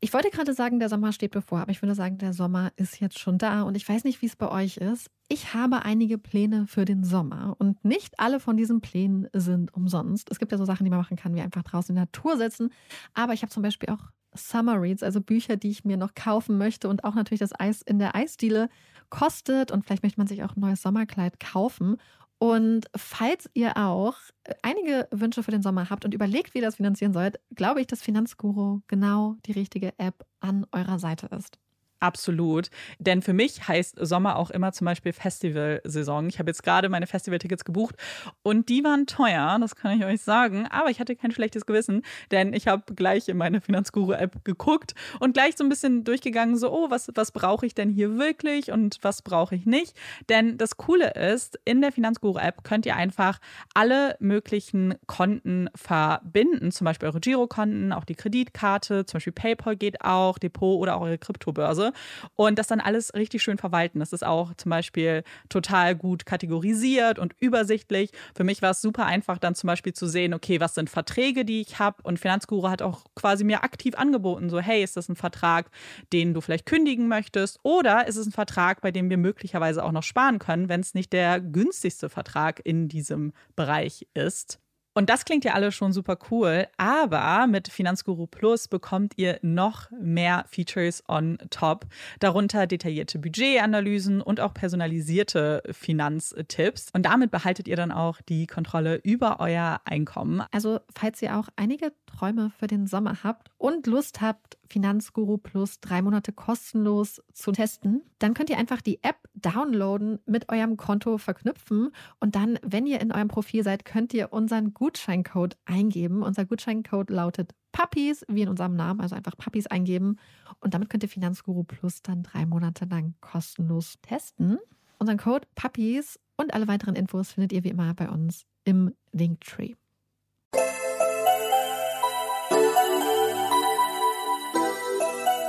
Ich 0.00 0.12
wollte 0.12 0.30
gerade 0.30 0.52
sagen, 0.52 0.78
der 0.78 0.90
Sommer 0.90 1.12
steht 1.12 1.30
bevor, 1.30 1.60
aber 1.60 1.70
ich 1.70 1.80
würde 1.80 1.94
sagen, 1.94 2.18
der 2.18 2.34
Sommer 2.34 2.70
ist 2.76 3.00
jetzt 3.00 3.18
schon 3.18 3.38
da 3.38 3.62
und 3.62 3.76
ich 3.76 3.88
weiß 3.88 4.04
nicht, 4.04 4.20
wie 4.20 4.26
es 4.26 4.36
bei 4.36 4.50
euch 4.50 4.76
ist. 4.76 5.10
Ich 5.28 5.54
habe 5.54 5.84
einige 5.84 6.18
Pläne 6.18 6.66
für 6.66 6.84
den 6.84 7.02
Sommer 7.02 7.56
und 7.58 7.82
nicht 7.82 8.20
alle 8.20 8.38
von 8.38 8.58
diesen 8.58 8.82
Plänen 8.82 9.26
sind 9.32 9.72
umsonst. 9.72 10.30
Es 10.30 10.38
gibt 10.38 10.52
ja 10.52 10.58
so 10.58 10.66
Sachen, 10.66 10.84
die 10.84 10.90
man 10.90 10.98
machen 10.98 11.16
kann, 11.16 11.34
wie 11.34 11.40
einfach 11.40 11.62
draußen 11.62 11.90
in 11.90 11.96
der 11.96 12.04
Natur 12.04 12.36
sitzen. 12.36 12.70
Aber 13.14 13.32
ich 13.32 13.40
habe 13.40 13.50
zum 13.50 13.62
Beispiel 13.62 13.88
auch 13.88 14.10
Summer 14.34 14.80
Reads, 14.80 15.02
also 15.02 15.22
Bücher, 15.22 15.56
die 15.56 15.70
ich 15.70 15.84
mir 15.84 15.96
noch 15.96 16.14
kaufen 16.14 16.58
möchte 16.58 16.88
und 16.88 17.04
auch 17.04 17.14
natürlich 17.14 17.40
das 17.40 17.58
Eis 17.58 17.80
in 17.80 17.98
der 17.98 18.14
Eisdiele 18.14 18.68
kostet 19.08 19.70
und 19.70 19.86
vielleicht 19.86 20.02
möchte 20.02 20.20
man 20.20 20.26
sich 20.26 20.42
auch 20.42 20.56
ein 20.56 20.60
neues 20.60 20.82
Sommerkleid 20.82 21.40
kaufen. 21.40 21.96
Und 22.38 22.86
falls 22.94 23.48
ihr 23.54 23.76
auch 23.76 24.16
einige 24.62 25.08
Wünsche 25.10 25.42
für 25.42 25.50
den 25.50 25.62
Sommer 25.62 25.88
habt 25.88 26.04
und 26.04 26.12
überlegt, 26.12 26.54
wie 26.54 26.58
ihr 26.58 26.64
das 26.64 26.76
finanzieren 26.76 27.14
sollt, 27.14 27.40
glaube 27.54 27.80
ich, 27.80 27.86
dass 27.86 28.02
Finanzguru 28.02 28.80
genau 28.88 29.36
die 29.46 29.52
richtige 29.52 29.98
App 29.98 30.26
an 30.40 30.66
eurer 30.72 30.98
Seite 30.98 31.28
ist. 31.28 31.58
Absolut. 31.98 32.68
Denn 32.98 33.22
für 33.22 33.32
mich 33.32 33.66
heißt 33.68 33.96
Sommer 34.00 34.36
auch 34.36 34.50
immer 34.50 34.72
zum 34.72 34.84
Beispiel 34.84 35.14
Festivalsaison. 35.14 36.28
Ich 36.28 36.38
habe 36.38 36.50
jetzt 36.50 36.62
gerade 36.62 36.90
meine 36.90 37.06
Festivaltickets 37.06 37.64
gebucht 37.64 37.94
und 38.42 38.68
die 38.68 38.84
waren 38.84 39.06
teuer, 39.06 39.56
das 39.60 39.76
kann 39.76 39.98
ich 39.98 40.04
euch 40.04 40.20
sagen. 40.20 40.66
Aber 40.70 40.90
ich 40.90 41.00
hatte 41.00 41.16
kein 41.16 41.30
schlechtes 41.30 41.64
Gewissen, 41.64 42.02
denn 42.30 42.52
ich 42.52 42.68
habe 42.68 42.94
gleich 42.94 43.28
in 43.28 43.38
meine 43.38 43.62
Finanzguru-App 43.62 44.44
geguckt 44.44 44.94
und 45.20 45.32
gleich 45.32 45.56
so 45.56 45.64
ein 45.64 45.70
bisschen 45.70 46.04
durchgegangen, 46.04 46.58
so, 46.58 46.70
oh, 46.70 46.90
was, 46.90 47.10
was 47.14 47.32
brauche 47.32 47.64
ich 47.64 47.74
denn 47.74 47.88
hier 47.88 48.18
wirklich 48.18 48.70
und 48.70 48.98
was 49.00 49.22
brauche 49.22 49.54
ich 49.54 49.64
nicht? 49.64 49.96
Denn 50.28 50.58
das 50.58 50.76
Coole 50.76 51.14
ist, 51.14 51.58
in 51.64 51.80
der 51.80 51.92
Finanzguru-App 51.92 52.62
könnt 52.62 52.84
ihr 52.84 52.96
einfach 52.96 53.38
alle 53.72 54.16
möglichen 54.20 54.96
Konten 55.06 55.70
verbinden, 55.74 56.72
zum 56.72 56.84
Beispiel 56.84 57.08
eure 57.08 57.20
Girokonten, 57.20 57.94
auch 57.94 58.04
die 58.04 58.14
Kreditkarte, 58.14 59.06
zum 59.06 59.16
Beispiel 59.16 59.32
PayPal 59.32 59.76
geht 59.76 60.02
auch, 60.02 60.38
Depot 60.38 60.78
oder 60.78 60.96
auch 60.96 61.00
eure 61.00 61.16
Kryptobörse 61.16 61.85
und 62.34 62.58
das 62.58 62.66
dann 62.66 62.80
alles 62.80 63.14
richtig 63.14 63.42
schön 63.42 63.58
verwalten. 63.58 64.00
Das 64.00 64.12
ist 64.12 64.24
auch 64.24 64.54
zum 64.54 64.70
Beispiel 64.70 65.22
total 65.48 65.94
gut 65.94 66.26
kategorisiert 66.26 67.18
und 67.18 67.34
übersichtlich. 67.40 68.10
Für 68.34 68.44
mich 68.44 68.62
war 68.62 68.70
es 68.70 68.80
super 68.80 69.06
einfach, 69.06 69.38
dann 69.38 69.54
zum 69.54 69.68
Beispiel 69.68 69.92
zu 69.92 70.06
sehen, 70.06 70.34
okay, 70.34 70.60
was 70.60 70.74
sind 70.74 70.90
Verträge, 70.90 71.44
die 71.44 71.60
ich 71.60 71.78
habe. 71.78 72.02
Und 72.02 72.18
Finanzguru 72.18 72.68
hat 72.68 72.82
auch 72.82 73.04
quasi 73.14 73.44
mir 73.44 73.64
aktiv 73.64 73.94
angeboten, 73.96 74.50
so, 74.50 74.60
hey, 74.60 74.82
ist 74.82 74.96
das 74.96 75.08
ein 75.08 75.16
Vertrag, 75.16 75.70
den 76.12 76.34
du 76.34 76.40
vielleicht 76.40 76.66
kündigen 76.66 77.08
möchtest? 77.08 77.58
Oder 77.62 78.06
ist 78.06 78.16
es 78.16 78.26
ein 78.26 78.32
Vertrag, 78.32 78.80
bei 78.80 78.90
dem 78.90 79.10
wir 79.10 79.18
möglicherweise 79.18 79.84
auch 79.84 79.92
noch 79.92 80.02
sparen 80.02 80.38
können, 80.38 80.68
wenn 80.68 80.80
es 80.80 80.94
nicht 80.94 81.12
der 81.12 81.40
günstigste 81.40 82.08
Vertrag 82.08 82.60
in 82.64 82.88
diesem 82.88 83.32
Bereich 83.54 84.06
ist? 84.14 84.60
Und 84.96 85.10
das 85.10 85.26
klingt 85.26 85.44
ja 85.44 85.52
alles 85.52 85.74
schon 85.74 85.92
super 85.92 86.16
cool, 86.30 86.68
aber 86.78 87.46
mit 87.48 87.68
Finanzguru 87.68 88.26
Plus 88.26 88.66
bekommt 88.66 89.12
ihr 89.16 89.38
noch 89.42 89.90
mehr 89.90 90.46
Features 90.48 91.04
on 91.06 91.36
top, 91.50 91.84
darunter 92.18 92.66
detaillierte 92.66 93.18
Budgetanalysen 93.18 94.22
und 94.22 94.40
auch 94.40 94.54
personalisierte 94.54 95.62
Finanztipps. 95.70 96.88
Und 96.94 97.04
damit 97.04 97.30
behaltet 97.30 97.68
ihr 97.68 97.76
dann 97.76 97.92
auch 97.92 98.22
die 98.22 98.46
Kontrolle 98.46 98.98
über 99.04 99.38
euer 99.38 99.82
Einkommen. 99.84 100.42
Also, 100.50 100.80
falls 100.94 101.20
ihr 101.20 101.36
auch 101.36 101.50
einige 101.56 101.92
Träume 102.06 102.50
für 102.58 102.66
den 102.66 102.86
Sommer 102.86 103.22
habt 103.22 103.50
und 103.58 103.86
Lust 103.86 104.22
habt, 104.22 104.55
Finanzguru 104.68 105.38
Plus 105.38 105.80
drei 105.80 106.02
Monate 106.02 106.32
kostenlos 106.32 107.22
zu 107.32 107.52
testen, 107.52 108.02
dann 108.18 108.34
könnt 108.34 108.50
ihr 108.50 108.58
einfach 108.58 108.80
die 108.80 109.02
App 109.02 109.16
downloaden, 109.34 110.18
mit 110.26 110.50
eurem 110.50 110.76
Konto 110.76 111.18
verknüpfen 111.18 111.90
und 112.20 112.34
dann, 112.34 112.58
wenn 112.62 112.86
ihr 112.86 113.00
in 113.00 113.12
eurem 113.12 113.28
Profil 113.28 113.62
seid, 113.62 113.84
könnt 113.84 114.14
ihr 114.14 114.32
unseren 114.32 114.74
Gutscheincode 114.74 115.56
eingeben. 115.64 116.22
Unser 116.22 116.44
Gutscheincode 116.44 117.10
lautet 117.10 117.54
Puppies, 117.72 118.24
wie 118.28 118.42
in 118.42 118.48
unserem 118.48 118.74
Namen, 118.74 119.00
also 119.00 119.14
einfach 119.14 119.36
Puppies 119.36 119.66
eingeben 119.66 120.18
und 120.60 120.74
damit 120.74 120.90
könnt 120.90 121.02
ihr 121.02 121.08
Finanzguru 121.08 121.64
Plus 121.64 122.02
dann 122.02 122.22
drei 122.22 122.46
Monate 122.46 122.86
lang 122.86 123.14
kostenlos 123.20 123.96
testen. 124.02 124.58
Unseren 124.98 125.18
Code 125.18 125.46
Puppies 125.54 126.18
und 126.36 126.54
alle 126.54 126.68
weiteren 126.68 126.94
Infos 126.94 127.32
findet 127.32 127.52
ihr 127.52 127.64
wie 127.64 127.70
immer 127.70 127.94
bei 127.94 128.08
uns 128.08 128.46
im 128.64 128.94
Linktree. 129.12 129.74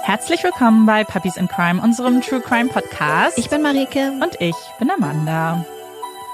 Herzlich 0.08 0.42
willkommen 0.42 0.86
bei 0.86 1.04
Puppies 1.04 1.36
in 1.36 1.50
Crime, 1.50 1.82
unserem 1.82 2.22
True 2.22 2.40
Crime 2.40 2.70
Podcast. 2.70 3.38
Ich 3.38 3.50
bin 3.50 3.62
Marike. 3.62 4.14
Und 4.24 4.40
ich 4.40 4.56
bin 4.80 4.90
Amanda. 4.90 5.66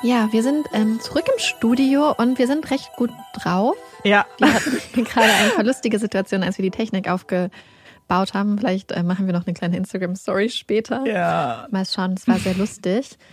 Ja, 0.03 0.31
wir 0.31 0.43
sind 0.43 0.67
ähm, 0.73 0.99
zurück 0.99 1.25
im 1.25 1.39
Studio 1.39 2.13
und 2.15 2.37
wir 2.37 2.45
sind 2.45 2.69
recht 2.69 2.91
gut 2.97 3.09
drauf. 3.33 3.75
Ja. 4.03 4.27
Wir 4.37 4.53
hatten 4.53 4.77
gerade 5.03 5.33
eine 5.33 5.49
verlustige 5.49 5.97
Situation, 5.97 6.43
als 6.43 6.59
wir 6.59 6.63
die 6.63 6.69
Technik 6.69 7.09
aufgebaut 7.09 8.35
haben. 8.35 8.59
Vielleicht 8.59 8.91
äh, 8.91 9.01
machen 9.01 9.25
wir 9.25 9.33
noch 9.33 9.47
eine 9.47 9.55
kleine 9.55 9.75
Instagram-Story 9.77 10.49
später. 10.49 11.03
Ja. 11.07 11.67
Mal 11.71 11.87
schauen, 11.87 12.13
es 12.13 12.27
war 12.27 12.37
sehr 12.37 12.53
lustig. 12.53 13.17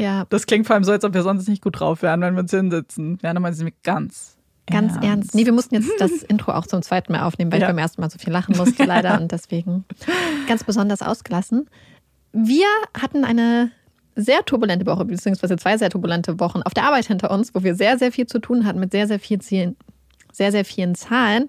Ja. 0.00 0.26
Das 0.28 0.46
klingt 0.46 0.64
vor 0.64 0.74
allem 0.74 0.84
so, 0.84 0.92
als 0.92 1.02
ob 1.02 1.12
wir 1.12 1.24
sonst 1.24 1.48
nicht 1.48 1.60
gut 1.60 1.80
drauf 1.80 2.02
wären, 2.02 2.20
wenn 2.20 2.34
wir 2.34 2.42
uns 2.42 2.52
hinsitzen. 2.52 3.18
Ja, 3.20 3.34
nochmal 3.34 3.52
sind 3.52 3.66
wir 3.66 3.72
ganz 3.82 4.37
Ganz 4.70 4.94
ernst. 4.94 5.04
ernst. 5.04 5.34
Nee, 5.34 5.44
wir 5.44 5.52
mussten 5.52 5.74
jetzt 5.74 5.90
das 5.98 6.22
Intro 6.28 6.52
auch 6.52 6.66
zum 6.66 6.82
zweiten 6.82 7.12
Mal 7.12 7.22
aufnehmen, 7.22 7.52
weil 7.52 7.60
ja. 7.60 7.66
ich 7.66 7.70
beim 7.70 7.78
ersten 7.78 8.00
Mal 8.00 8.10
so 8.10 8.18
viel 8.18 8.32
lachen 8.32 8.56
musste, 8.56 8.84
leider. 8.86 9.20
Und 9.20 9.32
deswegen 9.32 9.84
ganz 10.46 10.64
besonders 10.64 11.02
ausgelassen. 11.02 11.68
Wir 12.32 12.66
hatten 12.94 13.24
eine 13.24 13.70
sehr 14.14 14.44
turbulente 14.44 14.84
Woche, 14.86 15.04
beziehungsweise 15.04 15.56
zwei 15.56 15.78
sehr 15.78 15.90
turbulente 15.90 16.40
Wochen 16.40 16.62
auf 16.62 16.74
der 16.74 16.84
Arbeit 16.84 17.06
hinter 17.06 17.30
uns, 17.30 17.54
wo 17.54 17.62
wir 17.62 17.74
sehr, 17.74 17.98
sehr 17.98 18.12
viel 18.12 18.26
zu 18.26 18.40
tun 18.40 18.66
hatten 18.66 18.80
mit 18.80 18.90
sehr, 18.90 19.06
sehr, 19.06 19.20
viel 19.20 19.40
Zielen, 19.40 19.76
sehr, 20.32 20.50
sehr 20.50 20.64
vielen 20.64 20.94
Zahlen, 20.94 21.48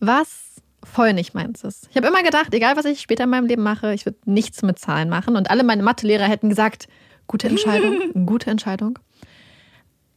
was 0.00 0.62
voll 0.82 1.12
nicht 1.12 1.34
meins 1.34 1.64
ist. 1.64 1.88
Ich 1.90 1.96
habe 1.96 2.06
immer 2.06 2.22
gedacht, 2.22 2.54
egal 2.54 2.76
was 2.76 2.86
ich 2.86 3.00
später 3.00 3.24
in 3.24 3.30
meinem 3.30 3.46
Leben 3.46 3.62
mache, 3.62 3.92
ich 3.92 4.06
würde 4.06 4.18
nichts 4.24 4.62
mit 4.62 4.78
Zahlen 4.78 5.08
machen. 5.08 5.36
Und 5.36 5.50
alle 5.50 5.64
meine 5.64 5.82
Mathelehrer 5.82 6.24
hätten 6.24 6.48
gesagt, 6.48 6.88
gute 7.26 7.48
Entscheidung, 7.48 7.96
gute 8.26 8.50
Entscheidung. 8.50 8.98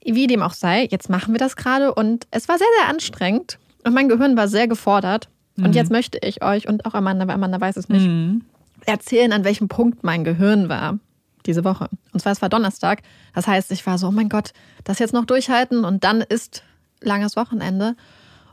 Wie 0.04 0.28
dem 0.28 0.42
auch 0.42 0.54
sei, 0.54 0.88
jetzt 0.90 1.10
machen 1.10 1.34
wir 1.34 1.40
das 1.40 1.56
gerade 1.56 1.94
und 1.94 2.28
es 2.32 2.48
war 2.48 2.58
sehr, 2.58 2.68
sehr 2.80 2.90
anstrengend 2.90 3.60
und 3.84 3.94
mein 3.94 4.10
Gehirn 4.10 4.36
war 4.36 4.48
sehr 4.48 4.68
gefordert. 4.68 5.30
Mhm. 5.56 5.66
Und 5.66 5.76
jetzt 5.76 5.92
möchte 5.92 6.18
ich 6.22 6.44
euch 6.44 6.68
und 6.68 6.86
auch 6.86 6.94
Amanda, 6.94 7.28
weil 7.28 7.36
Amanda 7.36 7.62
weiß 7.62 7.78
es 7.78 7.90
nicht, 7.90 8.08
mhm. 8.08 8.44
erzählen, 8.86 9.32
an 9.32 9.44
welchem 9.44 9.68
Punkt 9.68 10.04
mein 10.04 10.24
Gehirn 10.24 10.70
war 10.70 11.00
diese 11.46 11.64
Woche. 11.64 11.90
Und 12.14 12.20
zwar, 12.20 12.32
es 12.32 12.42
war 12.42 12.50
Donnerstag. 12.50 13.02
Das 13.34 13.48
heißt, 13.48 13.72
ich 13.72 13.86
war 13.86 13.98
so, 13.98 14.08
oh 14.08 14.12
mein 14.12 14.30
Gott, 14.30 14.54
das 14.84 15.00
jetzt 15.00 15.14
noch 15.14 15.26
durchhalten 15.26 15.86
und 15.86 16.04
dann 16.04 16.22
ist 16.22 16.64
langes 17.02 17.36
Wochenende. 17.36 17.96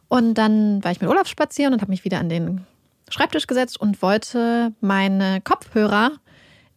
Und 0.08 0.34
dann 0.34 0.82
war 0.82 0.90
ich 0.90 1.00
mit 1.00 1.10
Olaf 1.10 1.28
spazieren 1.28 1.74
und 1.74 1.82
habe 1.82 1.90
mich 1.90 2.04
wieder 2.04 2.18
an 2.18 2.28
den 2.28 2.66
Schreibtisch 3.10 3.46
gesetzt 3.46 3.80
und 3.80 4.02
wollte 4.02 4.72
meine 4.80 5.40
Kopfhörer 5.42 6.12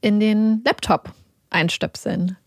in 0.01 0.19
den 0.19 0.61
Laptop 0.65 1.11
einstöpseln. 1.49 2.37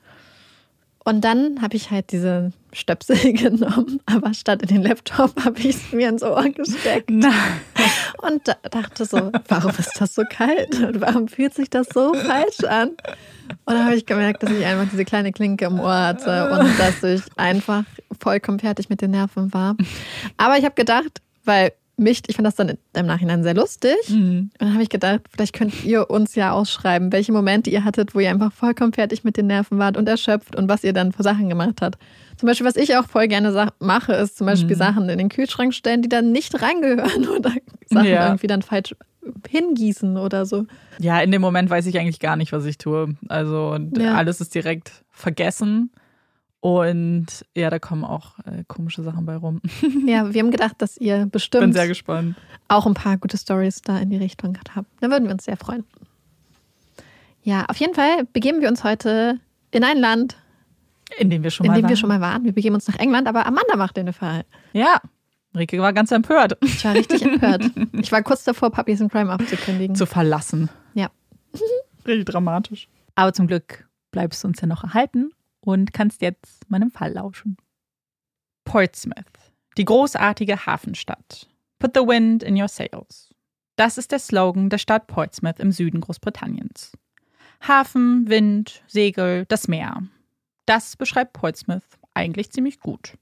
Und 1.04 1.22
dann 1.22 1.60
habe 1.60 1.76
ich 1.76 1.90
halt 1.90 2.12
diese 2.12 2.52
Stöpsel 2.72 3.32
genommen, 3.34 4.00
aber 4.06 4.32
statt 4.32 4.62
in 4.62 4.68
den 4.68 4.82
Laptop 4.82 5.32
habe 5.44 5.58
ich 5.60 5.76
es 5.76 5.92
mir 5.92 6.08
ins 6.08 6.22
Ohr 6.22 6.48
gesteckt. 6.48 7.10
Nein. 7.10 7.32
Und 8.22 8.42
dachte 8.70 9.04
so, 9.04 9.30
warum 9.48 9.72
ist 9.78 10.00
das 10.00 10.14
so 10.14 10.22
kalt? 10.28 10.80
Und 10.80 11.00
warum 11.02 11.28
fühlt 11.28 11.54
sich 11.54 11.68
das 11.68 11.88
so 11.92 12.14
falsch 12.14 12.64
an? 12.64 12.90
Und 13.66 13.74
dann 13.74 13.84
habe 13.84 13.96
ich 13.96 14.06
gemerkt, 14.06 14.42
dass 14.42 14.50
ich 14.50 14.64
einfach 14.64 14.88
diese 14.90 15.04
kleine 15.04 15.32
Klinke 15.32 15.66
im 15.66 15.78
Ohr 15.78 15.94
hatte 15.94 16.50
und 16.50 16.78
dass 16.78 17.02
ich 17.02 17.22
einfach 17.36 17.84
vollkommen 18.18 18.58
fertig 18.58 18.88
mit 18.88 19.02
den 19.02 19.10
Nerven 19.10 19.52
war. 19.52 19.76
Aber 20.38 20.56
ich 20.56 20.64
habe 20.64 20.74
gedacht, 20.74 21.20
weil 21.44 21.72
mich, 21.96 22.22
ich 22.26 22.36
fand 22.36 22.46
das 22.46 22.54
dann 22.56 22.72
im 22.94 23.06
Nachhinein 23.06 23.42
sehr 23.42 23.54
lustig. 23.54 23.96
Mhm. 24.08 24.50
Und 24.52 24.52
dann 24.58 24.72
habe 24.72 24.82
ich 24.82 24.88
gedacht, 24.88 25.20
vielleicht 25.30 25.54
könnt 25.54 25.84
ihr 25.84 26.10
uns 26.10 26.34
ja 26.34 26.52
ausschreiben, 26.52 27.12
welche 27.12 27.32
Momente 27.32 27.70
ihr 27.70 27.84
hattet, 27.84 28.14
wo 28.14 28.20
ihr 28.20 28.30
einfach 28.30 28.52
vollkommen 28.52 28.92
fertig 28.92 29.24
mit 29.24 29.36
den 29.36 29.46
Nerven 29.46 29.78
wart 29.78 29.96
und 29.96 30.08
erschöpft 30.08 30.56
und 30.56 30.68
was 30.68 30.84
ihr 30.84 30.92
dann 30.92 31.12
für 31.12 31.22
Sachen 31.22 31.48
gemacht 31.48 31.80
habt. 31.82 31.98
Zum 32.36 32.48
Beispiel, 32.48 32.66
was 32.66 32.76
ich 32.76 32.96
auch 32.96 33.06
voll 33.06 33.28
gerne 33.28 33.72
mache, 33.78 34.12
ist 34.14 34.36
zum 34.36 34.46
Beispiel 34.46 34.74
mhm. 34.74 34.80
Sachen 34.80 35.08
in 35.08 35.18
den 35.18 35.28
Kühlschrank 35.28 35.72
stellen, 35.72 36.02
die 36.02 36.08
dann 36.08 36.32
nicht 36.32 36.60
reingehören 36.60 37.28
oder 37.36 37.52
Sachen 37.86 38.06
ja. 38.06 38.26
irgendwie 38.26 38.48
dann 38.48 38.62
falsch 38.62 38.94
hingießen 39.48 40.16
oder 40.16 40.44
so. 40.46 40.66
Ja, 40.98 41.20
in 41.20 41.30
dem 41.30 41.40
Moment 41.40 41.70
weiß 41.70 41.86
ich 41.86 41.98
eigentlich 41.98 42.20
gar 42.20 42.36
nicht, 42.36 42.52
was 42.52 42.64
ich 42.66 42.78
tue. 42.78 43.14
Also 43.28 43.78
ja. 43.96 44.14
alles 44.14 44.40
ist 44.40 44.54
direkt 44.54 45.04
vergessen. 45.10 45.90
Und 46.64 47.26
ja, 47.54 47.68
da 47.68 47.78
kommen 47.78 48.04
auch 48.04 48.38
äh, 48.46 48.64
komische 48.66 49.02
Sachen 49.02 49.26
bei 49.26 49.36
rum. 49.36 49.60
Ja, 50.06 50.32
wir 50.32 50.40
haben 50.42 50.50
gedacht, 50.50 50.76
dass 50.78 50.96
ihr 50.96 51.26
bestimmt 51.26 51.60
Bin 51.60 51.72
sehr 51.74 51.86
gespannt. 51.86 52.36
auch 52.68 52.86
ein 52.86 52.94
paar 52.94 53.18
gute 53.18 53.36
Stories 53.36 53.82
da 53.82 53.98
in 53.98 54.08
die 54.08 54.16
Richtung 54.16 54.56
habt. 54.74 54.88
Da 55.02 55.10
würden 55.10 55.24
wir 55.26 55.32
uns 55.32 55.44
sehr 55.44 55.58
freuen. 55.58 55.84
Ja, 57.42 57.66
auf 57.66 57.76
jeden 57.76 57.92
Fall 57.92 58.24
begeben 58.32 58.62
wir 58.62 58.68
uns 58.70 58.82
heute 58.82 59.40
in 59.72 59.84
ein 59.84 59.98
Land, 59.98 60.38
In 61.18 61.28
dem 61.28 61.42
wir 61.42 61.50
schon 61.50 61.66
in 61.66 61.72
mal 61.72 61.76
dem 61.76 61.82
waren. 61.82 61.90
wir 61.90 61.96
schon 61.98 62.08
mal 62.08 62.22
waren. 62.22 62.44
Wir 62.44 62.52
begeben 62.52 62.74
uns 62.76 62.88
nach 62.88 62.98
England, 62.98 63.28
aber 63.28 63.44
Amanda 63.44 63.76
macht 63.76 63.98
den 63.98 64.10
Fall. 64.14 64.46
Ja, 64.72 65.02
Rike 65.54 65.78
war 65.82 65.92
ganz 65.92 66.12
empört. 66.12 66.56
Ich 66.62 66.82
war 66.82 66.94
richtig 66.94 67.20
empört. 67.26 67.70
Ich 67.92 68.10
war 68.10 68.22
kurz 68.22 68.42
davor, 68.42 68.70
Puppies 68.70 69.02
in 69.02 69.10
Crime 69.10 69.34
aufzukündigen. 69.34 69.96
Zu 69.96 70.06
verlassen. 70.06 70.70
Ja. 70.94 71.10
Richtig 72.06 72.24
dramatisch. 72.24 72.88
Aber 73.16 73.34
zum 73.34 73.48
Glück 73.48 73.86
bleibst 74.12 74.42
du 74.42 74.48
uns 74.48 74.62
ja 74.62 74.66
noch 74.66 74.82
erhalten 74.82 75.30
und 75.64 75.92
kannst 75.92 76.22
jetzt 76.22 76.68
meinem 76.70 76.90
Fall 76.90 77.12
lauschen. 77.12 77.56
Portsmouth, 78.64 79.52
die 79.76 79.84
großartige 79.84 80.66
Hafenstadt. 80.66 81.48
Put 81.78 81.92
the 81.94 82.00
wind 82.00 82.42
in 82.42 82.60
your 82.60 82.68
sails. 82.68 83.30
Das 83.76 83.98
ist 83.98 84.12
der 84.12 84.18
Slogan 84.18 84.70
der 84.70 84.78
Stadt 84.78 85.06
Portsmouth 85.06 85.58
im 85.58 85.72
Süden 85.72 86.00
Großbritanniens. 86.00 86.92
Hafen, 87.60 88.28
Wind, 88.28 88.82
Segel, 88.86 89.46
das 89.46 89.68
Meer. 89.68 90.02
Das 90.66 90.96
beschreibt 90.96 91.32
Portsmouth 91.32 91.82
eigentlich 92.14 92.52
ziemlich 92.52 92.80
gut. 92.80 93.14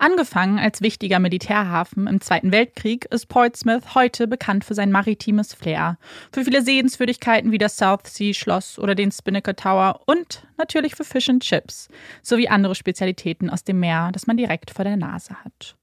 Angefangen 0.00 0.60
als 0.60 0.80
wichtiger 0.80 1.18
Militärhafen 1.18 2.06
im 2.06 2.20
Zweiten 2.20 2.52
Weltkrieg 2.52 3.06
ist 3.06 3.26
Portsmouth 3.26 3.96
heute 3.96 4.28
bekannt 4.28 4.64
für 4.64 4.74
sein 4.74 4.92
maritimes 4.92 5.54
Flair, 5.54 5.98
für 6.32 6.44
viele 6.44 6.62
Sehenswürdigkeiten 6.62 7.50
wie 7.50 7.58
das 7.58 7.76
South 7.76 8.06
Sea 8.06 8.32
Schloss 8.32 8.78
oder 8.78 8.94
den 8.94 9.10
Spinnaker 9.10 9.56
Tower 9.56 10.00
und 10.06 10.46
natürlich 10.56 10.94
für 10.94 11.02
Fish 11.02 11.28
and 11.28 11.42
Chips 11.42 11.88
sowie 12.22 12.48
andere 12.48 12.76
Spezialitäten 12.76 13.50
aus 13.50 13.64
dem 13.64 13.80
Meer, 13.80 14.10
das 14.12 14.28
man 14.28 14.36
direkt 14.36 14.70
vor 14.70 14.84
der 14.84 14.96
Nase 14.96 15.34
hat. 15.44 15.76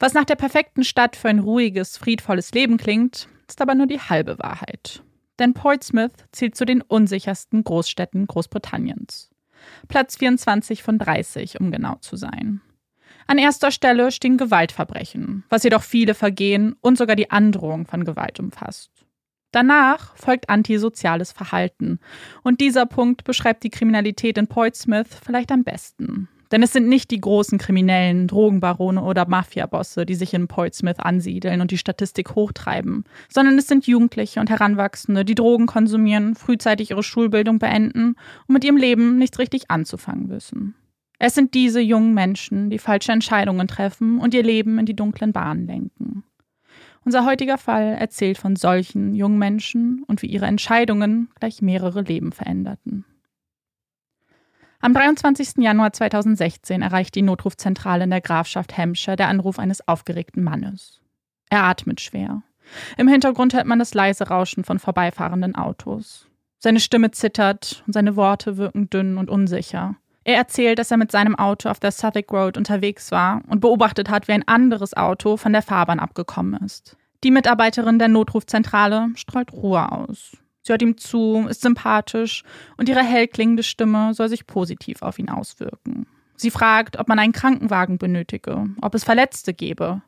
Was 0.00 0.14
nach 0.14 0.24
der 0.24 0.36
perfekten 0.36 0.82
Stadt 0.82 1.14
für 1.14 1.28
ein 1.28 1.38
ruhiges, 1.38 1.96
friedvolles 1.96 2.50
Leben 2.52 2.76
klingt, 2.76 3.28
ist 3.48 3.60
aber 3.60 3.76
nur 3.76 3.86
die 3.86 4.00
halbe 4.00 4.36
Wahrheit. 4.40 5.02
Denn 5.38 5.54
Portsmouth 5.54 6.26
zählt 6.32 6.56
zu 6.56 6.64
den 6.64 6.82
unsichersten 6.82 7.62
Großstädten 7.62 8.26
Großbritanniens. 8.26 9.30
Platz 9.86 10.16
24 10.16 10.82
von 10.82 10.98
30, 10.98 11.60
um 11.60 11.70
genau 11.70 11.96
zu 12.00 12.16
sein. 12.16 12.60
An 13.26 13.38
erster 13.38 13.70
Stelle 13.70 14.12
stehen 14.12 14.36
Gewaltverbrechen, 14.36 15.44
was 15.48 15.64
jedoch 15.64 15.82
viele 15.82 16.14
Vergehen 16.14 16.76
und 16.80 16.98
sogar 16.98 17.16
die 17.16 17.30
Androhung 17.30 17.86
von 17.86 18.04
Gewalt 18.04 18.38
umfasst. 18.40 18.90
Danach 19.54 20.16
folgt 20.16 20.50
antisoziales 20.50 21.30
Verhalten. 21.30 22.00
Und 22.42 22.60
dieser 22.60 22.86
Punkt 22.86 23.22
beschreibt 23.22 23.62
die 23.62 23.70
Kriminalität 23.70 24.36
in 24.36 24.48
Portsmouth 24.48 25.06
vielleicht 25.24 25.52
am 25.52 25.62
besten. 25.62 26.28
Denn 26.50 26.62
es 26.62 26.72
sind 26.72 26.88
nicht 26.88 27.10
die 27.10 27.20
großen 27.20 27.58
Kriminellen, 27.58 28.26
Drogenbarone 28.26 29.02
oder 29.02 29.28
Mafiabosse, 29.28 30.06
die 30.06 30.14
sich 30.14 30.34
in 30.34 30.48
Portsmouth 30.48 31.00
ansiedeln 31.00 31.60
und 31.60 31.70
die 31.70 31.78
Statistik 31.78 32.34
hochtreiben, 32.34 33.04
sondern 33.28 33.56
es 33.56 33.66
sind 33.66 33.86
Jugendliche 33.86 34.40
und 34.40 34.50
Heranwachsende, 34.50 35.24
die 35.24 35.34
Drogen 35.34 35.66
konsumieren, 35.66 36.34
frühzeitig 36.34 36.90
ihre 36.90 37.02
Schulbildung 37.02 37.58
beenden 37.58 38.16
und 38.46 38.52
mit 38.52 38.64
ihrem 38.64 38.76
Leben 38.76 39.18
nichts 39.18 39.38
richtig 39.38 39.70
anzufangen 39.70 40.30
wissen. 40.30 40.74
Es 41.18 41.34
sind 41.34 41.54
diese 41.54 41.80
jungen 41.80 42.14
Menschen, 42.14 42.70
die 42.70 42.78
falsche 42.78 43.12
Entscheidungen 43.12 43.68
treffen 43.68 44.18
und 44.18 44.34
ihr 44.34 44.42
Leben 44.42 44.78
in 44.78 44.86
die 44.86 44.96
dunklen 44.96 45.32
Bahnen 45.32 45.66
lenken. 45.66 46.24
Unser 47.04 47.26
heutiger 47.26 47.58
Fall 47.58 47.94
erzählt 47.98 48.38
von 48.38 48.56
solchen 48.56 49.14
jungen 49.14 49.38
Menschen 49.38 50.02
und 50.06 50.22
wie 50.22 50.26
ihre 50.26 50.46
Entscheidungen 50.46 51.28
gleich 51.38 51.60
mehrere 51.60 52.00
Leben 52.00 52.32
veränderten. 52.32 53.04
Am 54.80 54.92
23. 54.92 55.58
Januar 55.58 55.92
2016 55.92 56.82
erreicht 56.82 57.14
die 57.14 57.22
Notrufzentrale 57.22 58.04
in 58.04 58.10
der 58.10 58.20
Grafschaft 58.20 58.76
Hampshire 58.76 59.16
der 59.16 59.28
Anruf 59.28 59.58
eines 59.58 59.86
aufgeregten 59.86 60.44
Mannes. 60.44 61.00
Er 61.48 61.64
atmet 61.64 62.00
schwer. 62.00 62.42
Im 62.96 63.08
Hintergrund 63.08 63.54
hört 63.54 63.66
man 63.66 63.78
das 63.78 63.94
leise 63.94 64.28
Rauschen 64.28 64.64
von 64.64 64.78
vorbeifahrenden 64.78 65.54
Autos. 65.54 66.28
Seine 66.58 66.80
Stimme 66.80 67.10
zittert 67.10 67.82
und 67.86 67.92
seine 67.92 68.16
Worte 68.16 68.56
wirken 68.56 68.88
dünn 68.90 69.18
und 69.18 69.30
unsicher. 69.30 69.96
Er 70.24 70.36
erzählt, 70.36 70.78
dass 70.78 70.90
er 70.90 70.96
mit 70.96 71.12
seinem 71.12 71.36
Auto 71.36 71.68
auf 71.68 71.80
der 71.80 71.92
Suffolk 71.92 72.32
Road 72.32 72.56
unterwegs 72.56 73.10
war 73.10 73.42
und 73.46 73.60
beobachtet 73.60 74.08
hat, 74.08 74.26
wie 74.26 74.32
ein 74.32 74.48
anderes 74.48 74.96
Auto 74.96 75.36
von 75.36 75.52
der 75.52 75.62
Fahrbahn 75.62 76.00
abgekommen 76.00 76.62
ist. 76.64 76.96
Die 77.22 77.30
Mitarbeiterin 77.30 77.98
der 77.98 78.08
Notrufzentrale 78.08 79.08
strahlt 79.16 79.52
Ruhe 79.52 79.92
aus. 79.92 80.36
Sie 80.62 80.72
hört 80.72 80.82
ihm 80.82 80.96
zu, 80.96 81.46
ist 81.48 81.60
sympathisch 81.60 82.42
und 82.78 82.88
ihre 82.88 83.02
hellklingende 83.02 83.62
Stimme 83.62 84.14
soll 84.14 84.30
sich 84.30 84.46
positiv 84.46 85.02
auf 85.02 85.18
ihn 85.18 85.28
auswirken. 85.28 86.06
Sie 86.36 86.50
fragt, 86.50 86.98
ob 86.98 87.08
man 87.08 87.18
einen 87.18 87.32
Krankenwagen 87.32 87.98
benötige, 87.98 88.66
ob 88.80 88.94
es 88.94 89.04
Verletzte 89.04 89.52
gebe. 89.52 90.02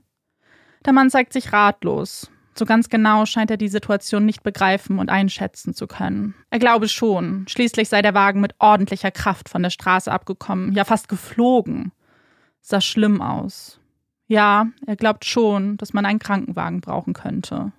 Der 0.87 0.95
Mann 0.95 1.11
zeigt 1.11 1.35
sich 1.35 1.53
ratlos. 1.53 2.31
So 2.59 2.65
ganz 2.65 2.89
genau 2.89 3.27
scheint 3.27 3.51
er 3.51 3.59
die 3.59 3.69
Situation 3.69 4.25
nicht 4.25 4.43
begreifen 4.43 4.99
und 4.99 5.11
einschätzen 5.11 5.75
zu 5.75 5.87
können. 5.87 6.35
Er 6.51 6.59
glaube 6.59 6.89
schon, 6.89 7.45
schließlich 7.49 7.91
sei 7.91 8.01
der 8.01 8.15
Wagen 8.15 8.41
mit 8.41 8.55
ordentlicher 8.59 9.11
Kraft 9.11 9.51
von 9.51 9.63
der 9.63 9.71
Straße 9.71 10.11
abgekommen, 10.11 10.73
ja 10.73 10.85
fast 10.85 11.09
geflogen. 11.09 11.93
Sah 12.63 12.81
schlimm 12.81 13.21
aus. 13.21 13.79
Ja, 14.27 14.69
er 14.87 14.97
glaubt 14.97 15.25
schon, 15.25 15.77
dass 15.77 15.93
man 15.93 16.07
einen 16.07 16.19
Krankenwagen 16.19 16.81
brauchen 16.81 17.13
könnte. 17.13 17.73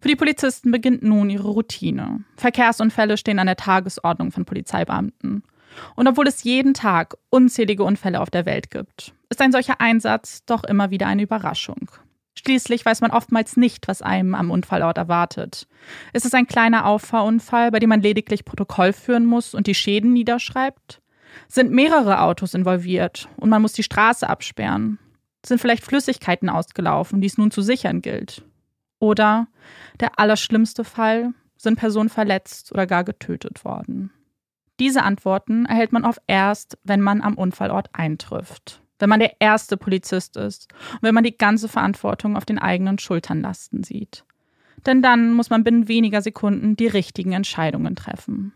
Für 0.00 0.08
die 0.08 0.16
Polizisten 0.16 0.70
beginnt 0.70 1.02
nun 1.02 1.30
ihre 1.30 1.48
Routine. 1.48 2.24
Verkehrsunfälle 2.36 3.16
stehen 3.16 3.38
an 3.38 3.46
der 3.46 3.56
Tagesordnung 3.56 4.32
von 4.32 4.44
Polizeibeamten. 4.44 5.44
Und 5.94 6.08
obwohl 6.08 6.26
es 6.26 6.42
jeden 6.42 6.74
Tag 6.74 7.16
unzählige 7.30 7.84
Unfälle 7.84 8.20
auf 8.20 8.30
der 8.30 8.46
Welt 8.46 8.70
gibt, 8.70 9.12
ist 9.28 9.40
ein 9.40 9.52
solcher 9.52 9.80
Einsatz 9.80 10.44
doch 10.44 10.64
immer 10.64 10.90
wieder 10.90 11.06
eine 11.06 11.22
Überraschung. 11.22 11.90
Schließlich 12.38 12.86
weiß 12.86 13.00
man 13.00 13.10
oftmals 13.10 13.56
nicht, 13.56 13.88
was 13.88 14.00
einem 14.00 14.36
am 14.36 14.52
Unfallort 14.52 14.96
erwartet. 14.96 15.66
Ist 16.12 16.24
es 16.24 16.34
ein 16.34 16.46
kleiner 16.46 16.86
Auffahrunfall, 16.86 17.72
bei 17.72 17.80
dem 17.80 17.88
man 17.88 18.00
lediglich 18.00 18.44
Protokoll 18.44 18.92
führen 18.92 19.26
muss 19.26 19.54
und 19.54 19.66
die 19.66 19.74
Schäden 19.74 20.12
niederschreibt? 20.12 21.02
Sind 21.48 21.72
mehrere 21.72 22.20
Autos 22.22 22.54
involviert 22.54 23.28
und 23.38 23.50
man 23.50 23.60
muss 23.60 23.72
die 23.72 23.82
Straße 23.82 24.28
absperren? 24.28 25.00
Sind 25.44 25.60
vielleicht 25.60 25.82
Flüssigkeiten 25.84 26.48
ausgelaufen, 26.48 27.20
die 27.20 27.26
es 27.26 27.38
nun 27.38 27.50
zu 27.50 27.60
sichern 27.60 28.02
gilt? 28.02 28.44
Oder 29.00 29.48
der 29.98 30.20
allerschlimmste 30.20 30.84
Fall, 30.84 31.32
sind 31.56 31.76
Personen 31.76 32.08
verletzt 32.08 32.70
oder 32.70 32.86
gar 32.86 33.02
getötet 33.02 33.64
worden? 33.64 34.12
Diese 34.78 35.02
Antworten 35.02 35.66
erhält 35.66 35.90
man 35.90 36.04
oft 36.04 36.22
erst, 36.28 36.78
wenn 36.84 37.00
man 37.00 37.20
am 37.20 37.34
Unfallort 37.34 37.88
eintrifft 37.94 38.80
wenn 38.98 39.08
man 39.08 39.20
der 39.20 39.40
erste 39.40 39.76
Polizist 39.76 40.36
ist 40.36 40.68
und 40.94 41.02
wenn 41.02 41.14
man 41.14 41.24
die 41.24 41.36
ganze 41.36 41.68
Verantwortung 41.68 42.36
auf 42.36 42.44
den 42.44 42.58
eigenen 42.58 42.98
Schultern 42.98 43.40
lasten 43.40 43.84
sieht. 43.84 44.24
Denn 44.86 45.02
dann 45.02 45.32
muss 45.32 45.50
man 45.50 45.64
binnen 45.64 45.88
weniger 45.88 46.22
Sekunden 46.22 46.76
die 46.76 46.86
richtigen 46.86 47.32
Entscheidungen 47.32 47.96
treffen. 47.96 48.52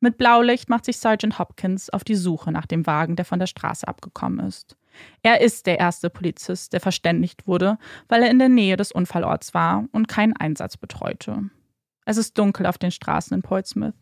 Mit 0.00 0.16
Blaulicht 0.16 0.68
macht 0.68 0.84
sich 0.84 0.98
Sergeant 0.98 1.38
Hopkins 1.38 1.90
auf 1.90 2.04
die 2.04 2.14
Suche 2.14 2.52
nach 2.52 2.66
dem 2.66 2.86
Wagen, 2.86 3.16
der 3.16 3.24
von 3.24 3.40
der 3.40 3.48
Straße 3.48 3.86
abgekommen 3.88 4.46
ist. 4.46 4.76
Er 5.22 5.40
ist 5.40 5.66
der 5.66 5.78
erste 5.78 6.08
Polizist, 6.08 6.72
der 6.72 6.80
verständigt 6.80 7.46
wurde, 7.46 7.78
weil 8.08 8.22
er 8.22 8.30
in 8.30 8.38
der 8.38 8.48
Nähe 8.48 8.76
des 8.76 8.92
Unfallorts 8.92 9.54
war 9.54 9.84
und 9.92 10.08
keinen 10.08 10.36
Einsatz 10.36 10.76
betreute. 10.76 11.50
Es 12.04 12.16
ist 12.16 12.38
dunkel 12.38 12.66
auf 12.66 12.78
den 12.78 12.90
Straßen 12.90 13.34
in 13.34 13.42
Portsmouth 13.42 13.94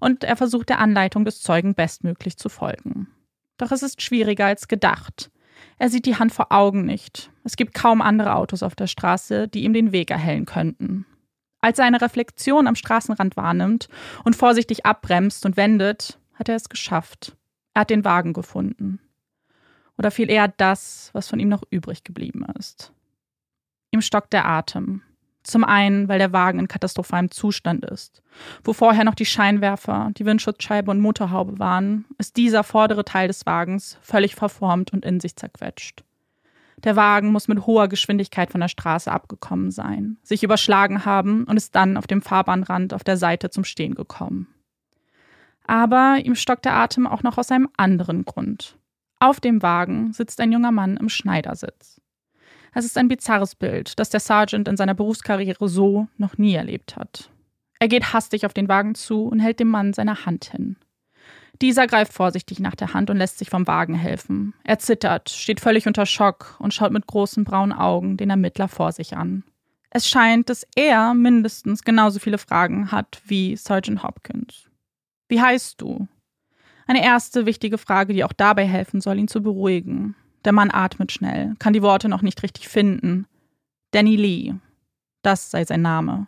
und 0.00 0.22
er 0.22 0.36
versucht 0.36 0.68
der 0.68 0.78
Anleitung 0.78 1.24
des 1.24 1.40
Zeugen 1.40 1.74
bestmöglich 1.74 2.36
zu 2.36 2.48
folgen. 2.48 3.08
Doch 3.58 3.72
es 3.72 3.82
ist 3.82 4.00
schwieriger 4.00 4.46
als 4.46 4.68
gedacht. 4.68 5.30
Er 5.78 5.90
sieht 5.90 6.06
die 6.06 6.16
Hand 6.16 6.32
vor 6.32 6.50
Augen 6.50 6.84
nicht. 6.84 7.30
Es 7.44 7.56
gibt 7.56 7.74
kaum 7.74 8.00
andere 8.00 8.34
Autos 8.34 8.62
auf 8.62 8.74
der 8.74 8.86
Straße, 8.86 9.48
die 9.48 9.64
ihm 9.64 9.72
den 9.72 9.92
Weg 9.92 10.10
erhellen 10.10 10.46
könnten. 10.46 11.06
Als 11.60 11.78
er 11.78 11.84
eine 11.84 12.00
Reflexion 12.00 12.66
am 12.66 12.76
Straßenrand 12.76 13.36
wahrnimmt 13.36 13.88
und 14.24 14.36
vorsichtig 14.36 14.86
abbremst 14.86 15.44
und 15.44 15.56
wendet, 15.56 16.18
hat 16.34 16.48
er 16.48 16.56
es 16.56 16.68
geschafft. 16.68 17.36
Er 17.74 17.80
hat 17.80 17.90
den 17.90 18.04
Wagen 18.04 18.32
gefunden. 18.32 19.00
Oder 19.96 20.12
viel 20.12 20.30
eher 20.30 20.48
das, 20.48 21.10
was 21.12 21.28
von 21.28 21.40
ihm 21.40 21.48
noch 21.48 21.64
übrig 21.70 22.04
geblieben 22.04 22.46
ist. 22.56 22.92
Ihm 23.90 24.00
stockt 24.00 24.32
der 24.32 24.46
Atem. 24.46 25.02
Zum 25.48 25.64
einen, 25.64 26.08
weil 26.08 26.18
der 26.18 26.34
Wagen 26.34 26.58
in 26.58 26.68
katastrophalem 26.68 27.30
Zustand 27.30 27.82
ist. 27.86 28.22
Wo 28.64 28.74
vorher 28.74 29.04
noch 29.04 29.14
die 29.14 29.24
Scheinwerfer, 29.24 30.10
die 30.18 30.26
Windschutzscheibe 30.26 30.90
und 30.90 31.00
Motorhaube 31.00 31.58
waren, 31.58 32.04
ist 32.18 32.36
dieser 32.36 32.64
vordere 32.64 33.02
Teil 33.02 33.28
des 33.28 33.46
Wagens 33.46 33.96
völlig 34.02 34.34
verformt 34.34 34.92
und 34.92 35.06
in 35.06 35.20
sich 35.20 35.36
zerquetscht. 35.36 36.04
Der 36.84 36.96
Wagen 36.96 37.32
muss 37.32 37.48
mit 37.48 37.64
hoher 37.64 37.88
Geschwindigkeit 37.88 38.50
von 38.50 38.60
der 38.60 38.68
Straße 38.68 39.10
abgekommen 39.10 39.70
sein, 39.70 40.18
sich 40.22 40.42
überschlagen 40.42 41.06
haben 41.06 41.44
und 41.44 41.56
ist 41.56 41.74
dann 41.74 41.96
auf 41.96 42.06
dem 42.06 42.20
Fahrbahnrand 42.20 42.92
auf 42.92 43.02
der 43.02 43.16
Seite 43.16 43.48
zum 43.48 43.64
Stehen 43.64 43.94
gekommen. 43.94 44.48
Aber 45.66 46.18
ihm 46.22 46.34
stockt 46.34 46.66
der 46.66 46.74
Atem 46.74 47.06
auch 47.06 47.22
noch 47.22 47.38
aus 47.38 47.50
einem 47.50 47.70
anderen 47.78 48.26
Grund. 48.26 48.76
Auf 49.18 49.40
dem 49.40 49.62
Wagen 49.62 50.12
sitzt 50.12 50.42
ein 50.42 50.52
junger 50.52 50.72
Mann 50.72 50.98
im 50.98 51.08
Schneidersitz. 51.08 52.02
Es 52.78 52.84
ist 52.84 52.96
ein 52.96 53.08
bizarres 53.08 53.56
Bild, 53.56 53.98
das 53.98 54.08
der 54.08 54.20
Sergeant 54.20 54.68
in 54.68 54.76
seiner 54.76 54.94
Berufskarriere 54.94 55.68
so 55.68 56.06
noch 56.16 56.38
nie 56.38 56.54
erlebt 56.54 56.94
hat. 56.94 57.28
Er 57.80 57.88
geht 57.88 58.12
hastig 58.12 58.46
auf 58.46 58.54
den 58.54 58.68
Wagen 58.68 58.94
zu 58.94 59.24
und 59.24 59.40
hält 59.40 59.58
dem 59.58 59.66
Mann 59.66 59.94
seine 59.94 60.24
Hand 60.24 60.44
hin. 60.44 60.76
Dieser 61.60 61.88
greift 61.88 62.12
vorsichtig 62.12 62.60
nach 62.60 62.76
der 62.76 62.94
Hand 62.94 63.10
und 63.10 63.16
lässt 63.16 63.38
sich 63.38 63.50
vom 63.50 63.66
Wagen 63.66 63.96
helfen. 63.96 64.54
Er 64.62 64.78
zittert, 64.78 65.28
steht 65.28 65.58
völlig 65.58 65.88
unter 65.88 66.06
Schock 66.06 66.54
und 66.60 66.72
schaut 66.72 66.92
mit 66.92 67.08
großen 67.08 67.42
braunen 67.42 67.76
Augen 67.76 68.16
den 68.16 68.30
Ermittler 68.30 68.68
vor 68.68 68.92
sich 68.92 69.16
an. 69.16 69.42
Es 69.90 70.06
scheint, 70.06 70.48
dass 70.48 70.64
er 70.76 71.14
mindestens 71.14 71.82
genauso 71.82 72.20
viele 72.20 72.38
Fragen 72.38 72.92
hat 72.92 73.20
wie 73.24 73.56
Sergeant 73.56 74.04
Hopkins. 74.04 74.70
Wie 75.26 75.40
heißt 75.40 75.80
du? 75.80 76.06
Eine 76.86 77.02
erste 77.02 77.44
wichtige 77.44 77.76
Frage, 77.76 78.12
die 78.12 78.22
auch 78.22 78.32
dabei 78.32 78.68
helfen 78.68 79.00
soll, 79.00 79.18
ihn 79.18 79.26
zu 79.26 79.42
beruhigen. 79.42 80.14
Der 80.44 80.52
Mann 80.52 80.70
atmet 80.72 81.12
schnell, 81.12 81.54
kann 81.58 81.72
die 81.72 81.82
Worte 81.82 82.08
noch 82.08 82.22
nicht 82.22 82.42
richtig 82.42 82.68
finden. 82.68 83.26
Danny 83.90 84.16
Lee. 84.16 84.54
Das 85.22 85.50
sei 85.50 85.64
sein 85.64 85.82
Name. 85.82 86.26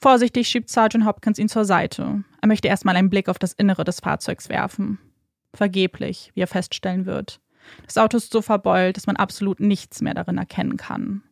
Vorsichtig 0.00 0.48
schiebt 0.48 0.68
Sergeant 0.68 1.04
Hopkins 1.06 1.38
ihn 1.38 1.48
zur 1.48 1.64
Seite. 1.64 2.24
Er 2.40 2.48
möchte 2.48 2.68
erstmal 2.68 2.96
einen 2.96 3.10
Blick 3.10 3.28
auf 3.28 3.38
das 3.38 3.52
Innere 3.52 3.84
des 3.84 4.00
Fahrzeugs 4.00 4.48
werfen. 4.48 4.98
Vergeblich, 5.54 6.32
wie 6.34 6.40
er 6.40 6.48
feststellen 6.48 7.06
wird. 7.06 7.40
Das 7.86 7.98
Auto 7.98 8.16
ist 8.16 8.32
so 8.32 8.42
verbeult, 8.42 8.96
dass 8.96 9.06
man 9.06 9.16
absolut 9.16 9.60
nichts 9.60 10.00
mehr 10.00 10.14
darin 10.14 10.38
erkennen 10.38 10.76
kann. 10.76 11.22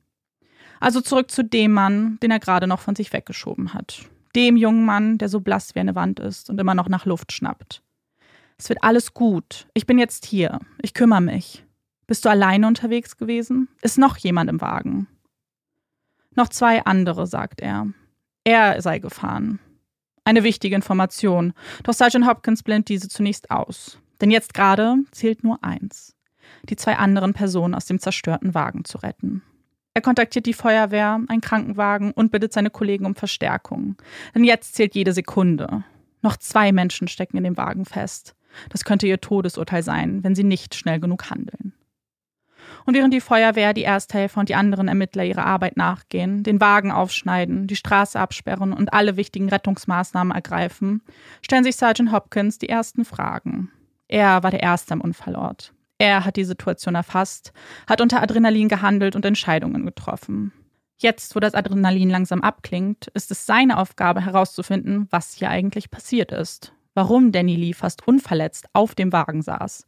Also 0.78 1.00
zurück 1.00 1.30
zu 1.30 1.44
dem 1.44 1.72
Mann, 1.72 2.18
den 2.22 2.30
er 2.30 2.38
gerade 2.38 2.66
noch 2.66 2.80
von 2.80 2.94
sich 2.94 3.12
weggeschoben 3.12 3.74
hat. 3.74 4.08
Dem 4.36 4.56
jungen 4.56 4.84
Mann, 4.84 5.18
der 5.18 5.28
so 5.28 5.40
blass 5.40 5.74
wie 5.74 5.80
eine 5.80 5.94
Wand 5.94 6.20
ist 6.20 6.48
und 6.48 6.60
immer 6.60 6.74
noch 6.74 6.88
nach 6.88 7.04
Luft 7.04 7.32
schnappt. 7.32 7.82
Es 8.60 8.68
wird 8.68 8.84
alles 8.84 9.14
gut. 9.14 9.66
Ich 9.72 9.86
bin 9.86 9.98
jetzt 9.98 10.26
hier. 10.26 10.58
Ich 10.82 10.92
kümmere 10.92 11.22
mich. 11.22 11.64
Bist 12.06 12.26
du 12.26 12.28
alleine 12.28 12.66
unterwegs 12.66 13.16
gewesen? 13.16 13.68
Ist 13.80 13.96
noch 13.96 14.18
jemand 14.18 14.50
im 14.50 14.60
Wagen? 14.60 15.06
Noch 16.34 16.50
zwei 16.50 16.84
andere, 16.84 17.26
sagt 17.26 17.62
er. 17.62 17.86
Er 18.44 18.82
sei 18.82 18.98
gefahren. 18.98 19.60
Eine 20.24 20.44
wichtige 20.44 20.76
Information, 20.76 21.54
doch 21.84 21.94
Sergeant 21.94 22.26
Hopkins 22.26 22.62
blendet 22.62 22.90
diese 22.90 23.08
zunächst 23.08 23.50
aus. 23.50 23.98
Denn 24.20 24.30
jetzt 24.30 24.52
gerade 24.52 24.96
zählt 25.10 25.42
nur 25.42 25.64
eins: 25.64 26.14
die 26.64 26.76
zwei 26.76 26.96
anderen 26.96 27.32
Personen 27.32 27.74
aus 27.74 27.86
dem 27.86 27.98
zerstörten 27.98 28.52
Wagen 28.52 28.84
zu 28.84 28.98
retten. 28.98 29.42
Er 29.94 30.02
kontaktiert 30.02 30.44
die 30.44 30.52
Feuerwehr, 30.52 31.18
einen 31.28 31.40
Krankenwagen 31.40 32.12
und 32.12 32.30
bittet 32.30 32.52
seine 32.52 32.68
Kollegen 32.68 33.06
um 33.06 33.14
Verstärkung. 33.14 33.96
Denn 34.34 34.44
jetzt 34.44 34.74
zählt 34.74 34.94
jede 34.94 35.14
Sekunde. 35.14 35.82
Noch 36.20 36.36
zwei 36.36 36.72
Menschen 36.72 37.08
stecken 37.08 37.38
in 37.38 37.44
dem 37.44 37.56
Wagen 37.56 37.86
fest. 37.86 38.34
Das 38.68 38.84
könnte 38.84 39.06
ihr 39.06 39.20
Todesurteil 39.20 39.82
sein, 39.82 40.22
wenn 40.24 40.34
sie 40.34 40.44
nicht 40.44 40.74
schnell 40.74 41.00
genug 41.00 41.30
handeln. 41.30 41.74
Und 42.86 42.94
während 42.94 43.12
die 43.12 43.20
Feuerwehr, 43.20 43.74
die 43.74 43.84
Ersthelfer 43.84 44.40
und 44.40 44.48
die 44.48 44.54
anderen 44.54 44.88
Ermittler 44.88 45.24
ihrer 45.24 45.46
Arbeit 45.46 45.76
nachgehen, 45.76 46.42
den 46.42 46.60
Wagen 46.60 46.90
aufschneiden, 46.90 47.66
die 47.66 47.76
Straße 47.76 48.18
absperren 48.18 48.72
und 48.72 48.92
alle 48.92 49.16
wichtigen 49.16 49.48
Rettungsmaßnahmen 49.48 50.34
ergreifen, 50.34 51.02
stellen 51.42 51.64
sich 51.64 51.76
Sergeant 51.76 52.12
Hopkins 52.12 52.58
die 52.58 52.68
ersten 52.68 53.04
Fragen. 53.04 53.70
Er 54.08 54.42
war 54.42 54.50
der 54.50 54.62
Erste 54.62 54.94
am 54.94 55.00
Unfallort. 55.00 55.72
Er 55.98 56.24
hat 56.24 56.36
die 56.36 56.44
Situation 56.44 56.94
erfasst, 56.94 57.52
hat 57.86 58.00
unter 58.00 58.22
Adrenalin 58.22 58.68
gehandelt 58.68 59.14
und 59.14 59.24
Entscheidungen 59.24 59.84
getroffen. 59.84 60.52
Jetzt, 60.98 61.36
wo 61.36 61.40
das 61.40 61.54
Adrenalin 61.54 62.10
langsam 62.10 62.42
abklingt, 62.42 63.08
ist 63.08 63.30
es 63.30 63.46
seine 63.46 63.78
Aufgabe 63.78 64.20
herauszufinden, 64.22 65.08
was 65.10 65.34
hier 65.34 65.50
eigentlich 65.50 65.90
passiert 65.90 66.32
ist. 66.32 66.72
Warum 66.94 67.32
Danny 67.32 67.56
Lee 67.56 67.72
fast 67.72 68.06
unverletzt 68.06 68.66
auf 68.72 68.94
dem 68.94 69.12
Wagen 69.12 69.42
saß. 69.42 69.86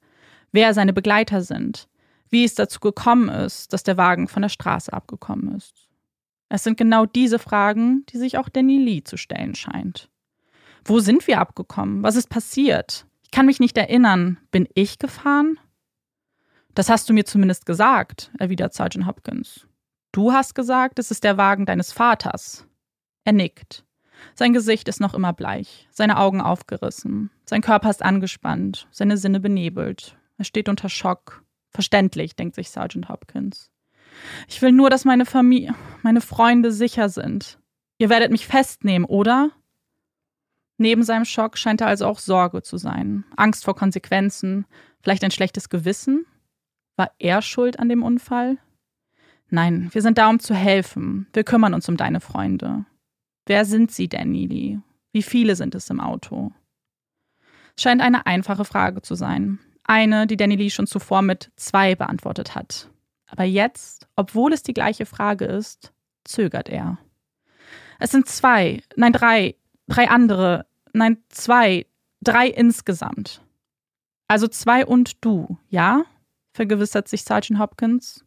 Wer 0.52 0.74
seine 0.74 0.92
Begleiter 0.92 1.42
sind 1.42 1.88
wie 2.32 2.44
es 2.44 2.54
dazu 2.54 2.80
gekommen 2.80 3.28
ist, 3.28 3.72
dass 3.72 3.84
der 3.84 3.98
Wagen 3.98 4.26
von 4.26 4.42
der 4.42 4.48
Straße 4.48 4.92
abgekommen 4.92 5.54
ist. 5.54 5.88
Es 6.48 6.64
sind 6.64 6.78
genau 6.78 7.06
diese 7.06 7.38
Fragen, 7.38 8.04
die 8.08 8.18
sich 8.18 8.38
auch 8.38 8.48
Danny 8.48 8.78
Lee 8.78 9.04
zu 9.04 9.16
stellen 9.16 9.54
scheint. 9.54 10.10
Wo 10.84 10.98
sind 10.98 11.26
wir 11.26 11.38
abgekommen? 11.38 12.02
Was 12.02 12.16
ist 12.16 12.30
passiert? 12.30 13.06
Ich 13.22 13.30
kann 13.30 13.46
mich 13.46 13.60
nicht 13.60 13.76
erinnern. 13.76 14.38
Bin 14.50 14.66
ich 14.74 14.98
gefahren? 14.98 15.60
Das 16.74 16.88
hast 16.88 17.08
du 17.08 17.12
mir 17.12 17.26
zumindest 17.26 17.66
gesagt, 17.66 18.32
erwidert 18.38 18.72
Sergeant 18.72 19.06
Hopkins. 19.06 19.66
Du 20.10 20.32
hast 20.32 20.54
gesagt, 20.54 20.98
es 20.98 21.10
ist 21.10 21.24
der 21.24 21.36
Wagen 21.36 21.66
deines 21.66 21.92
Vaters. 21.92 22.66
Er 23.24 23.34
nickt. 23.34 23.84
Sein 24.34 24.52
Gesicht 24.52 24.88
ist 24.88 25.00
noch 25.00 25.14
immer 25.14 25.32
bleich, 25.32 25.88
seine 25.90 26.18
Augen 26.18 26.40
aufgerissen, 26.40 27.30
sein 27.44 27.60
Körper 27.60 27.90
ist 27.90 28.02
angespannt, 28.02 28.86
seine 28.90 29.16
Sinne 29.16 29.40
benebelt. 29.40 30.16
Er 30.38 30.44
steht 30.44 30.68
unter 30.68 30.88
Schock, 30.88 31.42
Verständlich, 31.72 32.36
denkt 32.36 32.54
sich 32.54 32.70
Sergeant 32.70 33.08
Hopkins. 33.08 33.70
Ich 34.46 34.60
will 34.60 34.72
nur, 34.72 34.90
dass 34.90 35.06
meine 35.06 35.24
Familie, 35.24 35.74
meine 36.02 36.20
Freunde 36.20 36.70
sicher 36.70 37.08
sind. 37.08 37.58
Ihr 37.98 38.10
werdet 38.10 38.30
mich 38.30 38.46
festnehmen, 38.46 39.06
oder? 39.06 39.50
Neben 40.76 41.02
seinem 41.02 41.24
Schock 41.24 41.56
scheint 41.56 41.80
er 41.80 41.86
also 41.86 42.06
auch 42.06 42.18
Sorge 42.18 42.62
zu 42.62 42.76
sein. 42.76 43.24
Angst 43.36 43.64
vor 43.64 43.74
Konsequenzen, 43.74 44.66
vielleicht 45.00 45.24
ein 45.24 45.30
schlechtes 45.30 45.70
Gewissen? 45.70 46.26
War 46.96 47.10
er 47.18 47.40
schuld 47.40 47.78
an 47.78 47.88
dem 47.88 48.02
Unfall? 48.02 48.58
Nein, 49.48 49.88
wir 49.92 50.02
sind 50.02 50.18
da, 50.18 50.28
um 50.28 50.40
zu 50.40 50.54
helfen. 50.54 51.26
Wir 51.32 51.44
kümmern 51.44 51.72
uns 51.72 51.88
um 51.88 51.96
deine 51.96 52.20
Freunde. 52.20 52.84
Wer 53.46 53.64
sind 53.64 53.90
sie 53.90 54.08
denn, 54.08 54.30
Nili? 54.30 54.80
Wie 55.12 55.22
viele 55.22 55.56
sind 55.56 55.74
es 55.74 55.90
im 55.90 56.00
Auto? 56.00 56.52
Es 57.76 57.82
scheint 57.82 58.00
eine 58.00 58.26
einfache 58.26 58.64
Frage 58.64 59.02
zu 59.02 59.14
sein. 59.14 59.58
Eine, 59.84 60.26
die 60.26 60.36
Danny 60.36 60.56
Lee 60.56 60.70
schon 60.70 60.86
zuvor 60.86 61.22
mit 61.22 61.50
zwei 61.56 61.94
beantwortet 61.94 62.54
hat. 62.54 62.88
Aber 63.26 63.44
jetzt, 63.44 64.06
obwohl 64.14 64.52
es 64.52 64.62
die 64.62 64.74
gleiche 64.74 65.06
Frage 65.06 65.46
ist, 65.46 65.92
zögert 66.24 66.68
er. 66.68 66.98
Es 67.98 68.10
sind 68.10 68.28
zwei, 68.28 68.82
nein, 68.96 69.12
drei, 69.12 69.56
drei 69.88 70.08
andere, 70.08 70.66
nein, 70.92 71.18
zwei, 71.28 71.86
drei 72.20 72.48
insgesamt. 72.48 73.42
Also 74.28 74.48
zwei 74.48 74.86
und 74.86 75.24
du, 75.24 75.58
ja? 75.68 76.04
vergewissert 76.52 77.08
sich 77.08 77.22
Sergeant 77.22 77.58
Hopkins. 77.58 78.24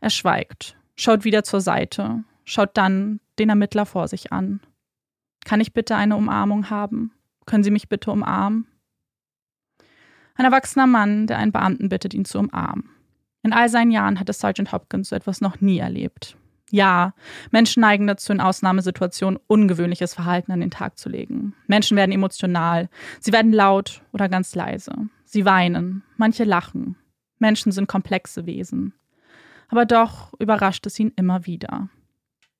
Er 0.00 0.10
schweigt, 0.10 0.76
schaut 0.96 1.24
wieder 1.24 1.42
zur 1.42 1.60
Seite, 1.60 2.24
schaut 2.50 2.76
dann 2.76 3.20
den 3.38 3.48
Ermittler 3.48 3.86
vor 3.86 4.08
sich 4.08 4.32
an. 4.32 4.60
Kann 5.44 5.60
ich 5.60 5.72
bitte 5.72 5.94
eine 5.94 6.16
Umarmung 6.16 6.68
haben? 6.68 7.12
Können 7.46 7.64
Sie 7.64 7.70
mich 7.70 7.88
bitte 7.88 8.10
umarmen? 8.10 8.66
Ein 10.34 10.44
erwachsener 10.44 10.86
Mann, 10.86 11.26
der 11.26 11.38
einen 11.38 11.52
Beamten 11.52 11.88
bittet, 11.88 12.12
ihn 12.12 12.24
zu 12.24 12.38
umarmen. 12.38 12.90
In 13.42 13.52
all 13.52 13.68
seinen 13.68 13.90
Jahren 13.90 14.18
hatte 14.18 14.32
Sergeant 14.32 14.72
Hopkins 14.72 15.10
so 15.10 15.16
etwas 15.16 15.40
noch 15.40 15.60
nie 15.60 15.78
erlebt. 15.78 16.36
Ja, 16.70 17.14
Menschen 17.50 17.80
neigen 17.80 18.06
dazu, 18.06 18.32
in 18.32 18.40
Ausnahmesituationen 18.40 19.40
ungewöhnliches 19.46 20.14
Verhalten 20.14 20.52
an 20.52 20.60
den 20.60 20.70
Tag 20.70 20.98
zu 20.98 21.08
legen. 21.08 21.54
Menschen 21.66 21.96
werden 21.96 22.12
emotional, 22.12 22.88
sie 23.20 23.32
werden 23.32 23.52
laut 23.52 24.02
oder 24.12 24.28
ganz 24.28 24.54
leise. 24.54 24.92
Sie 25.24 25.44
weinen, 25.44 26.02
manche 26.16 26.44
lachen. 26.44 26.96
Menschen 27.38 27.72
sind 27.72 27.88
komplexe 27.88 28.46
Wesen. 28.46 28.92
Aber 29.68 29.86
doch 29.86 30.32
überrascht 30.38 30.86
es 30.86 30.98
ihn 30.98 31.12
immer 31.16 31.46
wieder. 31.46 31.88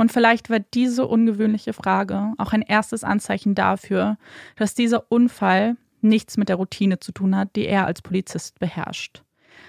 Und 0.00 0.10
vielleicht 0.10 0.48
wird 0.48 0.72
diese 0.72 1.06
ungewöhnliche 1.06 1.74
Frage 1.74 2.32
auch 2.38 2.54
ein 2.54 2.62
erstes 2.62 3.04
Anzeichen 3.04 3.54
dafür, 3.54 4.16
dass 4.56 4.72
dieser 4.72 5.12
Unfall 5.12 5.76
nichts 6.00 6.38
mit 6.38 6.48
der 6.48 6.56
Routine 6.56 7.00
zu 7.00 7.12
tun 7.12 7.36
hat, 7.36 7.54
die 7.54 7.66
er 7.66 7.84
als 7.84 8.00
Polizist 8.00 8.58
beherrscht. 8.58 9.22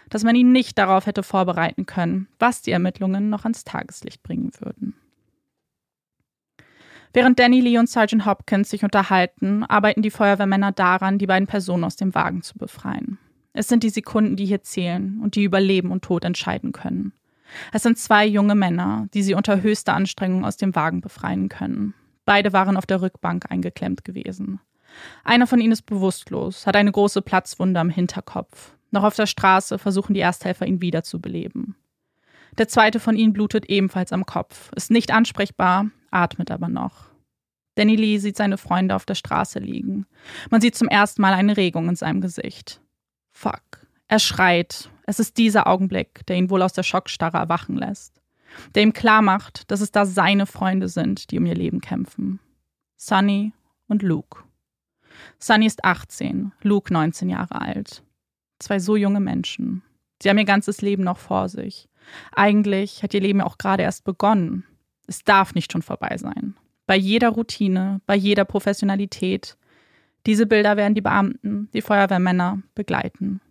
Dass 0.09 0.23
man 0.23 0.37
ihn 0.37 0.53
nicht 0.53 0.77
darauf 0.77 1.05
hätte 1.05 1.21
vorbereiten 1.21 1.85
können, 1.85 2.29
was 2.39 2.61
die 2.61 2.71
Ermittlungen 2.71 3.29
noch 3.29 3.43
ans 3.43 3.65
Tageslicht 3.65 4.23
bringen 4.23 4.51
würden. 4.57 4.95
Während 7.11 7.37
Danny 7.37 7.59
Lee 7.59 7.77
und 7.77 7.89
Sergeant 7.89 8.25
Hopkins 8.25 8.69
sich 8.69 8.85
unterhalten, 8.85 9.65
arbeiten 9.65 10.01
die 10.01 10.11
Feuerwehrmänner 10.11 10.71
daran, 10.71 11.17
die 11.17 11.27
beiden 11.27 11.47
Personen 11.47 11.83
aus 11.83 11.97
dem 11.97 12.15
Wagen 12.15 12.41
zu 12.41 12.57
befreien. 12.57 13.17
Es 13.51 13.67
sind 13.67 13.83
die 13.83 13.89
Sekunden, 13.89 14.37
die 14.37 14.45
hier 14.45 14.61
zählen 14.61 15.19
und 15.21 15.35
die 15.35 15.43
über 15.43 15.59
Leben 15.59 15.91
und 15.91 16.05
Tod 16.05 16.23
entscheiden 16.23 16.71
können. 16.71 17.11
Es 17.71 17.83
sind 17.83 17.97
zwei 17.97 18.25
junge 18.25 18.55
Männer, 18.55 19.07
die 19.13 19.23
sie 19.23 19.33
unter 19.33 19.61
höchster 19.61 19.93
Anstrengung 19.93 20.45
aus 20.45 20.57
dem 20.57 20.75
Wagen 20.75 21.01
befreien 21.01 21.49
können. 21.49 21.93
Beide 22.25 22.53
waren 22.53 22.77
auf 22.77 22.85
der 22.85 23.01
Rückbank 23.01 23.49
eingeklemmt 23.49 24.05
gewesen. 24.05 24.59
Einer 25.23 25.47
von 25.47 25.59
ihnen 25.59 25.71
ist 25.71 25.85
bewusstlos, 25.85 26.67
hat 26.67 26.75
eine 26.75 26.91
große 26.91 27.21
Platzwunde 27.21 27.79
am 27.79 27.89
Hinterkopf. 27.89 28.75
Noch 28.91 29.03
auf 29.03 29.15
der 29.15 29.25
Straße 29.25 29.77
versuchen 29.77 30.13
die 30.13 30.19
Ersthelfer, 30.19 30.65
ihn 30.67 30.81
wiederzubeleben. 30.81 31.75
Der 32.57 32.67
zweite 32.67 32.99
von 32.99 33.15
ihnen 33.15 33.33
blutet 33.33 33.65
ebenfalls 33.67 34.11
am 34.11 34.25
Kopf, 34.25 34.71
ist 34.75 34.91
nicht 34.91 35.11
ansprechbar, 35.11 35.89
atmet 36.11 36.51
aber 36.51 36.67
noch. 36.67 37.11
Danny 37.75 37.95
Lee 37.95 38.17
sieht 38.17 38.35
seine 38.35 38.57
Freunde 38.57 38.95
auf 38.95 39.05
der 39.05 39.15
Straße 39.15 39.59
liegen. 39.59 40.05
Man 40.49 40.59
sieht 40.59 40.75
zum 40.75 40.89
ersten 40.89 41.21
Mal 41.21 41.33
eine 41.33 41.55
Regung 41.55 41.87
in 41.87 41.95
seinem 41.95 42.19
Gesicht. 42.19 42.81
Fuck. 43.31 43.87
Er 44.09 44.19
schreit. 44.19 44.89
Es 45.11 45.19
ist 45.19 45.37
dieser 45.37 45.67
Augenblick, 45.67 46.25
der 46.27 46.37
ihn 46.37 46.49
wohl 46.49 46.61
aus 46.61 46.71
der 46.71 46.83
Schockstarre 46.83 47.37
erwachen 47.37 47.75
lässt. 47.75 48.21
Der 48.75 48.83
ihm 48.83 48.93
klar 48.93 49.21
macht, 49.21 49.69
dass 49.69 49.81
es 49.81 49.91
da 49.91 50.05
seine 50.05 50.45
Freunde 50.45 50.87
sind, 50.87 51.31
die 51.31 51.37
um 51.37 51.45
ihr 51.45 51.53
Leben 51.53 51.81
kämpfen. 51.81 52.39
Sunny 52.95 53.51
und 53.89 54.03
Luke. 54.03 54.45
Sunny 55.37 55.65
ist 55.65 55.83
18, 55.83 56.53
Luke 56.61 56.93
19 56.93 57.27
Jahre 57.27 57.59
alt. 57.59 58.03
Zwei 58.59 58.79
so 58.79 58.95
junge 58.95 59.19
Menschen. 59.19 59.83
Sie 60.23 60.29
haben 60.29 60.37
ihr 60.37 60.45
ganzes 60.45 60.81
Leben 60.81 61.03
noch 61.03 61.17
vor 61.17 61.49
sich. 61.49 61.89
Eigentlich 62.33 63.03
hat 63.03 63.13
ihr 63.13 63.19
Leben 63.19 63.41
auch 63.41 63.57
gerade 63.57 63.83
erst 63.83 64.05
begonnen. 64.05 64.63
Es 65.07 65.25
darf 65.25 65.55
nicht 65.55 65.73
schon 65.73 65.81
vorbei 65.81 66.15
sein. 66.19 66.55
Bei 66.87 66.95
jeder 66.95 67.31
Routine, 67.31 67.99
bei 68.05 68.15
jeder 68.15 68.45
Professionalität, 68.45 69.57
Diese 70.25 70.45
Bilder 70.45 70.77
werden 70.77 70.95
die 70.95 71.01
Beamten, 71.01 71.67
die 71.73 71.81
Feuerwehrmänner 71.81 72.61
begleiten. 72.75 73.41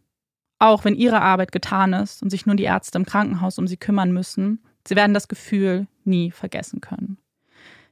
Auch 0.60 0.84
wenn 0.84 0.94
ihre 0.94 1.22
Arbeit 1.22 1.52
getan 1.52 1.94
ist 1.94 2.22
und 2.22 2.28
sich 2.28 2.44
nun 2.44 2.58
die 2.58 2.64
Ärzte 2.64 2.98
im 2.98 3.06
Krankenhaus 3.06 3.58
um 3.58 3.66
sie 3.66 3.78
kümmern 3.78 4.12
müssen, 4.12 4.60
sie 4.86 4.94
werden 4.94 5.14
das 5.14 5.26
Gefühl 5.26 5.88
nie 6.04 6.30
vergessen 6.30 6.82
können. 6.82 7.16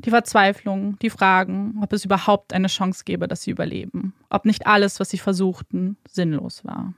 Die 0.05 0.11
Verzweiflung, 0.11 0.99
die 1.01 1.11
Fragen, 1.11 1.81
ob 1.83 1.93
es 1.95 2.05
überhaupt 2.05 2.53
eine 2.53 2.69
Chance 2.69 3.05
gäbe, 3.05 3.27
dass 3.27 3.43
sie 3.43 3.51
überleben, 3.51 4.13
ob 4.29 4.45
nicht 4.45 4.67
alles, 4.67 5.01
was 5.01 5.09
sie 5.09 5.19
versuchten, 5.19 5.97
sinnlos 6.09 6.65
war. 6.65 6.93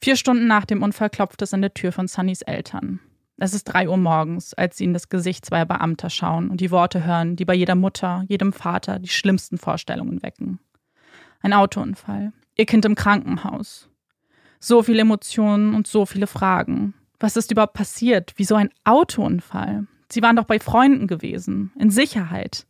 Vier 0.00 0.16
Stunden 0.16 0.46
nach 0.46 0.66
dem 0.66 0.82
Unfall 0.82 1.08
klopft 1.08 1.40
es 1.40 1.54
an 1.54 1.62
der 1.62 1.72
Tür 1.72 1.90
von 1.90 2.06
Sunnys 2.06 2.42
Eltern. 2.42 3.00
Es 3.38 3.54
ist 3.54 3.64
drei 3.64 3.88
Uhr 3.88 3.96
morgens, 3.96 4.52
als 4.52 4.76
sie 4.76 4.84
in 4.84 4.92
das 4.92 5.08
Gesicht 5.08 5.46
zweier 5.46 5.66
Beamter 5.66 6.10
schauen 6.10 6.50
und 6.50 6.60
die 6.60 6.70
Worte 6.70 7.04
hören, 7.04 7.34
die 7.34 7.46
bei 7.46 7.54
jeder 7.54 7.74
Mutter, 7.74 8.24
jedem 8.28 8.52
Vater 8.52 8.98
die 8.98 9.08
schlimmsten 9.08 9.56
Vorstellungen 9.56 10.22
wecken. 10.22 10.58
Ein 11.40 11.54
Autounfall, 11.54 12.32
ihr 12.56 12.66
Kind 12.66 12.84
im 12.84 12.94
Krankenhaus. 12.94 13.88
So 14.58 14.82
viele 14.82 15.02
Emotionen 15.02 15.74
und 15.74 15.86
so 15.86 16.06
viele 16.06 16.26
Fragen. 16.26 16.94
Was 17.20 17.36
ist 17.36 17.50
überhaupt 17.50 17.74
passiert? 17.74 18.32
Wieso 18.36 18.56
ein 18.56 18.70
Autounfall? 18.84 19.86
Sie 20.10 20.22
waren 20.22 20.36
doch 20.36 20.44
bei 20.44 20.58
Freunden 20.58 21.06
gewesen, 21.06 21.72
in 21.78 21.90
Sicherheit. 21.90 22.66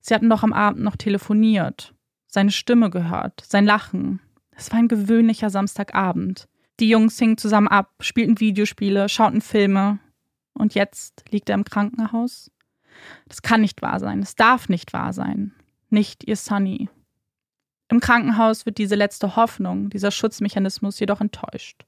Sie 0.00 0.14
hatten 0.14 0.30
doch 0.30 0.42
am 0.42 0.52
Abend 0.52 0.82
noch 0.82 0.96
telefoniert, 0.96 1.94
seine 2.26 2.50
Stimme 2.50 2.90
gehört, 2.90 3.42
sein 3.46 3.66
Lachen. 3.66 4.20
Es 4.52 4.70
war 4.70 4.78
ein 4.78 4.88
gewöhnlicher 4.88 5.50
Samstagabend. 5.50 6.48
Die 6.80 6.88
Jungs 6.88 7.18
hingen 7.18 7.36
zusammen 7.36 7.68
ab, 7.68 7.90
spielten 8.00 8.40
Videospiele, 8.40 9.08
schauten 9.08 9.40
Filme. 9.40 9.98
Und 10.54 10.74
jetzt 10.74 11.24
liegt 11.30 11.48
er 11.48 11.54
im 11.54 11.64
Krankenhaus? 11.64 12.50
Das 13.28 13.42
kann 13.42 13.60
nicht 13.60 13.82
wahr 13.82 14.00
sein. 14.00 14.20
Es 14.20 14.34
darf 14.34 14.68
nicht 14.68 14.92
wahr 14.92 15.12
sein. 15.12 15.52
Nicht 15.90 16.24
ihr 16.26 16.36
Sunny. 16.36 16.88
Im 17.90 17.98
Krankenhaus 17.98 18.66
wird 18.66 18.78
diese 18.78 18.94
letzte 18.94 19.34
Hoffnung, 19.34 19.90
dieser 19.90 20.12
Schutzmechanismus 20.12 21.00
jedoch 21.00 21.20
enttäuscht. 21.20 21.84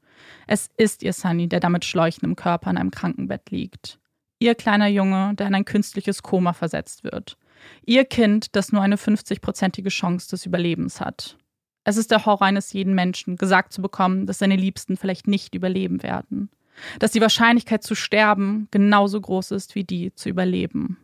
Es 0.48 0.68
ist 0.76 1.04
ihr 1.04 1.12
Sunny, 1.12 1.48
der 1.48 1.60
damit 1.60 1.84
schleuchendem 1.84 2.34
Körper 2.34 2.70
in 2.70 2.76
einem 2.76 2.90
Krankenbett 2.90 3.50
liegt. 3.50 4.00
Ihr 4.40 4.56
kleiner 4.56 4.88
Junge, 4.88 5.34
der 5.36 5.46
in 5.46 5.54
ein 5.54 5.64
künstliches 5.64 6.24
Koma 6.24 6.52
versetzt 6.52 7.04
wird. 7.04 7.38
Ihr 7.86 8.04
Kind, 8.04 8.56
das 8.56 8.72
nur 8.72 8.82
eine 8.82 8.96
50-prozentige 8.96 9.90
Chance 9.90 10.30
des 10.30 10.44
Überlebens 10.44 11.00
hat. 11.00 11.38
Es 11.84 11.96
ist 11.96 12.10
der 12.10 12.26
Horror 12.26 12.46
eines 12.46 12.72
jeden 12.72 12.94
Menschen, 12.94 13.36
gesagt 13.36 13.72
zu 13.72 13.80
bekommen, 13.80 14.26
dass 14.26 14.40
seine 14.40 14.56
Liebsten 14.56 14.96
vielleicht 14.96 15.28
nicht 15.28 15.54
überleben 15.54 16.02
werden. 16.02 16.50
Dass 16.98 17.12
die 17.12 17.20
Wahrscheinlichkeit 17.20 17.84
zu 17.84 17.94
sterben 17.94 18.66
genauso 18.72 19.20
groß 19.20 19.52
ist 19.52 19.76
wie 19.76 19.84
die 19.84 20.12
zu 20.14 20.28
überleben. 20.28 20.98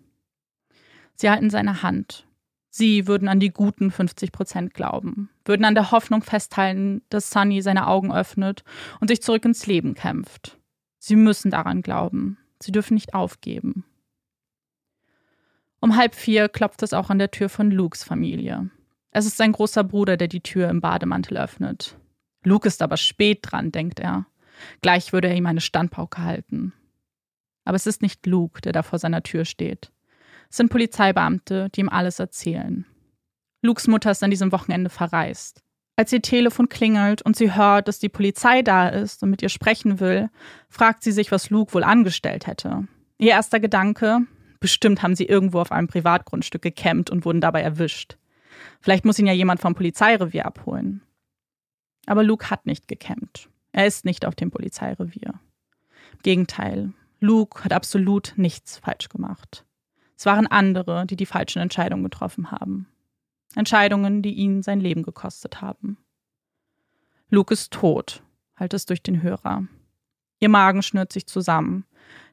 Sie 1.15 1.31
halten 1.31 1.51
seine 1.51 1.83
Hand. 1.83 2.28
Sie 2.71 3.07
würden 3.07 3.29
an 3.29 3.41
die 3.41 3.51
guten 3.51 3.91
50 3.91 4.31
Prozent 4.31 4.75
glauben, 4.75 5.31
würden 5.45 5.65
an 5.65 5.75
der 5.75 5.91
Hoffnung 5.91 6.23
festhalten, 6.23 7.03
dass 7.09 7.31
Sunny 7.31 7.63
seine 7.63 7.87
Augen 7.87 8.13
öffnet 8.13 8.63
und 9.01 9.09
sich 9.09 9.23
zurück 9.23 9.45
ins 9.45 9.67
Leben 9.67 9.95
kämpft. 9.95 10.59
Sie 10.99 11.17
müssen 11.17 11.51
daran 11.51 11.83
glauben. 11.83 12.39
Sie 12.61 12.73
dürfen 12.73 12.95
nicht 12.95 13.15
aufgeben. 13.15 13.85
Um 15.81 15.97
halb 15.97 16.15
vier 16.15 16.49
klopft 16.49 16.83
es 16.83 16.93
auch 16.93 17.09
an 17.09 17.19
der 17.19 17.31
Tür 17.31 17.49
von 17.49 17.71
Lukes 17.71 18.03
Familie. 18.03 18.71
Es 19.11 19.27
ist 19.27 19.37
sein 19.37 19.53
großer 19.53 19.85
Bruder, 19.85 20.17
der 20.17 20.29
die 20.29 20.43
Tür 20.43 20.69
im 20.69 20.81
Bademantel 20.81 21.39
öffnet. 21.39 21.97
Luke 22.45 22.67
ist 22.67 22.83
aber 22.83 22.97
spät 22.97 23.39
dran, 23.43 23.73
denkt 23.73 24.01
er. 24.01 24.27
Gleich 24.83 25.13
würde 25.13 25.29
er 25.29 25.37
ihm 25.37 25.47
eine 25.47 25.61
Standpauke 25.61 26.23
halten. 26.23 26.73
Aber 27.65 27.77
es 27.77 27.87
ist 27.87 28.03
nicht 28.03 28.27
Luke, 28.27 28.61
der 28.61 28.73
da 28.73 28.83
vor 28.83 28.99
seiner 28.99 29.23
Tür 29.23 29.45
steht. 29.45 29.93
Sind 30.51 30.71
Polizeibeamte, 30.71 31.69
die 31.75 31.81
ihm 31.81 31.89
alles 31.89 32.19
erzählen. 32.19 32.87
Lukes 33.63 33.87
Mutter 33.87 34.11
ist 34.11 34.23
an 34.23 34.31
diesem 34.31 34.53
Wochenende 34.53 34.91
verreist. 34.91 35.63
Als 35.97 36.13
ihr 36.13 36.23
Telefon 36.23 36.69
klingelt 36.69 37.23
und 37.23 37.35
sie 37.35 37.55
hört, 37.55 37.89
dass 37.89 37.99
die 37.99 38.09
Polizei 38.09 38.63
da 38.63 38.89
ist 38.89 39.23
und 39.23 39.31
mit 39.31 39.43
ihr 39.43 39.49
sprechen 39.49 39.99
will, 39.99 40.31
fragt 40.69 41.03
sie 41.03 41.11
sich, 41.11 41.33
was 41.33 41.51
Luke 41.51 41.75
wohl 41.75 41.83
angestellt 41.83 42.47
hätte. 42.47 42.87
Ihr 43.19 43.31
erster 43.31 43.59
Gedanke, 43.59 44.21
bestimmt 44.61 45.03
haben 45.03 45.17
sie 45.17 45.25
irgendwo 45.25 45.59
auf 45.61 45.73
einem 45.73 45.89
Privatgrundstück 45.89 46.63
gekämmt 46.63 47.11
und 47.11 47.25
wurden 47.25 47.41
dabei 47.41 47.63
erwischt. 47.63 48.17
Vielleicht 48.81 49.05
muss 49.05 49.19
ihn 49.19 49.27
ja 49.27 49.33
jemand 49.33 49.61
vom 49.61 49.75
Polizeirevier 49.75 50.47
abholen. 50.47 51.03
Aber 52.07 52.23
Luke 52.23 52.49
hat 52.49 52.65
nicht 52.65 52.87
gekämmt. 52.87 53.49
Er 53.73 53.87
ist 53.87 54.05
nicht 54.05 54.25
auf 54.25 54.37
dem 54.37 54.53
Polizeirevier. 54.53 55.35
Im 56.13 56.23
Gegenteil, 56.23 56.93
Luke 57.19 57.65
hat 57.65 57.73
absolut 57.73 58.35
nichts 58.37 58.79
falsch 58.79 59.09
gemacht. 59.09 59.65
Es 60.19 60.27
waren 60.27 60.49
andere, 60.49 61.07
die 61.07 61.15
die 61.15 61.27
falschen 61.27 61.61
Entscheidungen 61.61 62.03
getroffen 62.03 62.51
haben. 62.51 62.89
Entscheidungen, 63.55 64.21
die 64.21 64.35
ihn 64.35 64.65
sein 64.65 64.81
Leben 64.81 65.05
gekostet 65.05 65.61
haben. 65.61 65.97
Luke 67.31 67.55
ist 67.55 67.73
tot, 67.73 68.25
halt 68.57 68.75
es 68.75 68.85
durch 68.85 69.01
den 69.01 69.23
Hörer. 69.23 69.69
Ihr 70.41 70.49
Magen 70.49 70.83
schnürt 70.83 71.13
sich 71.13 71.29
zusammen. 71.29 71.85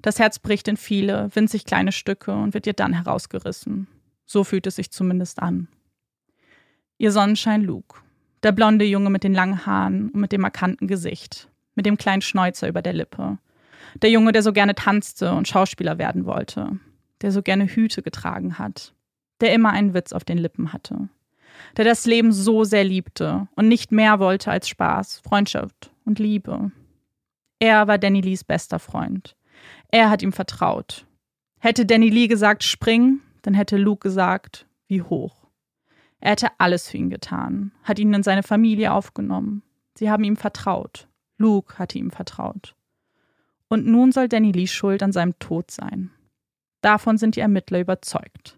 Das 0.02 0.18
Herz 0.18 0.40
bricht 0.40 0.68
in 0.68 0.78
viele, 0.78 1.30
winzig 1.36 1.66
kleine 1.66 1.92
Stücke 1.92 2.34
und 2.34 2.56
wird 2.56 2.66
ihr 2.66 2.74
dann 2.74 2.94
herausgerissen. 2.94 3.88
So 4.26 4.44
fühlt 4.44 4.66
es 4.66 4.78
sich 4.78 4.90
zumindest 4.90 5.40
an. 5.40 5.68
Ihr 6.98 7.12
Sonnenschein 7.12 7.62
Luke. 7.62 8.00
Der 8.42 8.52
blonde 8.52 8.86
Junge 8.86 9.12
mit 9.12 9.24
den 9.24 9.34
langen 9.34 9.68
Haaren 9.68 10.10
und 10.10 10.22
mit 10.22 10.32
dem 10.32 10.42
markanten 10.42 10.88
Gesicht. 10.88 11.50
Mit 11.76 11.86
dem 11.86 11.98
kleinen 11.98 12.22
Schnäuzer 12.24 12.68
über 12.68 12.82
der 12.82 12.94
Lippe. 12.94 13.38
Der 14.02 14.10
Junge, 14.10 14.32
der 14.32 14.42
so 14.42 14.54
gerne 14.54 14.74
tanzte 14.74 15.34
und 15.34 15.48
Schauspieler 15.48 16.00
werden 16.00 16.26
wollte. 16.26 16.80
Der 17.26 17.32
so 17.32 17.42
gerne 17.42 17.66
Hüte 17.66 18.04
getragen 18.04 18.60
hat. 18.60 18.94
Der 19.42 19.52
immer 19.52 19.72
einen 19.72 19.96
Witz 19.96 20.14
auf 20.14 20.24
den 20.24 20.38
Lippen 20.38 20.74
hatte. 20.74 21.10
Der 21.76 21.84
das 21.84 22.06
Leben 22.06 22.32
so 22.32 22.66
sehr 22.66 22.84
liebte 22.84 23.48
und 23.56 23.68
nicht 23.68 23.92
mehr 23.92 24.20
wollte 24.20 24.52
als 24.52 24.70
Spaß, 24.70 25.22
Freundschaft 25.28 25.92
und 26.06 26.20
Liebe. 26.20 26.72
Er 27.58 27.88
war 27.88 27.98
Danny 27.98 28.22
Lees 28.22 28.44
bester 28.44 28.78
Freund. 28.78 29.36
Er 29.90 30.12
hat 30.12 30.22
ihm 30.22 30.34
vertraut. 30.34 31.08
Hätte 31.58 31.88
Danny 31.88 32.10
Lee 32.10 32.28
gesagt, 32.28 32.64
spring, 32.64 33.22
dann 33.42 33.56
hätte 33.56 33.78
Luke 33.78 34.08
gesagt, 34.08 34.68
wie 34.88 35.02
hoch. 35.02 35.48
Er 36.20 36.34
hätte 36.34 36.50
alles 36.60 36.90
für 36.90 36.98
ihn 36.98 37.10
getan, 37.10 37.72
hat 37.82 37.98
ihn 37.98 38.14
in 38.14 38.22
seine 38.22 38.44
Familie 38.44 38.94
aufgenommen. 38.94 39.64
Sie 39.96 40.12
haben 40.12 40.24
ihm 40.24 40.38
vertraut. 40.38 41.08
Luke 41.40 41.80
hatte 41.80 41.98
ihm 41.98 42.12
vertraut. 42.12 42.76
Und 43.68 43.88
nun 43.88 44.12
soll 44.12 44.30
Danny 44.30 44.52
Lee 44.52 44.68
schuld 44.68 45.02
an 45.02 45.12
seinem 45.12 45.40
Tod 45.40 45.72
sein. 45.72 46.12
Davon 46.82 47.18
sind 47.18 47.36
die 47.36 47.42
Ermittler 47.42 47.80
überzeugt. 47.80 48.58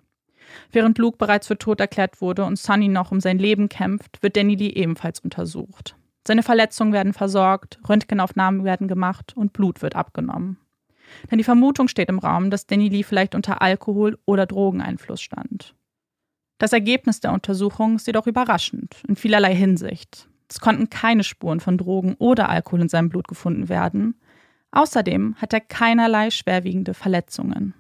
Während 0.72 0.98
Luke 0.98 1.18
bereits 1.18 1.48
für 1.48 1.58
tot 1.58 1.80
erklärt 1.80 2.22
wurde 2.22 2.46
und 2.46 2.58
Sunny 2.58 2.88
noch 2.88 3.12
um 3.12 3.20
sein 3.20 3.40
Leben 3.40 3.70
kämpft, 3.70 4.22
wird 4.22 4.38
Danny 4.38 4.56
Lee 4.56 4.70
ebenfalls 4.70 5.20
untersucht. 5.20 5.96
Seine 6.28 6.44
Verletzungen 6.44 6.94
werden 6.94 7.14
versorgt, 7.14 7.80
Röntgenaufnahmen 7.88 8.64
werden 8.64 8.88
gemacht 8.88 9.34
und 9.36 9.54
Blut 9.54 9.82
wird 9.82 9.96
abgenommen. 9.96 10.58
Denn 11.32 11.38
die 11.38 11.44
Vermutung 11.44 11.88
steht 11.88 12.10
im 12.10 12.20
Raum, 12.20 12.50
dass 12.50 12.68
Danny 12.68 12.90
Lee 12.90 13.04
vielleicht 13.04 13.34
unter 13.34 13.62
Alkohol- 13.62 14.20
oder 14.26 14.46
Drogeneinfluss 14.46 15.22
stand. 15.22 15.74
Das 16.58 16.74
Ergebnis 16.74 17.20
der 17.20 17.34
Untersuchung 17.34 17.96
ist 17.96 18.08
jedoch 18.08 18.28
überraschend, 18.28 18.96
in 19.08 19.16
vielerlei 19.16 19.56
Hinsicht. 19.56 20.28
Es 20.50 20.60
konnten 20.60 20.90
keine 20.90 21.24
Spuren 21.24 21.60
von 21.60 21.78
Drogen 21.78 22.16
oder 22.16 22.50
Alkohol 22.50 22.82
in 22.82 22.90
seinem 22.90 23.10
Blut 23.10 23.28
gefunden 23.28 23.70
werden. 23.70 24.20
Außerdem 24.72 25.36
hat 25.36 25.54
er 25.54 25.62
keinerlei 25.62 26.30
schwerwiegende 26.32 26.94
Verletzungen. 26.94 27.74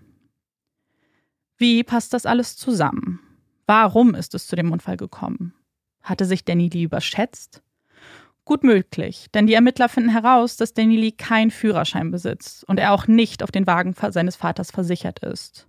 Wie 1.59 1.83
passt 1.83 2.13
das 2.13 2.27
alles 2.27 2.55
zusammen? 2.55 3.19
Warum 3.65 4.13
ist 4.13 4.35
es 4.35 4.45
zu 4.45 4.55
dem 4.55 4.71
Unfall 4.71 4.95
gekommen? 4.95 5.55
Hatte 6.03 6.25
sich 6.25 6.45
Danny 6.45 6.69
Lee 6.69 6.83
überschätzt? 6.83 7.63
Gut 8.45 8.63
möglich, 8.63 9.25
denn 9.33 9.47
die 9.47 9.55
Ermittler 9.55 9.89
finden 9.89 10.11
heraus, 10.11 10.55
dass 10.55 10.75
Danny 10.75 10.95
Lee 10.95 11.11
keinen 11.11 11.49
Führerschein 11.49 12.11
besitzt 12.11 12.63
und 12.65 12.79
er 12.79 12.93
auch 12.93 13.07
nicht 13.07 13.41
auf 13.41 13.49
den 13.49 13.65
Wagen 13.65 13.95
seines 14.11 14.35
Vaters 14.35 14.69
versichert 14.69 15.19
ist. 15.19 15.67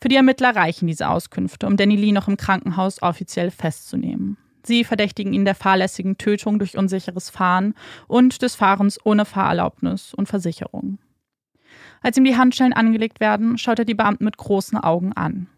Für 0.00 0.08
die 0.08 0.16
Ermittler 0.16 0.54
reichen 0.56 0.88
diese 0.88 1.08
Auskünfte, 1.08 1.68
um 1.68 1.76
Danny 1.76 1.94
Lee 1.94 2.12
noch 2.12 2.26
im 2.26 2.36
Krankenhaus 2.36 3.00
offiziell 3.00 3.52
festzunehmen. 3.52 4.36
Sie 4.64 4.82
verdächtigen 4.82 5.32
ihn 5.32 5.44
der 5.44 5.54
fahrlässigen 5.54 6.18
Tötung 6.18 6.58
durch 6.58 6.76
unsicheres 6.76 7.30
Fahren 7.30 7.74
und 8.08 8.42
des 8.42 8.56
Fahrens 8.56 8.98
ohne 9.04 9.24
Fahrerlaubnis 9.24 10.12
und 10.12 10.28
Versicherung. 10.28 10.98
Als 12.06 12.16
ihm 12.16 12.22
die 12.22 12.36
Handschellen 12.36 12.72
angelegt 12.72 13.18
werden, 13.18 13.58
schaut 13.58 13.80
er 13.80 13.84
die 13.84 13.96
Beamten 13.96 14.22
mit 14.26 14.36
großen 14.36 14.78
Augen 14.78 15.12
an. 15.14 15.48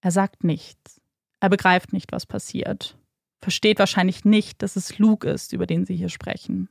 Er 0.00 0.12
sagt 0.12 0.44
nichts. 0.44 1.00
Er 1.40 1.48
begreift 1.48 1.92
nicht, 1.92 2.12
was 2.12 2.24
passiert. 2.24 2.96
Versteht 3.42 3.80
wahrscheinlich 3.80 4.24
nicht, 4.24 4.62
dass 4.62 4.76
es 4.76 5.00
Luke 5.00 5.28
ist, 5.28 5.52
über 5.52 5.66
den 5.66 5.86
sie 5.86 5.96
hier 5.96 6.08
sprechen. 6.08 6.68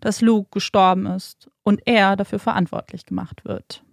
Dass 0.00 0.20
Luke 0.20 0.48
gestorben 0.50 1.06
ist 1.06 1.48
und 1.62 1.80
er 1.84 2.16
dafür 2.16 2.40
verantwortlich 2.40 3.06
gemacht 3.06 3.44
wird. 3.44 3.84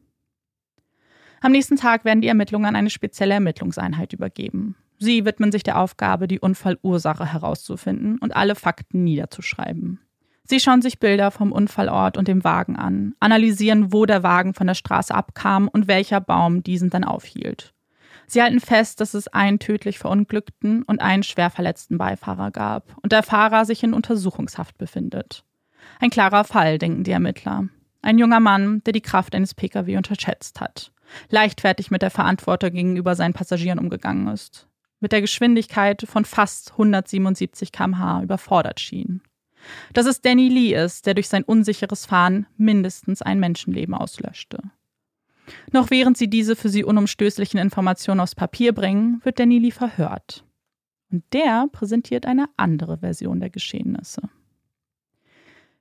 Am 1.41 1.51
nächsten 1.51 1.75
Tag 1.75 2.03
werden 2.03 2.21
die 2.21 2.27
Ermittlungen 2.27 2.65
an 2.65 2.75
eine 2.75 2.89
spezielle 2.89 3.35
Ermittlungseinheit 3.35 4.11
übergeben. 4.11 4.75
Sie 4.97 5.23
widmen 5.23 5.51
sich 5.51 5.61
der 5.61 5.77
Aufgabe, 5.77 6.27
die 6.27 6.39
Unfallursache 6.39 7.31
herauszufinden 7.31 8.17
und 8.17 8.35
alle 8.35 8.55
Fakten 8.55 9.03
niederzuschreiben. 9.03 9.99
Sie 10.45 10.59
schauen 10.59 10.81
sich 10.81 10.99
Bilder 10.99 11.31
vom 11.31 11.51
Unfallort 11.51 12.17
und 12.17 12.27
dem 12.27 12.43
Wagen 12.43 12.75
an, 12.75 13.15
analysieren, 13.19 13.93
wo 13.93 14.05
der 14.05 14.23
Wagen 14.23 14.53
von 14.53 14.67
der 14.67 14.73
Straße 14.73 15.15
abkam 15.15 15.69
und 15.69 15.87
welcher 15.87 16.19
Baum 16.19 16.63
diesen 16.63 16.89
dann 16.89 17.05
aufhielt. 17.05 17.73
Sie 18.27 18.41
halten 18.41 18.59
fest, 18.59 18.99
dass 18.99 19.13
es 19.13 19.27
einen 19.27 19.59
tödlich 19.59 19.99
verunglückten 19.99 20.83
und 20.83 21.01
einen 21.01 21.23
schwer 21.23 21.49
verletzten 21.49 21.97
Beifahrer 21.97 22.51
gab 22.51 22.95
und 23.01 23.11
der 23.11 23.23
Fahrer 23.23 23.65
sich 23.65 23.83
in 23.83 23.93
Untersuchungshaft 23.93 24.77
befindet. 24.77 25.43
Ein 25.99 26.09
klarer 26.09 26.43
Fall, 26.43 26.77
denken 26.77 27.03
die 27.03 27.11
Ermittler. 27.11 27.67
Ein 28.01 28.17
junger 28.17 28.39
Mann, 28.39 28.83
der 28.83 28.93
die 28.93 29.01
Kraft 29.01 29.35
eines 29.35 29.53
Pkw 29.53 29.95
unterschätzt 29.95 30.59
hat, 30.59 30.91
leichtfertig 31.29 31.89
mit 31.89 32.01
der 32.01 32.11
Verantwortung 32.11 32.71
gegenüber 32.71 33.15
seinen 33.15 33.33
Passagieren 33.33 33.79
umgegangen 33.79 34.27
ist, 34.27 34.67
mit 34.99 35.13
der 35.13 35.21
Geschwindigkeit 35.21 36.03
von 36.05 36.25
fast 36.25 36.71
177 36.73 37.71
km/h 37.71 38.23
überfordert 38.23 38.79
schien. 38.79 39.21
Dass 39.93 40.05
es 40.05 40.21
Danny 40.21 40.49
Lee 40.49 40.73
ist, 40.73 41.05
der 41.05 41.13
durch 41.13 41.27
sein 41.29 41.43
unsicheres 41.43 42.05
Fahren 42.05 42.47
mindestens 42.57 43.21
ein 43.21 43.39
Menschenleben 43.39 43.93
auslöschte. 43.93 44.59
Noch 45.71 45.91
während 45.91 46.17
sie 46.17 46.29
diese 46.29 46.55
für 46.55 46.69
sie 46.69 46.83
unumstößlichen 46.83 47.59
Informationen 47.59 48.19
aufs 48.19 48.35
Papier 48.35 48.73
bringen, 48.73 49.21
wird 49.23 49.39
Danny 49.39 49.59
Lee 49.59 49.71
verhört. 49.71 50.45
Und 51.11 51.23
der 51.33 51.67
präsentiert 51.71 52.25
eine 52.25 52.47
andere 52.57 52.99
Version 52.99 53.39
der 53.39 53.49
Geschehnisse. 53.49 54.21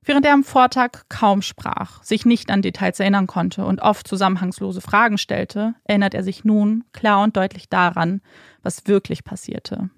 Während 0.04 0.26
er 0.26 0.34
am 0.34 0.42
Vortag 0.42 1.04
kaum 1.08 1.42
sprach, 1.42 2.02
sich 2.02 2.26
nicht 2.26 2.50
an 2.50 2.60
Details 2.60 2.98
erinnern 2.98 3.28
konnte 3.28 3.64
und 3.64 3.80
oft 3.80 4.08
zusammenhangslose 4.08 4.80
Fragen 4.80 5.16
stellte, 5.16 5.74
erinnert 5.84 6.14
er 6.14 6.24
sich 6.24 6.44
nun 6.44 6.84
klar 6.92 7.22
und 7.22 7.36
deutlich 7.36 7.68
daran, 7.68 8.20
was 8.62 8.88
wirklich 8.88 9.22
passierte. 9.22 9.90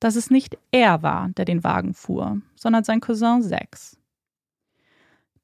Dass 0.00 0.16
es 0.16 0.30
nicht 0.30 0.56
er 0.70 1.02
war, 1.02 1.30
der 1.30 1.44
den 1.44 1.64
Wagen 1.64 1.94
fuhr, 1.94 2.40
sondern 2.54 2.84
sein 2.84 3.00
Cousin 3.00 3.42
Sex. 3.42 3.98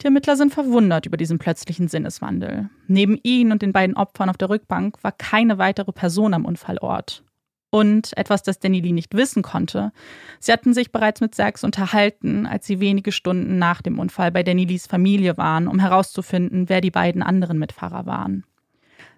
Die 0.01 0.07
Ermittler 0.07 0.37
sind 0.37 0.53
verwundert 0.53 1.07
über 1.07 1.17
diesen 1.17 1.39
plötzlichen 1.39 1.89
Sinneswandel. 1.89 2.69
Neben 2.87 3.19
ihnen 3.23 3.53
und 3.53 3.63
den 3.63 3.73
beiden 3.73 3.97
Opfern 3.97 4.29
auf 4.29 4.37
der 4.37 4.51
Rückbank 4.51 5.03
war 5.03 5.13
keine 5.13 5.59
weitere 5.59 5.93
Person 5.93 6.35
am 6.35 6.45
Unfallort. 6.45 7.25
Und 7.71 8.17
etwas, 8.17 8.45
das 8.45 8.61
Danny 8.61 8.81
Lee 8.81 8.93
nicht 8.93 9.15
wissen 9.15 9.43
konnte, 9.43 9.93
sie 10.39 10.53
hatten 10.53 10.75
sich 10.75 10.93
bereits 10.93 11.21
mit 11.21 11.35
Sachs 11.35 11.65
unterhalten, 11.65 12.47
als 12.47 12.67
sie 12.67 12.79
wenige 12.79 13.11
Stunden 13.11 13.59
nach 13.59 13.83
dem 13.83 13.99
Unfall 13.99 14.31
bei 14.31 14.45
Danny 14.45 14.65
Lees 14.65 14.87
Familie 14.87 15.37
waren, 15.39 15.67
um 15.67 15.81
herauszufinden, 15.81 16.69
wer 16.69 16.81
die 16.81 16.93
beiden 16.93 17.23
anderen 17.23 17.59
Mitfahrer 17.59 18.07
waren. 18.07 18.45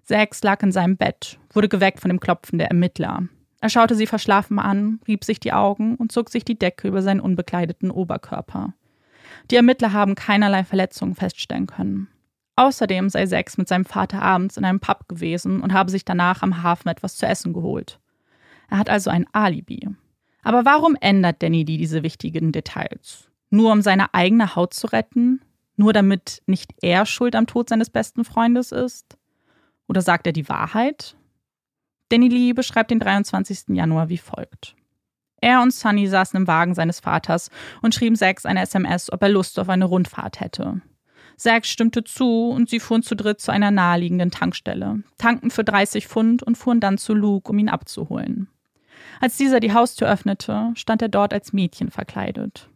Sachs 0.04 0.42
lag 0.42 0.62
in 0.62 0.72
seinem 0.72 0.96
Bett, 0.96 1.38
wurde 1.52 1.68
geweckt 1.68 2.00
von 2.00 2.08
dem 2.08 2.20
Klopfen 2.20 2.58
der 2.58 2.68
Ermittler. 2.68 3.24
Er 3.60 3.70
schaute 3.70 3.94
sie 3.94 4.06
verschlafen 4.06 4.58
an, 4.58 5.00
rieb 5.08 5.24
sich 5.24 5.40
die 5.40 5.52
Augen 5.52 5.96
und 5.96 6.12
zog 6.12 6.30
sich 6.30 6.44
die 6.44 6.58
Decke 6.58 6.88
über 6.88 7.02
seinen 7.02 7.20
unbekleideten 7.20 7.90
Oberkörper. 7.90 8.74
Die 9.50 9.56
Ermittler 9.56 9.92
haben 9.92 10.14
keinerlei 10.14 10.64
Verletzungen 10.64 11.14
feststellen 11.14 11.66
können. 11.66 12.08
Außerdem 12.56 13.10
sei 13.10 13.26
Sex 13.26 13.58
mit 13.58 13.68
seinem 13.68 13.84
Vater 13.84 14.22
abends 14.22 14.56
in 14.56 14.64
einem 14.64 14.80
Pub 14.80 15.08
gewesen 15.08 15.60
und 15.60 15.72
habe 15.72 15.90
sich 15.90 16.04
danach 16.04 16.42
am 16.42 16.62
Hafen 16.62 16.88
etwas 16.88 17.16
zu 17.16 17.26
essen 17.26 17.52
geholt. 17.52 18.00
Er 18.70 18.78
hat 18.78 18.90
also 18.90 19.10
ein 19.10 19.26
Alibi. 19.32 19.88
Aber 20.42 20.64
warum 20.64 20.96
ändert 21.00 21.42
Danny 21.42 21.64
die 21.64 21.76
diese 21.76 22.02
wichtigen 22.02 22.52
Details? 22.52 23.28
Nur 23.50 23.72
um 23.72 23.82
seine 23.82 24.14
eigene 24.14 24.56
Haut 24.56 24.74
zu 24.74 24.86
retten? 24.86 25.40
Nur 25.76 25.92
damit 25.92 26.42
nicht 26.46 26.72
er 26.80 27.04
schuld 27.04 27.36
am 27.36 27.46
Tod 27.46 27.68
seines 27.68 27.90
besten 27.90 28.24
Freundes 28.24 28.72
ist? 28.72 29.18
Oder 29.86 30.02
sagt 30.02 30.26
er 30.26 30.32
die 30.32 30.48
Wahrheit? 30.48 31.16
Danny 32.08 32.28
Lee 32.28 32.52
beschreibt 32.52 32.90
den 32.90 33.00
23. 33.00 33.74
Januar 33.76 34.08
wie 34.08 34.18
folgt. 34.18 34.76
Er 35.40 35.60
und 35.60 35.72
Sunny 35.72 36.06
saßen 36.06 36.40
im 36.40 36.46
Wagen 36.46 36.74
seines 36.74 37.00
Vaters 37.00 37.50
und 37.82 37.94
schrieben 37.94 38.16
Zax 38.16 38.46
eine 38.46 38.62
SMS, 38.62 39.12
ob 39.12 39.22
er 39.22 39.28
Lust 39.28 39.58
auf 39.58 39.68
eine 39.68 39.84
Rundfahrt 39.84 40.40
hätte. 40.40 40.80
Zack 41.36 41.66
stimmte 41.66 42.02
zu 42.02 42.48
und 42.48 42.70
sie 42.70 42.80
fuhren 42.80 43.02
zu 43.02 43.14
dritt 43.14 43.40
zu 43.40 43.52
einer 43.52 43.70
naheliegenden 43.70 44.30
Tankstelle, 44.30 45.02
tankten 45.18 45.50
für 45.50 45.64
30 45.64 46.06
Pfund 46.08 46.42
und 46.42 46.56
fuhren 46.56 46.80
dann 46.80 46.96
zu 46.96 47.12
Luke, 47.12 47.50
um 47.50 47.58
ihn 47.58 47.68
abzuholen. 47.68 48.48
Als 49.20 49.36
dieser 49.36 49.60
die 49.60 49.74
Haustür 49.74 50.08
öffnete, 50.08 50.72
stand 50.74 51.02
er 51.02 51.08
dort 51.08 51.34
als 51.34 51.52
Mädchen 51.52 51.90
verkleidet. 51.90 52.70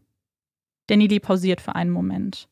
Danny 0.89 1.07
Lee 1.07 1.21
pausiert 1.21 1.61
für 1.61 1.75
einen 1.75 1.91
Moment. 1.91 2.49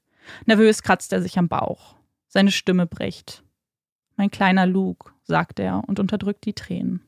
Nervös 0.47 0.83
kratzt 0.83 1.13
er 1.13 1.21
sich 1.21 1.39
am 1.39 1.49
Bauch. 1.49 1.97
Seine 2.29 2.51
Stimme 2.51 2.87
bricht. 2.87 3.43
Mein 4.19 4.33
kleiner 4.33 4.67
Luke, 4.67 5.13
sagt 5.23 5.61
er 5.61 5.83
und 5.87 6.01
unterdrückt 6.01 6.45
die 6.45 6.53
Tränen. 6.53 7.01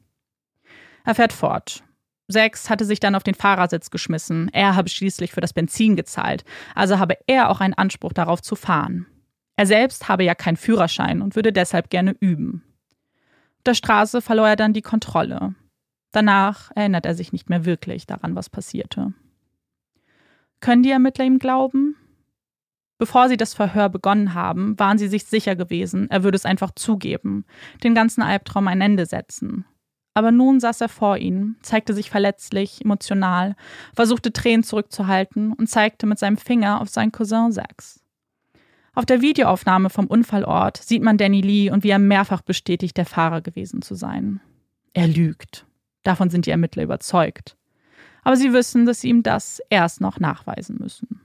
Er 1.05 1.16
fährt 1.16 1.33
fort. 1.33 1.83
Sex 2.29 2.70
hatte 2.70 2.85
sich 2.85 3.01
dann 3.01 3.16
auf 3.16 3.25
den 3.25 3.35
Fahrersitz 3.35 3.90
geschmissen. 3.90 4.49
Er 4.53 4.77
habe 4.77 4.88
schließlich 4.88 5.33
für 5.33 5.40
das 5.40 5.53
Benzin 5.53 5.96
gezahlt, 5.96 6.44
also 6.77 7.01
habe 7.01 7.16
er 7.27 7.51
auch 7.51 7.61
einen 7.61 7.75
Anspruch 7.75 8.12
darauf 8.12 8.40
zu 8.40 8.55
fahren. 8.55 9.07
Er 9.57 9.66
selbst 9.66 10.09
habe 10.09 10.23
ja 10.23 10.37
keinen 10.37 10.57
Führerschein 10.57 11.20
und 11.20 11.35
würde 11.35 11.53
deshalb 11.53 11.90
gerne 11.90 12.14
üben. 12.20 12.62
Auf 13.59 13.64
der 13.64 13.75
Straße 13.75 14.23
verlor 14.23 14.49
er 14.49 14.57
dann 14.57 14.73
die 14.73 14.81
Kontrolle. 14.81 15.57
Danach 16.12 16.70
erinnert 16.77 17.07
er 17.07 17.16
sich 17.16 17.33
nicht 17.33 17.51
mehr 17.51 17.64
wirklich 17.64 18.07
daran, 18.07 18.37
was 18.37 18.49
passierte. 18.49 19.14
Können 20.61 20.85
die 20.85 20.92
Ermittler 20.92 21.25
ihm 21.25 21.40
glauben? 21.40 21.96
Bevor 23.00 23.30
sie 23.30 23.38
das 23.38 23.54
Verhör 23.54 23.88
begonnen 23.88 24.34
haben, 24.34 24.78
waren 24.78 24.98
sie 24.98 25.08
sich 25.08 25.24
sicher 25.24 25.56
gewesen, 25.56 26.10
er 26.10 26.22
würde 26.22 26.36
es 26.36 26.44
einfach 26.44 26.70
zugeben, 26.72 27.46
den 27.82 27.94
ganzen 27.94 28.20
Albtraum 28.20 28.68
ein 28.68 28.82
Ende 28.82 29.06
setzen. 29.06 29.64
Aber 30.12 30.30
nun 30.30 30.60
saß 30.60 30.82
er 30.82 30.90
vor 30.90 31.16
ihnen, 31.16 31.56
zeigte 31.62 31.94
sich 31.94 32.10
verletzlich, 32.10 32.84
emotional, 32.84 33.56
versuchte 33.94 34.34
Tränen 34.34 34.64
zurückzuhalten 34.64 35.54
und 35.54 35.70
zeigte 35.70 36.04
mit 36.04 36.18
seinem 36.18 36.36
Finger 36.36 36.82
auf 36.82 36.90
seinen 36.90 37.10
Cousin 37.10 37.52
Sax. 37.52 38.04
Auf 38.92 39.06
der 39.06 39.22
Videoaufnahme 39.22 39.88
vom 39.88 40.06
Unfallort 40.06 40.76
sieht 40.76 41.02
man 41.02 41.16
Danny 41.16 41.40
Lee 41.40 41.70
und 41.70 41.84
wie 41.84 41.90
er 41.90 41.98
mehrfach 41.98 42.42
bestätigt, 42.42 42.98
der 42.98 43.06
Fahrer 43.06 43.40
gewesen 43.40 43.80
zu 43.80 43.94
sein. 43.94 44.42
Er 44.92 45.08
lügt. 45.08 45.64
Davon 46.02 46.28
sind 46.28 46.44
die 46.44 46.50
Ermittler 46.50 46.82
überzeugt. 46.82 47.56
Aber 48.24 48.36
sie 48.36 48.52
wissen, 48.52 48.84
dass 48.84 49.00
sie 49.00 49.08
ihm 49.08 49.22
das 49.22 49.62
erst 49.70 50.02
noch 50.02 50.20
nachweisen 50.20 50.76
müssen. 50.78 51.22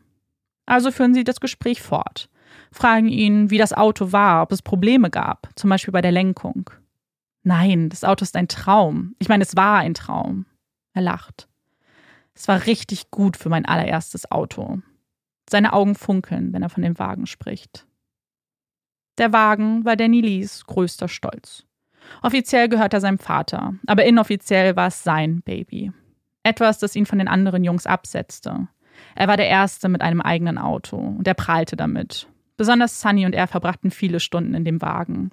Also 0.66 0.92
führen 0.92 1.14
sie 1.14 1.24
das 1.24 1.40
Gespräch 1.40 1.82
fort, 1.82 2.30
fragen 2.72 3.08
ihn, 3.08 3.50
wie 3.50 3.58
das 3.58 3.74
Auto 3.74 4.12
war, 4.12 4.42
ob 4.42 4.52
es 4.52 4.62
Probleme 4.62 5.10
gab, 5.10 5.50
zum 5.56 5.70
Beispiel 5.70 5.92
bei 5.92 6.02
der 6.02 6.12
Lenkung. 6.12 6.70
Nein, 7.44 7.90
das 7.90 8.04
Auto 8.04 8.24
ist 8.24 8.36
ein 8.36 8.48
Traum. 8.48 9.16
Ich 9.20 9.30
meine, 9.30 9.44
es 9.44 9.56
war 9.56 9.78
ein 9.78 9.94
Traum. 9.94 10.48
Er 10.94 11.04
lacht. 11.04 11.48
Es 12.34 12.48
war 12.48 12.66
richtig 12.66 13.12
gut 13.12 13.38
für 13.38 13.50
mein 13.50 13.66
allererstes 13.66 14.32
Auto. 14.32 14.80
Seine 15.48 15.74
Augen 15.74 15.94
funkeln, 15.94 16.54
wenn 16.54 16.64
er 16.64 16.70
von 16.70 16.82
dem 16.82 16.98
Wagen 16.98 17.28
spricht. 17.28 17.86
Der 19.18 19.32
Wagen 19.32 19.86
war 19.86 19.96
Danny 19.96 20.22
Lees 20.22 20.66
größter 20.66 21.08
Stolz. 21.08 21.66
Offiziell 22.22 22.68
gehört 22.68 22.94
er 22.94 23.02
seinem 23.02 23.20
Vater, 23.20 23.76
aber 23.88 24.06
inoffiziell 24.06 24.76
war 24.76 24.88
es 24.88 25.04
sein 25.04 25.42
Baby. 25.42 25.92
Etwas, 26.44 26.80
das 26.80 26.96
ihn 26.96 27.06
von 27.06 27.20
den 27.20 27.28
anderen 27.28 27.64
Jungs 27.64 27.88
absetzte. 27.88 28.68
Er 29.14 29.28
war 29.28 29.38
der 29.38 29.48
Erste 29.48 29.90
mit 29.90 30.02
einem 30.02 30.22
eigenen 30.22 30.58
Auto 30.58 30.98
und 30.98 31.28
er 31.28 31.34
prahlte 31.34 31.76
damit. 31.76 32.28
Besonders 32.58 33.02
Sunny 33.02 33.26
und 33.26 33.36
er 33.36 33.48
verbrachten 33.48 33.92
viele 33.92 34.20
Stunden 34.20 34.54
in 34.54 34.66
dem 34.66 34.82
Wagen. 34.82 35.32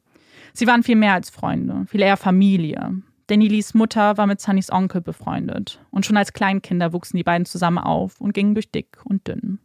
Sie 0.52 0.66
waren 0.66 0.82
viel 0.82 0.96
mehr 0.96 1.14
als 1.14 1.30
Freunde, 1.30 1.84
viel 1.86 2.02
eher 2.02 2.16
Familie. 2.16 3.02
Danny 3.28 3.48
Lees 3.48 3.74
Mutter 3.74 4.16
war 4.18 4.26
mit 4.26 4.40
Sunnys 4.40 4.70
Onkel 4.70 5.00
befreundet 5.00 5.80
und 5.90 6.04
schon 6.04 6.16
als 6.16 6.32
Kleinkinder 6.32 6.92
wuchsen 6.92 7.16
die 7.16 7.22
beiden 7.22 7.46
zusammen 7.46 7.78
auf 7.78 8.20
und 8.20 8.34
gingen 8.34 8.54
durch 8.54 8.70
dick 8.70 8.98
und 9.04 9.26
dünn. 9.26 9.58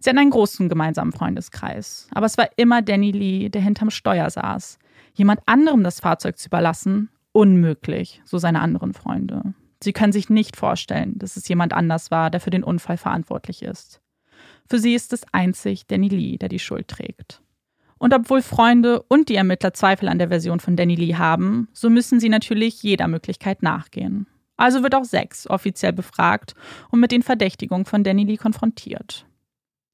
Sie 0.00 0.10
hatten 0.10 0.18
einen 0.18 0.30
großen 0.30 0.68
gemeinsamen 0.68 1.12
Freundeskreis, 1.12 2.08
aber 2.12 2.26
es 2.26 2.36
war 2.36 2.48
immer 2.56 2.82
Danny 2.82 3.12
Lee, 3.12 3.48
der 3.48 3.62
hinterm 3.62 3.90
Steuer 3.90 4.28
saß. 4.28 4.78
Jemand 5.14 5.40
anderem 5.46 5.82
das 5.84 6.00
Fahrzeug 6.00 6.38
zu 6.38 6.48
überlassen, 6.48 7.08
unmöglich, 7.32 8.20
so 8.24 8.38
seine 8.38 8.60
anderen 8.60 8.92
Freunde. 8.92 9.54
Sie 9.82 9.92
können 9.92 10.12
sich 10.12 10.28
nicht 10.28 10.56
vorstellen, 10.56 11.18
dass 11.18 11.36
es 11.36 11.48
jemand 11.48 11.72
anders 11.72 12.10
war, 12.10 12.30
der 12.30 12.40
für 12.40 12.50
den 12.50 12.64
Unfall 12.64 12.96
verantwortlich 12.96 13.62
ist. 13.62 14.00
Für 14.68 14.78
sie 14.78 14.94
ist 14.94 15.12
es 15.12 15.24
einzig 15.32 15.86
Danny 15.86 16.08
Lee, 16.08 16.36
der 16.36 16.48
die 16.48 16.58
Schuld 16.58 16.88
trägt. 16.88 17.42
Und 17.98 18.14
obwohl 18.14 18.40
Freunde 18.40 19.02
und 19.02 19.28
die 19.28 19.34
Ermittler 19.34 19.74
Zweifel 19.74 20.08
an 20.08 20.18
der 20.18 20.28
Version 20.28 20.60
von 20.60 20.76
Danny 20.76 20.94
Lee 20.94 21.16
haben, 21.16 21.68
so 21.72 21.90
müssen 21.90 22.20
sie 22.20 22.28
natürlich 22.28 22.82
jeder 22.82 23.08
Möglichkeit 23.08 23.62
nachgehen. 23.62 24.26
Also 24.56 24.82
wird 24.82 24.94
auch 24.94 25.04
Sex 25.04 25.48
offiziell 25.48 25.92
befragt 25.92 26.54
und 26.90 27.00
mit 27.00 27.12
den 27.12 27.22
Verdächtigungen 27.22 27.86
von 27.86 28.04
Danny 28.04 28.24
Lee 28.24 28.36
konfrontiert. 28.36 29.26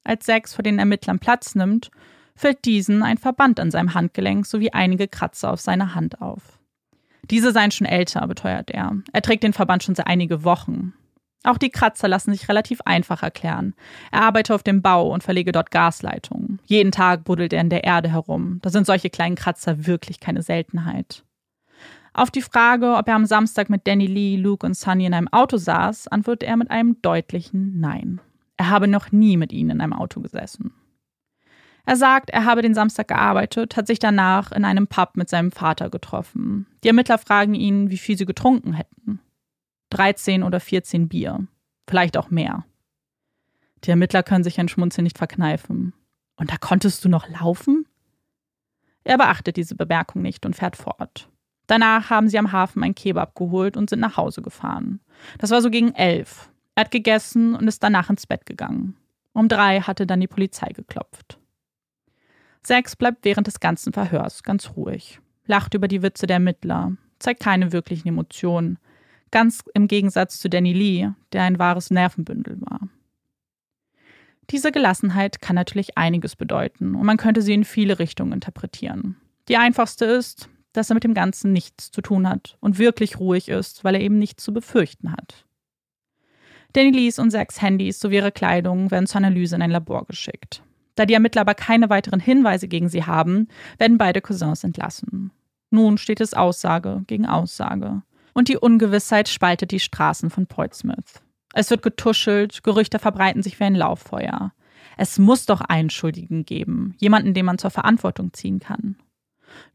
Als 0.05 0.27
Sex 0.27 0.55
vor 0.55 0.62
den 0.62 0.79
Ermittlern 0.79 1.18
Platz 1.18 1.55
nimmt, 1.55 1.90
fällt 2.37 2.64
diesen 2.64 3.03
ein 3.03 3.18
Verband 3.18 3.59
an 3.59 3.70
seinem 3.70 3.94
Handgelenk 3.94 4.46
sowie 4.46 4.70
einige 4.70 5.09
Kratzer 5.09 5.53
auf 5.53 5.61
seiner 5.61 5.94
Hand 5.94 6.20
auf. 6.20 6.56
Diese 7.31 7.53
seien 7.53 7.71
schon 7.71 7.87
älter, 7.87 8.27
beteuert 8.27 8.71
er. 8.71 8.97
Er 9.12 9.23
trägt 9.23 9.43
den 9.43 9.53
Verband 9.53 9.83
schon 9.83 9.95
seit 9.95 10.07
einige 10.07 10.45
Wochen. 10.45 10.93
Auch 11.45 11.59
die 11.59 11.71
Kratzer 11.71 12.09
lassen 12.09 12.33
sich 12.33 12.49
relativ 12.49 12.81
einfach 12.85 13.23
erklären. 13.23 13.75
Er 14.11 14.23
arbeite 14.23 14.55
auf 14.55 14.65
dem 14.65 14.83
Bau 14.83 15.12
und 15.12 15.23
verlege 15.23 15.53
dort 15.53 15.71
Gasleitungen. 15.71 16.61
Jeden 16.65 16.91
Tag 16.91 17.25
buddelt 17.25 17.53
er 17.53 17.61
in 17.61 17.71
der 17.71 17.85
Erde 17.85 18.09
herum. 18.11 18.59
Da 18.62 18.71
sind 18.71 18.87
solche 18.87 19.11
kleinen 19.11 19.37
Kratzer 19.37 19.87
wirklich 19.87 20.19
keine 20.19 20.43
Seltenheit. 20.43 21.23
Auf 22.12 22.31
die 22.31 22.43
Frage, 22.43 22.95
ob 22.95 23.07
er 23.09 23.15
am 23.15 23.27
Samstag 23.27 23.71
mit 23.71 23.87
Danny 23.87 24.07
Lee, 24.07 24.37
Luke 24.37 24.67
und 24.67 24.75
Sunny 24.75 25.05
in 25.05 25.15
einem 25.15 25.29
Auto 25.29 25.57
saß, 25.57 26.09
antwortet 26.09 26.49
er 26.49 26.57
mit 26.57 26.71
einem 26.71 27.01
deutlichen 27.03 27.79
Nein. 27.79 28.21
Er 28.57 28.71
habe 28.71 28.89
noch 28.89 29.12
nie 29.12 29.37
mit 29.37 29.53
ihnen 29.53 29.71
in 29.71 29.81
einem 29.83 29.93
Auto 29.93 30.21
gesessen. 30.21 30.73
Er 31.87 31.96
sagt, 31.96 32.31
er 32.31 32.44
habe 32.44 32.62
den 32.62 32.75
Samstag 32.75 33.07
gearbeitet, 33.07 33.77
hat 33.77 33.87
sich 33.87 34.01
danach 34.01 34.51
in 34.51 34.64
einem 34.64 34.88
Pub 34.88 35.16
mit 35.16 35.29
seinem 35.29 35.53
Vater 35.53 35.88
getroffen. 35.88 36.66
Die 36.83 36.88
Ermittler 36.88 37.16
fragen 37.16 37.55
ihn, 37.55 37.90
wie 37.90 37.96
viel 37.96 38.18
sie 38.18 38.27
getrunken 38.27 38.72
hätten. 38.72 39.20
13 39.90 40.42
oder 40.42 40.59
14 40.59 41.09
Bier. 41.09 41.46
Vielleicht 41.88 42.16
auch 42.16 42.29
mehr. 42.29 42.64
Die 43.85 43.90
Ermittler 43.90 44.25
können 44.25 44.42
sich 44.42 44.59
ein 44.59 44.68
Schmunzeln 44.68 45.05
nicht 45.05 45.16
verkneifen. 45.16 45.92
Und 46.35 46.51
da 46.51 46.57
konntest 46.57 47.05
du 47.05 47.09
noch 47.09 47.29
laufen? 47.29 47.87
Er 49.05 49.16
beachtet 49.16 49.57
diese 49.57 49.77
Bemerkung 49.77 50.22
nicht 50.22 50.44
und 50.44 50.57
fährt 50.57 50.77
fort. 50.77 51.29
Danach 51.68 52.11
haben 52.11 52.29
sie 52.29 52.38
am 52.38 52.51
Hafen 52.51 52.83
ein 52.83 52.96
Kebab 52.96 53.37
geholt 53.37 53.77
und 53.77 53.90
sind 53.90 54.01
nach 54.01 54.16
Hause 54.16 54.42
gefahren. 54.42 55.01
Das 55.38 55.51
war 55.51 55.62
so 55.62 55.70
gegen 55.70 55.94
elf. 55.94 56.51
Er 56.75 56.83
hat 56.85 56.90
gegessen 56.90 57.55
und 57.55 57.68
ist 57.68 57.85
danach 57.85 58.11
ins 58.11 58.27
Bett 58.27 58.44
gegangen. 58.44 58.96
Um 59.33 59.49
drei 59.49 59.81
hatte 59.81 60.05
dann 60.05 60.20
die 60.20 60.27
Polizei 60.27 60.70
geklopft. 60.70 61.38
Sex 62.66 62.96
bleibt 62.96 63.24
während 63.24 63.46
des 63.46 63.61
ganzen 63.61 63.92
Verhörs 63.92 64.42
ganz 64.42 64.72
ruhig, 64.76 65.20
lacht 65.46 65.74
über 65.74 65.87
die 65.87 66.02
Witze 66.02 66.26
der 66.26 66.35
Ermittler, 66.35 66.96
zeigt 67.20 67.38
keine 67.38 67.70
wirklichen 67.70 68.09
Emotionen, 68.09 68.81
ganz 69.31 69.62
im 69.74 69.87
Gegensatz 69.87 70.40
zu 70.40 70.50
Danny 70.50 70.72
Lee, 70.72 71.11
der 71.33 71.44
ein 71.44 71.61
wahres 71.61 71.92
Nervenbündel 71.92 72.61
war. 72.62 72.81
Diese 74.50 74.72
Gelassenheit 74.72 75.40
kann 75.40 75.55
natürlich 75.55 75.96
einiges 75.96 76.35
bedeuten 76.35 76.96
und 76.96 77.07
man 77.07 77.18
könnte 77.18 77.40
sie 77.40 77.55
in 77.55 77.64
viele 77.64 78.00
Richtungen 78.00 78.33
interpretieren. 78.33 79.14
Die 79.48 79.59
einfachste 79.59 80.05
ist, 80.05 80.48
dass 80.72 80.90
er 80.90 80.94
mit 80.94 81.05
dem 81.05 81.14
Ganzen 81.14 81.52
nichts 81.52 81.92
zu 81.92 82.00
tun 82.00 82.29
hat 82.29 82.57
und 82.59 82.79
wirklich 82.79 83.20
ruhig 83.20 83.48
ist, 83.48 83.85
weil 83.85 83.94
er 83.94 84.00
eben 84.00 84.18
nichts 84.18 84.42
zu 84.42 84.52
befürchten 84.52 85.12
hat. 85.12 85.46
Danny 86.72 86.90
Lees 86.90 87.20
und 87.20 87.31
Zacks 87.31 87.62
Handys 87.62 88.00
sowie 88.00 88.16
ihre 88.16 88.33
Kleidung 88.33 88.90
werden 88.90 89.07
zur 89.07 89.18
Analyse 89.18 89.55
in 89.55 89.62
ein 89.62 89.70
Labor 89.70 90.05
geschickt. 90.05 90.64
Da 90.97 91.07
die 91.07 91.15
Ermittler 91.15 91.43
aber 91.43 91.55
keine 91.55 91.89
weiteren 91.89 92.21
Hinweise 92.21 92.67
gegen 92.67 92.89
sie 92.89 93.05
haben, 93.05 93.49
werden 93.79 93.99
beide 93.99 94.21
Cousins 94.21 94.65
entlassen. 94.65 95.31
Nun 95.71 95.99
steht 95.99 96.21
es 96.21 96.35
Aussage 96.35 97.05
gegen 97.07 97.27
Aussage. 97.27 98.03
Und 98.33 98.49
die 98.49 98.57
Ungewissheit 98.57 99.29
spaltet 99.29 99.71
die 99.71 99.81
Straßen 99.81 100.31
von 100.31 100.47
Portsmouth. 100.47 101.23
Es 101.55 101.71
wird 101.71 101.83
getuschelt, 101.83 102.63
Gerüchte 102.65 102.99
verbreiten 102.99 103.43
sich 103.43 103.59
wie 103.61 103.65
ein 103.65 103.75
Lauffeuer. 103.75 104.53
Es 104.97 105.19
muss 105.19 105.47
doch 105.47 105.61
einen 105.61 105.91
Schuldigen 105.91 106.45
geben, 106.45 106.95
jemanden, 106.99 107.35
den 107.35 107.47
man 107.47 107.59
zur 107.59 107.71
Verantwortung 107.71 108.33
ziehen 108.33 108.61
kann. 108.61 108.97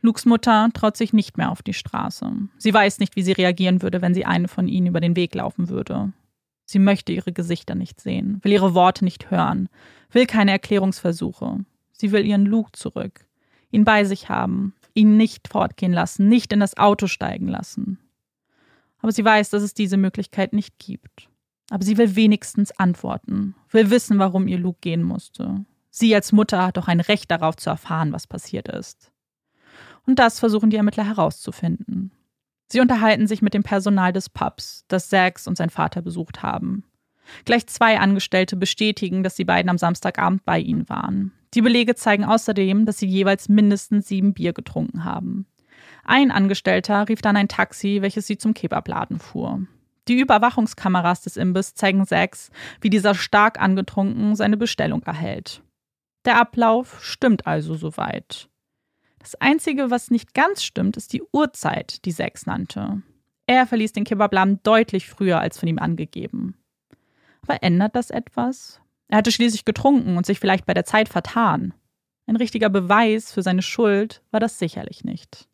Lukes 0.02 0.26
Mutter 0.26 0.70
traut 0.74 0.98
sich 0.98 1.14
nicht 1.14 1.38
mehr 1.38 1.52
auf 1.52 1.64
die 1.64 1.74
Straße. 1.74 2.32
Sie 2.58 2.74
weiß 2.74 3.00
nicht, 3.00 3.16
wie 3.16 3.24
sie 3.24 3.32
reagieren 3.32 3.82
würde, 3.82 4.02
wenn 4.02 4.14
sie 4.14 4.26
eine 4.26 4.48
von 4.48 4.68
ihnen 4.68 4.88
über 4.88 5.00
den 5.00 5.16
Weg 5.16 5.34
laufen 5.36 5.70
würde. 5.70 6.14
Sie 6.66 6.80
möchte 6.80 7.12
ihre 7.12 7.34
Gesichter 7.34 7.76
nicht 7.76 8.00
sehen, 8.00 8.40
will 8.44 8.52
ihre 8.52 8.74
Worte 8.74 9.04
nicht 9.04 9.30
hören, 9.30 9.70
will 10.12 10.26
keine 10.26 10.52
Erklärungsversuche. 10.52 11.65
Sie 11.93 12.12
will 12.12 12.26
ihren 12.26 12.45
Luke 12.45 12.71
zurück, 12.74 13.26
ihn 13.69 13.86
bei 13.86 14.04
sich 14.06 14.30
haben, 14.30 14.74
ihn 14.93 15.17
nicht 15.17 15.47
fortgehen 15.47 15.93
lassen, 15.93 16.28
nicht 16.28 16.52
in 16.54 16.60
das 16.60 16.78
Auto 16.78 17.08
steigen 17.08 17.47
lassen. 17.47 18.00
Aber 19.00 19.12
sie 19.12 19.26
weiß, 19.26 19.50
dass 19.50 19.63
es 19.63 19.74
diese 19.74 19.97
Möglichkeit 19.97 20.54
nicht 20.54 20.78
gibt. 20.80 21.30
Aber 21.69 21.84
sie 21.84 21.97
will 21.97 22.15
wenigstens 22.15 22.71
antworten, 22.78 23.56
will 23.69 23.89
wissen, 23.89 24.19
warum 24.19 24.47
ihr 24.47 24.58
Luke 24.58 24.80
gehen 24.82 25.04
musste. 25.04 25.65
Sie 25.89 26.13
als 26.13 26.32
Mutter 26.32 26.65
hat 26.65 26.78
doch 26.78 26.88
ein 26.88 27.00
Recht 27.00 27.32
darauf 27.32 27.56
zu 27.56 27.69
erfahren, 27.69 28.13
was 28.13 28.28
passiert 28.28 28.67
ist. 28.67 29.12
Und 30.06 30.19
das 30.19 30.39
versuchen 30.39 30.69
die 30.69 30.78
Ermittler 30.78 31.06
herauszufinden. 31.06 32.12
Sie 32.67 32.80
unterhalten 32.80 33.28
sich 33.28 33.41
mit 33.41 33.54
dem 33.54 33.63
Personal 33.63 34.13
des 34.13 34.30
Pubs, 34.30 34.86
das 34.88 35.10
Zax 35.10 35.47
und 35.47 35.58
sein 35.58 35.69
Vater 35.69 36.02
besucht 36.02 36.41
haben. 36.41 36.86
Gleich 37.46 37.67
zwei 37.67 38.00
Angestellte 38.00 38.56
bestätigen, 38.56 39.24
dass 39.24 39.36
die 39.36 39.46
beiden 39.46 39.70
am 39.70 39.78
Samstagabend 39.78 40.46
bei 40.46 40.60
ihnen 40.60 40.88
waren. 40.89 41.32
Die 41.54 41.62
Belege 41.62 41.96
zeigen 41.96 42.24
außerdem, 42.24 42.86
dass 42.86 43.00
sie 43.00 43.08
jeweils 43.08 43.50
mindestens 43.50 44.08
sieben 44.08 44.34
Bier 44.34 44.54
getrunken 44.54 45.04
haben. 45.04 45.46
Ein 46.04 46.32
Angestellter 46.32 47.08
rief 47.10 47.22
dann 47.22 47.38
ein 47.38 47.48
Taxi, 47.48 48.00
welches 48.02 48.28
sie 48.28 48.38
zum 48.38 48.54
Kebabladen 48.54 49.20
fuhr. 49.20 49.62
Die 50.08 50.20
Überwachungskameras 50.20 51.22
des 51.22 51.38
Imbiss 51.38 51.76
zeigen 51.76 52.06
Zax, 52.06 52.50
wie 52.80 52.89
dieser 52.89 53.13
stark 53.13 53.62
angetrunken 53.62 54.36
seine 54.36 54.58
Bestellung 54.58 55.04
erhält. 55.04 55.62
Der 56.26 56.39
Ablauf 56.39 57.04
stimmt 57.04 57.48
also 57.48 57.76
soweit. 57.76 58.50
Das 59.20 59.36
Einzige, 59.36 59.91
was 59.91 60.10
nicht 60.10 60.34
ganz 60.34 60.63
stimmt, 60.63 60.98
ist 60.98 61.13
die 61.13 61.22
Uhrzeit, 61.32 62.04
die 62.06 62.12
Sex 62.12 62.46
nannte. 62.48 63.04
Er 63.46 63.67
verließ 63.67 63.94
den 63.94 64.04
Kebabladen 64.04 64.60
deutlich 64.63 65.08
früher 65.08 65.39
als 65.39 65.60
von 65.60 65.70
ihm 65.70 65.78
angegeben. 65.78 66.56
Aber 67.41 67.63
ändert 67.63 67.95
das 67.95 68.10
etwas? 68.10 68.82
Er 69.08 69.17
hatte 69.17 69.32
schließlich 69.32 69.65
getrunken 69.65 70.17
und 70.17 70.25
sich 70.25 70.39
vielleicht 70.39 70.65
bei 70.65 70.73
der 70.73 70.86
Zeit 70.86 71.10
vertan. 71.10 71.73
Ein 72.27 72.36
richtiger 72.36 72.69
Beweis 72.69 73.32
für 73.32 73.41
seine 73.41 73.62
Schuld 73.62 74.21
war 74.32 74.39
das 74.39 74.60
sicherlich 74.60 75.04
nicht. 75.04 75.47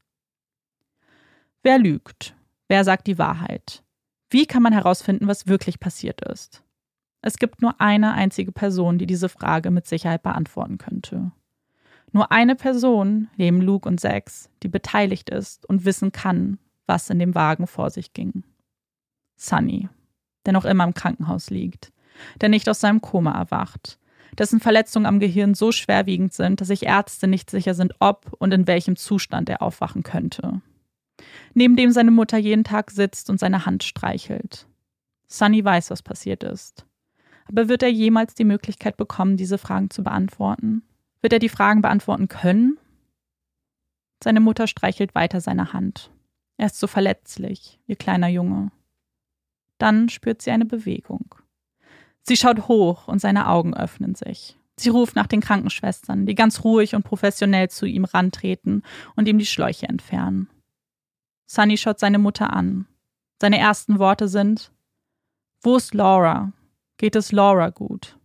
Wer 1.64 1.80
lügt? 1.80 2.36
Wer 2.68 2.84
sagt 2.84 3.08
die 3.08 3.18
Wahrheit? 3.18 3.84
Wie 4.30 4.46
kann 4.46 4.62
man 4.62 4.74
herausfinden, 4.74 5.28
was 5.28 5.48
wirklich 5.48 5.80
passiert 5.80 6.22
ist? 6.22 6.64
Es 7.22 7.38
gibt 7.38 7.62
nur 7.62 7.80
eine 7.82 8.14
einzige 8.14 8.52
Person, 8.52 9.00
die 9.00 9.08
diese 9.08 9.30
Frage 9.30 9.72
mit 9.72 9.88
Sicherheit 9.88 10.22
beantworten 10.22 10.78
könnte. 10.78 11.32
Nur 12.12 12.32
eine 12.32 12.56
Person 12.56 13.30
neben 13.38 13.62
Luke 13.62 13.88
und 13.88 14.00
Zax, 14.00 14.50
die 14.64 14.70
beteiligt 14.70 15.30
ist 15.30 15.66
und 15.66 15.86
wissen 15.86 16.12
kann, 16.12 16.60
was 16.86 17.10
in 17.10 17.20
dem 17.20 17.36
Wagen 17.36 17.68
vor 17.68 17.90
sich 17.90 18.14
ging. 18.14 18.44
Sunny, 19.36 19.90
der 20.48 20.54
noch 20.54 20.66
immer 20.66 20.86
im 20.86 20.96
Krankenhaus 20.96 21.52
liegt, 21.52 21.92
der 22.42 22.50
nicht 22.50 22.68
aus 22.68 22.80
seinem 22.80 23.02
Koma 23.02 23.38
erwacht, 23.38 24.00
dessen 24.38 24.60
Verletzungen 24.60 25.06
am 25.06 25.20
Gehirn 25.20 25.54
so 25.54 25.72
schwerwiegend 25.72 26.34
sind, 26.34 26.62
dass 26.62 26.70
sich 26.70 26.84
Ärzte 26.84 27.28
nicht 27.28 27.52
sicher 27.52 27.74
sind, 27.74 27.94
ob 28.00 28.34
und 28.40 28.54
in 28.54 28.66
welchem 28.66 28.96
Zustand 28.96 29.50
er 29.50 29.62
aufwachen 29.62 30.04
könnte. 30.04 30.62
Neben 31.54 31.76
dem 31.76 31.92
seine 31.92 32.12
Mutter 32.12 32.38
jeden 32.38 32.64
Tag 32.64 32.92
sitzt 32.92 33.30
und 33.30 33.40
seine 33.40 33.66
Hand 33.66 33.84
streichelt. 33.84 34.68
Sunny 35.28 35.64
weiß, 35.64 35.92
was 35.92 36.02
passiert 36.02 36.44
ist. 36.44 36.86
Aber 37.50 37.68
wird 37.68 37.84
er 37.84 37.92
jemals 37.92 38.34
die 38.34 38.46
Möglichkeit 38.46 38.98
bekommen, 38.98 39.38
diese 39.38 39.58
Fragen 39.58 39.90
zu 39.90 40.04
beantworten? 40.04 40.84
Wird 41.22 41.34
er 41.34 41.40
die 41.40 41.50
Fragen 41.50 41.82
beantworten 41.82 42.28
können? 42.28 42.78
Seine 44.24 44.40
Mutter 44.40 44.68
streichelt 44.68 45.14
weiter 45.16 45.42
seine 45.42 45.74
Hand. 45.74 46.12
Er 46.58 46.68
ist 46.68 46.80
so 46.80 46.88
verletzlich, 46.88 47.80
ihr 47.86 47.96
kleiner 47.96 48.28
Junge. 48.28 48.72
Dann 49.78 50.10
spürt 50.10 50.42
sie 50.42 50.52
eine 50.52 50.66
Bewegung. 50.66 51.36
Sie 52.24 52.38
schaut 52.38 52.68
hoch 52.68 53.08
und 53.08 53.20
seine 53.20 53.48
Augen 53.48 53.76
öffnen 53.76 54.16
sich. 54.16 54.58
Sie 54.80 54.90
ruft 54.90 55.16
nach 55.16 55.28
den 55.28 55.42
Krankenschwestern, 55.42 56.26
die 56.26 56.36
ganz 56.36 56.64
ruhig 56.64 56.94
und 56.94 57.04
professionell 57.04 57.70
zu 57.70 57.86
ihm 57.86 58.06
rantreten 58.06 58.84
und 59.16 59.28
ihm 59.28 59.40
die 59.40 59.46
Schläuche 59.46 59.88
entfernen. 59.88 60.50
Sunny 61.48 61.78
schaut 61.78 62.00
seine 62.00 62.20
Mutter 62.20 62.54
an. 62.54 62.86
Seine 63.42 63.58
ersten 63.58 63.98
Worte 63.98 64.28
sind: 64.28 64.72
Wo 65.62 65.78
ist 65.78 65.94
Laura? 65.94 66.52
Geht 66.98 67.16
es 67.16 67.32
Laura 67.32 67.70
gut? 67.70 68.18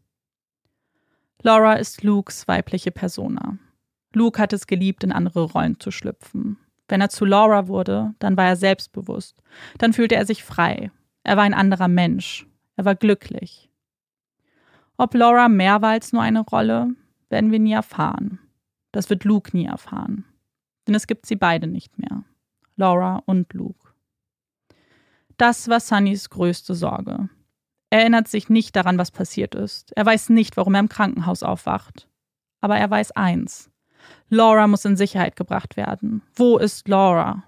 Laura 1.42 1.74
ist 1.74 2.02
Lukes 2.02 2.46
weibliche 2.48 2.90
Persona. 2.90 3.58
Luke 4.12 4.40
hat 4.40 4.52
es 4.52 4.66
geliebt, 4.66 5.04
in 5.04 5.12
andere 5.12 5.44
Rollen 5.44 5.80
zu 5.80 5.90
schlüpfen. 5.90 6.58
Wenn 6.88 7.00
er 7.00 7.08
zu 7.08 7.24
Laura 7.24 7.68
wurde, 7.68 8.14
dann 8.18 8.36
war 8.36 8.46
er 8.46 8.56
selbstbewusst. 8.56 9.42
Dann 9.78 9.92
fühlte 9.92 10.14
er 10.14 10.26
sich 10.26 10.44
frei. 10.44 10.90
Er 11.24 11.36
war 11.36 11.44
ein 11.44 11.54
anderer 11.54 11.88
Mensch. 11.88 12.46
Er 12.76 12.84
war 12.84 12.94
glücklich. 12.94 13.70
Ob 14.96 15.14
Laura 15.14 15.48
mehr 15.48 15.82
war 15.82 15.90
als 15.90 16.12
nur 16.12 16.22
eine 16.22 16.40
Rolle, 16.40 16.94
werden 17.28 17.50
wir 17.50 17.58
nie 17.58 17.72
erfahren. 17.72 18.38
Das 18.92 19.08
wird 19.10 19.24
Luke 19.24 19.56
nie 19.56 19.66
erfahren. 19.66 20.24
Denn 20.86 20.94
es 20.94 21.06
gibt 21.06 21.26
sie 21.26 21.36
beide 21.36 21.66
nicht 21.66 21.98
mehr. 21.98 22.24
Laura 22.76 23.22
und 23.26 23.52
Luke. 23.54 23.92
Das 25.38 25.68
war 25.68 25.80
Sunnys 25.80 26.30
größte 26.30 26.74
Sorge. 26.74 27.28
Er 27.90 28.00
erinnert 28.00 28.28
sich 28.28 28.48
nicht 28.48 28.74
daran, 28.76 28.98
was 28.98 29.10
passiert 29.10 29.54
ist. 29.54 29.92
Er 29.96 30.06
weiß 30.06 30.30
nicht, 30.30 30.56
warum 30.56 30.74
er 30.74 30.80
im 30.80 30.88
Krankenhaus 30.88 31.42
aufwacht. 31.42 32.08
Aber 32.60 32.78
er 32.78 32.90
weiß 32.90 33.12
eins. 33.12 33.70
Laura 34.28 34.66
muss 34.66 34.84
in 34.84 34.96
Sicherheit 34.96 35.36
gebracht 35.36 35.76
werden. 35.76 36.22
Wo 36.34 36.58
ist 36.58 36.88
Laura? 36.88 37.44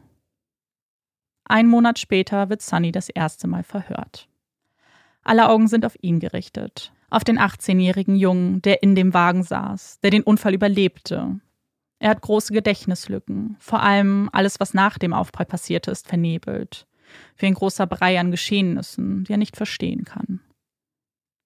Ein 1.45 1.69
Monat 1.69 1.99
später 1.99 2.49
wird 2.49 2.63
Sunny 2.63 2.93
das 2.93 3.09
erste 3.09 3.47
Mal 3.47 3.63
verhört. 3.63 4.29
Alle 5.23 5.49
Augen 5.49 5.69
sind 5.69 5.85
auf 5.85 5.97
ihn 6.01 6.21
gerichtet. 6.21 6.93
Auf 7.11 7.25
den 7.25 7.39
18-jährigen 7.39 8.17
Jungen, 8.17 8.61
der 8.63 8.83
in 8.83 8.95
dem 8.95 9.15
Wagen 9.15 9.43
saß, 9.43 10.01
der 10.01 10.11
den 10.11 10.23
Unfall 10.23 10.55
überlebte. 10.55 11.41
Er 11.99 12.11
hat 12.11 12.23
große 12.23 12.53
Gedächtnislücken. 12.53 13.57
Vor 13.61 13.83
allem 13.83 14.29
alles, 14.33 14.59
was 14.61 14.75
nach 14.75 14.99
dem 14.99 15.13
Aufprall 15.13 15.47
passierte, 15.47 15.91
ist 15.91 16.09
vernebelt 16.09 16.87
wie 17.37 17.47
ein 17.47 17.55
großer 17.55 17.87
Brei 17.87 18.19
an 18.19 18.31
Geschehnissen, 18.31 19.25
die 19.25 19.33
er 19.33 19.39
nicht 19.39 19.57
verstehen 19.57 20.05
kann. 20.05 20.41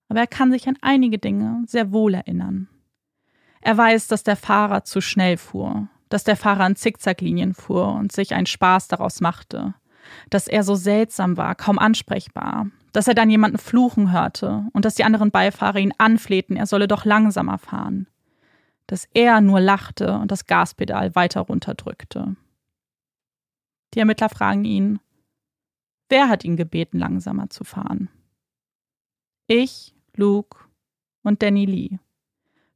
Aber 0.09 0.21
er 0.21 0.27
kann 0.27 0.51
sich 0.51 0.69
an 0.69 0.79
einige 0.81 1.19
Dinge 1.19 1.63
sehr 1.67 1.93
wohl 1.93 2.15
erinnern. 2.15 2.69
Er 3.61 3.77
weiß, 3.77 4.07
dass 4.09 4.23
der 4.23 4.37
Fahrer 4.37 4.85
zu 4.85 5.01
schnell 5.01 5.37
fuhr, 5.37 5.89
dass 6.09 6.25
der 6.25 6.37
Fahrer 6.37 6.67
in 6.67 6.77
Zickzacklinien 6.77 7.55
fuhr 7.55 7.93
und 7.95 8.13
sich 8.13 8.35
einen 8.35 8.47
Spaß 8.47 8.89
daraus 8.89 9.21
machte, 9.21 9.75
dass 10.31 10.49
er 10.49 10.62
so 10.62 10.75
seltsam 10.75 11.37
war, 11.37 11.55
kaum 11.55 11.79
ansprechbar, 11.79 12.66
dass 12.92 13.09
er 13.09 13.14
dann 13.14 13.31
jemanden 13.31 13.59
fluchen 13.59 14.12
hörte 14.12 14.64
und 14.73 14.85
dass 14.85 14.94
die 14.94 15.05
anderen 15.05 15.31
Beifahrer 15.31 15.79
ihn 15.79 15.94
anflehten, 15.99 16.57
er 16.57 16.66
solle 16.66 16.88
doch 16.88 17.05
langsamer 17.05 17.59
fahren. 17.59 18.07
dass 18.88 19.07
er 19.12 19.42
nur 19.42 19.61
lachte 19.61 20.14
und 20.14 20.31
das 20.31 20.47
Gaspedal 20.47 21.14
weiter 21.14 21.42
runterdrückte. 21.42 22.37
Die 23.92 23.99
Ermittler 24.01 24.31
fragen 24.31 24.64
ihn, 24.64 24.99
wer 26.09 26.29
hat 26.29 26.42
ihn 26.42 26.57
gebeten, 26.57 26.99
langsamer 26.99 27.51
zu 27.51 27.64
fahren? 27.64 28.09
Ich, 29.47 29.94
Luke 30.16 30.59
und 31.23 31.42
Danny 31.42 31.66
Lee. 31.66 31.99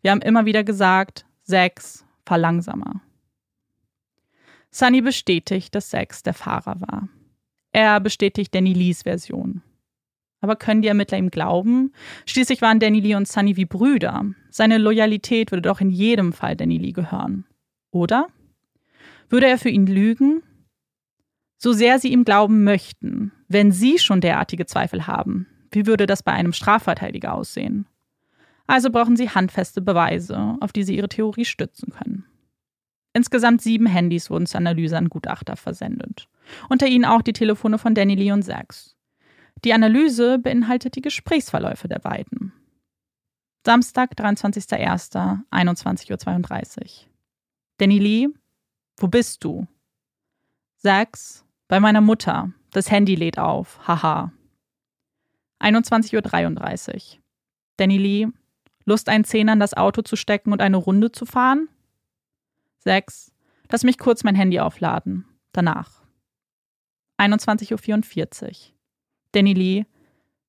Wir 0.03 0.11
haben 0.11 0.21
immer 0.21 0.45
wieder 0.45 0.65
gesagt, 0.65 1.25
sechs, 1.45 2.05
fahr 2.27 2.39
langsamer. 2.39 3.01
Sunny 4.71 5.01
bestätigt, 5.01 5.75
dass 5.75 5.91
Sex 5.91 6.23
der 6.23 6.35
Fahrer 6.35 6.81
war. 6.81 7.09
Er 7.73 8.01
bestätigt 8.01 8.55
Danny 8.55 8.73
Lees 8.73 9.03
Version. 9.03 9.63
Aber 10.41 10.57
können 10.57 10.83
die 10.83 10.89
Ermittler 10.89 11.19
ihm 11.19 11.31
glauben? 11.31 11.93
Schließlich 12.27 12.61
waren 12.63 12.81
Danny 12.81 13.01
Lee 13.01 13.15
und 13.15 13.29
Sunny 13.29 13.57
wie 13.57 13.65
Brüder. 13.65 14.27
Seine 14.51 14.77
Loyalität 14.77 15.53
würde 15.53 15.63
doch 15.63 15.81
in 15.81 15.91
jedem 15.91 16.33
Fall 16.33 16.57
Danny 16.57 16.79
Lee 16.79 16.93
gehören. 16.93 17.47
Oder? 17.93 18.27
Würde 19.29 19.47
er 19.47 19.57
für 19.57 19.69
ihn 19.69 19.87
lügen? 19.87 20.43
So 21.57 21.73
sehr 21.73 22.01
sie 22.01 22.13
ihm 22.13 22.25
glauben 22.25 22.65
möchten, 22.65 23.31
wenn 23.47 23.71
sie 23.71 24.01
schon 24.01 24.21
derartige 24.21 24.67
Zweifel 24.67 25.07
haben, 25.07 25.47
wie 25.71 25.87
würde 25.87 26.07
das 26.07 26.25
bei 26.25 26.33
einem 26.33 26.53
Strafverteidiger 26.53 27.33
aussehen? 27.33 27.87
Also 28.67 28.91
brauchen 28.91 29.17
sie 29.17 29.31
handfeste 29.31 29.81
Beweise, 29.81 30.57
auf 30.61 30.73
die 30.73 30.83
sie 30.83 30.97
ihre 30.97 31.09
Theorie 31.09 31.45
stützen 31.45 31.93
können. 31.93 32.25
Insgesamt 33.13 33.63
sieben 33.63 33.87
Handys 33.87 34.29
wurden 34.29 34.47
zur 34.47 34.59
Analyse 34.59 34.97
an 34.97 35.09
Gutachter 35.09 35.57
versendet. 35.57 36.29
Unter 36.69 36.87
ihnen 36.87 37.05
auch 37.05 37.23
die 37.23 37.33
Telefone 37.33 37.79
von 37.79 37.95
Danny 37.95 38.15
Lee 38.15 38.33
und 38.33 38.43
Sachs. 38.43 38.97
Die 39.65 39.73
Analyse 39.73 40.39
beinhaltet 40.39 40.97
die 40.97 41.03
Gesprächsverläufe 41.03 41.89
der 41.89 42.01
beiden. 42.01 42.53
Samstag, 43.65 44.15
23.01., 44.15 45.41
21.32 45.51 46.81
Uhr. 46.81 46.87
Danny 47.79 47.99
Lee, 47.99 48.29
wo 48.97 49.07
bist 49.07 49.45
du? 49.45 49.67
Sachs, 50.77 51.45
bei 51.69 51.79
meiner 51.79 52.01
Mutter. 52.01 52.53
Das 52.73 52.91
Handy 52.91 53.15
lädt 53.15 53.39
auf. 53.39 53.87
Haha. 53.87 54.33
21.33 55.61 56.95
Uhr. 56.95 57.23
Danny 57.77 57.99
Lee, 57.99 58.29
Lust, 58.85 59.09
einen 59.09 59.25
Zehner 59.25 59.53
in 59.53 59.61
das 59.61 59.75
Auto 59.75 60.03
zu 60.03 60.17
stecken 60.17 60.53
und 60.53 60.61
eine 60.61 60.77
Runde 60.77 61.13
zu 61.13 61.25
fahren? 61.25 61.69
6. 62.79 63.33
Lass 63.71 63.85
mich 63.85 63.99
kurz 63.99 64.25
mein 64.25 64.35
Handy 64.35 64.59
aufladen. 64.59 65.25
Danach. 65.53 66.02
21.44 67.23 68.49
Uhr. 68.49 68.53
Danny 69.33 69.53
Lee, 69.53 69.87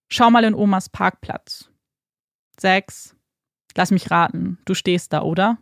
schau 0.10 0.30
mal 0.30 0.44
in 0.44 0.56
Omas 0.56 0.90
Parkplatz. 0.90 1.70
6. 2.60 3.16
Lass 3.76 3.92
mich 3.92 4.12
raten, 4.12 4.60
du 4.66 4.74
stehst 4.74 5.14
da, 5.14 5.22
oder? 5.22 5.58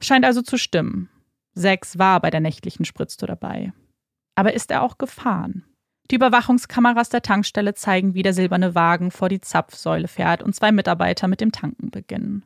Scheint 0.00 0.24
also 0.24 0.42
zu 0.42 0.58
stimmen. 0.58 1.08
6 1.54 1.98
war 1.98 2.20
bei 2.20 2.30
der 2.30 2.40
nächtlichen 2.40 2.84
Spritztour 2.84 3.26
dabei. 3.26 3.72
Aber 4.34 4.54
ist 4.54 4.70
er 4.70 4.82
auch 4.82 4.98
gefahren? 4.98 5.64
Die 6.10 6.16
Überwachungskameras 6.16 7.08
der 7.10 7.22
Tankstelle 7.22 7.74
zeigen, 7.74 8.14
wie 8.14 8.22
der 8.22 8.34
silberne 8.34 8.74
Wagen 8.74 9.10
vor 9.10 9.28
die 9.28 9.40
Zapfsäule 9.40 10.08
fährt 10.08 10.42
und 10.42 10.54
zwei 10.54 10.72
Mitarbeiter 10.72 11.28
mit 11.28 11.40
dem 11.40 11.52
Tanken 11.52 11.90
beginnen. 11.90 12.44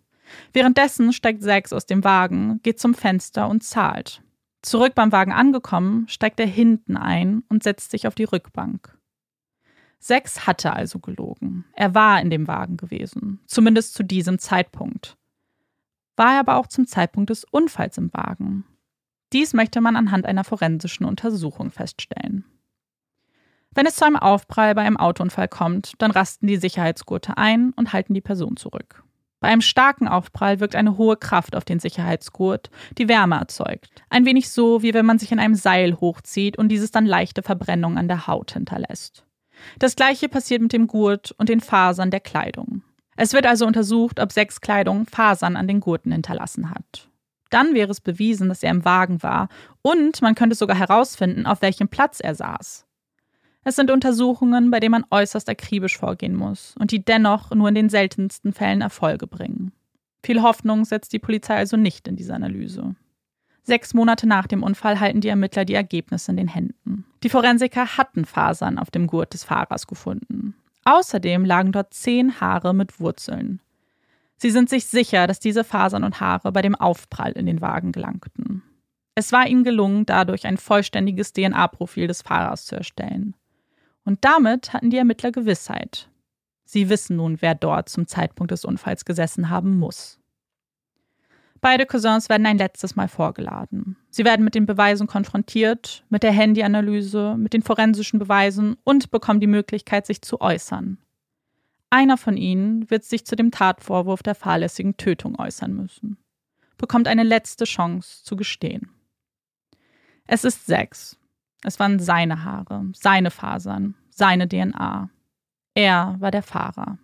Währenddessen 0.53 1.13
steigt 1.13 1.43
Sex 1.43 1.73
aus 1.73 1.87
dem 1.87 2.05
Wagen, 2.05 2.61
geht 2.63 2.81
zum 2.81 2.95
Fenster 2.95 3.49
und 3.49 3.63
zahlt. 3.63 4.23
Zurück 4.67 4.97
beim 4.97 5.13
Wagen 5.13 5.31
angekommen, 5.31 6.09
steigt 6.09 6.41
er 6.41 6.47
hinten 6.47 6.97
ein 6.97 7.45
und 7.49 7.63
setzt 7.63 7.93
sich 7.93 8.09
auf 8.09 8.17
die 8.17 8.25
Rückbank. 8.25 8.99
Sex 10.01 10.49
hatte 10.49 10.73
also 10.73 10.99
gelogen. 10.99 11.65
Er 11.75 11.95
war 11.95 12.21
in 12.21 12.31
dem 12.31 12.49
Wagen 12.49 12.77
gewesen, 12.77 13.39
zumindest 13.47 13.95
zu 13.95 14.03
diesem 14.03 14.41
Zeitpunkt. 14.41 15.17
War 16.17 16.33
er 16.33 16.41
aber 16.41 16.57
auch 16.57 16.67
zum 16.67 16.89
Zeitpunkt 16.89 17.31
des 17.31 17.45
Unfalls 17.45 17.97
im 17.97 18.13
Wagen. 18.13 18.65
Dies 19.33 19.55
möchte 19.55 19.81
man 19.81 19.95
anhand 19.95 20.27
einer 20.27 20.43
forensischen 20.43 21.05
Untersuchung 21.05 21.71
feststellen. 21.71 22.45
Wenn 23.71 23.87
es 23.87 23.95
zu 23.95 24.05
einem 24.05 24.17
Aufprall 24.17 24.75
bei 24.75 24.83
einem 24.83 24.97
Autounfall 24.97 25.47
kommt, 25.47 25.93
dann 25.99 26.11
rasten 26.11 26.49
die 26.49 26.57
Sicherheitsgurte 26.57 27.37
ein 27.37 27.71
und 27.77 27.93
halten 27.93 28.15
die 28.15 28.21
Person 28.21 28.57
zurück. 28.57 29.05
Bei 29.41 29.49
einem 29.49 29.61
starken 29.61 30.09
Aufprall 30.09 30.61
wirkt 30.61 30.75
eine 30.75 30.97
hohe 30.97 31.17
Kraft 31.17 31.57
auf 31.57 31.65
den 31.65 31.79
Sicherheitsgurt, 31.79 32.71
die 32.97 33.09
Wärme 33.09 33.37
erzeugt. 33.37 33.91
Ein 34.09 34.25
wenig 34.25 34.51
so, 34.51 34.83
wie 34.83 34.95
wenn 34.95 35.07
man 35.07 35.19
sich 35.19 35.31
in 35.31 35.39
einem 35.39 35.55
Seil 35.55 36.01
hochzieht 36.01 36.57
und 36.57 36.69
dieses 36.69 36.91
dann 36.91 37.07
leichte 37.07 37.43
Verbrennung 37.43 37.99
an 37.99 38.09
der 38.09 38.27
Haut 38.27 38.53
hinterlässt. 38.53 39.25
Das 39.79 39.97
gleiche 39.97 40.29
passiert 40.29 40.63
mit 40.63 40.73
dem 40.73 40.87
Gurt 40.87 41.35
und 41.39 41.49
den 41.49 41.61
Fasern 41.61 42.11
der 42.11 42.21
Kleidung. 42.21 42.83
Es 43.17 43.33
wird 43.33 43.47
also 43.47 43.67
untersucht, 43.67 44.21
ob 44.21 44.33
Sechskleidung 44.33 45.07
Fasern 45.07 45.57
an 45.57 45.69
den 45.69 45.81
Gurten 45.81 46.13
hinterlassen 46.13 46.71
hat. 46.71 47.09
Dann 47.51 47.75
wäre 47.75 47.91
es 47.91 48.01
bewiesen, 48.01 48.49
dass 48.49 48.63
er 48.63 48.71
im 48.71 48.85
Wagen 48.85 49.23
war 49.23 49.49
und 49.83 50.21
man 50.21 50.35
könnte 50.35 50.57
sogar 50.57 50.77
herausfinden, 50.77 51.47
auf 51.47 51.63
welchem 51.63 51.89
Platz 51.89 52.21
er 52.21 52.35
saß. 52.35 52.87
Es 53.69 53.75
sind 53.75 53.91
Untersuchungen, 53.91 54.71
bei 54.71 54.79
denen 54.79 54.93
man 54.93 55.07
äußerst 55.11 55.49
akribisch 55.49 55.99
vorgehen 55.99 56.37
muss 56.37 56.77
und 56.79 56.93
die 56.93 57.05
dennoch 57.05 57.51
nur 57.51 57.69
in 57.69 57.75
den 57.75 57.89
seltensten 57.89 58.53
Fällen 58.53 58.81
Erfolge 58.81 59.27
bringen. 59.27 59.73
Viel 60.23 60.41
Hoffnung 60.41 60.85
setzt 60.85 61.13
die 61.13 61.19
Polizei 61.19 61.57
also 61.57 61.77
nicht 61.77 62.07
in 62.07 62.15
diese 62.15 62.33
Analyse. 62.33 62.95
Sechs 63.65 63.93
Monate 63.93 64.29
nach 64.29 64.47
dem 64.47 64.63
Unfall 64.63 65.01
halten 65.01 65.21
die 65.21 65.27
Ermittler 65.27 65.65
die 65.65 65.75
Ergebnisse 65.75 66.31
in 66.31 66.37
den 66.37 66.47
Händen. 66.47 67.07
Die 67.25 67.29
Forensiker 67.29 67.97
hatten 67.97 68.25
Fasern 68.25 68.79
auf 68.79 68.93
dem 68.93 69.09
Gurt 69.09 69.35
des 69.35 69.43
Fahrers 69.43 69.89
gefunden. 69.89 70.55
Außerdem 70.85 71.45
lagen 71.45 71.73
dort 71.73 71.93
zehn 71.93 72.41
Haare 72.41 72.73
mit 72.73 73.01
Wurzeln. 73.01 73.61
Sie 74.37 74.51
sind 74.51 74.71
sich 74.71 74.87
sicher, 74.87 75.27
dass 75.27 75.41
diese 75.41 75.65
Fasern 75.65 76.05
und 76.05 76.21
Haare 76.21 76.53
bei 76.53 76.63
dem 76.63 76.77
Aufprall 76.77 77.33
in 77.33 77.47
den 77.47 77.61
Wagen 77.61 77.91
gelangten. 77.91 78.63
Es 79.17 79.33
war 79.33 79.49
ihnen 79.49 79.65
gelungen, 79.65 80.07
dadurch 80.07 80.47
ein 80.47 80.57
vollständiges 80.57 81.33
DNA-Profil 81.33 82.07
des 82.07 82.23
Fahrers 82.23 82.65
zu 82.67 82.77
erstellen. 82.77 83.35
Und 84.07 84.25
damit 84.25 84.73
hatten 84.73 84.89
die 84.89 84.97
Ermittler 84.97 85.33
Gewissheit. 85.33 86.09
Sie 86.65 86.89
wissen 86.89 87.17
nun, 87.17 87.43
wer 87.43 87.55
dort 87.55 87.89
zum 87.89 88.07
Zeitpunkt 88.07 88.53
des 88.53 88.65
Unfalls 88.65 89.05
gesessen 89.05 89.51
haben 89.51 89.79
muss. 89.79 90.19
Beide 91.61 91.87
Cousins 91.87 92.29
werden 92.29 92.47
ein 92.47 92.59
letztes 92.59 92.95
Mal 92.95 93.09
vorgeladen. 93.09 93.97
Sie 94.11 94.25
werden 94.25 94.45
mit 94.45 94.55
den 94.55 94.65
Beweisen 94.65 95.09
konfrontiert, 95.09 96.05
mit 96.09 96.23
der 96.23 96.31
Handyanalyse, 96.31 97.35
mit 97.37 97.53
den 97.53 97.63
forensischen 97.63 98.21
Beweisen 98.21 98.77
und 98.85 99.11
bekommen 99.11 99.41
die 99.41 99.49
Möglichkeit, 99.49 100.07
sich 100.07 100.23
zu 100.23 100.41
äußern. 100.41 100.99
Einer 101.91 102.17
von 102.17 102.37
ihnen 102.37 102.89
wird 102.91 103.03
sich 103.03 103.27
zu 103.27 103.35
dem 103.35 103.51
Tatvorwurf 103.51 104.23
der 104.23 104.37
fahrlässigen 104.37 104.97
Tötung 104.97 105.39
äußern 105.39 105.75
müssen, 105.75 106.19
bekommt 106.77 107.09
eine 107.09 107.25
letzte 107.25 107.65
Chance 107.65 108.23
zu 108.23 108.37
gestehen. 108.37 108.91
Es 110.27 110.45
ist 110.45 110.67
sechs, 110.67 111.17
es 111.63 111.79
waren 111.79 111.99
seine 111.99 112.45
Haare, 112.45 112.85
seine 112.95 113.31
Fasern, 113.31 113.95
seine 114.11 114.49
DNA. 114.49 115.11
Er 115.75 116.17
war 116.19 116.31
der 116.31 116.43
Fahrer. 116.43 116.99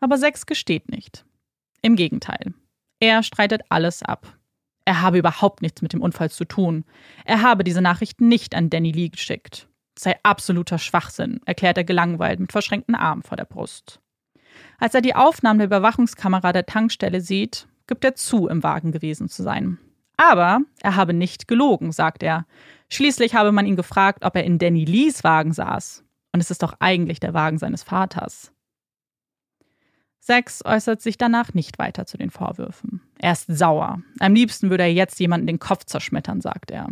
Aber 0.00 0.18
Sex 0.18 0.46
gesteht 0.46 0.90
nicht. 0.90 1.24
Im 1.82 1.96
Gegenteil. 1.96 2.54
Er 3.00 3.22
streitet 3.22 3.62
alles 3.68 4.02
ab. 4.02 4.36
Er 4.84 5.02
habe 5.02 5.18
überhaupt 5.18 5.62
nichts 5.62 5.82
mit 5.82 5.92
dem 5.92 6.02
Unfall 6.02 6.30
zu 6.30 6.44
tun. 6.44 6.84
Er 7.24 7.42
habe 7.42 7.64
diese 7.64 7.82
Nachricht 7.82 8.20
nicht 8.20 8.54
an 8.54 8.70
Danny 8.70 8.92
Lee 8.92 9.08
geschickt. 9.08 9.68
Es 9.96 10.04
sei 10.04 10.16
absoluter 10.22 10.78
Schwachsinn, 10.78 11.40
erklärt 11.44 11.76
er 11.76 11.84
gelangweilt 11.84 12.40
mit 12.40 12.52
verschränkten 12.52 12.94
Armen 12.94 13.22
vor 13.22 13.36
der 13.36 13.44
Brust. 13.44 14.00
Als 14.78 14.94
er 14.94 15.00
die 15.00 15.14
Aufnahmen 15.14 15.58
der 15.58 15.66
Überwachungskamera 15.66 16.52
der 16.52 16.66
Tankstelle 16.66 17.20
sieht, 17.20 17.68
gibt 17.86 18.04
er 18.04 18.14
zu, 18.14 18.48
im 18.48 18.62
Wagen 18.62 18.92
gewesen 18.92 19.28
zu 19.28 19.42
sein. 19.42 19.78
Aber 20.20 20.60
er 20.82 20.96
habe 20.96 21.14
nicht 21.14 21.48
gelogen, 21.48 21.92
sagt 21.92 22.22
er. 22.22 22.44
Schließlich 22.90 23.34
habe 23.34 23.52
man 23.52 23.64
ihn 23.64 23.76
gefragt, 23.76 24.22
ob 24.22 24.36
er 24.36 24.44
in 24.44 24.58
Danny 24.58 24.84
Lees 24.84 25.24
Wagen 25.24 25.54
saß. 25.54 26.04
Und 26.34 26.40
es 26.40 26.50
ist 26.50 26.62
doch 26.62 26.74
eigentlich 26.78 27.20
der 27.20 27.32
Wagen 27.32 27.56
seines 27.56 27.82
Vaters. 27.82 28.52
Sex 30.18 30.62
äußert 30.62 31.00
sich 31.00 31.16
danach 31.16 31.54
nicht 31.54 31.78
weiter 31.78 32.04
zu 32.04 32.18
den 32.18 32.28
Vorwürfen. 32.28 33.00
Er 33.18 33.32
ist 33.32 33.46
sauer. 33.46 34.02
Am 34.18 34.34
liebsten 34.34 34.68
würde 34.68 34.82
er 34.82 34.92
jetzt 34.92 35.18
jemanden 35.20 35.46
den 35.46 35.58
Kopf 35.58 35.86
zerschmettern, 35.86 36.42
sagt 36.42 36.70
er. 36.70 36.88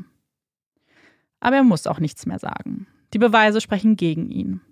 Aber 1.40 1.56
er 1.56 1.64
muss 1.64 1.86
auch 1.86 2.00
nichts 2.00 2.24
mehr 2.24 2.38
sagen. 2.38 2.86
Die 3.12 3.18
Beweise 3.18 3.60
sprechen 3.60 3.96
gegen 3.96 4.30
ihn. 4.30 4.62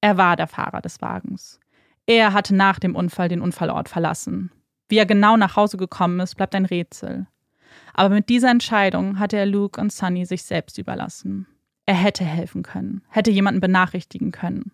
Er 0.00 0.16
war 0.16 0.36
der 0.36 0.46
Fahrer 0.46 0.82
des 0.82 1.02
Wagens. 1.02 1.58
Er 2.06 2.32
hatte 2.32 2.54
nach 2.54 2.78
dem 2.78 2.94
Unfall 2.94 3.28
den 3.28 3.40
Unfallort 3.40 3.88
verlassen. 3.88 4.52
Wie 4.88 4.98
er 4.98 5.06
genau 5.06 5.36
nach 5.36 5.56
Hause 5.56 5.78
gekommen 5.78 6.20
ist, 6.20 6.36
bleibt 6.36 6.54
ein 6.54 6.66
Rätsel. 6.66 7.26
Aber 7.94 8.14
mit 8.14 8.28
dieser 8.28 8.50
Entscheidung 8.50 9.18
hatte 9.18 9.36
er 9.36 9.46
Luke 9.46 9.80
und 9.80 9.92
Sunny 9.92 10.26
sich 10.26 10.42
selbst 10.42 10.78
überlassen. 10.78 11.46
Er 11.86 11.94
hätte 11.94 12.24
helfen 12.24 12.62
können, 12.62 13.02
hätte 13.08 13.30
jemanden 13.30 13.60
benachrichtigen 13.60 14.32
können. 14.32 14.72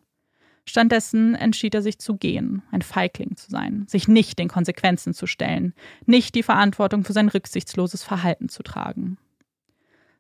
Stattdessen 0.64 1.35
entschied 1.35 1.75
er 1.75 1.83
sich 1.83 1.99
zu 1.99 2.16
gehen, 2.16 2.62
ein 2.71 2.83
Feigling 2.83 3.37
zu 3.37 3.51
sein, 3.51 3.85
sich 3.89 4.09
nicht 4.09 4.39
den 4.39 4.49
Konsequenzen 4.49 5.14
zu 5.14 5.27
stellen, 5.27 5.75
nicht 6.07 6.35
die 6.35 6.43
Verantwortung 6.43 7.05
für 7.05 7.12
sein 7.12 7.29
rücksichtsloses 7.29 8.05
Verhalten 8.05 8.49
zu 8.49 8.62
tragen. 8.62 9.18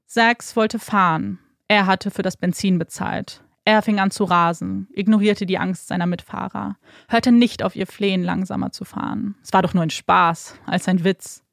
Sachs 0.06 0.56
wollte 0.56 0.78
fahren. 0.78 1.38
Er 1.68 1.86
hatte 1.86 2.10
für 2.10 2.22
das 2.22 2.36
Benzin 2.36 2.78
bezahlt. 2.78 3.44
Er 3.64 3.82
fing 3.82 4.00
an 4.00 4.10
zu 4.10 4.24
rasen, 4.24 4.88
ignorierte 4.92 5.46
die 5.46 5.58
Angst 5.58 5.86
seiner 5.86 6.06
Mitfahrer, 6.06 6.76
hörte 7.08 7.30
nicht 7.30 7.62
auf 7.62 7.76
ihr 7.76 7.86
Flehen, 7.86 8.24
langsamer 8.24 8.72
zu 8.72 8.84
fahren. 8.84 9.36
Es 9.42 9.52
war 9.52 9.62
doch 9.62 9.74
nur 9.74 9.84
ein 9.84 9.90
Spaß, 9.90 10.56
als 10.66 10.88
ein 10.88 11.04
Witz. 11.04 11.44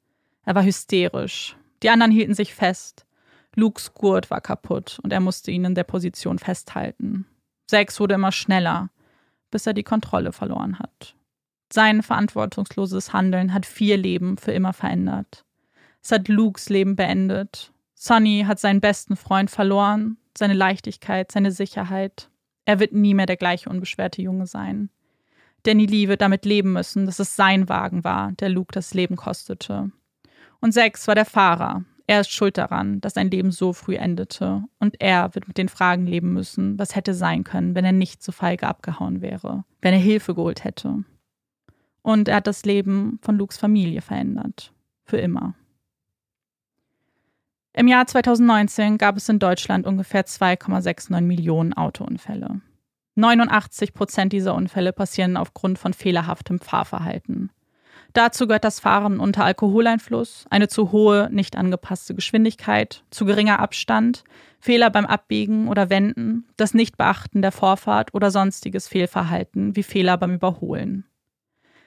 Er 0.48 0.54
war 0.54 0.64
hysterisch. 0.64 1.58
Die 1.82 1.90
anderen 1.90 2.10
hielten 2.10 2.32
sich 2.32 2.54
fest. 2.54 3.04
Lukes 3.54 3.92
Gurt 3.92 4.30
war 4.30 4.40
kaputt 4.40 4.98
und 5.02 5.12
er 5.12 5.20
musste 5.20 5.50
ihn 5.50 5.66
in 5.66 5.74
der 5.74 5.84
Position 5.84 6.38
festhalten. 6.38 7.26
Sex 7.70 8.00
wurde 8.00 8.14
immer 8.14 8.32
schneller, 8.32 8.88
bis 9.50 9.66
er 9.66 9.74
die 9.74 9.82
Kontrolle 9.82 10.32
verloren 10.32 10.78
hat. 10.78 11.14
Sein 11.70 12.02
verantwortungsloses 12.02 13.12
Handeln 13.12 13.52
hat 13.52 13.66
vier 13.66 13.98
Leben 13.98 14.38
für 14.38 14.52
immer 14.52 14.72
verändert. 14.72 15.44
Es 16.02 16.12
hat 16.12 16.28
Lukes 16.28 16.70
Leben 16.70 16.96
beendet. 16.96 17.70
Sonny 17.94 18.44
hat 18.46 18.58
seinen 18.58 18.80
besten 18.80 19.16
Freund 19.16 19.50
verloren, 19.50 20.16
seine 20.34 20.54
Leichtigkeit, 20.54 21.30
seine 21.30 21.52
Sicherheit. 21.52 22.30
Er 22.64 22.80
wird 22.80 22.94
nie 22.94 23.12
mehr 23.12 23.26
der 23.26 23.36
gleiche 23.36 23.68
unbeschwerte 23.68 24.22
Junge 24.22 24.46
sein. 24.46 24.88
Danny 25.64 25.84
Lee 25.84 26.08
wird 26.08 26.22
damit 26.22 26.46
leben 26.46 26.72
müssen, 26.72 27.04
dass 27.04 27.18
es 27.18 27.36
sein 27.36 27.68
Wagen 27.68 28.02
war, 28.02 28.32
der 28.32 28.48
Luke 28.48 28.72
das 28.72 28.94
Leben 28.94 29.16
kostete. 29.16 29.92
Und 30.60 30.72
Sex 30.72 31.06
war 31.06 31.14
der 31.14 31.24
Fahrer. 31.24 31.84
Er 32.06 32.20
ist 32.20 32.32
schuld 32.32 32.56
daran, 32.56 33.00
dass 33.02 33.14
sein 33.14 33.30
Leben 33.30 33.50
so 33.50 33.72
früh 33.72 33.96
endete. 33.96 34.64
Und 34.78 35.00
er 35.00 35.34
wird 35.34 35.46
mit 35.46 35.58
den 35.58 35.68
Fragen 35.68 36.06
leben 36.06 36.32
müssen, 36.32 36.78
was 36.78 36.96
hätte 36.96 37.12
sein 37.12 37.44
können, 37.44 37.74
wenn 37.74 37.84
er 37.84 37.92
nicht 37.92 38.22
so 38.22 38.32
feige 38.32 38.66
abgehauen 38.66 39.20
wäre, 39.20 39.64
wenn 39.82 39.92
er 39.92 40.00
Hilfe 40.00 40.34
geholt 40.34 40.64
hätte. 40.64 41.04
Und 42.00 42.28
er 42.28 42.36
hat 42.36 42.46
das 42.46 42.64
Leben 42.64 43.18
von 43.20 43.36
Lukes 43.36 43.58
Familie 43.58 44.00
verändert. 44.00 44.72
Für 45.04 45.18
immer. 45.18 45.54
Im 47.74 47.86
Jahr 47.86 48.06
2019 48.06 48.98
gab 48.98 49.16
es 49.16 49.28
in 49.28 49.38
Deutschland 49.38 49.86
ungefähr 49.86 50.24
2,69 50.24 51.20
Millionen 51.20 51.74
Autounfälle. 51.74 52.60
89 53.14 53.94
Prozent 53.94 54.32
dieser 54.32 54.54
Unfälle 54.54 54.92
passieren 54.92 55.36
aufgrund 55.36 55.78
von 55.78 55.92
fehlerhaftem 55.92 56.58
Fahrverhalten. 56.58 57.50
Dazu 58.14 58.46
gehört 58.46 58.64
das 58.64 58.80
Fahren 58.80 59.20
unter 59.20 59.44
Alkoholeinfluss, 59.44 60.46
eine 60.50 60.68
zu 60.68 60.92
hohe, 60.92 61.28
nicht 61.30 61.56
angepasste 61.56 62.14
Geschwindigkeit, 62.14 63.04
zu 63.10 63.26
geringer 63.26 63.60
Abstand, 63.60 64.24
Fehler 64.60 64.90
beim 64.90 65.06
Abbiegen 65.06 65.68
oder 65.68 65.90
Wenden, 65.90 66.46
das 66.56 66.74
Nichtbeachten 66.74 67.42
der 67.42 67.52
Vorfahrt 67.52 68.14
oder 68.14 68.30
sonstiges 68.30 68.88
Fehlverhalten 68.88 69.76
wie 69.76 69.82
Fehler 69.82 70.16
beim 70.16 70.34
Überholen. 70.34 71.04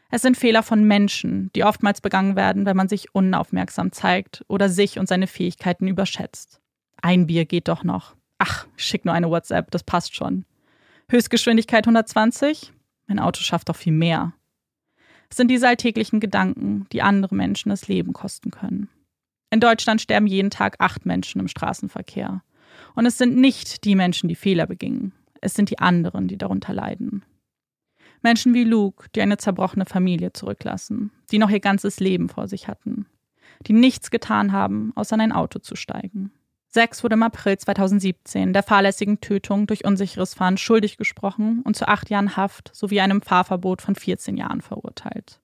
Es 0.09 0.21
sind 0.21 0.37
Fehler 0.37 0.61
von 0.61 0.83
Menschen, 0.83 1.49
die 1.55 1.63
oftmals 1.63 2.01
begangen 2.01 2.35
werden, 2.35 2.65
wenn 2.65 2.77
man 2.77 2.89
sich 2.89 3.15
unaufmerksam 3.15 3.91
zeigt 3.91 4.43
oder 4.47 4.69
sich 4.69 4.99
und 4.99 5.07
seine 5.07 5.25
Fähigkeiten 5.25 5.87
überschätzt. 5.87 6.61
Ein 7.01 7.27
Bier 7.27 7.45
geht 7.45 7.67
doch 7.67 7.83
noch. 7.83 8.15
Ach, 8.37 8.67
schick 8.75 9.05
nur 9.05 9.13
eine 9.13 9.29
WhatsApp, 9.29 9.71
das 9.71 9.83
passt 9.83 10.15
schon. 10.15 10.45
Höchstgeschwindigkeit 11.09 11.85
120? 11.85 12.73
Mein 13.07 13.19
Auto 13.19 13.41
schafft 13.41 13.69
doch 13.69 13.75
viel 13.75 13.93
mehr. 13.93 14.33
Es 15.31 15.37
sind 15.37 15.47
diese 15.47 15.69
alltäglichen 15.69 16.19
Gedanken, 16.19 16.87
die 16.91 17.01
andere 17.01 17.33
Menschen 17.33 17.69
das 17.69 17.87
Leben 17.87 18.11
kosten 18.11 18.51
können. 18.51 18.89
In 19.49 19.61
Deutschland 19.61 20.01
sterben 20.01 20.27
jeden 20.27 20.49
Tag 20.49 20.75
acht 20.79 21.05
Menschen 21.05 21.39
im 21.39 21.47
Straßenverkehr. 21.47 22.43
Und 22.95 23.05
es 23.05 23.17
sind 23.17 23.37
nicht 23.37 23.85
die 23.85 23.95
Menschen, 23.95 24.27
die 24.27 24.35
Fehler 24.35 24.67
begingen. 24.67 25.13
Es 25.39 25.53
sind 25.53 25.69
die 25.69 25.79
anderen, 25.79 26.27
die 26.27 26.37
darunter 26.37 26.73
leiden. 26.73 27.23
Menschen 28.21 28.53
wie 28.53 28.65
Luke, 28.65 29.07
die 29.15 29.21
eine 29.21 29.37
zerbrochene 29.37 29.85
Familie 29.85 30.33
zurücklassen, 30.33 31.11
die 31.31 31.39
noch 31.39 31.49
ihr 31.49 31.61
ganzes 31.61 32.01
Leben 32.01 32.27
vor 32.27 32.49
sich 32.49 32.67
hatten, 32.67 33.05
die 33.65 33.73
nichts 33.73 34.11
getan 34.11 34.51
haben, 34.51 34.91
außer 34.95 35.15
in 35.15 35.21
ein 35.21 35.31
Auto 35.31 35.59
zu 35.59 35.77
steigen. 35.77 36.31
Sex 36.73 37.03
wurde 37.03 37.15
im 37.15 37.23
April 37.23 37.57
2017 37.57 38.53
der 38.53 38.63
fahrlässigen 38.63 39.19
Tötung 39.19 39.67
durch 39.67 39.83
unsicheres 39.83 40.33
Fahren 40.33 40.57
schuldig 40.57 40.95
gesprochen 40.95 41.61
und 41.65 41.75
zu 41.75 41.85
acht 41.85 42.09
Jahren 42.09 42.37
Haft 42.37 42.73
sowie 42.73 43.01
einem 43.01 43.21
Fahrverbot 43.21 43.81
von 43.81 43.95
14 43.95 44.37
Jahren 44.37 44.61
verurteilt. 44.61 45.41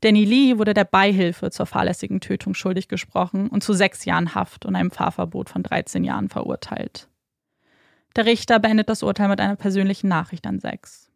Danny 0.00 0.24
Lee 0.24 0.56
wurde 0.56 0.72
der 0.72 0.84
Beihilfe 0.84 1.50
zur 1.50 1.66
fahrlässigen 1.66 2.20
Tötung 2.20 2.54
schuldig 2.54 2.88
gesprochen 2.88 3.48
und 3.48 3.62
zu 3.62 3.74
sechs 3.74 4.06
Jahren 4.06 4.34
Haft 4.34 4.64
und 4.64 4.74
einem 4.74 4.90
Fahrverbot 4.90 5.50
von 5.50 5.62
13 5.62 6.02
Jahren 6.02 6.30
verurteilt. 6.30 7.08
Der 8.16 8.24
Richter 8.24 8.58
beendet 8.58 8.88
das 8.88 9.02
Urteil 9.02 9.28
mit 9.28 9.40
einer 9.40 9.56
persönlichen 9.56 10.08
Nachricht 10.08 10.46
an 10.46 10.60
Sex. 10.60 11.10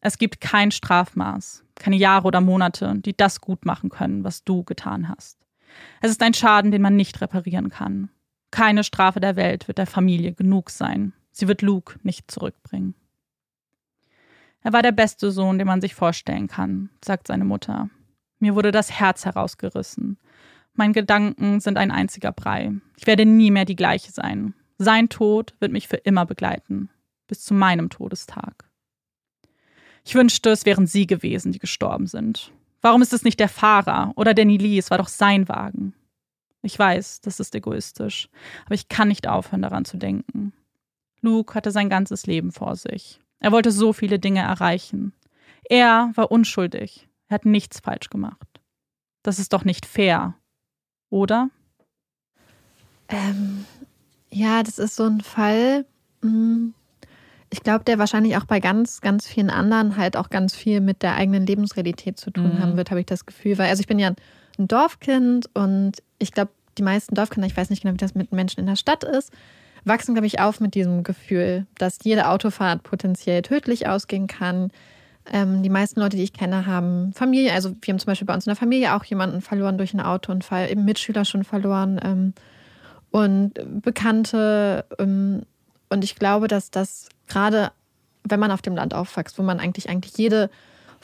Es 0.00 0.16
gibt 0.16 0.40
kein 0.40 0.70
Strafmaß, 0.70 1.64
keine 1.74 1.96
Jahre 1.96 2.28
oder 2.28 2.40
Monate, 2.40 2.94
die 2.98 3.16
das 3.16 3.40
gut 3.40 3.66
machen 3.66 3.90
können, 3.90 4.22
was 4.22 4.44
du 4.44 4.62
getan 4.62 5.08
hast. 5.08 5.38
Es 6.00 6.10
ist 6.12 6.22
ein 6.22 6.34
Schaden, 6.34 6.70
den 6.70 6.82
man 6.82 6.94
nicht 6.94 7.20
reparieren 7.20 7.68
kann. 7.68 8.08
Keine 8.52 8.84
Strafe 8.84 9.18
der 9.18 9.34
Welt 9.34 9.66
wird 9.66 9.78
der 9.78 9.86
Familie 9.86 10.34
genug 10.34 10.70
sein. 10.70 11.14
Sie 11.32 11.48
wird 11.48 11.62
Luke 11.62 11.98
nicht 12.02 12.30
zurückbringen. 12.30 12.94
Er 14.60 14.74
war 14.74 14.82
der 14.82 14.92
beste 14.92 15.32
Sohn, 15.32 15.58
den 15.58 15.66
man 15.66 15.80
sich 15.80 15.94
vorstellen 15.94 16.46
kann, 16.46 16.90
sagt 17.02 17.26
seine 17.26 17.46
Mutter. 17.46 17.88
Mir 18.38 18.54
wurde 18.54 18.70
das 18.70 18.92
Herz 18.92 19.24
herausgerissen. 19.24 20.18
Meine 20.74 20.92
Gedanken 20.92 21.60
sind 21.60 21.78
ein 21.78 21.90
einziger 21.90 22.30
Brei. 22.30 22.72
Ich 22.96 23.06
werde 23.06 23.24
nie 23.24 23.50
mehr 23.50 23.64
die 23.64 23.74
gleiche 23.74 24.12
sein. 24.12 24.54
Sein 24.76 25.08
Tod 25.08 25.54
wird 25.58 25.72
mich 25.72 25.88
für 25.88 25.96
immer 25.96 26.26
begleiten, 26.26 26.90
bis 27.28 27.42
zu 27.42 27.54
meinem 27.54 27.88
Todestag. 27.88 28.68
Ich 30.04 30.14
wünschte, 30.14 30.50
es 30.50 30.66
wären 30.66 30.86
sie 30.86 31.06
gewesen, 31.06 31.52
die 31.52 31.58
gestorben 31.58 32.06
sind. 32.06 32.52
Warum 32.82 33.00
ist 33.00 33.14
es 33.14 33.24
nicht 33.24 33.40
der 33.40 33.48
Fahrer 33.48 34.12
oder 34.16 34.34
Danny 34.34 34.58
Lee? 34.58 34.78
Es 34.78 34.90
war 34.90 34.98
doch 34.98 35.08
sein 35.08 35.48
Wagen. 35.48 35.94
Ich 36.62 36.78
weiß, 36.78 37.20
das 37.20 37.40
ist 37.40 37.54
egoistisch, 37.54 38.28
aber 38.64 38.74
ich 38.74 38.88
kann 38.88 39.08
nicht 39.08 39.26
aufhören, 39.26 39.62
daran 39.62 39.84
zu 39.84 39.96
denken. 39.96 40.52
Luke 41.20 41.54
hatte 41.54 41.70
sein 41.70 41.88
ganzes 41.88 42.26
Leben 42.26 42.52
vor 42.52 42.76
sich. 42.76 43.20
Er 43.40 43.52
wollte 43.52 43.72
so 43.72 43.92
viele 43.92 44.18
Dinge 44.18 44.40
erreichen. 44.40 45.12
Er 45.68 46.12
war 46.14 46.30
unschuldig. 46.30 47.08
Er 47.28 47.34
hat 47.34 47.44
nichts 47.44 47.80
falsch 47.80 48.10
gemacht. 48.10 48.60
Das 49.22 49.38
ist 49.38 49.52
doch 49.52 49.64
nicht 49.64 49.86
fair, 49.86 50.34
oder? 51.10 51.50
Ähm, 53.08 53.64
ja, 54.30 54.62
das 54.62 54.78
ist 54.78 54.96
so 54.96 55.04
ein 55.04 55.20
Fall. 55.20 55.84
Hm, 56.22 56.74
ich 57.50 57.62
glaube, 57.62 57.84
der 57.84 57.98
wahrscheinlich 57.98 58.36
auch 58.36 58.46
bei 58.46 58.60
ganz, 58.60 59.00
ganz 59.00 59.26
vielen 59.26 59.50
anderen 59.50 59.96
halt 59.96 60.16
auch 60.16 60.30
ganz 60.30 60.54
viel 60.54 60.80
mit 60.80 61.02
der 61.02 61.16
eigenen 61.16 61.44
Lebensrealität 61.46 62.18
zu 62.18 62.30
tun 62.30 62.54
mhm. 62.54 62.58
haben 62.60 62.76
wird, 62.76 62.90
habe 62.90 63.00
ich 63.00 63.06
das 63.06 63.26
Gefühl. 63.26 63.58
Weil, 63.58 63.68
also 63.68 63.80
ich 63.80 63.86
bin 63.86 63.98
ja 63.98 64.12
ein 64.58 64.68
Dorfkind 64.68 65.48
und 65.54 66.02
ich 66.18 66.32
glaube, 66.32 66.50
die 66.78 66.82
meisten 66.82 67.14
Dorfkinder, 67.14 67.46
ich 67.46 67.56
weiß 67.56 67.70
nicht 67.70 67.82
genau, 67.82 67.94
wie 67.94 67.98
das 67.98 68.14
mit 68.14 68.32
Menschen 68.32 68.60
in 68.60 68.66
der 68.66 68.76
Stadt 68.76 69.04
ist, 69.04 69.32
wachsen, 69.84 70.14
glaube 70.14 70.26
ich, 70.26 70.40
auf 70.40 70.60
mit 70.60 70.74
diesem 70.74 71.02
Gefühl, 71.02 71.66
dass 71.78 71.98
jede 72.02 72.28
Autofahrt 72.28 72.82
potenziell 72.82 73.42
tödlich 73.42 73.88
ausgehen 73.88 74.26
kann. 74.26 74.70
Ähm, 75.30 75.62
die 75.62 75.68
meisten 75.68 76.00
Leute, 76.00 76.16
die 76.16 76.22
ich 76.22 76.32
kenne, 76.32 76.66
haben 76.66 77.12
Familie. 77.14 77.52
Also 77.52 77.70
wir 77.80 77.92
haben 77.92 77.98
zum 77.98 78.06
Beispiel 78.06 78.26
bei 78.26 78.34
uns 78.34 78.46
in 78.46 78.50
der 78.50 78.56
Familie 78.56 78.94
auch 78.94 79.04
jemanden 79.04 79.40
verloren 79.40 79.78
durch 79.78 79.92
einen 79.92 80.04
Autounfall, 80.04 80.70
eben 80.70 80.84
Mitschüler 80.84 81.24
schon 81.24 81.44
verloren 81.44 82.00
ähm, 82.02 82.34
und 83.10 83.54
Bekannte. 83.82 84.84
Ähm, 84.98 85.42
und 85.90 86.04
ich 86.04 86.16
glaube, 86.16 86.48
dass 86.48 86.70
das 86.70 87.08
gerade, 87.28 87.70
wenn 88.24 88.40
man 88.40 88.50
auf 88.50 88.62
dem 88.62 88.74
Land 88.74 88.94
aufwächst, 88.94 89.38
wo 89.38 89.42
man 89.42 89.60
eigentlich 89.60 89.88
eigentlich 89.88 90.16
jede 90.16 90.50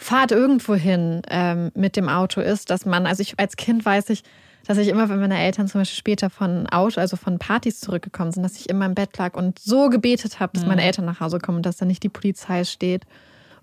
Fahrt 0.00 0.30
irgendwo 0.30 0.76
hin 0.76 1.22
ähm, 1.28 1.72
mit 1.74 1.96
dem 1.96 2.08
Auto 2.08 2.40
ist, 2.40 2.70
dass 2.70 2.86
man, 2.86 3.04
also 3.04 3.20
ich 3.20 3.34
als 3.36 3.56
Kind 3.56 3.84
weiß 3.84 4.10
ich, 4.10 4.22
dass 4.64 4.78
ich 4.78 4.88
immer, 4.88 5.08
wenn 5.08 5.18
meine 5.18 5.38
Eltern 5.38 5.66
zum 5.66 5.80
Beispiel 5.80 5.98
später 5.98 6.30
von 6.30 6.68
Auto, 6.68 7.00
also 7.00 7.16
von 7.16 7.38
Partys 7.38 7.80
zurückgekommen 7.80 8.30
sind, 8.30 8.44
dass 8.44 8.56
ich 8.56 8.68
immer 8.68 8.86
im 8.86 8.94
Bett 8.94 9.18
lag 9.18 9.34
und 9.34 9.58
so 9.58 9.88
gebetet 9.88 10.38
habe, 10.38 10.52
dass 10.54 10.62
mhm. 10.62 10.68
meine 10.68 10.84
Eltern 10.84 11.04
nach 11.04 11.18
Hause 11.18 11.40
kommen 11.40 11.56
und 11.58 11.66
dass 11.66 11.78
da 11.78 11.84
nicht 11.84 12.04
die 12.04 12.08
Polizei 12.08 12.62
steht. 12.62 13.04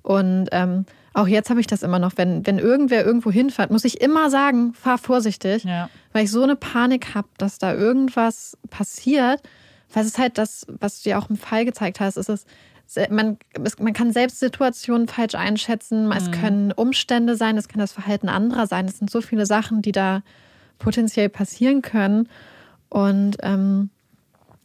Und 0.01 0.49
ähm, 0.51 0.85
auch 1.13 1.27
jetzt 1.27 1.49
habe 1.49 1.61
ich 1.61 1.67
das 1.67 1.83
immer 1.83 1.99
noch, 1.99 2.13
wenn, 2.17 2.45
wenn 2.45 2.59
irgendwer 2.59 3.05
irgendwo 3.05 3.31
hinfährt, 3.31 3.71
muss 3.71 3.85
ich 3.85 4.01
immer 4.01 4.29
sagen, 4.29 4.73
fahr 4.73 4.97
vorsichtig, 4.97 5.63
ja. 5.63 5.89
weil 6.11 6.25
ich 6.25 6.31
so 6.31 6.43
eine 6.43 6.57
Panik 6.57 7.15
habe, 7.15 7.29
dass 7.37 7.59
da 7.59 7.73
irgendwas 7.73 8.57
passiert. 8.69 9.41
Was 9.93 10.05
ist 10.05 10.19
halt 10.19 10.37
das, 10.37 10.67
was 10.67 11.01
du 11.01 11.11
ja 11.11 11.17
auch 11.17 11.29
im 11.29 11.37
Fall 11.37 11.63
gezeigt 11.63 12.01
hast, 12.01 12.17
ist 12.17 12.29
es, 12.29 12.45
man, 13.09 13.37
man 13.79 13.93
kann 13.93 14.11
selbst 14.13 14.39
Situationen 14.39 15.07
falsch 15.07 15.35
einschätzen, 15.35 16.11
es 16.11 16.27
mhm. 16.27 16.31
können 16.31 16.71
Umstände 16.71 17.35
sein, 17.35 17.57
es 17.57 17.67
kann 17.67 17.79
das 17.79 17.91
Verhalten 17.91 18.29
anderer 18.29 18.67
sein. 18.67 18.85
Es 18.85 18.99
sind 18.99 19.09
so 19.09 19.21
viele 19.21 19.45
Sachen, 19.45 19.81
die 19.81 19.91
da 19.91 20.21
potenziell 20.77 21.29
passieren 21.29 21.81
können. 21.81 22.29
Und 22.89 23.37
ähm, 23.41 23.89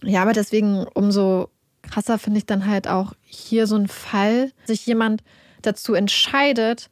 ja, 0.02 0.22
aber 0.22 0.32
deswegen 0.32 0.86
umso 0.94 1.50
krasser 1.82 2.18
finde 2.18 2.38
ich 2.38 2.46
dann 2.46 2.66
halt 2.66 2.88
auch 2.88 3.14
hier 3.22 3.66
so 3.66 3.76
ein 3.76 3.88
Fall, 3.88 4.52
sich 4.64 4.86
jemand 4.86 5.22
dazu 5.62 5.94
entscheidet, 5.94 6.90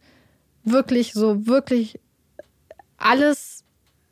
wirklich 0.65 1.13
so, 1.13 1.47
wirklich 1.47 2.01
alles 2.97 3.65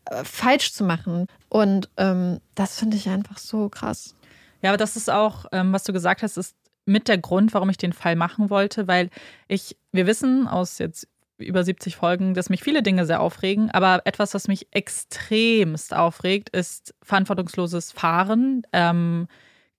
äh, 0.07 0.25
falsch 0.25 0.73
zu 0.73 0.85
machen. 0.85 1.27
Und 1.49 1.89
ähm, 1.97 2.41
das 2.55 2.79
finde 2.79 2.97
ich 2.97 3.09
einfach 3.09 3.39
so 3.39 3.69
krass. 3.69 4.15
Ja, 4.63 4.71
aber 4.71 4.79
das 4.79 4.97
ist 4.97 5.11
auch, 5.11 5.47
ähm, 5.53 5.73
was 5.73 5.85
du 5.85 5.93
gesagt 5.93 6.23
hast, 6.23 6.37
ist 6.37 6.55
mit 6.87 7.09
der 7.09 7.19
Grund, 7.19 7.53
warum 7.53 7.69
ich 7.69 7.77
den 7.77 7.93
Fall 7.93 8.17
machen 8.17 8.49
wollte, 8.49 8.89
weil 8.89 9.11
ich, 9.49 9.77
wir 9.93 10.07
wissen 10.07 10.49
aus 10.49 10.79
jetzt 10.79 11.09
über 11.39 11.63
70 11.63 11.97
Folgen, 11.97 12.35
dass 12.35 12.49
mich 12.49 12.63
viele 12.63 12.83
Dinge 12.83 13.05
sehr 13.05 13.21
aufregen, 13.21 13.71
aber 13.71 14.03
etwas, 14.05 14.33
was 14.33 14.49
mich 14.49 14.69
extremst 14.71 15.93
aufregt, 15.95 16.49
ist 16.51 16.95
verantwortungsloses 17.03 17.93
Fahren. 17.93 18.63
Ähm, 18.73 19.29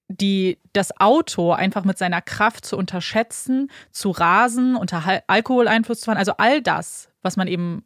die, 0.10 0.60
das 0.72 0.98
Auto 1.00 1.52
einfach 1.52 1.84
mit 1.84 1.98
seiner 1.98 2.22
Kraft 2.22 2.66
zu 2.66 2.78
unterschätzen, 2.78 3.70
zu 3.92 4.12
rasen, 4.12 4.76
unter 4.76 5.04
Alkoholeinfluss 5.28 6.00
zu 6.00 6.06
fahren, 6.06 6.18
also 6.18 6.34
all 6.38 6.62
das, 6.62 7.10
was 7.22 7.36
man 7.36 7.48
eben 7.48 7.84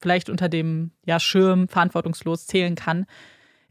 vielleicht 0.00 0.30
unter 0.30 0.48
dem 0.48 0.92
ja, 1.04 1.18
Schirm 1.18 1.66
verantwortungslos 1.66 2.46
zählen 2.46 2.74
kann. 2.74 3.06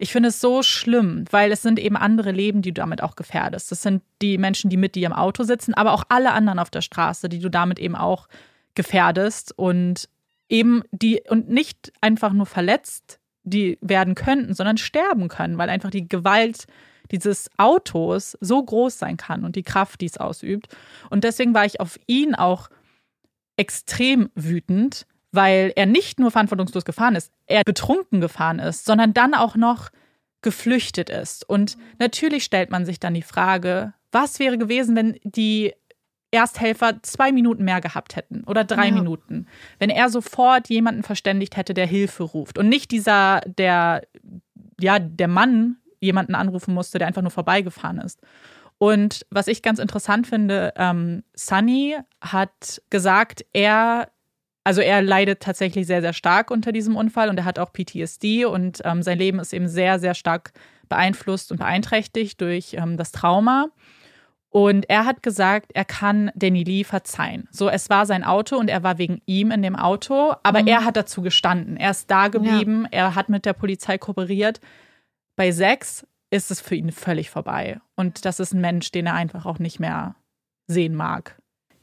Ich 0.03 0.11
finde 0.11 0.27
es 0.29 0.41
so 0.41 0.63
schlimm, 0.63 1.23
weil 1.31 1.49
es 1.53 1.61
sind 1.61 1.79
eben 1.79 1.95
andere 1.95 2.31
Leben, 2.31 2.61
die 2.61 2.73
du 2.73 2.81
damit 2.81 3.01
auch 3.01 3.15
gefährdest. 3.15 3.71
Das 3.71 3.83
sind 3.83 4.03
die 4.21 4.37
Menschen, 4.37 4.69
die 4.69 4.75
mit 4.75 4.95
dir 4.95 5.05
im 5.05 5.13
Auto 5.13 5.43
sitzen, 5.43 5.73
aber 5.75 5.93
auch 5.93 6.03
alle 6.09 6.33
anderen 6.33 6.59
auf 6.59 6.69
der 6.69 6.81
Straße, 6.81 7.29
die 7.29 7.39
du 7.39 7.47
damit 7.47 7.79
eben 7.79 7.95
auch 7.95 8.27
gefährdest 8.75 9.57
und 9.57 10.09
eben 10.49 10.83
die 10.91 11.21
und 11.29 11.47
nicht 11.47 11.93
einfach 12.01 12.33
nur 12.33 12.45
verletzt, 12.45 13.21
die 13.43 13.77
werden 13.79 14.13
könnten, 14.13 14.53
sondern 14.53 14.75
sterben 14.75 15.29
können, 15.29 15.57
weil 15.57 15.69
einfach 15.69 15.89
die 15.89 16.09
Gewalt 16.09 16.65
dieses 17.09 17.49
Autos 17.55 18.37
so 18.41 18.61
groß 18.61 18.99
sein 18.99 19.15
kann 19.15 19.45
und 19.45 19.55
die 19.55 19.63
Kraft, 19.63 20.01
die 20.01 20.07
es 20.07 20.17
ausübt. 20.17 20.75
Und 21.11 21.23
deswegen 21.23 21.53
war 21.53 21.65
ich 21.65 21.79
auf 21.79 21.97
ihn 22.07 22.35
auch 22.35 22.69
extrem 23.55 24.29
wütend, 24.35 25.05
weil 25.33 25.73
er 25.75 25.85
nicht 25.85 26.19
nur 26.19 26.31
verantwortungslos 26.31 26.85
gefahren 26.85 27.15
ist, 27.15 27.31
er 27.47 27.63
betrunken 27.63 28.21
gefahren 28.21 28.59
ist, 28.59 28.85
sondern 28.85 29.13
dann 29.13 29.33
auch 29.33 29.55
noch 29.55 29.89
geflüchtet 30.41 31.09
ist. 31.09 31.47
Und 31.47 31.77
natürlich 31.99 32.43
stellt 32.43 32.69
man 32.69 32.85
sich 32.85 32.99
dann 32.99 33.13
die 33.13 33.21
Frage, 33.21 33.93
was 34.11 34.39
wäre 34.39 34.57
gewesen, 34.57 34.95
wenn 34.95 35.19
die 35.23 35.73
Ersthelfer 36.31 37.01
zwei 37.03 37.31
Minuten 37.31 37.63
mehr 37.63 37.79
gehabt 37.79 38.15
hätten 38.15 38.43
oder 38.45 38.63
drei 38.63 38.87
ja. 38.87 38.93
Minuten. 38.93 39.47
Wenn 39.79 39.89
er 39.89 40.09
sofort 40.09 40.69
jemanden 40.69 41.03
verständigt 41.03 41.57
hätte, 41.57 41.73
der 41.73 41.85
Hilfe 41.85 42.23
ruft 42.23 42.57
und 42.57 42.69
nicht 42.69 42.91
dieser, 42.91 43.41
der, 43.45 44.03
ja, 44.79 44.99
der 44.99 45.27
Mann 45.27 45.77
jemanden 45.99 46.35
anrufen 46.35 46.73
musste, 46.73 46.97
der 46.97 47.07
einfach 47.07 47.21
nur 47.21 47.31
vorbeigefahren 47.31 47.99
ist. 47.99 48.19
Und 48.79 49.25
was 49.29 49.47
ich 49.47 49.61
ganz 49.61 49.79
interessant 49.79 50.27
finde, 50.27 50.73
ähm, 50.75 51.23
Sunny 51.35 51.97
hat 52.19 52.81
gesagt, 52.89 53.45
er, 53.53 54.09
also 54.63 54.81
er 54.81 55.01
leidet 55.01 55.41
tatsächlich 55.41 55.87
sehr, 55.87 56.01
sehr 56.01 56.13
stark 56.13 56.51
unter 56.51 56.71
diesem 56.71 56.95
Unfall 56.95 57.29
und 57.29 57.37
er 57.37 57.45
hat 57.45 57.59
auch 57.59 57.73
PTSD 57.73 58.45
und 58.45 58.81
ähm, 58.85 59.03
sein 59.03 59.17
Leben 59.17 59.39
ist 59.39 59.53
eben 59.53 59.67
sehr, 59.67 59.99
sehr 59.99 60.13
stark 60.13 60.53
beeinflusst 60.87 61.51
und 61.51 61.57
beeinträchtigt 61.57 62.39
durch 62.39 62.75
ähm, 62.75 62.97
das 62.97 63.11
Trauma. 63.11 63.67
Und 64.49 64.87
er 64.87 65.05
hat 65.05 65.23
gesagt, 65.23 65.71
er 65.73 65.83
kann 65.83 66.31
Danny 66.35 66.63
Lee 66.63 66.83
verzeihen. 66.83 67.47
So, 67.49 67.69
es 67.69 67.89
war 67.89 68.05
sein 68.05 68.23
Auto 68.23 68.55
und 68.55 68.69
er 68.69 68.83
war 68.83 68.99
wegen 68.99 69.19
ihm 69.25 69.49
in 69.49 69.63
dem 69.63 69.75
Auto, 69.75 70.35
aber 70.43 70.61
mhm. 70.61 70.67
er 70.67 70.85
hat 70.85 70.95
dazu 70.95 71.23
gestanden. 71.23 71.75
Er 71.75 71.89
ist 71.89 72.11
da 72.11 72.27
geblieben, 72.27 72.83
ja. 72.83 72.99
er 72.99 73.15
hat 73.15 73.29
mit 73.29 73.45
der 73.45 73.53
Polizei 73.53 73.97
kooperiert. 73.97 74.61
Bei 75.35 75.51
Sex 75.51 76.05
ist 76.29 76.51
es 76.51 76.61
für 76.61 76.75
ihn 76.75 76.91
völlig 76.91 77.31
vorbei. 77.31 77.79
Und 77.95 78.25
das 78.25 78.39
ist 78.39 78.53
ein 78.53 78.61
Mensch, 78.61 78.91
den 78.91 79.07
er 79.07 79.15
einfach 79.15 79.47
auch 79.47 79.57
nicht 79.57 79.79
mehr 79.79 80.15
sehen 80.67 80.93
mag. 80.93 81.35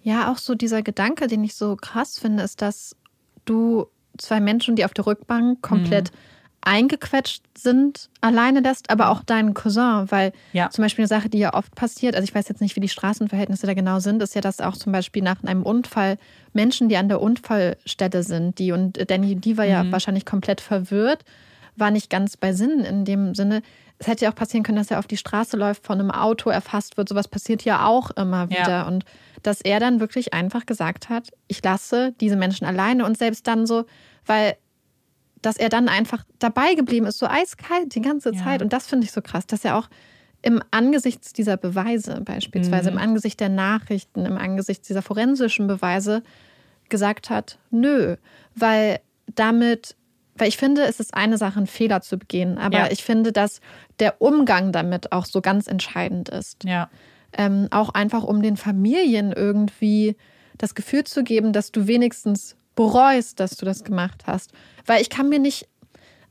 Ja, 0.03 0.33
auch 0.33 0.39
so 0.39 0.55
dieser 0.55 0.83
Gedanke, 0.83 1.27
den 1.27 1.45
ich 1.45 1.55
so 1.55 1.77
krass 1.77 2.19
finde, 2.19 2.43
ist, 2.43 2.63
dass 2.63 2.97
du 3.45 3.87
zwei 4.19 4.41
Menschen, 4.41 4.77
die 4.77 4.85
auf 4.85 4.95
der 4.95 5.07
Rückbank 5.07 5.63
komplett 5.63 6.13
mhm. 6.13 6.17
eingequetscht 6.63 7.43
sind, 7.57 8.09
alleine 8.21 8.61
lässt, 8.61 8.91
aber 8.91 9.11
auch 9.11 9.23
deinen 9.23 9.55
Cousin, 9.55 10.11
weil 10.11 10.33
ja. 10.53 10.71
zum 10.71 10.83
Beispiel 10.83 11.03
eine 11.03 11.09
Sache, 11.09 11.29
die 11.29 11.39
ja 11.39 11.55
oft 11.55 11.75
passiert, 11.75 12.15
also 12.15 12.25
ich 12.25 12.35
weiß 12.35 12.49
jetzt 12.49 12.61
nicht, 12.61 12.77
wie 12.77 12.81
die 12.81 12.89
Straßenverhältnisse 12.89 13.67
da 13.67 13.75
genau 13.75 13.99
sind, 13.99 14.23
ist 14.23 14.35
ja, 14.35 14.41
dass 14.41 14.61
auch 14.61 14.77
zum 14.77 14.93
Beispiel 14.93 15.23
nach 15.23 15.43
einem 15.43 15.63
Unfall 15.63 16.19
Menschen, 16.53 16.89
die 16.89 16.97
an 16.97 17.09
der 17.09 17.21
Unfallstelle 17.21 18.23
sind, 18.23 18.59
die 18.59 18.73
und 18.73 19.11
Danny, 19.11 19.37
die 19.37 19.59
war 19.59 19.67
ja 19.67 19.85
mhm. 19.85 19.93
wahrscheinlich 19.93 20.27
komplett 20.27 20.61
verwirrt 20.61 21.25
war 21.81 21.91
nicht 21.91 22.11
ganz 22.11 22.37
bei 22.37 22.53
Sinn 22.53 22.81
in 22.81 23.05
dem 23.05 23.35
Sinne. 23.35 23.63
Es 23.99 24.07
hätte 24.07 24.25
ja 24.25 24.31
auch 24.31 24.37
passieren 24.37 24.63
können, 24.63 24.79
dass 24.79 24.91
er 24.91 24.99
auf 24.99 25.07
die 25.07 25.17
Straße 25.17 25.57
läuft, 25.57 25.85
von 25.85 25.99
einem 25.99 26.11
Auto 26.11 26.51
erfasst 26.51 26.97
wird. 26.97 27.09
Sowas 27.09 27.29
passiert 27.29 27.65
ja 27.65 27.87
auch 27.87 28.11
immer 28.13 28.49
wieder. 28.51 28.69
Ja. 28.69 28.87
Und 28.87 29.05
dass 29.43 29.61
er 29.61 29.81
dann 29.81 30.01
wirklich 30.01 30.35
einfach 30.35 30.67
gesagt 30.67 31.09
hat, 31.09 31.31
ich 31.49 31.63
lasse 31.63 32.15
diese 32.21 32.37
Menschen 32.37 32.67
alleine 32.67 33.05
und 33.05 33.19
selbst 33.19 33.47
dann 33.47 33.67
so, 33.67 33.85
weil 34.27 34.57
dass 35.43 35.57
er 35.57 35.71
dann 35.71 35.89
einfach 35.89 36.25
dabei 36.39 36.75
geblieben 36.75 37.07
ist, 37.07 37.19
so 37.19 37.27
eiskalt 37.27 37.95
die 37.95 38.03
ganze 38.03 38.35
ja. 38.35 38.45
Zeit. 38.45 38.61
Und 38.61 38.75
das 38.75 38.87
finde 38.87 39.07
ich 39.07 39.13
so 39.13 39.23
krass, 39.23 39.47
dass 39.47 39.65
er 39.65 39.79
auch 39.79 39.89
im 40.43 40.63
Angesicht 40.71 41.39
dieser 41.39 41.57
Beweise, 41.57 42.21
beispielsweise 42.23 42.91
mhm. 42.91 42.99
im 42.99 43.03
Angesicht 43.03 43.41
der 43.41 43.49
Nachrichten, 43.49 44.27
im 44.27 44.37
Angesicht 44.37 44.87
dieser 44.89 45.01
forensischen 45.01 45.67
Beweise, 45.67 46.23
gesagt 46.89 47.31
hat, 47.31 47.59
nö, 47.71 48.17
weil 48.55 49.01
damit 49.35 49.97
weil 50.37 50.49
ich 50.49 50.57
finde, 50.57 50.85
es 50.85 51.01
ist 51.01 51.13
eine 51.13 51.37
Sache, 51.37 51.59
einen 51.59 51.67
Fehler 51.67 52.01
zu 52.01 52.17
begehen, 52.17 52.57
aber 52.57 52.79
ja. 52.79 52.89
ich 52.91 53.05
finde, 53.05 53.31
dass 53.31 53.61
der 53.99 54.23
Umgang 54.23 54.73
damit 54.73 55.13
auch 55.13 55.27
so 55.27 55.43
ganz 55.43 55.67
entscheidend 55.67 56.31
ist. 56.31 56.65
Ja. 56.65 56.89
Ähm, 57.33 57.69
auch 57.71 57.91
einfach, 57.91 58.25
um 58.25 58.43
den 58.43 58.57
Familien 58.57 59.33
irgendwie 59.33 60.17
das 60.59 60.75
Gefühl 60.75 61.05
zu 61.05 61.23
geben, 61.23 61.53
dass 61.53 61.73
du 61.73 61.87
wenigstens 61.87 62.57
bereust, 62.75 63.41
dass 63.41 63.57
du 63.57 63.65
das 63.65 63.85
gemacht 63.85 64.25
hast. 64.27 64.53
Weil 64.87 65.01
ich 65.01 65.11
kann 65.11 65.29
mir 65.29 65.39
nicht, 65.39 65.69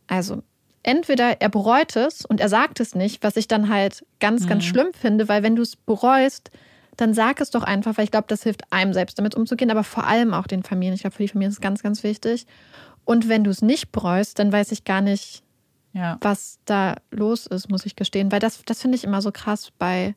also 0.07 0.43
entweder 0.83 1.41
er 1.41 1.49
bereut 1.49 1.95
es 1.95 2.25
und 2.25 2.39
er 2.39 2.49
sagt 2.49 2.79
es 2.79 2.95
nicht, 2.95 3.23
was 3.23 3.37
ich 3.37 3.47
dann 3.47 3.69
halt 3.69 4.05
ganz, 4.19 4.47
ganz 4.47 4.63
mhm. 4.65 4.67
schlimm 4.67 4.93
finde, 4.93 5.27
weil 5.29 5.43
wenn 5.43 5.55
du 5.55 5.61
es 5.61 5.75
bereust, 5.75 6.51
dann 6.95 7.13
sag 7.13 7.39
es 7.39 7.49
doch 7.49 7.63
einfach, 7.63 7.97
weil 7.97 8.05
ich 8.05 8.11
glaube, 8.11 8.27
das 8.27 8.43
hilft 8.43 8.71
einem 8.71 8.93
selbst 8.93 9.17
damit 9.17 9.35
umzugehen, 9.35 9.71
aber 9.71 9.83
vor 9.83 10.05
allem 10.05 10.33
auch 10.33 10.47
den 10.47 10.63
Familien. 10.63 10.95
Ich 10.95 11.01
glaube, 11.01 11.15
für 11.15 11.23
die 11.23 11.29
Familien 11.29 11.51
ist 11.51 11.57
es 11.57 11.61
ganz, 11.61 11.81
ganz 11.81 12.03
wichtig. 12.03 12.45
Und 13.05 13.29
wenn 13.29 13.43
du 13.43 13.51
es 13.51 13.61
nicht 13.61 13.91
bereust, 13.91 14.39
dann 14.39 14.51
weiß 14.51 14.71
ich 14.71 14.83
gar 14.83 15.01
nicht, 15.01 15.43
ja. 15.93 16.17
was 16.21 16.59
da 16.65 16.95
los 17.09 17.47
ist, 17.47 17.69
muss 17.69 17.85
ich 17.85 17.95
gestehen. 17.95 18.31
Weil 18.31 18.39
das, 18.39 18.61
das 18.65 18.81
finde 18.81 18.97
ich 18.97 19.03
immer 19.03 19.21
so 19.21 19.31
krass 19.31 19.71
bei. 19.77 20.13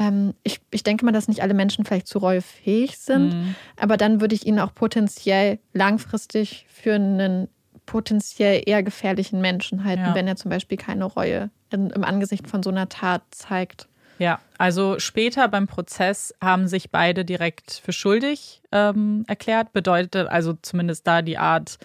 Ähm, 0.00 0.32
ich, 0.42 0.60
ich 0.70 0.82
denke 0.82 1.04
mal, 1.04 1.12
dass 1.12 1.28
nicht 1.28 1.42
alle 1.42 1.52
Menschen 1.52 1.84
vielleicht 1.84 2.08
zu 2.08 2.18
Reue 2.18 2.40
fähig 2.40 2.96
sind, 2.98 3.34
mhm. 3.34 3.54
aber 3.76 3.98
dann 3.98 4.22
würde 4.22 4.34
ich 4.34 4.46
ihnen 4.46 4.58
auch 4.58 4.74
potenziell 4.74 5.58
langfristig 5.74 6.66
für 6.68 6.94
einen 6.94 7.48
potenziell 7.84 8.62
eher 8.64 8.82
gefährlichen 8.82 9.42
Menschen 9.42 9.84
halten, 9.84 10.02
ja. 10.02 10.14
wenn 10.14 10.26
er 10.26 10.36
zum 10.36 10.50
Beispiel 10.50 10.78
keine 10.78 11.04
Reue 11.04 11.50
in, 11.70 11.90
im 11.90 12.02
Angesicht 12.02 12.48
von 12.48 12.62
so 12.62 12.70
einer 12.70 12.88
Tat 12.88 13.22
zeigt. 13.30 13.88
Ja, 14.18 14.38
also 14.58 14.98
später 14.98 15.48
beim 15.48 15.66
Prozess 15.66 16.34
haben 16.42 16.66
sich 16.66 16.90
beide 16.90 17.24
direkt 17.24 17.72
für 17.84 17.92
schuldig 17.92 18.62
ähm, 18.72 19.24
erklärt. 19.26 19.72
Bedeutet 19.72 20.28
also 20.28 20.54
zumindest 20.62 21.06
da 21.06 21.20
die 21.20 21.38
Art 21.38 21.78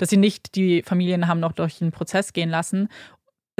dass 0.00 0.08
sie 0.08 0.16
nicht 0.16 0.54
die 0.54 0.82
Familien 0.82 1.28
haben 1.28 1.40
noch 1.40 1.52
durch 1.52 1.78
den 1.78 1.92
Prozess 1.92 2.32
gehen 2.32 2.48
lassen. 2.48 2.88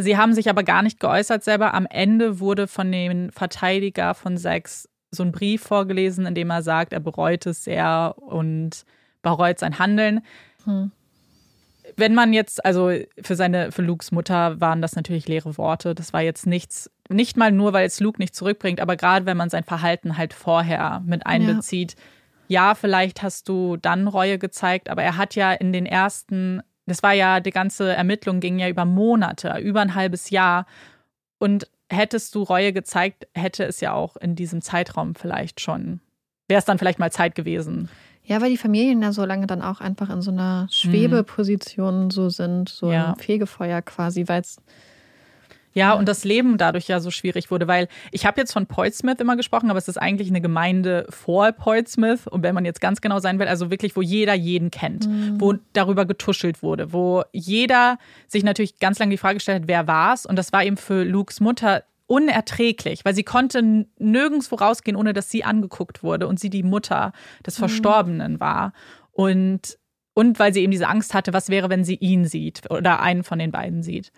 Sie 0.03 0.17
haben 0.17 0.35
sich 0.35 0.49
aber 0.49 0.63
gar 0.63 0.83
nicht 0.83 1.01
geäußert 1.01 1.45
selber. 1.45 1.75
Am 1.75 1.87
Ende 1.87 2.41
wurde 2.41 2.67
von 2.67 2.91
dem 2.91 3.31
Verteidiger 3.31 4.15
von 4.15 4.37
Sex 4.37 4.89
so 5.11 5.23
ein 5.23 5.33
Brief 5.33 5.63
vorgelesen, 5.63 6.27
in 6.27 6.35
dem 6.35 6.51
er 6.51 6.63
sagt, 6.63 6.93
er 6.93 7.01
bereut 7.01 7.47
es 7.47 7.65
sehr 7.65 8.15
und 8.19 8.85
bereut 9.23 9.59
sein 9.59 9.79
Handeln. 9.79 10.21
Hm. 10.65 10.93
Wenn 11.97 12.15
man 12.15 12.33
jetzt, 12.33 12.65
also 12.65 12.93
für 13.21 13.35
seine, 13.35 13.73
für 13.73 13.83
Lukes 13.83 14.13
Mutter 14.13 14.61
waren 14.61 14.81
das 14.81 14.95
natürlich 14.95 15.27
leere 15.27 15.59
Worte. 15.59 15.95
Das 15.95 16.13
war 16.13 16.23
jetzt 16.23 16.47
nichts, 16.47 16.91
nicht 17.09 17.37
mal 17.37 17.51
nur, 17.51 17.73
weil 17.73 17.87
es 17.87 17.99
Luke 17.99 18.21
nicht 18.21 18.37
zurückbringt, 18.37 18.81
aber 18.81 18.97
gerade 18.97 19.27
wenn 19.27 19.37
man 19.37 19.51
sein 19.51 19.65
Verhalten 19.65 20.17
halt 20.17 20.33
vorher 20.33 21.03
mit 21.05 21.27
einbezieht, 21.27 21.97
ja 21.97 22.05
ja, 22.51 22.75
vielleicht 22.75 23.23
hast 23.23 23.49
du 23.49 23.77
dann 23.77 24.09
Reue 24.09 24.37
gezeigt, 24.37 24.91
aber 24.91 25.05
er 25.05 25.17
hat 25.17 25.37
ja 25.37 25.53
in 25.53 25.73
den 25.73 25.87
ersten, 25.87 26.61
das 26.87 27.03
war 27.03 27.13
ja, 27.13 27.41
die 27.41 27.51
ganze 27.51 27.95
Ermittlung 27.95 28.41
ging 28.41 28.59
ja 28.59 28.69
über 28.69 28.85
Monate, 28.85 29.59
über 29.59 29.81
ein 29.81 29.95
halbes 29.95 30.31
Jahr. 30.31 30.67
Und 31.39 31.69
hättest 31.91 32.35
du 32.35 32.43
Reue 32.43 32.73
gezeigt, 32.73 33.27
hätte 33.35 33.65
es 33.65 33.81
ja 33.81 33.93
auch 33.93 34.17
in 34.17 34.37
diesem 34.37 34.63
Zeitraum 34.63 35.15
vielleicht 35.15 35.61
schon, 35.61 36.01
wäre 36.49 36.59
es 36.59 36.65
dann 36.65 36.79
vielleicht 36.79 36.99
mal 36.99 37.13
Zeit 37.13 37.35
gewesen. 37.35 37.89
Ja, 38.25 38.41
weil 38.41 38.51
die 38.51 38.57
Familien 38.57 39.03
ja 39.03 39.13
so 39.13 39.25
lange 39.25 39.47
dann 39.47 39.63
auch 39.63 39.81
einfach 39.81 40.11
in 40.11 40.23
so 40.23 40.31
einer 40.31 40.69
Schwebeposition 40.71 42.11
so 42.11 42.29
sind, 42.29 42.69
so 42.69 42.93
ja. 42.93 43.11
ein 43.13 43.17
Fegefeuer 43.17 43.83
quasi, 43.83 44.29
weil 44.29 44.43
es 44.43 44.59
ja, 45.73 45.93
und 45.93 46.09
das 46.09 46.25
Leben 46.25 46.59
dadurch 46.59 46.89
ja 46.89 47.01
so 47.01 47.11
schwierig 47.11 47.51
wurde, 47.51 47.69
weil 47.69 47.89
ich 48.11 48.27
habe 48.27 48.41
jetzt 48.41 48.53
von 48.53 48.67
Portsmouth 48.67 49.21
immer 49.21 49.37
gesprochen, 49.37 49.71
aber 49.71 49.79
es 49.79 49.89
ist 49.89 49.99
eigentlich 49.99 50.29
eine 50.29 50.41
Gemeinde 50.41 51.07
vor 51.11 51.53
Portsmouth. 51.53 52.27
Und 52.27 52.43
wenn 52.43 52.55
man 52.55 52.65
jetzt 52.65 52.81
ganz 52.81 53.01
genau 53.01 53.21
sein 53.21 53.39
will, 53.39 53.47
also 53.47 53.71
wirklich, 53.71 53.95
wo 53.97 54.03
jeder 54.03 54.35
jeden 54.35 54.71
kennt, 54.71 55.07
mhm. 55.07 55.41
wo 55.41 55.55
darüber 55.73 56.07
getuschelt 56.07 56.63
wurde, 56.63 56.93
wo 56.93 57.23
jeder 57.33 57.99
sich 58.27 58.43
natürlich 58.43 58.79
ganz 58.79 58.99
lange 58.99 59.13
die 59.13 59.19
Frage 59.19 59.35
gestellt 59.35 59.63
hat, 59.63 59.69
wer 59.69 59.87
war's? 59.87 60.27
Und 60.27 60.37
das 60.37 60.53
war 60.53 60.65
eben 60.65 60.77
für 60.77 61.05
Lukes 61.05 61.41
Mutter 61.41 61.85
unerträglich, 62.07 63.05
weil 63.05 63.15
sie 63.15 63.23
konnte 63.23 63.87
nirgendwo 63.99 64.57
rausgehen, 64.57 64.97
ohne 64.97 65.13
dass 65.13 65.31
sie 65.31 65.45
angeguckt 65.45 66.03
wurde 66.03 66.27
und 66.27 66.41
sie 66.41 66.51
die 66.51 66.65
Mutter 66.65 67.13
des 67.47 67.57
mhm. 67.57 67.61
Verstorbenen 67.61 68.41
war. 68.41 68.73
Und, 69.13 69.79
und 70.15 70.41
weil 70.41 70.53
sie 70.53 70.63
eben 70.63 70.73
diese 70.73 70.89
Angst 70.89 71.15
hatte, 71.15 71.33
was 71.33 71.49
wäre, 71.51 71.71
wenn 71.71 71.85
sie 71.85 71.95
ihn 71.95 72.25
sieht 72.25 72.69
oder 72.69 73.01
einen 73.01 73.23
von 73.23 73.39
den 73.39 73.53
beiden 73.53 73.85
sieht. 73.85 74.11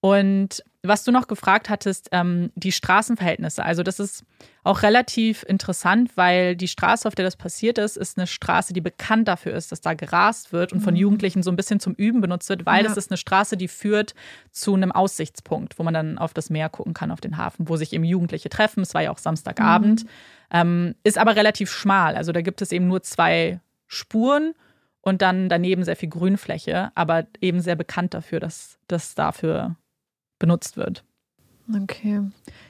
Und 0.00 0.64
was 0.88 1.04
du 1.04 1.12
noch 1.12 1.28
gefragt 1.28 1.68
hattest, 1.68 2.08
ähm, 2.12 2.50
die 2.54 2.72
Straßenverhältnisse. 2.72 3.64
Also 3.64 3.82
das 3.82 4.00
ist 4.00 4.24
auch 4.64 4.82
relativ 4.82 5.44
interessant, 5.44 6.16
weil 6.16 6.56
die 6.56 6.68
Straße, 6.68 7.06
auf 7.06 7.14
der 7.14 7.24
das 7.24 7.36
passiert 7.36 7.78
ist, 7.78 7.96
ist 7.96 8.18
eine 8.18 8.26
Straße, 8.26 8.72
die 8.72 8.80
bekannt 8.80 9.28
dafür 9.28 9.54
ist, 9.54 9.72
dass 9.72 9.80
da 9.80 9.94
gerast 9.94 10.52
wird 10.52 10.72
und 10.72 10.80
von 10.80 10.94
mhm. 10.94 11.00
Jugendlichen 11.00 11.42
so 11.42 11.50
ein 11.50 11.56
bisschen 11.56 11.80
zum 11.80 11.94
Üben 11.94 12.20
benutzt 12.20 12.48
wird, 12.48 12.66
weil 12.66 12.84
ja. 12.84 12.90
es 12.90 12.96
ist 12.96 13.10
eine 13.10 13.16
Straße, 13.16 13.56
die 13.56 13.68
führt 13.68 14.14
zu 14.50 14.74
einem 14.74 14.92
Aussichtspunkt, 14.92 15.78
wo 15.78 15.82
man 15.82 15.94
dann 15.94 16.18
auf 16.18 16.34
das 16.34 16.50
Meer 16.50 16.68
gucken 16.68 16.94
kann, 16.94 17.10
auf 17.10 17.20
den 17.20 17.36
Hafen, 17.36 17.68
wo 17.68 17.76
sich 17.76 17.92
eben 17.92 18.04
Jugendliche 18.04 18.48
treffen. 18.48 18.82
Es 18.82 18.94
war 18.94 19.02
ja 19.02 19.10
auch 19.10 19.18
Samstagabend. 19.18 20.04
Mhm. 20.04 20.08
Ähm, 20.50 20.94
ist 21.04 21.18
aber 21.18 21.36
relativ 21.36 21.70
schmal. 21.70 22.16
Also 22.16 22.32
da 22.32 22.40
gibt 22.40 22.62
es 22.62 22.72
eben 22.72 22.86
nur 22.86 23.02
zwei 23.02 23.60
Spuren 23.86 24.54
und 25.00 25.22
dann 25.22 25.48
daneben 25.48 25.84
sehr 25.84 25.94
viel 25.94 26.08
Grünfläche, 26.08 26.90
aber 26.96 27.26
eben 27.40 27.60
sehr 27.60 27.76
bekannt 27.76 28.14
dafür, 28.14 28.40
dass 28.40 28.78
das 28.88 29.14
dafür 29.14 29.76
benutzt 30.38 30.76
wird. 30.76 31.04
Okay. 31.74 32.22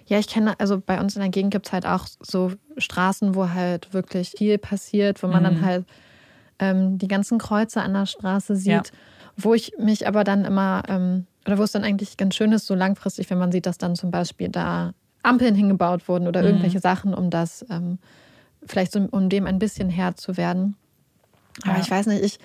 Ja, 0.06 0.18
ich 0.18 0.28
kenne, 0.28 0.58
also 0.58 0.80
bei 0.80 0.98
uns 1.00 1.16
in 1.16 1.20
der 1.20 1.30
Gegend 1.30 1.52
gibt 1.52 1.66
es 1.66 1.72
halt 1.72 1.84
auch 1.84 2.06
so 2.20 2.52
Straßen, 2.78 3.34
wo 3.34 3.50
halt 3.50 3.92
wirklich 3.92 4.30
viel 4.30 4.56
passiert, 4.58 5.22
wo 5.22 5.26
man 5.26 5.40
mhm. 5.40 5.44
dann 5.44 5.64
halt 5.64 5.86
ähm, 6.58 6.98
die 6.98 7.08
ganzen 7.08 7.38
Kreuze 7.38 7.82
an 7.82 7.92
der 7.92 8.06
Straße 8.06 8.56
sieht, 8.56 8.68
ja. 8.68 8.82
wo 9.36 9.52
ich 9.52 9.72
mich 9.78 10.08
aber 10.08 10.24
dann 10.24 10.44
immer, 10.44 10.82
ähm, 10.88 11.26
oder 11.46 11.58
wo 11.58 11.62
es 11.62 11.72
dann 11.72 11.84
eigentlich 11.84 12.16
ganz 12.16 12.34
schön 12.34 12.52
ist, 12.52 12.66
so 12.66 12.74
langfristig, 12.74 13.28
wenn 13.28 13.38
man 13.38 13.52
sieht, 13.52 13.66
dass 13.66 13.78
dann 13.78 13.96
zum 13.96 14.10
Beispiel 14.10 14.48
da 14.48 14.94
Ampeln 15.22 15.54
hingebaut 15.54 16.08
wurden 16.08 16.26
oder 16.26 16.40
mhm. 16.40 16.46
irgendwelche 16.46 16.80
Sachen, 16.80 17.12
um 17.12 17.28
das, 17.28 17.66
ähm, 17.68 17.98
vielleicht 18.64 18.92
so, 18.92 19.06
um 19.10 19.28
dem 19.28 19.46
ein 19.46 19.58
bisschen 19.58 19.90
Herr 19.90 20.16
zu 20.16 20.36
werden. 20.36 20.76
Aber 21.62 21.74
ja. 21.74 21.80
ich 21.80 21.90
weiß 21.90 22.06
nicht, 22.06 22.22
ich, 22.22 22.38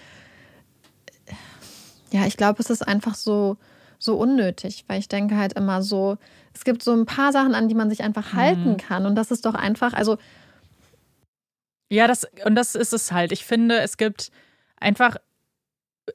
ja, 2.11 2.25
ich 2.25 2.35
glaube, 2.35 2.61
es 2.61 2.69
ist 2.69 2.85
einfach 2.85 3.15
so, 3.15 3.57
so 4.01 4.17
unnötig, 4.17 4.83
weil 4.87 4.99
ich 4.99 5.07
denke 5.07 5.37
halt 5.37 5.53
immer 5.53 5.81
so, 5.81 6.17
es 6.53 6.63
gibt 6.63 6.83
so 6.83 6.91
ein 6.91 7.05
paar 7.05 7.31
Sachen, 7.31 7.55
an 7.55 7.69
die 7.69 7.75
man 7.75 7.89
sich 7.89 8.03
einfach 8.03 8.33
halten 8.33 8.71
mhm. 8.71 8.77
kann. 8.77 9.05
Und 9.05 9.15
das 9.15 9.31
ist 9.31 9.45
doch 9.45 9.53
einfach, 9.53 9.93
also. 9.93 10.17
Ja, 11.89 12.07
das, 12.07 12.27
und 12.45 12.55
das 12.55 12.75
ist 12.75 12.93
es 12.93 13.11
halt. 13.11 13.31
Ich 13.31 13.45
finde, 13.45 13.79
es 13.79 13.97
gibt 13.97 14.31
einfach 14.79 15.17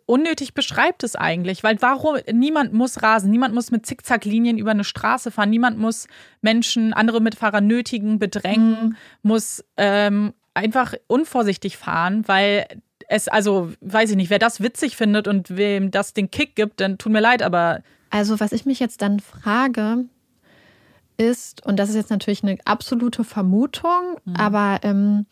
unnötig 0.05 0.53
beschreibt 0.53 1.05
es 1.05 1.15
eigentlich, 1.15 1.63
weil 1.63 1.81
warum 1.81 2.17
niemand 2.33 2.73
muss 2.73 3.03
rasen, 3.03 3.31
niemand 3.31 3.55
muss 3.55 3.71
mit 3.71 3.87
Zickzacklinien 3.87 4.59
über 4.59 4.73
eine 4.73 4.85
Straße 4.85 5.31
fahren, 5.31 5.49
niemand 5.49 5.79
muss 5.79 6.09
Menschen, 6.41 6.93
andere 6.93 7.21
Mitfahrer 7.21 7.61
nötigen, 7.61 8.19
bedrängen, 8.19 8.71
mhm. 8.71 8.97
muss 9.23 9.65
ähm, 9.77 10.35
einfach 10.55 10.95
unvorsichtig 11.07 11.77
fahren, 11.77 12.27
weil 12.27 12.67
es, 13.09 13.29
also 13.29 13.73
weiß 13.81 14.11
ich 14.11 14.17
nicht, 14.17 14.31
wer 14.31 14.39
das 14.39 14.61
witzig 14.61 14.97
findet 14.97 15.29
und 15.29 15.57
wem 15.57 15.91
das 15.91 16.13
den 16.13 16.31
Kick 16.31 16.57
gibt, 16.57 16.81
dann 16.81 16.99
tut 16.99 17.13
mir 17.13 17.21
leid, 17.21 17.43
aber. 17.43 17.83
Also, 18.11 18.41
was 18.41 18.53
ich 18.53 18.67
mich 18.67 18.81
jetzt 18.81 19.03
dann 19.03 19.21
frage, 19.21 20.05
ist, 21.17 21.65
und 21.65 21.79
das 21.79 21.89
ist 21.89 21.97
jetzt 21.97 22.11
natürlich 22.11 22.43
eine 22.43 22.59
absolute 22.65 23.25
Vermutung, 23.25 24.19
mhm. 24.25 24.37
aber 24.37 24.81
ähm, 24.83 25.27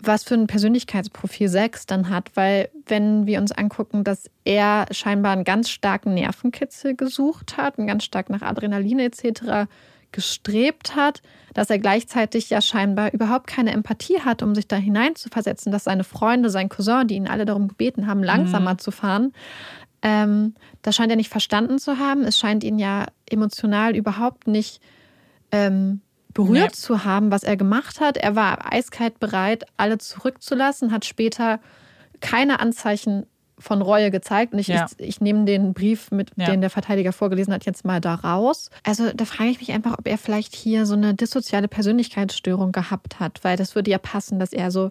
was 0.00 0.22
für 0.22 0.34
ein 0.34 0.46
Persönlichkeitsprofil 0.46 1.48
Sex 1.48 1.86
dann 1.86 2.08
hat, 2.08 2.30
weil 2.34 2.68
wenn 2.86 3.26
wir 3.26 3.40
uns 3.40 3.50
angucken, 3.50 4.04
dass 4.04 4.30
er 4.44 4.86
scheinbar 4.92 5.32
einen 5.32 5.44
ganz 5.44 5.70
starken 5.70 6.14
Nervenkitzel 6.14 6.94
gesucht 6.94 7.56
hat, 7.56 7.78
einen 7.78 7.88
ganz 7.88 8.04
stark 8.04 8.30
nach 8.30 8.42
Adrenalin 8.42 9.00
etc 9.00 9.66
gestrebt 10.12 10.96
hat, 10.96 11.22
dass 11.54 11.70
er 11.70 11.78
gleichzeitig 11.78 12.50
ja 12.50 12.60
scheinbar 12.60 13.12
überhaupt 13.12 13.46
keine 13.46 13.72
Empathie 13.72 14.20
hat, 14.20 14.42
um 14.42 14.54
sich 14.54 14.68
da 14.68 14.76
hineinzuversetzen, 14.76 15.72
dass 15.72 15.84
seine 15.84 16.04
Freunde, 16.04 16.50
sein 16.50 16.68
Cousin, 16.68 17.06
die 17.08 17.16
ihn 17.16 17.28
alle 17.28 17.44
darum 17.44 17.68
gebeten 17.68 18.06
haben, 18.06 18.22
langsamer 18.22 18.74
mhm. 18.74 18.78
zu 18.78 18.90
fahren, 18.90 19.32
ähm, 20.02 20.54
das 20.82 20.96
scheint 20.96 21.10
er 21.10 21.16
nicht 21.16 21.30
verstanden 21.30 21.78
zu 21.78 21.98
haben. 21.98 22.22
Es 22.22 22.38
scheint 22.38 22.64
ihn 22.64 22.78
ja 22.78 23.06
emotional 23.28 23.96
überhaupt 23.96 24.46
nicht 24.46 24.80
ähm, 25.50 26.00
berührt 26.34 26.70
nee. 26.70 26.76
zu 26.76 27.04
haben, 27.04 27.30
was 27.30 27.42
er 27.42 27.56
gemacht 27.56 28.00
hat. 28.00 28.16
Er 28.16 28.36
war 28.36 28.72
eiskalt 28.72 29.18
bereit, 29.18 29.64
alle 29.76 29.98
zurückzulassen, 29.98 30.92
hat 30.92 31.04
später 31.04 31.60
keine 32.20 32.60
Anzeichen 32.60 33.26
von 33.58 33.82
Reue 33.82 34.10
gezeigt. 34.10 34.52
Und 34.52 34.58
ich, 34.58 34.68
ja. 34.68 34.86
ich, 34.98 35.06
ich, 35.06 35.20
nehme 35.20 35.44
den 35.44 35.74
Brief, 35.74 36.10
mit 36.10 36.30
ja. 36.36 36.46
den 36.46 36.60
der 36.60 36.70
Verteidiger 36.70 37.12
vorgelesen 37.12 37.52
hat, 37.52 37.66
jetzt 37.66 37.84
mal 37.84 38.00
da 38.00 38.14
raus. 38.14 38.70
Also 38.84 39.10
da 39.12 39.24
frage 39.24 39.50
ich 39.50 39.60
mich 39.60 39.72
einfach, 39.72 39.98
ob 39.98 40.06
er 40.06 40.18
vielleicht 40.18 40.54
hier 40.54 40.86
so 40.86 40.94
eine 40.94 41.14
dissoziale 41.14 41.68
Persönlichkeitsstörung 41.68 42.72
gehabt 42.72 43.20
hat, 43.20 43.42
weil 43.42 43.56
das 43.56 43.74
würde 43.74 43.90
ja 43.90 43.98
passen, 43.98 44.38
dass 44.38 44.52
er 44.52 44.70
so 44.70 44.90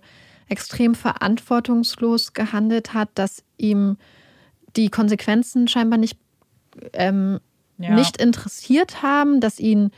extrem 0.50 0.96
verantwortungslos 0.96 2.34
gehandelt 2.34 2.94
hat, 2.94 3.10
dass 3.16 3.44
ihm 3.58 3.98
die 4.76 4.90
Konsequenzen 4.90 5.68
scheinbar 5.68 5.98
nicht, 5.98 6.18
ähm, 6.94 7.40
ja. 7.78 7.92
nicht 7.92 8.22
interessiert 8.22 9.02
haben, 9.02 9.42
dass 9.42 9.60
ihn 9.60 9.92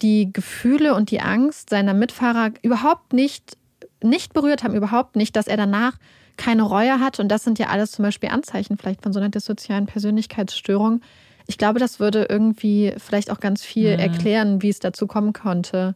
die 0.00 0.32
Gefühle 0.32 0.94
und 0.94 1.10
die 1.10 1.20
Angst 1.20 1.70
seiner 1.70 1.94
Mitfahrer 1.94 2.50
überhaupt 2.62 3.12
nicht, 3.12 3.56
nicht 4.02 4.32
berührt 4.32 4.64
haben, 4.64 4.74
überhaupt 4.74 5.16
nicht, 5.16 5.36
dass 5.36 5.46
er 5.46 5.56
danach 5.56 5.98
keine 6.36 6.62
Reue 6.62 7.00
hat. 7.00 7.20
Und 7.20 7.28
das 7.28 7.44
sind 7.44 7.58
ja 7.58 7.68
alles 7.68 7.92
zum 7.92 8.04
Beispiel 8.04 8.30
Anzeichen 8.30 8.76
vielleicht 8.76 9.02
von 9.02 9.12
so 9.12 9.20
einer 9.20 9.28
dissozialen 9.28 9.86
Persönlichkeitsstörung. 9.86 11.00
Ich 11.46 11.58
glaube, 11.58 11.78
das 11.78 12.00
würde 12.00 12.26
irgendwie 12.28 12.94
vielleicht 12.98 13.30
auch 13.30 13.40
ganz 13.40 13.64
viel 13.64 13.94
mhm. 13.94 14.00
erklären, 14.00 14.62
wie 14.62 14.68
es 14.68 14.78
dazu 14.78 15.06
kommen 15.06 15.32
konnte, 15.32 15.94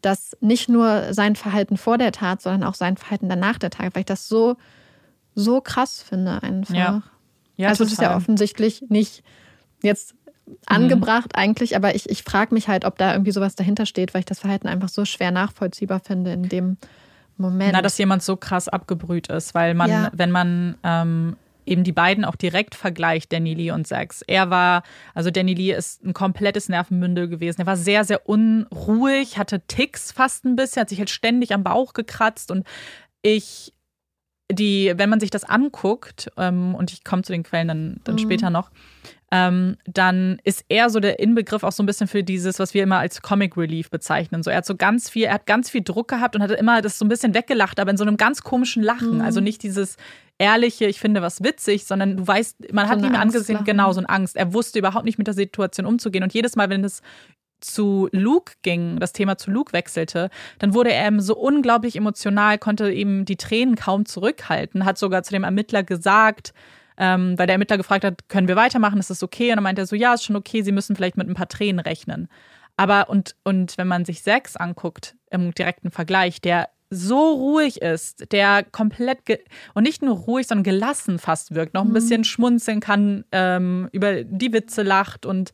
dass 0.00 0.36
nicht 0.40 0.68
nur 0.68 1.12
sein 1.12 1.36
Verhalten 1.36 1.76
vor 1.76 1.98
der 1.98 2.12
Tat, 2.12 2.42
sondern 2.42 2.64
auch 2.64 2.74
sein 2.74 2.96
Verhalten 2.96 3.28
danach 3.28 3.58
der 3.58 3.70
Tat, 3.70 3.94
weil 3.94 4.00
ich 4.00 4.06
das 4.06 4.28
so, 4.28 4.56
so 5.34 5.60
krass 5.60 6.02
finde 6.02 6.42
einfach. 6.42 6.74
Ja. 6.74 7.02
Ja, 7.56 7.68
also 7.68 7.84
es 7.84 7.92
ist 7.92 8.02
ja 8.02 8.16
offensichtlich 8.16 8.82
nicht 8.88 9.22
jetzt 9.80 10.14
angebracht 10.66 11.32
mhm. 11.34 11.40
eigentlich, 11.40 11.76
aber 11.76 11.94
ich, 11.94 12.10
ich 12.10 12.22
frage 12.22 12.54
mich 12.54 12.68
halt, 12.68 12.84
ob 12.84 12.98
da 12.98 13.12
irgendwie 13.12 13.30
sowas 13.30 13.54
dahinter 13.54 13.86
steht, 13.86 14.12
weil 14.12 14.20
ich 14.20 14.26
das 14.26 14.40
Verhalten 14.40 14.68
einfach 14.68 14.88
so 14.88 15.04
schwer 15.04 15.30
nachvollziehbar 15.30 16.00
finde 16.00 16.32
in 16.32 16.48
dem 16.48 16.76
Moment. 17.36 17.72
Na, 17.72 17.82
dass 17.82 17.98
jemand 17.98 18.22
so 18.22 18.36
krass 18.36 18.68
abgebrüht 18.68 19.28
ist, 19.28 19.54
weil 19.54 19.74
man, 19.74 19.90
ja. 19.90 20.10
wenn 20.12 20.30
man 20.30 20.76
ähm, 20.82 21.36
eben 21.66 21.84
die 21.84 21.92
beiden 21.92 22.24
auch 22.24 22.36
direkt 22.36 22.74
vergleicht, 22.74 23.32
Danny 23.32 23.54
Lee 23.54 23.70
und 23.70 23.86
Sax. 23.86 24.22
Er 24.22 24.50
war, 24.50 24.82
also 25.14 25.30
Danny 25.30 25.54
Lee 25.54 25.72
ist 25.72 26.04
ein 26.04 26.12
komplettes 26.12 26.68
Nervenmündel 26.68 27.28
gewesen. 27.28 27.62
Er 27.62 27.66
war 27.66 27.76
sehr, 27.76 28.04
sehr 28.04 28.28
unruhig, 28.28 29.38
hatte 29.38 29.60
Ticks 29.66 30.12
fast 30.12 30.44
ein 30.44 30.56
bisschen, 30.56 30.82
hat 30.82 30.88
sich 30.88 30.98
halt 30.98 31.10
ständig 31.10 31.52
am 31.52 31.64
Bauch 31.64 31.92
gekratzt 31.92 32.50
und 32.50 32.66
ich, 33.22 33.73
die, 34.50 34.92
wenn 34.96 35.10
man 35.10 35.20
sich 35.20 35.30
das 35.30 35.44
anguckt, 35.44 36.30
ähm, 36.36 36.74
und 36.74 36.92
ich 36.92 37.04
komme 37.04 37.22
zu 37.22 37.32
den 37.32 37.42
Quellen 37.42 37.68
dann, 37.68 38.00
dann 38.04 38.14
mhm. 38.16 38.20
später 38.20 38.50
noch, 38.50 38.70
ähm, 39.30 39.76
dann 39.86 40.38
ist 40.44 40.64
er 40.68 40.90
so 40.90 41.00
der 41.00 41.18
Inbegriff 41.18 41.64
auch 41.64 41.72
so 41.72 41.82
ein 41.82 41.86
bisschen 41.86 42.06
für 42.06 42.22
dieses, 42.22 42.58
was 42.58 42.72
wir 42.72 42.82
immer 42.82 42.98
als 42.98 43.20
Comic 43.20 43.56
Relief 43.56 43.90
bezeichnen. 43.90 44.42
So, 44.42 44.50
er 44.50 44.58
hat 44.58 44.66
so 44.66 44.76
ganz 44.76 45.10
viel, 45.10 45.24
er 45.24 45.34
hat 45.34 45.46
ganz 45.46 45.70
viel 45.70 45.82
Druck 45.82 46.08
gehabt 46.08 46.36
und 46.36 46.42
hat 46.42 46.52
immer 46.52 46.82
das 46.82 46.98
so 46.98 47.04
ein 47.04 47.08
bisschen 47.08 47.34
weggelacht, 47.34 47.80
aber 47.80 47.90
in 47.90 47.96
so 47.96 48.04
einem 48.04 48.16
ganz 48.16 48.42
komischen 48.42 48.82
Lachen. 48.82 49.16
Mhm. 49.16 49.20
Also 49.22 49.40
nicht 49.40 49.62
dieses 49.62 49.96
ehrliche, 50.38 50.86
ich 50.86 51.00
finde 51.00 51.22
was 51.22 51.42
witzig, 51.42 51.84
sondern 51.84 52.18
du 52.18 52.26
weißt, 52.26 52.72
man 52.72 52.86
so 52.86 52.92
hat 52.92 53.02
ihm 53.02 53.14
angesehen, 53.14 53.64
genau, 53.64 53.92
so 53.92 54.00
eine 54.00 54.08
Angst. 54.08 54.36
Er 54.36 54.52
wusste 54.52 54.78
überhaupt 54.78 55.04
nicht 55.04 55.18
mit 55.18 55.26
der 55.26 55.34
Situation 55.34 55.86
umzugehen. 55.86 56.22
Und 56.22 56.34
jedes 56.34 56.54
Mal, 56.54 56.70
wenn 56.70 56.84
es 56.84 57.02
zu 57.64 58.08
Luke 58.12 58.54
ging, 58.62 58.98
das 59.00 59.12
Thema 59.12 59.36
zu 59.36 59.50
Luke 59.50 59.72
wechselte, 59.72 60.30
dann 60.58 60.74
wurde 60.74 60.92
er 60.92 61.20
so 61.20 61.36
unglaublich 61.36 61.96
emotional, 61.96 62.58
konnte 62.58 62.92
eben 62.92 63.24
die 63.24 63.36
Tränen 63.36 63.76
kaum 63.76 64.06
zurückhalten, 64.06 64.84
hat 64.84 64.98
sogar 64.98 65.22
zu 65.22 65.32
dem 65.32 65.44
Ermittler 65.44 65.82
gesagt, 65.82 66.52
ähm, 66.96 67.38
weil 67.38 67.46
der 67.46 67.54
Ermittler 67.54 67.76
gefragt 67.76 68.04
hat, 68.04 68.28
können 68.28 68.48
wir 68.48 68.56
weitermachen, 68.56 68.98
ist 68.98 69.10
das 69.10 69.22
okay? 69.22 69.50
Und 69.50 69.56
dann 69.56 69.64
meinte 69.64 69.82
er 69.82 69.86
so, 69.86 69.96
ja, 69.96 70.14
ist 70.14 70.24
schon 70.24 70.36
okay, 70.36 70.62
Sie 70.62 70.72
müssen 70.72 70.94
vielleicht 70.94 71.16
mit 71.16 71.28
ein 71.28 71.34
paar 71.34 71.48
Tränen 71.48 71.80
rechnen. 71.80 72.28
Aber 72.76 73.08
und, 73.08 73.36
und 73.44 73.78
wenn 73.78 73.88
man 73.88 74.04
sich 74.04 74.22
Sex 74.22 74.56
anguckt 74.56 75.16
im 75.30 75.52
direkten 75.54 75.90
Vergleich, 75.90 76.40
der 76.40 76.68
so 76.90 77.32
ruhig 77.32 77.82
ist, 77.82 78.30
der 78.32 78.62
komplett 78.62 79.20
und 79.74 79.82
nicht 79.82 80.02
nur 80.02 80.16
ruhig, 80.16 80.46
sondern 80.46 80.64
gelassen 80.64 81.18
fast 81.18 81.54
wirkt, 81.54 81.74
noch 81.74 81.82
ein 81.82 81.88
mhm. 81.88 81.94
bisschen 81.94 82.24
schmunzeln 82.24 82.80
kann, 82.80 83.24
ähm, 83.32 83.88
über 83.92 84.22
die 84.24 84.52
Witze 84.52 84.82
lacht 84.82 85.26
und 85.26 85.52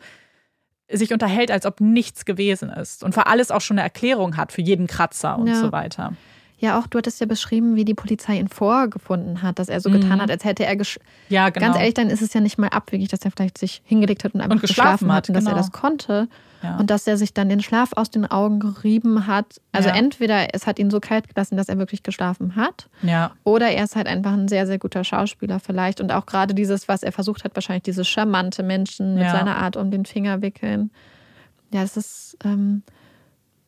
sich 0.92 1.12
unterhält, 1.12 1.50
als 1.50 1.66
ob 1.66 1.80
nichts 1.80 2.24
gewesen 2.24 2.70
ist 2.70 3.04
und 3.04 3.14
für 3.14 3.26
alles 3.26 3.50
auch 3.50 3.60
schon 3.60 3.78
eine 3.78 3.84
Erklärung 3.84 4.36
hat, 4.36 4.52
für 4.52 4.62
jeden 4.62 4.86
Kratzer 4.86 5.38
und 5.38 5.48
ja. 5.48 5.54
so 5.54 5.72
weiter. 5.72 6.14
Ja, 6.60 6.78
auch 6.78 6.86
du 6.86 6.98
hattest 6.98 7.18
ja 7.20 7.26
beschrieben, 7.26 7.74
wie 7.74 7.86
die 7.86 7.94
Polizei 7.94 8.38
ihn 8.38 8.48
vorgefunden 8.48 9.40
hat, 9.40 9.58
dass 9.58 9.70
er 9.70 9.80
so 9.80 9.88
mhm. 9.88 10.00
getan 10.00 10.20
hat, 10.20 10.30
als 10.30 10.44
hätte 10.44 10.66
er 10.66 10.76
gesch 10.76 11.00
Ja, 11.30 11.48
genau. 11.48 11.66
Ganz 11.66 11.78
ehrlich, 11.78 11.94
dann 11.94 12.10
ist 12.10 12.20
es 12.20 12.34
ja 12.34 12.40
nicht 12.42 12.58
mal 12.58 12.68
abwegig, 12.68 13.08
dass 13.08 13.24
er 13.24 13.30
vielleicht 13.30 13.56
sich 13.56 13.80
hingelegt 13.86 14.24
hat 14.24 14.34
und 14.34 14.42
einfach 14.42 14.56
und 14.56 14.60
geschlafen, 14.60 15.06
geschlafen, 15.06 15.12
hat 15.12 15.28
und 15.30 15.34
dass 15.34 15.44
er 15.44 15.52
genau. 15.52 15.56
das 15.56 15.72
konnte. 15.72 16.28
Ja. 16.62 16.76
Und 16.76 16.90
dass 16.90 17.06
er 17.06 17.16
sich 17.16 17.32
dann 17.32 17.48
den 17.48 17.62
Schlaf 17.62 17.92
aus 17.96 18.10
den 18.10 18.30
Augen 18.30 18.60
gerieben 18.60 19.26
hat. 19.26 19.62
Also 19.72 19.88
ja. 19.88 19.94
entweder 19.94 20.54
es 20.54 20.66
hat 20.66 20.78
ihn 20.78 20.90
so 20.90 21.00
kalt 21.00 21.28
gelassen, 21.28 21.56
dass 21.56 21.70
er 21.70 21.78
wirklich 21.78 22.02
geschlafen 22.02 22.54
hat. 22.56 22.90
Ja. 23.00 23.30
Oder 23.44 23.70
er 23.70 23.84
ist 23.84 23.96
halt 23.96 24.06
einfach 24.06 24.32
ein 24.32 24.46
sehr, 24.46 24.66
sehr 24.66 24.78
guter 24.78 25.02
Schauspieler 25.02 25.58
vielleicht. 25.60 26.02
Und 26.02 26.12
auch 26.12 26.26
gerade 26.26 26.52
dieses, 26.52 26.86
was 26.86 27.02
er 27.02 27.12
versucht 27.12 27.44
hat, 27.44 27.54
wahrscheinlich 27.54 27.84
dieses 27.84 28.06
charmante 28.06 28.62
Menschen 28.62 29.14
mit 29.14 29.30
seiner 29.30 29.56
Art 29.56 29.78
um 29.78 29.90
den 29.90 30.04
Finger 30.04 30.42
wickeln. 30.42 30.90
Ja, 31.72 31.80
das 31.80 31.96
ist. 31.96 32.36
Ähm, 32.44 32.82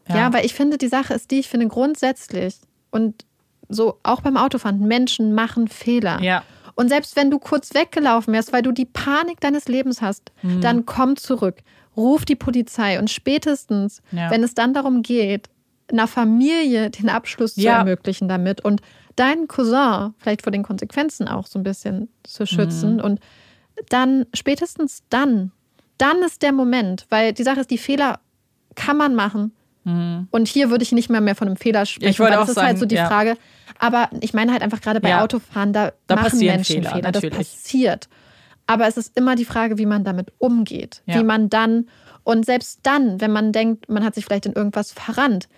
ja. 0.09 0.17
ja, 0.17 0.27
aber 0.27 0.45
ich 0.45 0.53
finde, 0.53 0.77
die 0.77 0.89
Sache 0.89 1.15
ist 1.15 1.31
die, 1.31 1.39
ich 1.39 1.49
finde 1.49 1.69
grundsätzlich, 1.69 2.59
und 2.93 3.25
so 3.69 3.99
auch 4.05 4.21
beim 4.21 4.37
Autofahren, 4.37 4.87
Menschen 4.87 5.35
machen 5.35 5.67
Fehler. 5.67 6.23
Ja. 6.23 6.45
Und 6.75 6.89
selbst 6.89 7.17
wenn 7.17 7.31
du 7.31 7.39
kurz 7.39 7.75
weggelaufen 7.75 8.33
wärst, 8.33 8.53
weil 8.53 8.63
du 8.63 8.73
die 8.73 8.85
Panik 8.85 9.41
deines 9.41 9.67
Lebens 9.67 10.01
hast, 10.01 10.31
mhm. 10.43 10.61
dann 10.61 10.87
komm 10.87 11.17
zurück, 11.17 11.57
ruf 11.97 12.25
die 12.25 12.37
Polizei 12.37 12.99
und 12.99 13.11
spätestens, 13.11 14.03
ja. 14.13 14.31
wenn 14.31 14.43
es 14.43 14.55
dann 14.55 14.73
darum 14.73 15.03
geht, 15.03 15.49
einer 15.91 16.07
Familie 16.07 16.91
den 16.91 17.11
Abschluss 17.11 17.57
ja. 17.57 17.73
zu 17.73 17.79
ermöglichen 17.79 18.29
damit 18.29 18.63
und 18.63 18.81
deinen 19.17 19.49
Cousin 19.49 20.15
vielleicht 20.19 20.43
vor 20.43 20.53
den 20.53 20.63
Konsequenzen 20.63 21.29
auch 21.29 21.47
so 21.47 21.59
ein 21.59 21.63
bisschen 21.63 22.09
zu 22.23 22.47
schützen 22.47 22.95
mhm. 22.95 23.01
und 23.01 23.21
dann 23.89 24.27
spätestens 24.33 25.03
dann, 25.11 25.51
dann 25.99 26.23
ist 26.23 26.43
der 26.43 26.53
Moment, 26.53 27.07
weil 27.11 27.33
die 27.33 27.43
Sache 27.43 27.61
ist, 27.61 27.71
die 27.71 27.79
Fehler 27.79 28.21
kann 28.75 28.97
man 28.97 29.15
machen. 29.15 29.53
Mhm. 29.85 30.29
Und 30.31 30.49
hier 30.49 30.71
würde 30.71 30.83
ich 30.83 30.93
nicht 30.93 31.11
mehr 31.11 31.21
mehr 31.21 31.35
von 31.35 31.49
einem 31.49 31.57
Fehler 31.57 31.87
sprechen, 31.87 32.11
ich 32.11 32.21
wollte 32.21 32.33
weil 32.33 32.41
das 32.41 32.49
ist 32.51 32.55
sagen, 32.55 32.69
halt 32.69 32.79
so 32.79 32.87
die 32.87 32.95
ja. 32.95 33.07
Frage. 33.07 33.37
Aber 33.79 34.09
ich 34.21 34.35
meine 34.35 34.53
halt 34.53 34.63
einfach 34.63 34.81
gerade 34.81 35.01
bei 35.01 35.11
ja. 35.11 35.23
Autofahren, 35.23 35.73
da, 35.73 35.93
da 36.07 36.17
machen 36.17 36.39
Menschen 36.39 36.83
Fehler, 36.83 36.91
Fehler. 36.91 37.13
das 37.13 37.29
passiert. 37.31 38.09
Aber 38.67 38.87
es 38.87 38.97
ist 38.97 39.17
immer 39.17 39.35
die 39.35 39.45
Frage, 39.45 39.79
wie 39.79 39.87
man 39.87 40.05
damit 40.05 40.33
umgeht, 40.39 41.03
ja. 41.07 41.19
wie 41.19 41.25
man 41.25 41.51
dann 41.51 41.87
und 42.25 42.47
selbst 42.47 42.81
dann, 42.85 43.21
wenn 43.21 43.33
man 43.33 43.53
denkt, 43.53 43.89
man 43.89 44.05
hat 44.05 44.15
sich 44.15 44.25
vielleicht 44.25 44.47
in 44.47 44.53
irgendwas 44.53 44.93
verrannt, 44.93 45.49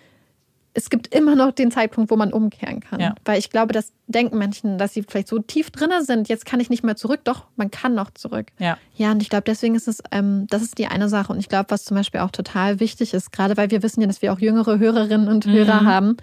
es 0.77 0.89
gibt 0.89 1.15
immer 1.15 1.35
noch 1.35 1.53
den 1.53 1.71
Zeitpunkt, 1.71 2.11
wo 2.11 2.17
man 2.17 2.33
umkehren 2.33 2.81
kann. 2.81 2.99
Ja. 2.99 3.15
Weil 3.23 3.39
ich 3.39 3.49
glaube, 3.49 3.71
das 3.71 3.93
denken 4.07 4.37
Menschen, 4.37 4.77
dass 4.77 4.93
sie 4.93 5.03
vielleicht 5.03 5.29
so 5.29 5.39
tief 5.39 5.71
drin 5.71 5.89
sind, 6.01 6.27
jetzt 6.27 6.45
kann 6.45 6.59
ich 6.59 6.69
nicht 6.69 6.83
mehr 6.83 6.97
zurück. 6.97 7.21
Doch, 7.23 7.45
man 7.55 7.71
kann 7.71 7.95
noch 7.95 8.11
zurück. 8.11 8.47
Ja, 8.59 8.77
ja 8.93 9.11
und 9.11 9.21
ich 9.21 9.29
glaube, 9.29 9.45
deswegen 9.45 9.75
ist 9.75 9.87
es, 9.87 10.03
ähm, 10.11 10.47
das 10.49 10.61
ist 10.61 10.77
die 10.77 10.87
eine 10.87 11.07
Sache. 11.07 11.31
Und 11.31 11.39
ich 11.39 11.47
glaube, 11.47 11.67
was 11.69 11.85
zum 11.85 11.95
Beispiel 11.95 12.19
auch 12.19 12.29
total 12.29 12.81
wichtig 12.81 13.13
ist, 13.13 13.31
gerade 13.31 13.55
weil 13.55 13.71
wir 13.71 13.83
wissen 13.83 14.01
ja, 14.01 14.07
dass 14.07 14.21
wir 14.21 14.33
auch 14.33 14.39
jüngere 14.39 14.77
Hörerinnen 14.77 15.29
und 15.29 15.45
Hörer 15.45 15.81
mhm. 15.81 15.87
haben, 15.87 16.17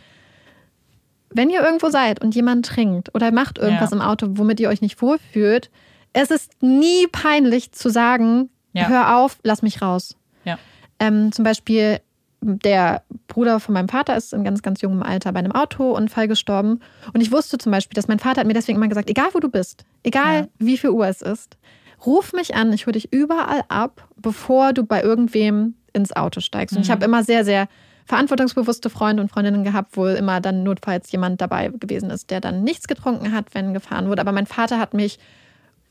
wenn 1.30 1.48
ihr 1.48 1.62
irgendwo 1.62 1.88
seid 1.88 2.22
und 2.22 2.34
jemand 2.34 2.66
trinkt 2.66 3.14
oder 3.14 3.32
macht 3.32 3.56
irgendwas 3.56 3.90
ja. 3.90 3.96
im 3.96 4.02
Auto, 4.02 4.26
womit 4.32 4.60
ihr 4.60 4.68
euch 4.68 4.82
nicht 4.82 5.00
wohlfühlt, 5.00 5.70
es 6.12 6.30
ist 6.30 6.62
nie 6.62 7.06
peinlich 7.10 7.72
zu 7.72 7.88
sagen, 7.88 8.50
hör 8.74 9.16
auf, 9.16 9.38
lass 9.42 9.62
mich 9.62 9.80
raus. 9.80 10.14
Ja. 10.44 10.58
Ähm, 10.98 11.32
zum 11.32 11.42
Beispiel, 11.42 12.00
der 12.42 13.02
Bruder 13.28 13.60
von 13.60 13.72
meinem 13.72 13.88
Vater 13.88 14.16
ist 14.16 14.32
in 14.32 14.44
ganz, 14.44 14.62
ganz 14.62 14.82
jungem 14.82 15.02
Alter 15.02 15.32
bei 15.32 15.38
einem 15.38 15.52
Autounfall 15.52 16.28
gestorben. 16.28 16.80
Und 17.12 17.20
ich 17.20 17.30
wusste 17.30 17.56
zum 17.56 17.72
Beispiel, 17.72 17.94
dass 17.94 18.08
mein 18.08 18.18
Vater 18.18 18.40
hat 18.40 18.46
mir 18.46 18.54
deswegen 18.54 18.78
immer 18.78 18.88
gesagt, 18.88 19.08
egal 19.08 19.28
wo 19.32 19.38
du 19.38 19.48
bist, 19.48 19.84
egal 20.02 20.40
ja. 20.40 20.48
wie 20.58 20.76
viel 20.76 20.90
Uhr 20.90 21.06
es 21.06 21.22
ist, 21.22 21.56
ruf 22.04 22.32
mich 22.32 22.54
an, 22.54 22.72
ich 22.72 22.86
hole 22.86 22.92
dich 22.92 23.12
überall 23.12 23.62
ab, 23.68 24.08
bevor 24.16 24.72
du 24.72 24.84
bei 24.84 25.02
irgendwem 25.02 25.74
ins 25.92 26.14
Auto 26.14 26.40
steigst. 26.40 26.74
Und 26.74 26.80
mhm. 26.80 26.84
ich 26.84 26.90
habe 26.90 27.04
immer 27.04 27.22
sehr, 27.22 27.44
sehr 27.44 27.68
verantwortungsbewusste 28.06 28.90
Freunde 28.90 29.22
und 29.22 29.30
Freundinnen 29.30 29.62
gehabt, 29.62 29.96
wo 29.96 30.06
immer 30.06 30.40
dann 30.40 30.64
notfalls 30.64 31.12
jemand 31.12 31.40
dabei 31.40 31.68
gewesen 31.68 32.10
ist, 32.10 32.30
der 32.30 32.40
dann 32.40 32.64
nichts 32.64 32.88
getrunken 32.88 33.32
hat, 33.32 33.54
wenn 33.54 33.72
gefahren 33.72 34.08
wurde. 34.08 34.20
Aber 34.20 34.32
mein 34.32 34.46
Vater 34.46 34.78
hat 34.78 34.94
mich 34.94 35.18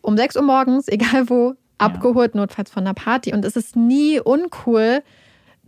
um 0.01 0.17
6 0.17 0.35
Uhr 0.35 0.41
morgens, 0.41 0.87
egal 0.89 1.29
wo, 1.29 1.55
abgeholt, 1.77 2.35
ja. 2.35 2.41
notfalls 2.41 2.69
von 2.69 2.83
einer 2.83 2.93
Party. 2.93 3.33
Und 3.33 3.45
es 3.45 3.55
ist 3.55 3.75
nie 3.75 4.19
uncool, 4.19 5.01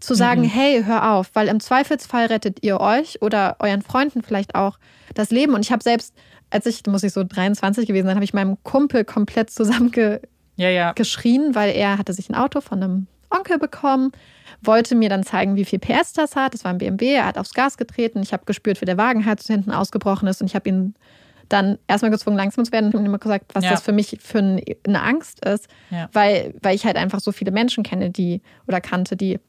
zu 0.04 0.14
sagen, 0.16 0.42
mhm. 0.42 0.50
hey, 0.50 0.84
hör 0.84 1.14
auf, 1.14 1.30
weil 1.34 1.48
im 1.48 1.60
Zweifelsfall 1.60 2.28
rettet 2.28 2.60
ihr 2.62 2.80
euch 2.80 3.22
oder 3.22 3.58
euren 3.60 3.82
Freunden 3.82 4.22
vielleicht 4.22 4.56
auch 4.56 4.78
das 5.14 5.32
Leben. 5.32 5.54
Und 5.54 5.62
ich 5.62 5.72
habe 5.72 5.84
selbst, 5.84 6.14
als 6.50 6.66
ich, 6.66 6.86
muss 6.88 7.04
ich 7.04 7.14
so 7.14 7.24
23 7.24 7.88
gewesen 7.88 8.08
sein, 8.08 8.16
habe 8.16 8.26
ich 8.26 8.34
meinem 8.34 8.62
Kumpel 8.64 9.06
komplett 9.06 9.50
zusammengeschrien, 9.50 10.22
ja, 10.58 10.70
ja. 10.70 10.94
weil 11.54 11.76
er 11.76 11.98
hatte 11.98 12.14
sich 12.14 12.30
ein 12.30 12.36
Auto 12.36 12.62
von 12.62 12.84
einem 12.84 13.08
Onkel 13.30 13.58
bekommen, 13.58 14.12
wollte 14.62 14.96
mir 14.96 15.10
dann 15.10 15.24
zeigen, 15.24 15.56
wie 15.56 15.66
viel 15.66 15.80
PS 15.80 16.14
das 16.14 16.36
hat. 16.36 16.54
Das 16.54 16.64
war 16.64 16.72
ein 16.72 16.78
BMW, 16.78 17.14
er 17.14 17.26
hat 17.26 17.38
aufs 17.38 17.54
Gas 17.54 17.78
getreten. 17.78 18.22
Ich 18.22 18.34
habe 18.34 18.46
gespürt, 18.46 18.82
wie 18.82 18.86
der 18.86 18.98
Wagen 18.98 19.26
halt 19.26 19.42
hinten 19.42 19.72
ausgebrochen 19.72 20.28
ist 20.28 20.42
und 20.42 20.48
ich 20.48 20.56
habe 20.56 20.70
ihn 20.70 20.96
dann 21.50 21.78
erstmal 21.88 22.12
gezwungen, 22.12 22.38
langsam 22.38 22.66
zu 22.66 22.72
werden 22.72 22.94
und 22.94 23.06
immer 23.06 23.20
gesagt, 23.20 23.54
was 23.54 23.64
ja. 23.64 23.72
das 23.72 23.82
für 23.82 23.92
mich 23.92 24.18
für 24.22 24.40
eine 24.40 25.02
Angst 25.02 25.46
ist, 25.46 25.68
ja. 25.92 26.10
weil, 26.14 26.56
weil 26.62 26.76
ich 26.76 26.86
halt 26.86 26.96
einfach 26.96 27.20
so 27.20 27.32
viele 27.32 27.52
Menschen 27.52 27.84
kenne, 27.84 28.10
die 28.10 28.42
oder 28.68 28.82
kannte, 28.82 29.16
die 29.16 29.40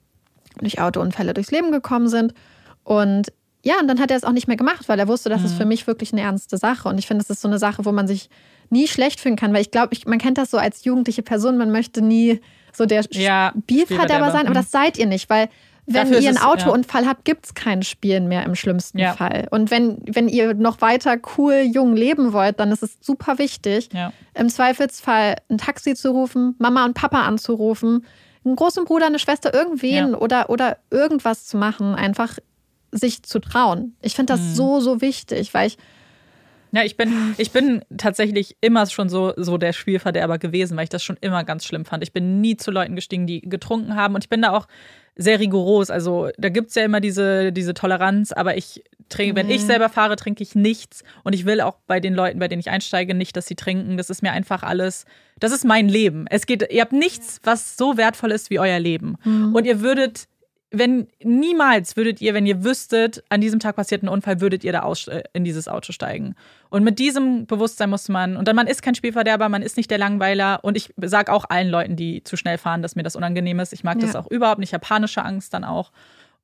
durch 0.58 0.80
Autounfälle 0.80 1.34
durchs 1.34 1.50
Leben 1.50 1.72
gekommen 1.72 2.08
sind. 2.08 2.34
Und 2.82 3.32
ja, 3.62 3.80
und 3.80 3.88
dann 3.88 3.98
hat 3.98 4.10
er 4.10 4.16
es 4.16 4.24
auch 4.24 4.32
nicht 4.32 4.46
mehr 4.46 4.58
gemacht, 4.58 4.88
weil 4.88 4.98
er 4.98 5.08
wusste, 5.08 5.30
das 5.30 5.40
mhm. 5.40 5.46
ist 5.46 5.54
für 5.54 5.64
mich 5.64 5.86
wirklich 5.86 6.12
eine 6.12 6.20
ernste 6.20 6.58
Sache. 6.58 6.88
Und 6.88 6.98
ich 6.98 7.06
finde, 7.06 7.24
das 7.24 7.30
ist 7.30 7.40
so 7.40 7.48
eine 7.48 7.58
Sache, 7.58 7.84
wo 7.84 7.92
man 7.92 8.06
sich 8.06 8.28
nie 8.70 8.86
schlecht 8.86 9.20
fühlen 9.20 9.36
kann, 9.36 9.52
weil 9.52 9.62
ich 9.62 9.70
glaube, 9.70 9.96
man 10.06 10.18
kennt 10.18 10.38
das 10.38 10.50
so 10.50 10.58
als 10.58 10.84
jugendliche 10.84 11.22
Person, 11.22 11.56
man 11.56 11.70
möchte 11.70 12.02
nie 12.02 12.40
so 12.72 12.86
der 12.86 13.04
ja, 13.10 13.52
Spielverderber 13.56 14.32
sein, 14.32 14.46
aber 14.46 14.54
das 14.54 14.70
seid 14.70 14.98
ihr 14.98 15.06
nicht, 15.06 15.30
weil 15.30 15.48
wenn 15.86 16.08
Dafür 16.08 16.20
ihr 16.20 16.28
einen 16.30 16.38
Autounfall 16.38 17.02
ja. 17.02 17.08
habt, 17.10 17.24
gibt 17.24 17.44
es 17.44 17.54
kein 17.54 17.82
Spielen 17.82 18.26
mehr 18.26 18.44
im 18.44 18.54
schlimmsten 18.54 18.98
ja. 18.98 19.12
Fall. 19.12 19.48
Und 19.50 19.70
wenn, 19.70 19.98
wenn 20.06 20.28
ihr 20.28 20.54
noch 20.54 20.80
weiter 20.80 21.16
cool, 21.36 21.62
jung 21.70 21.94
leben 21.94 22.32
wollt, 22.32 22.58
dann 22.58 22.72
ist 22.72 22.82
es 22.82 22.96
super 23.00 23.38
wichtig, 23.38 23.90
ja. 23.92 24.12
im 24.32 24.48
Zweifelsfall 24.48 25.36
ein 25.50 25.58
Taxi 25.58 25.94
zu 25.94 26.10
rufen, 26.10 26.54
Mama 26.58 26.86
und 26.86 26.94
Papa 26.94 27.22
anzurufen, 27.22 28.06
einen 28.44 28.56
großen 28.56 28.84
Bruder, 28.84 29.06
eine 29.06 29.18
Schwester, 29.18 29.54
irgendwen 29.54 30.10
ja. 30.10 30.18
oder, 30.18 30.50
oder 30.50 30.78
irgendwas 30.90 31.46
zu 31.46 31.56
machen, 31.56 31.94
einfach 31.94 32.38
sich 32.92 33.22
zu 33.22 33.40
trauen. 33.40 33.96
Ich 34.02 34.14
finde 34.14 34.34
das 34.34 34.40
mhm. 34.40 34.54
so, 34.54 34.80
so 34.80 35.00
wichtig, 35.00 35.52
weil 35.54 35.68
ich. 35.68 35.78
Ja, 36.72 36.82
ich 36.82 36.96
bin, 36.96 37.34
ich 37.38 37.52
bin 37.52 37.84
tatsächlich 37.96 38.56
immer 38.60 38.84
schon 38.86 39.08
so, 39.08 39.32
so 39.36 39.58
der 39.58 39.72
Spielverderber 39.72 40.38
gewesen, 40.38 40.76
weil 40.76 40.84
ich 40.84 40.90
das 40.90 41.04
schon 41.04 41.16
immer 41.20 41.44
ganz 41.44 41.64
schlimm 41.64 41.84
fand. 41.84 42.02
Ich 42.02 42.12
bin 42.12 42.40
nie 42.40 42.56
zu 42.56 42.72
Leuten 42.72 42.96
gestiegen, 42.96 43.28
die 43.28 43.42
getrunken 43.42 43.94
haben. 43.94 44.16
Und 44.16 44.24
ich 44.24 44.28
bin 44.28 44.42
da 44.42 44.50
auch 44.50 44.66
sehr 45.16 45.40
rigoros. 45.40 45.90
Also 45.90 46.28
da 46.38 46.48
gibt 46.48 46.70
es 46.70 46.74
ja 46.74 46.84
immer 46.84 47.00
diese, 47.00 47.52
diese 47.52 47.74
Toleranz, 47.74 48.32
aber 48.32 48.56
ich 48.56 48.82
trinke, 49.08 49.36
wenn 49.36 49.50
ich 49.50 49.62
mhm. 49.62 49.66
selber 49.66 49.88
fahre, 49.88 50.16
trinke 50.16 50.42
ich 50.42 50.54
nichts. 50.54 51.04
Und 51.22 51.34
ich 51.34 51.44
will 51.44 51.60
auch 51.60 51.76
bei 51.86 52.00
den 52.00 52.14
Leuten, 52.14 52.38
bei 52.38 52.48
denen 52.48 52.60
ich 52.60 52.70
einsteige, 52.70 53.14
nicht, 53.14 53.36
dass 53.36 53.46
sie 53.46 53.54
trinken. 53.54 53.96
Das 53.96 54.10
ist 54.10 54.22
mir 54.22 54.32
einfach 54.32 54.62
alles, 54.62 55.04
das 55.38 55.52
ist 55.52 55.64
mein 55.64 55.88
Leben. 55.88 56.26
Es 56.30 56.46
geht, 56.46 56.70
ihr 56.72 56.80
habt 56.80 56.92
nichts, 56.92 57.40
was 57.44 57.76
so 57.76 57.96
wertvoll 57.96 58.32
ist 58.32 58.50
wie 58.50 58.58
euer 58.58 58.78
Leben. 58.78 59.16
Mhm. 59.24 59.54
Und 59.54 59.66
ihr 59.66 59.80
würdet 59.80 60.26
wenn 60.78 61.08
niemals 61.22 61.96
würdet 61.96 62.20
ihr, 62.20 62.34
wenn 62.34 62.46
ihr 62.46 62.64
wüsstet, 62.64 63.22
an 63.28 63.40
diesem 63.40 63.60
Tag 63.60 63.76
passiert 63.76 64.02
ein 64.02 64.08
Unfall, 64.08 64.40
würdet 64.40 64.64
ihr 64.64 64.72
da 64.72 64.80
aus, 64.80 65.08
äh, 65.08 65.22
in 65.32 65.44
dieses 65.44 65.68
Auto 65.68 65.92
steigen. 65.92 66.34
Und 66.70 66.84
mit 66.84 66.98
diesem 66.98 67.46
Bewusstsein 67.46 67.90
muss 67.90 68.08
man, 68.08 68.36
und 68.36 68.48
dann 68.48 68.56
man 68.56 68.66
ist 68.66 68.82
kein 68.82 68.94
Spielverderber, 68.94 69.48
man 69.48 69.62
ist 69.62 69.76
nicht 69.76 69.90
der 69.90 69.98
Langweiler. 69.98 70.60
Und 70.62 70.76
ich 70.76 70.92
sage 71.00 71.32
auch 71.32 71.44
allen 71.48 71.68
Leuten, 71.68 71.96
die 71.96 72.22
zu 72.24 72.36
schnell 72.36 72.58
fahren, 72.58 72.82
dass 72.82 72.96
mir 72.96 73.02
das 73.02 73.16
unangenehm 73.16 73.60
ist. 73.60 73.72
Ich 73.72 73.84
mag 73.84 74.00
ja. 74.00 74.06
das 74.06 74.16
auch 74.16 74.30
überhaupt 74.30 74.58
nicht. 74.58 74.70
Ich 74.70 74.74
habe 74.74 74.86
panische 74.86 75.24
Angst 75.24 75.54
dann 75.54 75.64
auch. 75.64 75.92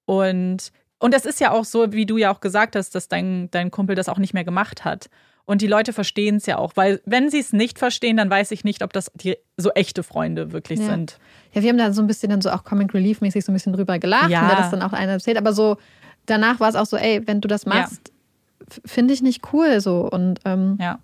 Und, 0.04 0.72
und 0.98 1.14
das 1.14 1.24
ist 1.24 1.40
ja 1.40 1.52
auch 1.52 1.64
so, 1.64 1.92
wie 1.92 2.06
du 2.06 2.16
ja 2.16 2.32
auch 2.32 2.40
gesagt 2.40 2.76
hast, 2.76 2.94
dass 2.94 3.08
dein, 3.08 3.50
dein 3.50 3.70
Kumpel 3.70 3.96
das 3.96 4.08
auch 4.08 4.18
nicht 4.18 4.34
mehr 4.34 4.44
gemacht 4.44 4.84
hat. 4.84 5.10
Und 5.50 5.62
die 5.62 5.66
Leute 5.66 5.92
verstehen 5.92 6.36
es 6.36 6.46
ja 6.46 6.58
auch, 6.58 6.76
weil 6.76 7.00
wenn 7.06 7.28
sie 7.28 7.40
es 7.40 7.52
nicht 7.52 7.80
verstehen, 7.80 8.16
dann 8.16 8.30
weiß 8.30 8.52
ich 8.52 8.62
nicht, 8.62 8.84
ob 8.84 8.92
das 8.92 9.10
die 9.16 9.36
so 9.56 9.70
echte 9.72 10.04
Freunde 10.04 10.52
wirklich 10.52 10.78
ja. 10.78 10.86
sind. 10.86 11.18
Ja, 11.52 11.62
wir 11.62 11.70
haben 11.70 11.76
da 11.76 11.92
so 11.92 12.00
ein 12.02 12.06
bisschen 12.06 12.30
dann 12.30 12.40
so 12.40 12.50
auch 12.50 12.62
Comic 12.62 12.94
Relief 12.94 13.20
mäßig 13.20 13.44
so 13.44 13.50
ein 13.50 13.54
bisschen 13.54 13.72
drüber 13.72 13.98
gelacht, 13.98 14.30
ja. 14.30 14.48
und 14.48 14.56
das 14.56 14.70
dann 14.70 14.80
auch 14.80 14.92
einer 14.92 15.10
erzählt, 15.10 15.36
aber 15.36 15.52
so 15.52 15.76
danach 16.24 16.60
war 16.60 16.68
es 16.68 16.76
auch 16.76 16.86
so, 16.86 16.96
ey, 16.96 17.26
wenn 17.26 17.40
du 17.40 17.48
das 17.48 17.66
machst, 17.66 18.12
ja. 18.60 18.76
finde 18.86 19.12
ich 19.12 19.22
nicht 19.22 19.52
cool 19.52 19.80
so 19.80 20.08
und 20.08 20.38
ähm, 20.44 20.78
ja. 20.80 21.00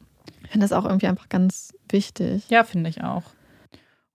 finde 0.49 0.65
das 0.65 0.71
auch 0.73 0.85
irgendwie 0.85 1.09
einfach 1.09 1.29
ganz 1.29 1.75
wichtig. 1.89 2.49
Ja, 2.49 2.63
finde 2.63 2.89
ich 2.89 3.03
auch. 3.03 3.25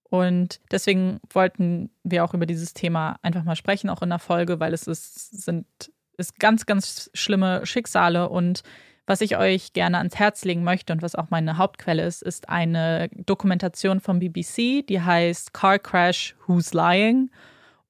Und 0.03 0.61
deswegen 0.71 1.19
wollten 1.33 1.89
wir 2.03 2.23
auch 2.23 2.33
über 2.33 2.45
dieses 2.45 2.73
Thema 2.73 3.17
einfach 3.21 3.43
mal 3.43 3.57
sprechen, 3.57 3.89
auch 3.89 4.01
in 4.01 4.07
der 4.07 4.19
Folge, 4.19 4.61
weil 4.61 4.73
es 4.73 4.87
ist, 4.87 5.43
sind 5.43 5.65
ist 6.17 6.39
ganz, 6.39 6.65
ganz 6.65 7.09
schlimme 7.13 7.65
Schicksale 7.65 8.29
und 8.29 8.63
was 9.11 9.19
ich 9.19 9.35
euch 9.35 9.73
gerne 9.73 9.97
ans 9.97 10.15
Herz 10.15 10.45
legen 10.45 10.63
möchte 10.63 10.93
und 10.93 11.01
was 11.01 11.15
auch 11.15 11.29
meine 11.29 11.57
Hauptquelle 11.57 12.05
ist, 12.05 12.23
ist 12.23 12.47
eine 12.47 13.09
Dokumentation 13.25 13.99
vom 13.99 14.19
BBC, 14.19 14.87
die 14.87 15.01
heißt 15.01 15.53
Car 15.53 15.79
Crash 15.79 16.33
Who's 16.47 16.73
Lying. 16.73 17.29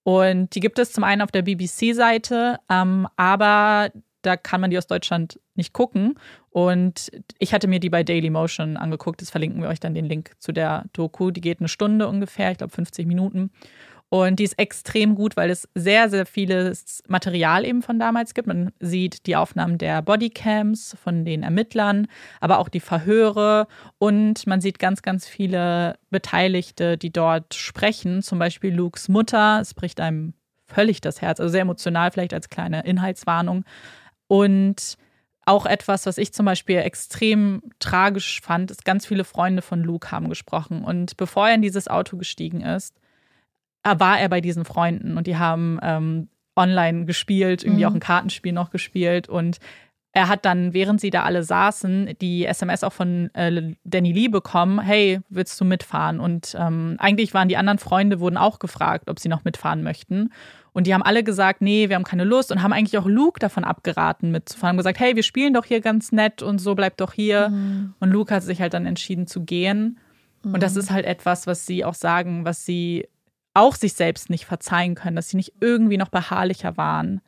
Und 0.01 0.55
die 0.55 0.59
gibt 0.59 0.80
es 0.80 0.93
zum 0.93 1.03
einen 1.03 1.22
auf 1.22 1.30
der 1.30 1.43
BBC-Seite, 1.43 2.57
ähm, 2.72 3.07
aber 3.17 3.91
da 4.24 4.36
kann 4.36 4.61
man 4.61 4.72
die 4.72 4.80
aus 4.80 4.88
Deutschland 4.88 5.39
nicht 5.53 5.74
gucken. 5.74 6.15
Und 6.49 7.11
ich 7.38 7.53
hatte 7.53 7.67
mir 7.67 7.80
die 7.80 7.91
bei 7.91 8.01
Dailymotion 8.01 8.76
angeguckt. 8.76 9.22
Das 9.22 9.30
verlinken 9.30 9.61
wir 9.61 9.69
euch 9.69 9.80
dann 9.80 9.93
den 9.93 10.05
Link 10.05 10.32
zu 10.39 10.51
der 10.51 10.86
Doku. 10.93 11.30
Die 11.30 11.41
geht 11.41 11.59
eine 11.59 11.69
Stunde 11.69 12.07
ungefähr, 12.07 12.51
ich 12.51 12.57
glaube 12.57 12.74
50 12.74 13.05
Minuten. 13.05 13.51
Und 14.14 14.39
die 14.39 14.43
ist 14.43 14.59
extrem 14.59 15.16
gut, 15.16 15.38
weil 15.38 15.49
es 15.49 15.70
sehr, 15.74 16.09
sehr 16.09 16.26
vieles 16.26 17.01
Material 17.07 17.66
eben 17.66 17.82
von 17.82 17.97
damals 17.97 18.34
gibt. 18.34 18.45
Man 18.45 18.74
sieht 18.82 19.26
die 19.26 19.38
Aufnahmen 19.38 19.78
der 19.78 20.01
Bodycams 20.01 20.97
von 21.01 21.24
den 21.24 21.43
Ermittlern, 21.43 22.07
aber 22.41 22.59
auch 22.59 22.68
die 22.68 22.82
Verhöre 22.82 23.68
und 23.99 24.45
man 24.47 24.59
sieht 24.59 24.80
ganz, 24.80 25.01
ganz 25.01 25.30
viele 25.30 25.97
Beteiligte, 26.09 26.97
die 26.97 27.14
dort 27.14 27.53
sprechen. 27.53 28.22
Zum 28.22 28.38
Beispiel 28.38 28.74
Lukes 28.74 29.07
Mutter. 29.07 29.59
Es 29.62 29.74
bricht 29.74 30.01
einem 30.01 30.34
völlig 30.68 30.99
das 30.99 31.22
Herz, 31.22 31.39
also 31.39 31.49
sehr 31.49 31.62
emotional, 31.62 32.12
vielleicht 32.12 32.34
als 32.34 32.49
kleine 32.49 32.84
Inhaltswarnung. 32.84 33.64
Und 34.28 34.97
auch 35.45 35.66
etwas, 35.66 36.05
was 36.05 36.18
ich 36.18 36.34
zum 36.34 36.45
Beispiel 36.45 36.80
extrem 36.80 37.64
tragisch 37.80 38.41
fand, 38.41 38.72
ist, 38.72 38.84
ganz 38.84 39.05
viele 39.05 39.24
Freunde 39.24 39.62
von 39.62 39.82
Luke 39.82 40.12
haben 40.12 40.28
gesprochen. 40.28 40.84
Und 40.84 41.16
bevor 41.16 41.47
er 41.47 41.55
in 41.55 41.62
dieses 41.62 41.88
Auto 41.88 42.18
gestiegen 42.18 42.59
ist, 42.59 43.01
war 43.84 44.19
er 44.19 44.29
bei 44.29 44.41
diesen 44.41 44.65
Freunden 44.65 45.17
und 45.17 45.27
die 45.27 45.38
haben 45.38 45.79
ähm, 45.82 46.29
online 46.55 47.05
gespielt, 47.05 47.63
irgendwie 47.63 47.84
mhm. 47.84 47.89
auch 47.89 47.93
ein 47.95 47.99
Kartenspiel 47.99 48.53
noch 48.53 48.69
gespielt 48.69 49.29
und 49.29 49.59
er 50.13 50.27
hat 50.27 50.43
dann, 50.43 50.73
während 50.73 50.99
sie 50.99 51.09
da 51.09 51.23
alle 51.23 51.43
saßen, 51.43 52.15
die 52.19 52.45
SMS 52.45 52.84
auch 52.84 52.91
von 52.91 53.34
äh, 53.34 53.73
Danny 53.86 54.11
Lee 54.11 54.27
bekommen, 54.27 54.82
hey, 54.82 55.21
willst 55.29 55.59
du 55.61 55.63
mitfahren? 55.63 56.19
Und 56.19 56.55
ähm, 56.59 56.97
eigentlich 56.99 57.34
waren 57.34 57.47
die 57.47 57.55
anderen 57.55 57.79
Freunde, 57.79 58.19
wurden 58.19 58.36
auch 58.36 58.59
gefragt, 58.59 59.09
ob 59.09 59.19
sie 59.19 59.29
noch 59.29 59.45
mitfahren 59.45 59.84
möchten. 59.84 60.32
Und 60.73 60.88
die 60.88 60.93
haben 60.93 61.01
alle 61.01 61.23
gesagt, 61.23 61.61
nee, 61.61 61.88
wir 61.88 61.95
haben 61.95 62.03
keine 62.03 62.25
Lust 62.25 62.51
und 62.51 62.61
haben 62.61 62.73
eigentlich 62.73 62.97
auch 62.97 63.05
Luke 63.05 63.39
davon 63.39 63.63
abgeraten 63.63 64.32
mitzufahren. 64.32 64.69
Haben 64.73 64.77
gesagt, 64.77 64.99
hey, 64.99 65.15
wir 65.15 65.23
spielen 65.23 65.53
doch 65.53 65.65
hier 65.65 65.79
ganz 65.79 66.11
nett 66.11 66.41
und 66.41 66.59
so, 66.59 66.75
bleib 66.75 66.97
doch 66.97 67.13
hier. 67.13 67.49
Mhm. 67.49 67.93
Und 67.99 68.11
Luke 68.11 68.34
hat 68.34 68.43
sich 68.43 68.61
halt 68.61 68.73
dann 68.73 68.86
entschieden 68.86 69.27
zu 69.27 69.43
gehen. 69.43 69.97
Mhm. 70.43 70.55
Und 70.55 70.63
das 70.63 70.73
mhm. 70.73 70.79
ist 70.79 70.91
halt 70.91 71.05
etwas, 71.05 71.47
was 71.47 71.65
sie 71.65 71.86
auch 71.86 71.93
sagen, 71.93 72.43
was 72.43 72.65
sie 72.65 73.07
auch 73.54 73.76
sich 73.76 73.93
selbst 73.93 74.30
nicht 74.30 74.45
verzeihen 74.45 74.95
können, 74.95 75.16
dass 75.16 75.30
sie 75.30 75.38
nicht 75.38 75.54
irgendwie 75.60 75.97
noch 75.97 76.10
beharrlicher 76.10 76.78
waren 76.78 77.22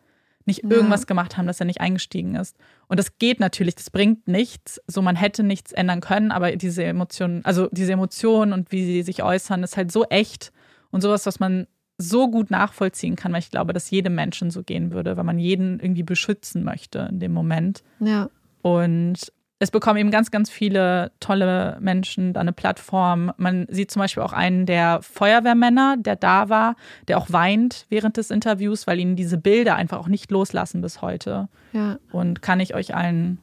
nicht 0.46 0.64
irgendwas 0.64 1.02
ja. 1.02 1.06
gemacht 1.06 1.38
haben, 1.38 1.48
dass 1.48 1.60
er 1.60 1.66
nicht 1.66 1.82
eingestiegen 1.82 2.36
ist. 2.36 2.58
Und 2.88 3.00
das 3.00 3.18
geht 3.18 3.40
natürlich, 3.40 3.76
das 3.76 3.90
bringt 3.90 4.28
nichts. 4.28 4.82
So, 4.88 5.02
man 5.02 5.16
hätte 5.16 5.44
nichts 5.44 5.72
ändern 5.72 6.02
können, 6.02 6.32
aber 6.32 6.56
diese 6.56 6.84
Emotionen, 6.84 7.44
also 7.46 7.70
diese 7.72 7.94
Emotionen 7.94 8.54
und 8.54 8.72
wie 8.72 8.84
sie 8.84 9.04
sich 9.04 9.24
äußern, 9.24 9.64
ist 9.64 9.78
halt 9.78 9.92
so 9.92 10.06
echt 10.06 10.52
und 10.92 11.02
sowas, 11.02 11.26
was 11.26 11.40
man 11.40 11.68
so 11.98 12.30
gut 12.30 12.52
nachvollziehen 12.52 13.16
kann, 13.16 13.32
weil 13.32 13.40
ich 13.40 13.52
glaube, 13.52 13.72
dass 13.72 13.90
jedem 13.90 14.16
Menschen 14.16 14.52
so 14.52 14.64
gehen 14.64 14.92
würde, 14.92 15.16
weil 15.16 15.24
man 15.24 15.40
jeden 15.40 15.80
irgendwie 15.80 16.04
beschützen 16.04 16.64
möchte 16.64 17.08
in 17.10 17.20
dem 17.20 17.32
Moment. 17.32 17.84
Ja. 18.00 18.30
Und 18.62 19.32
es 19.64 19.72
bekommen 19.72 19.98
eben 19.98 20.12
ganz, 20.12 20.30
ganz 20.30 20.50
viele 20.50 21.12
tolle 21.20 21.78
Menschen 21.80 22.34
da 22.34 22.42
eine 22.42 22.54
Plattform. 22.54 23.32
Man 23.38 23.66
sieht 23.70 23.92
zum 23.92 24.02
Beispiel 24.02 24.24
auch 24.24 24.34
einen 24.34 24.66
der 24.66 25.02
Feuerwehrmänner, 25.02 25.96
der 25.98 26.16
da 26.16 26.50
war, 26.50 26.76
der 27.08 27.18
auch 27.18 27.32
weint 27.32 27.86
während 27.90 28.18
des 28.18 28.30
Interviews, 28.30 28.88
weil 28.88 29.00
ihn 29.00 29.16
diese 29.16 29.38
Bilder 29.38 29.76
einfach 29.76 30.00
auch 30.00 30.08
nicht 30.08 30.32
loslassen 30.32 30.82
bis 30.82 31.02
heute. 31.02 31.48
Ja. 31.72 31.98
Und 32.12 32.42
kann 32.42 32.60
ich 32.60 32.76
euch 32.76 32.94
allen 32.94 33.40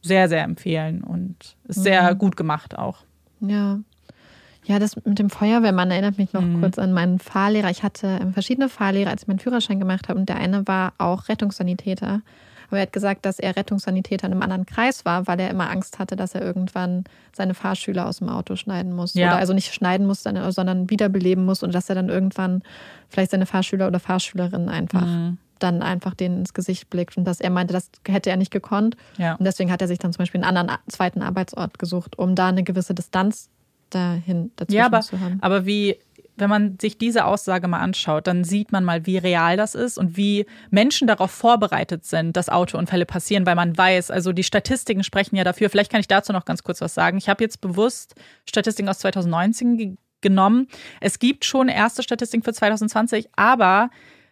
sehr, 0.00 0.28
sehr 0.28 0.44
empfehlen 0.44 1.02
und 1.02 1.56
ist 1.64 1.78
mhm. 1.78 1.82
sehr 1.82 2.14
gut 2.14 2.36
gemacht 2.36 2.78
auch. 2.78 2.98
Ja. 3.40 3.80
Ja, 4.64 4.78
das 4.78 4.96
mit 4.96 5.18
dem 5.18 5.30
Feuerwehrmann 5.30 5.90
erinnert 5.90 6.18
mich 6.18 6.34
noch 6.34 6.42
mhm. 6.42 6.60
kurz 6.60 6.78
an 6.78 6.92
meinen 6.92 7.18
Fahrlehrer. 7.18 7.70
Ich 7.70 7.82
hatte 7.82 8.18
ähm, 8.20 8.34
verschiedene 8.34 8.68
Fahrlehrer, 8.68 9.10
als 9.10 9.22
ich 9.22 9.28
meinen 9.28 9.38
Führerschein 9.38 9.80
gemacht 9.80 10.08
habe 10.08 10.20
und 10.20 10.28
der 10.28 10.36
eine 10.36 10.66
war 10.68 10.92
auch 10.98 11.28
Rettungssanitäter. 11.28 12.20
Aber 12.68 12.78
er 12.78 12.82
hat 12.82 12.92
gesagt, 12.92 13.24
dass 13.24 13.38
er 13.38 13.56
Rettungssanitäter 13.56 14.26
in 14.26 14.32
einem 14.32 14.42
anderen 14.42 14.66
Kreis 14.66 15.04
war, 15.04 15.26
weil 15.26 15.40
er 15.40 15.50
immer 15.50 15.70
Angst 15.70 15.98
hatte, 15.98 16.16
dass 16.16 16.34
er 16.34 16.42
irgendwann 16.42 17.04
seine 17.34 17.54
Fahrschüler 17.54 18.06
aus 18.06 18.18
dem 18.18 18.28
Auto 18.28 18.56
schneiden 18.56 18.94
muss. 18.94 19.14
Ja. 19.14 19.28
Oder 19.28 19.38
also 19.38 19.54
nicht 19.54 19.72
schneiden 19.72 20.06
muss, 20.06 20.22
sondern 20.22 20.90
wiederbeleben 20.90 21.44
muss 21.44 21.62
und 21.62 21.74
dass 21.74 21.88
er 21.88 21.94
dann 21.94 22.08
irgendwann 22.08 22.62
vielleicht 23.08 23.30
seine 23.30 23.46
Fahrschüler 23.46 23.86
oder 23.86 24.00
Fahrschülerinnen 24.00 24.68
einfach. 24.68 25.06
Mhm 25.06 25.38
dann 25.58 25.82
einfach 25.82 26.14
denen 26.14 26.38
ins 26.38 26.54
Gesicht 26.54 26.88
blickt 26.90 27.16
und 27.16 27.24
dass 27.24 27.40
er 27.40 27.50
meinte, 27.50 27.72
das 27.72 27.90
hätte 28.06 28.30
er 28.30 28.36
nicht 28.36 28.50
gekonnt. 28.50 28.96
Ja. 29.16 29.34
Und 29.34 29.44
deswegen 29.44 29.70
hat 29.72 29.82
er 29.82 29.88
sich 29.88 29.98
dann 29.98 30.12
zum 30.12 30.18
Beispiel 30.18 30.42
einen 30.42 30.56
anderen 30.56 30.78
zweiten 30.88 31.22
Arbeitsort 31.22 31.78
gesucht, 31.78 32.18
um 32.18 32.34
da 32.34 32.48
eine 32.48 32.62
gewisse 32.62 32.94
Distanz 32.94 33.48
dahin 33.90 34.52
dazwischen 34.56 34.78
ja, 34.78 34.86
aber, 34.86 35.00
zu 35.00 35.18
haben. 35.18 35.38
Aber 35.40 35.66
wie 35.66 35.96
wenn 36.38 36.50
man 36.50 36.78
sich 36.80 36.98
diese 36.98 37.24
Aussage 37.24 37.68
mal 37.68 37.80
anschaut, 37.80 38.26
dann 38.26 38.44
sieht 38.44 38.72
man 38.72 38.84
mal, 38.84 39.06
wie 39.06 39.18
real 39.18 39.56
das 39.56 39.74
ist 39.74 39.98
und 39.98 40.16
wie 40.16 40.46
Menschen 40.70 41.06
darauf 41.06 41.30
vorbereitet 41.30 42.04
sind, 42.04 42.36
dass 42.36 42.48
Autounfälle 42.48 43.06
passieren, 43.06 43.46
weil 43.46 43.54
man 43.54 43.76
weiß, 43.76 44.10
also 44.10 44.32
die 44.32 44.44
Statistiken 44.44 45.04
sprechen 45.04 45.36
ja 45.36 45.44
dafür. 45.44 45.70
Vielleicht 45.70 45.90
kann 45.90 46.00
ich 46.00 46.08
dazu 46.08 46.32
noch 46.32 46.44
ganz 46.44 46.62
kurz 46.62 46.80
was 46.80 46.94
sagen. 46.94 47.18
Ich 47.18 47.28
habe 47.28 47.44
jetzt 47.44 47.60
bewusst 47.60 48.14
Statistiken 48.46 48.88
aus 48.88 49.00
2019 49.00 49.98
genommen. 50.20 50.68
Es 51.00 51.18
gibt 51.18 51.44
schon 51.44 51.68
erste 51.68 52.02
Statistiken 52.02 52.42
für 52.42 52.52
2020, 52.52 53.28
aber 53.36 53.90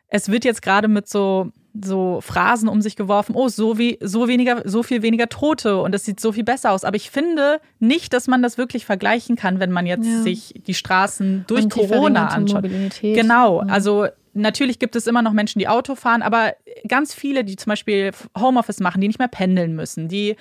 es 0.08 0.30
wird 0.30 0.44
jetzt 0.44 0.62
gerade 0.62 0.88
mit 0.88 1.08
so 1.08 1.52
so 1.84 2.20
Phrasen 2.20 2.68
um 2.68 2.80
sich 2.80 2.96
geworfen, 2.96 3.34
oh, 3.34 3.48
so 3.48 3.78
wie 3.78 3.98
so 4.00 4.28
weniger, 4.28 4.62
so 4.64 4.82
viel 4.82 5.02
weniger 5.02 5.28
Tote 5.28 5.80
und 5.80 5.94
es 5.94 6.04
sieht 6.04 6.20
so 6.20 6.32
viel 6.32 6.44
besser 6.44 6.72
aus. 6.72 6.84
Aber 6.84 6.96
ich 6.96 7.10
finde 7.10 7.60
nicht, 7.78 8.12
dass 8.12 8.26
man 8.26 8.42
das 8.42 8.58
wirklich 8.58 8.84
vergleichen 8.84 9.36
kann, 9.36 9.60
wenn 9.60 9.70
man 9.70 9.86
jetzt 9.86 10.06
ja. 10.06 10.22
sich 10.22 10.54
die 10.66 10.74
Straßen 10.74 11.44
durch 11.46 11.64
und 11.64 11.72
Corona 11.72 12.28
anschaut. 12.28 12.62
Mobilität. 12.62 13.16
Genau, 13.16 13.62
ja. 13.62 13.68
also 13.68 14.06
natürlich 14.34 14.78
gibt 14.78 14.96
es 14.96 15.06
immer 15.06 15.22
noch 15.22 15.32
Menschen, 15.32 15.58
die 15.58 15.68
Auto 15.68 15.94
fahren, 15.94 16.22
aber 16.22 16.54
ganz 16.86 17.14
viele, 17.14 17.44
die 17.44 17.56
zum 17.56 17.70
Beispiel 17.70 18.12
Homeoffice 18.38 18.80
machen, 18.80 19.00
die 19.00 19.08
nicht 19.08 19.18
mehr 19.18 19.28
pendeln 19.28 19.74
müssen, 19.74 20.08
die 20.08 20.36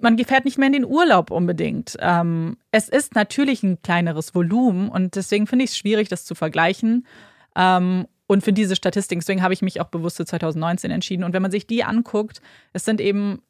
man 0.00 0.16
fährt 0.18 0.44
nicht 0.44 0.58
mehr 0.58 0.68
in 0.68 0.74
den 0.74 0.84
Urlaub 0.84 1.32
unbedingt. 1.32 1.96
Ähm, 1.98 2.56
es 2.70 2.88
ist 2.88 3.16
natürlich 3.16 3.64
ein 3.64 3.82
kleineres 3.82 4.32
Volumen 4.32 4.88
und 4.88 5.16
deswegen 5.16 5.48
finde 5.48 5.64
ich 5.64 5.72
es 5.72 5.76
schwierig, 5.76 6.08
das 6.08 6.24
zu 6.24 6.36
vergleichen. 6.36 7.04
Ähm, 7.56 8.06
und 8.32 8.42
für 8.42 8.54
diese 8.54 8.76
Statistik, 8.76 9.18
deswegen 9.18 9.42
habe 9.42 9.52
ich 9.52 9.60
mich 9.60 9.78
auch 9.82 9.88
bewusst 9.88 10.16
für 10.16 10.24
2019 10.24 10.90
entschieden. 10.90 11.22
Und 11.22 11.34
wenn 11.34 11.42
man 11.42 11.50
sich 11.50 11.66
die 11.66 11.84
anguckt, 11.84 12.40
es 12.72 12.82
sind 12.82 12.98
eben 12.98 13.42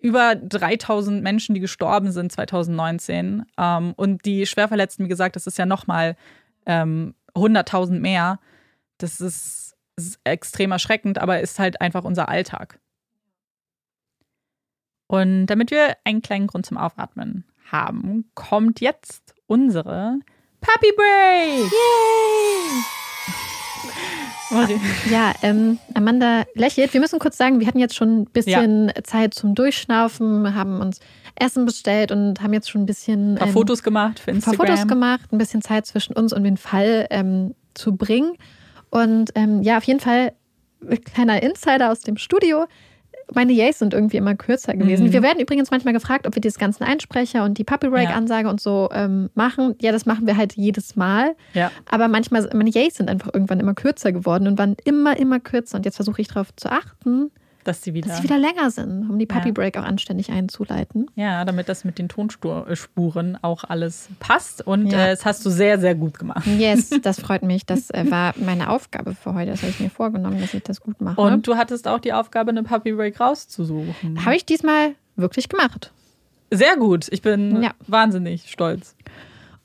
über 0.00 0.34
3000 0.34 1.22
Menschen, 1.22 1.54
die 1.54 1.60
gestorben 1.60 2.10
sind 2.10 2.32
2019. 2.32 3.46
Ähm, 3.56 3.92
und 3.96 4.24
die 4.24 4.44
Schwerverletzten, 4.44 5.04
wie 5.04 5.08
gesagt, 5.08 5.36
das 5.36 5.46
ist 5.46 5.58
ja 5.58 5.64
nochmal 5.64 6.16
ähm, 6.66 7.14
100.000 7.36 8.00
mehr. 8.00 8.40
Das 8.98 9.20
ist, 9.20 9.76
ist 9.94 10.18
extrem 10.24 10.72
erschreckend, 10.72 11.18
aber 11.18 11.38
ist 11.38 11.60
halt 11.60 11.80
einfach 11.80 12.02
unser 12.02 12.28
Alltag. 12.28 12.80
Und 15.06 15.46
damit 15.46 15.70
wir 15.70 15.98
einen 16.02 16.20
kleinen 16.20 16.48
Grund 16.48 16.66
zum 16.66 16.78
Aufatmen 16.78 17.44
haben, 17.70 18.28
kommt 18.34 18.80
jetzt 18.80 19.36
unsere 19.46 20.18
Puppy 20.60 20.92
Break! 20.96 21.70
Yay! 21.70 23.05
Ja, 25.10 25.34
ähm, 25.42 25.78
Amanda 25.94 26.44
lächelt. 26.54 26.92
Wir 26.92 27.00
müssen 27.00 27.18
kurz 27.18 27.36
sagen, 27.36 27.58
wir 27.60 27.66
hatten 27.66 27.80
jetzt 27.80 27.96
schon 27.96 28.20
ein 28.20 28.24
bisschen 28.26 28.88
ja. 28.94 29.02
Zeit 29.02 29.34
zum 29.34 29.54
Durchschnaufen, 29.54 30.54
haben 30.54 30.80
uns 30.80 31.00
Essen 31.34 31.66
bestellt 31.66 32.12
und 32.12 32.40
haben 32.42 32.52
jetzt 32.52 32.70
schon 32.70 32.82
ein 32.82 32.86
bisschen. 32.86 33.32
Ein 33.32 33.38
paar 33.38 33.48
ähm, 33.48 33.54
Fotos 33.54 33.82
gemacht 33.82 34.20
für 34.20 34.30
Instagram. 34.30 34.60
Ein 34.60 34.66
paar 34.66 34.76
Fotos 34.76 34.88
gemacht, 34.88 35.32
ein 35.32 35.38
bisschen 35.38 35.62
Zeit 35.62 35.86
zwischen 35.86 36.14
uns 36.14 36.32
und 36.32 36.44
den 36.44 36.56
Fall 36.56 37.06
ähm, 37.10 37.54
zu 37.74 37.96
bringen. 37.96 38.34
Und 38.90 39.30
ähm, 39.34 39.62
ja, 39.62 39.78
auf 39.78 39.84
jeden 39.84 40.00
Fall 40.00 40.32
kleiner 41.04 41.42
Insider 41.42 41.90
aus 41.90 42.00
dem 42.00 42.16
Studio 42.16 42.66
meine 43.34 43.52
Yays 43.52 43.78
sind 43.78 43.92
irgendwie 43.92 44.16
immer 44.16 44.34
kürzer 44.34 44.74
gewesen. 44.74 45.06
Mhm. 45.06 45.12
Wir 45.12 45.22
werden 45.22 45.40
übrigens 45.40 45.70
manchmal 45.70 45.94
gefragt, 45.94 46.26
ob 46.26 46.34
wir 46.34 46.40
diese 46.40 46.58
ganzen 46.58 46.84
Einsprecher 46.84 47.44
und 47.44 47.58
die 47.58 47.64
Puppy 47.64 47.88
Break 47.88 48.10
Ansage 48.10 48.44
ja. 48.44 48.50
und 48.50 48.60
so 48.60 48.88
ähm, 48.92 49.30
machen. 49.34 49.74
Ja, 49.80 49.92
das 49.92 50.06
machen 50.06 50.26
wir 50.26 50.36
halt 50.36 50.54
jedes 50.54 50.96
Mal. 50.96 51.34
Ja. 51.54 51.70
Aber 51.90 52.08
manchmal, 52.08 52.48
meine 52.54 52.70
Yays 52.70 52.94
sind 52.94 53.10
einfach 53.10 53.34
irgendwann 53.34 53.60
immer 53.60 53.74
kürzer 53.74 54.12
geworden 54.12 54.46
und 54.46 54.58
waren 54.58 54.76
immer, 54.84 55.16
immer 55.16 55.40
kürzer. 55.40 55.76
Und 55.76 55.84
jetzt 55.84 55.96
versuche 55.96 56.20
ich 56.20 56.28
darauf 56.28 56.54
zu 56.54 56.70
achten, 56.70 57.30
dass 57.66 57.82
sie 57.82 57.94
wieder, 57.94 58.08
dass 58.08 58.18
sie 58.18 58.24
wieder 58.24 58.38
länger 58.38 58.70
sind, 58.70 59.08
um 59.10 59.18
die 59.18 59.26
Puppy 59.26 59.52
Break 59.52 59.76
auch 59.78 59.84
anständig 59.84 60.30
einzuleiten. 60.30 61.10
Ja, 61.14 61.44
damit 61.44 61.68
das 61.68 61.84
mit 61.84 61.98
den 61.98 62.08
Tonspuren 62.08 63.38
auch 63.42 63.64
alles 63.64 64.08
passt. 64.20 64.66
Und 64.66 64.88
ja. 64.88 65.06
äh, 65.06 65.10
das 65.10 65.24
hast 65.24 65.44
du 65.44 65.50
sehr, 65.50 65.78
sehr 65.78 65.94
gut 65.94 66.18
gemacht. 66.18 66.46
Yes, 66.46 66.90
das 67.02 67.20
freut 67.20 67.42
mich. 67.42 67.66
Das 67.66 67.90
äh, 67.90 68.10
war 68.10 68.34
meine 68.36 68.70
Aufgabe 68.70 69.14
für 69.14 69.34
heute. 69.34 69.52
Das 69.52 69.62
habe 69.62 69.70
ich 69.70 69.80
mir 69.80 69.90
vorgenommen, 69.90 70.40
dass 70.40 70.54
ich 70.54 70.62
das 70.62 70.80
gut 70.80 71.00
mache. 71.00 71.20
Und 71.20 71.46
du 71.46 71.56
hattest 71.56 71.88
auch 71.88 71.98
die 71.98 72.12
Aufgabe, 72.12 72.50
eine 72.50 72.62
Puppy 72.62 72.92
Break 72.92 73.20
rauszusuchen. 73.20 74.24
Habe 74.24 74.36
ich 74.36 74.44
diesmal 74.44 74.94
wirklich 75.16 75.48
gemacht. 75.48 75.92
Sehr 76.50 76.76
gut. 76.76 77.06
Ich 77.10 77.22
bin 77.22 77.62
ja. 77.62 77.70
wahnsinnig 77.86 78.50
stolz. 78.50 78.94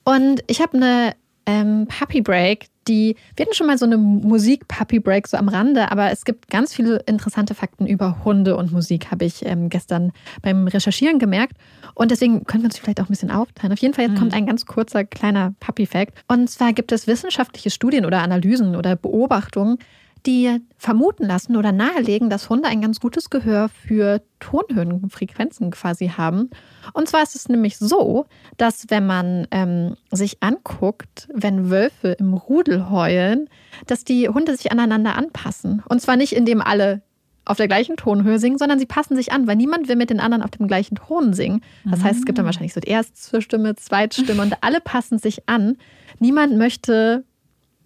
Und 0.03 0.43
ich 0.47 0.61
habe 0.61 0.77
eine 0.77 1.13
ähm, 1.45 1.87
Puppy 1.87 2.21
Break, 2.21 2.67
die, 2.87 3.15
wir 3.35 3.45
hatten 3.45 3.55
schon 3.55 3.67
mal 3.67 3.77
so 3.77 3.85
eine 3.85 3.97
Musik-Puppy-Break 3.97 5.27
so 5.27 5.37
am 5.37 5.49
Rande, 5.49 5.91
aber 5.91 6.11
es 6.11 6.25
gibt 6.25 6.49
ganz 6.49 6.73
viele 6.73 6.97
interessante 7.05 7.53
Fakten 7.53 7.85
über 7.85 8.23
Hunde 8.23 8.55
und 8.55 8.71
Musik, 8.71 9.11
habe 9.11 9.25
ich 9.25 9.45
ähm, 9.45 9.69
gestern 9.69 10.11
beim 10.41 10.67
Recherchieren 10.67 11.19
gemerkt. 11.19 11.57
Und 11.93 12.11
deswegen 12.11 12.43
können 12.45 12.63
wir 12.63 12.67
uns 12.67 12.79
vielleicht 12.79 12.99
auch 12.99 13.05
ein 13.05 13.09
bisschen 13.09 13.31
aufteilen. 13.31 13.73
Auf 13.73 13.79
jeden 13.79 13.93
Fall 13.93 14.05
jetzt 14.05 14.15
mhm. 14.15 14.19
kommt 14.19 14.33
ein 14.33 14.45
ganz 14.45 14.65
kurzer 14.65 15.03
kleiner 15.03 15.53
Puppy-Fact. 15.59 16.23
Und 16.27 16.49
zwar 16.49 16.73
gibt 16.73 16.91
es 16.91 17.07
wissenschaftliche 17.07 17.69
Studien 17.69 18.05
oder 18.05 18.21
Analysen 18.21 18.75
oder 18.75 18.95
Beobachtungen, 18.95 19.77
die 20.25 20.59
vermuten 20.77 21.25
lassen 21.25 21.55
oder 21.55 21.71
nahelegen, 21.71 22.29
dass 22.29 22.49
Hunde 22.49 22.67
ein 22.67 22.81
ganz 22.81 22.99
gutes 22.99 23.29
Gehör 23.29 23.69
für 23.69 24.21
Tonhöhenfrequenzen 24.39 25.71
quasi 25.71 26.09
haben. 26.09 26.49
Und 26.93 27.07
zwar 27.07 27.23
ist 27.23 27.35
es 27.35 27.49
nämlich 27.49 27.77
so, 27.77 28.25
dass 28.57 28.85
wenn 28.89 29.05
man 29.05 29.47
ähm, 29.51 29.95
sich 30.11 30.43
anguckt, 30.43 31.27
wenn 31.33 31.69
Wölfe 31.69 32.09
im 32.19 32.33
Rudel 32.33 32.89
heulen, 32.89 33.49
dass 33.87 34.03
die 34.03 34.29
Hunde 34.29 34.55
sich 34.55 34.71
aneinander 34.71 35.15
anpassen. 35.15 35.81
Und 35.87 36.01
zwar 36.01 36.17
nicht, 36.17 36.33
indem 36.33 36.61
alle 36.61 37.01
auf 37.45 37.57
der 37.57 37.67
gleichen 37.67 37.97
Tonhöhe 37.97 38.37
singen, 38.37 38.59
sondern 38.59 38.77
sie 38.77 38.85
passen 38.85 39.15
sich 39.15 39.31
an, 39.31 39.47
weil 39.47 39.55
niemand 39.55 39.87
will 39.87 39.95
mit 39.95 40.11
den 40.11 40.19
anderen 40.19 40.43
auf 40.43 40.51
dem 40.51 40.67
gleichen 40.67 40.95
Ton 40.95 41.33
singen. 41.33 41.61
Das 41.83 42.03
heißt, 42.03 42.19
es 42.19 42.25
gibt 42.25 42.37
dann 42.37 42.45
wahrscheinlich 42.45 42.73
so 42.73 42.79
die 42.79 42.89
Erststimme, 42.89 43.75
Zweitstimme 43.75 44.43
und 44.43 44.57
alle 44.61 44.79
passen 44.79 45.17
sich 45.17 45.49
an. 45.49 45.77
Niemand 46.19 46.55
möchte 46.57 47.25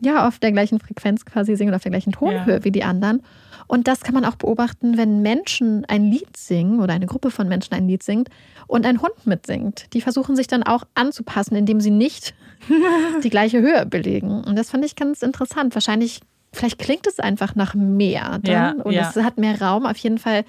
ja 0.05 0.27
auf 0.27 0.39
der 0.39 0.51
gleichen 0.51 0.79
Frequenz 0.79 1.25
quasi 1.25 1.55
singen 1.55 1.71
und 1.71 1.75
auf 1.75 1.83
der 1.83 1.91
gleichen 1.91 2.13
Tonhöhe 2.13 2.55
ja. 2.55 2.63
wie 2.63 2.71
die 2.71 2.83
anderen. 2.83 3.21
Und 3.67 3.87
das 3.87 4.01
kann 4.01 4.13
man 4.13 4.25
auch 4.25 4.35
beobachten, 4.35 4.97
wenn 4.97 5.21
Menschen 5.21 5.85
ein 5.85 6.05
Lied 6.05 6.37
singen 6.37 6.79
oder 6.79 6.93
eine 6.93 7.07
Gruppe 7.07 7.31
von 7.31 7.47
Menschen 7.47 7.73
ein 7.73 7.87
Lied 7.87 8.03
singt 8.03 8.29
und 8.67 8.85
ein 8.85 9.01
Hund 9.01 9.25
mitsingt. 9.25 9.87
Die 9.93 10.01
versuchen 10.01 10.35
sich 10.35 10.47
dann 10.47 10.63
auch 10.63 10.83
anzupassen, 10.93 11.55
indem 11.55 11.81
sie 11.81 11.91
nicht 11.91 12.35
die 13.23 13.29
gleiche 13.29 13.61
Höhe 13.61 13.85
belegen. 13.85 14.43
Und 14.43 14.55
das 14.55 14.69
fand 14.69 14.85
ich 14.85 14.95
ganz 14.95 15.23
interessant. 15.23 15.73
Wahrscheinlich, 15.73 16.21
vielleicht 16.53 16.77
klingt 16.77 17.07
es 17.07 17.19
einfach 17.19 17.55
nach 17.55 17.73
mehr 17.73 18.39
dann, 18.43 18.77
ja, 18.77 18.83
und 18.83 18.93
ja. 18.93 19.09
es 19.09 19.15
hat 19.15 19.37
mehr 19.37 19.59
Raum. 19.59 19.85
Auf 19.85 19.97
jeden 19.97 20.19
Fall 20.19 20.45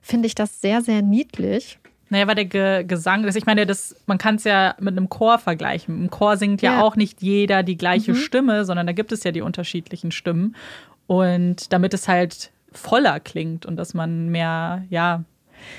finde 0.00 0.26
ich 0.26 0.34
das 0.34 0.60
sehr, 0.60 0.80
sehr 0.80 1.02
niedlich. 1.02 1.78
Naja, 2.10 2.26
weil 2.26 2.34
der 2.34 2.44
Ge 2.44 2.84
Gesang 2.84 3.24
ist, 3.24 3.36
ich 3.36 3.46
meine, 3.46 3.66
das, 3.66 3.96
man 4.06 4.18
kann 4.18 4.34
es 4.34 4.44
ja 4.44 4.74
mit 4.80 4.96
einem 4.96 5.08
Chor 5.08 5.38
vergleichen. 5.38 6.02
Im 6.02 6.10
Chor 6.10 6.36
singt 6.36 6.60
ja, 6.60 6.74
ja 6.74 6.82
auch 6.82 6.96
nicht 6.96 7.22
jeder 7.22 7.62
die 7.62 7.76
gleiche 7.76 8.12
mhm. 8.12 8.16
Stimme, 8.16 8.64
sondern 8.64 8.86
da 8.86 8.92
gibt 8.92 9.12
es 9.12 9.22
ja 9.22 9.30
die 9.30 9.40
unterschiedlichen 9.40 10.10
Stimmen. 10.10 10.56
Und 11.06 11.72
damit 11.72 11.94
es 11.94 12.08
halt 12.08 12.50
voller 12.72 13.20
klingt 13.20 13.64
und 13.64 13.76
dass 13.76 13.94
man 13.94 14.28
mehr, 14.28 14.84
ja, 14.90 15.24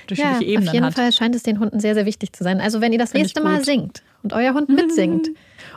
unterschiedliche 0.04 0.44
ja, 0.44 0.50
Ebenen 0.50 0.68
hat. 0.68 0.68
Auf 0.68 0.74
jeden 0.74 0.86
hat. 0.86 0.94
Fall 0.96 1.12
scheint 1.12 1.36
es 1.36 1.44
den 1.44 1.60
Hunden 1.60 1.80
sehr, 1.80 1.96
sehr 1.96 2.06
wichtig 2.06 2.34
zu 2.34 2.44
sein. 2.44 2.62
Also 2.62 2.82
wenn 2.82 2.94
ihr 2.94 3.00
das 3.00 3.12
Find 3.12 3.24
nächste 3.24 3.42
Mal 3.42 3.64
singt 3.64 4.02
und 4.24 4.34
euer 4.34 4.54
Hund 4.54 4.70
mitsingt, 4.70 5.30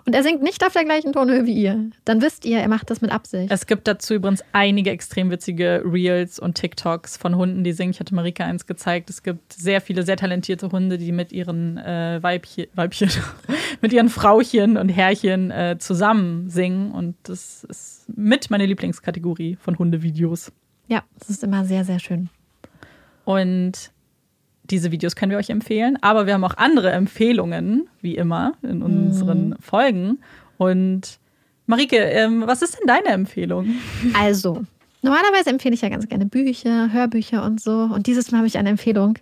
und 0.07 0.15
er 0.15 0.23
singt 0.23 0.43
nicht 0.43 0.65
auf 0.65 0.73
der 0.73 0.85
gleichen 0.85 1.13
Tonhöhe 1.13 1.47
wie 1.47 1.55
ihr, 1.55 1.91
dann 2.05 2.21
wisst 2.21 2.45
ihr, 2.45 2.59
er 2.59 2.69
macht 2.69 2.91
das 2.91 3.01
mit 3.01 3.11
Absicht. 3.11 3.51
Es 3.51 3.67
gibt 3.67 3.89
dazu 3.89 4.15
übrigens 4.15 4.45
einige 4.53 4.91
extrem 4.91 5.31
witzige 5.31 5.83
Reels 5.85 6.39
und 6.39 6.55
TikToks 6.55 7.17
von 7.17 7.37
Hunden, 7.37 7.65
die 7.65 7.73
singen. 7.73 7.93
Ich 7.93 8.01
hatte 8.01 8.15
Marika 8.15 8.45
eins 8.45 8.67
gezeigt. 8.67 9.09
Es 9.09 9.23
gibt 9.23 9.53
sehr 9.55 9.81
viele 9.81 10.03
sehr 10.03 10.17
talentierte 10.17 10.71
Hunde, 10.71 10.99
die 10.99 11.13
mit 11.13 11.33
ihren 11.33 11.79
äh, 11.79 12.19
Weibchen, 12.23 12.67
Weibchen 12.75 13.09
mit 13.81 13.93
ihren 13.93 14.11
Frauchen 14.11 14.77
und 14.77 14.91
Herrchen 14.91 15.51
äh, 15.51 15.77
zusammen 15.79 16.51
singen. 16.51 16.93
Und 16.93 17.17
das 17.23 17.65
ist 17.65 18.05
mit 18.15 18.51
meine 18.51 18.67
Lieblingskategorie 18.67 19.57
von 19.57 19.79
Hundevideos. 19.79 20.53
Ja, 20.87 21.03
das 21.19 21.31
ist 21.31 21.43
immer 21.43 21.65
sehr, 21.65 21.85
sehr 21.85 21.99
schön. 21.99 22.29
Und 23.25 23.91
diese 24.65 24.91
Videos 24.91 25.15
können 25.15 25.31
wir 25.31 25.39
euch 25.39 25.51
empfehlen, 25.51 25.99
aber 26.01 26.27
wir 26.27 26.35
haben 26.35 26.45
auch 26.45 26.57
andere 26.57 26.91
Empfehlungen, 26.91 27.89
wie 28.01 28.17
immer, 28.17 28.55
in 28.63 28.83
unseren 28.83 29.51
mhm. 29.51 29.57
Folgen. 29.61 30.19
Und 30.57 31.19
Marike, 31.67 31.97
ähm, 31.97 32.45
was 32.47 32.63
ist 32.63 32.79
denn 32.79 32.87
deine 32.87 33.09
Empfehlung? 33.09 33.75
Also, 34.19 34.63
normalerweise 35.03 35.51
empfehle 35.51 35.75
ich 35.75 35.83
ja 35.83 35.89
ganz 35.89 36.09
gerne 36.09 36.27
Bücher, 36.27 36.93
Hörbücher 36.93 37.45
und 37.45 37.61
so. 37.61 37.91
Und 37.93 38.07
dieses 38.07 38.31
Mal 38.31 38.39
habe 38.39 38.47
ich 38.47 38.59
eine 38.59 38.71
Empfehlung, 38.71 39.19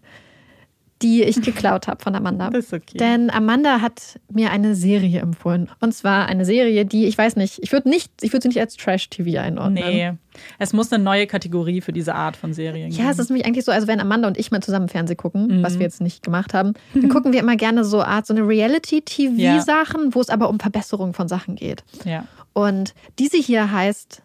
die 1.03 1.23
ich 1.23 1.41
geklaut 1.43 1.89
habe 1.89 2.03
von 2.03 2.15
Amanda. 2.15 2.51
Das 2.51 2.67
ist 2.67 2.73
okay. 2.73 2.99
Denn 2.99 3.31
Amanda 3.31 3.81
hat 3.81 4.21
mir 4.31 4.51
eine 4.51 4.75
Serie 4.75 5.21
empfohlen. 5.21 5.69
Und 5.81 5.93
zwar 5.95 6.27
eine 6.27 6.45
Serie, 6.45 6.85
die, 6.85 7.07
ich 7.07 7.19
weiß 7.19 7.37
nicht, 7.37 7.59
ich 7.63 7.73
würde 7.73 7.89
nicht, 7.89 8.11
ich 8.21 8.33
würde 8.33 8.43
sie 8.43 8.49
nicht 8.49 8.61
als 8.61 8.77
Trash-TV 8.77 9.41
einordnen. 9.41 9.85
Nee. 9.85 10.13
Es 10.59 10.73
muss 10.73 10.93
eine 10.93 11.03
neue 11.03 11.27
Kategorie 11.27 11.81
für 11.81 11.93
diese 11.93 12.15
Art 12.15 12.37
von 12.37 12.55
Serien 12.55 12.91
geben. 12.91 13.03
Ja, 13.03 13.11
es 13.11 13.19
ist 13.19 13.29
nämlich 13.29 13.47
eigentlich 13.47 13.65
so, 13.65 13.73
also 13.73 13.87
wenn 13.87 14.01
Amanda 14.01 14.29
und 14.29 14.39
ich 14.39 14.51
mal 14.51 14.63
zusammen 14.63 14.89
Fernsehen 14.89 15.17
gucken, 15.17 15.59
mhm. 15.59 15.63
was 15.63 15.75
wir 15.75 15.83
jetzt 15.83 16.01
nicht 16.01 16.23
gemacht 16.23 16.55
haben, 16.55 16.75
dann 16.95 17.09
gucken 17.09 17.33
wir 17.33 17.41
immer 17.41 17.57
gerne 17.57 17.85
so 17.85 18.03
Art, 18.03 18.27
so 18.27 18.35
eine 18.35 18.47
Reality-TV-Sachen, 18.47 20.05
ja. 20.05 20.15
wo 20.15 20.21
es 20.21 20.31
aber 20.31 20.49
um 20.49 20.59
Verbesserung 20.59 21.13
von 21.13 21.29
Sachen 21.29 21.57
geht. 21.57 21.85
Ja. 22.05 22.27
Und 22.53 22.95
diese 23.19 23.37
hier 23.37 23.73
heißt 23.73 24.23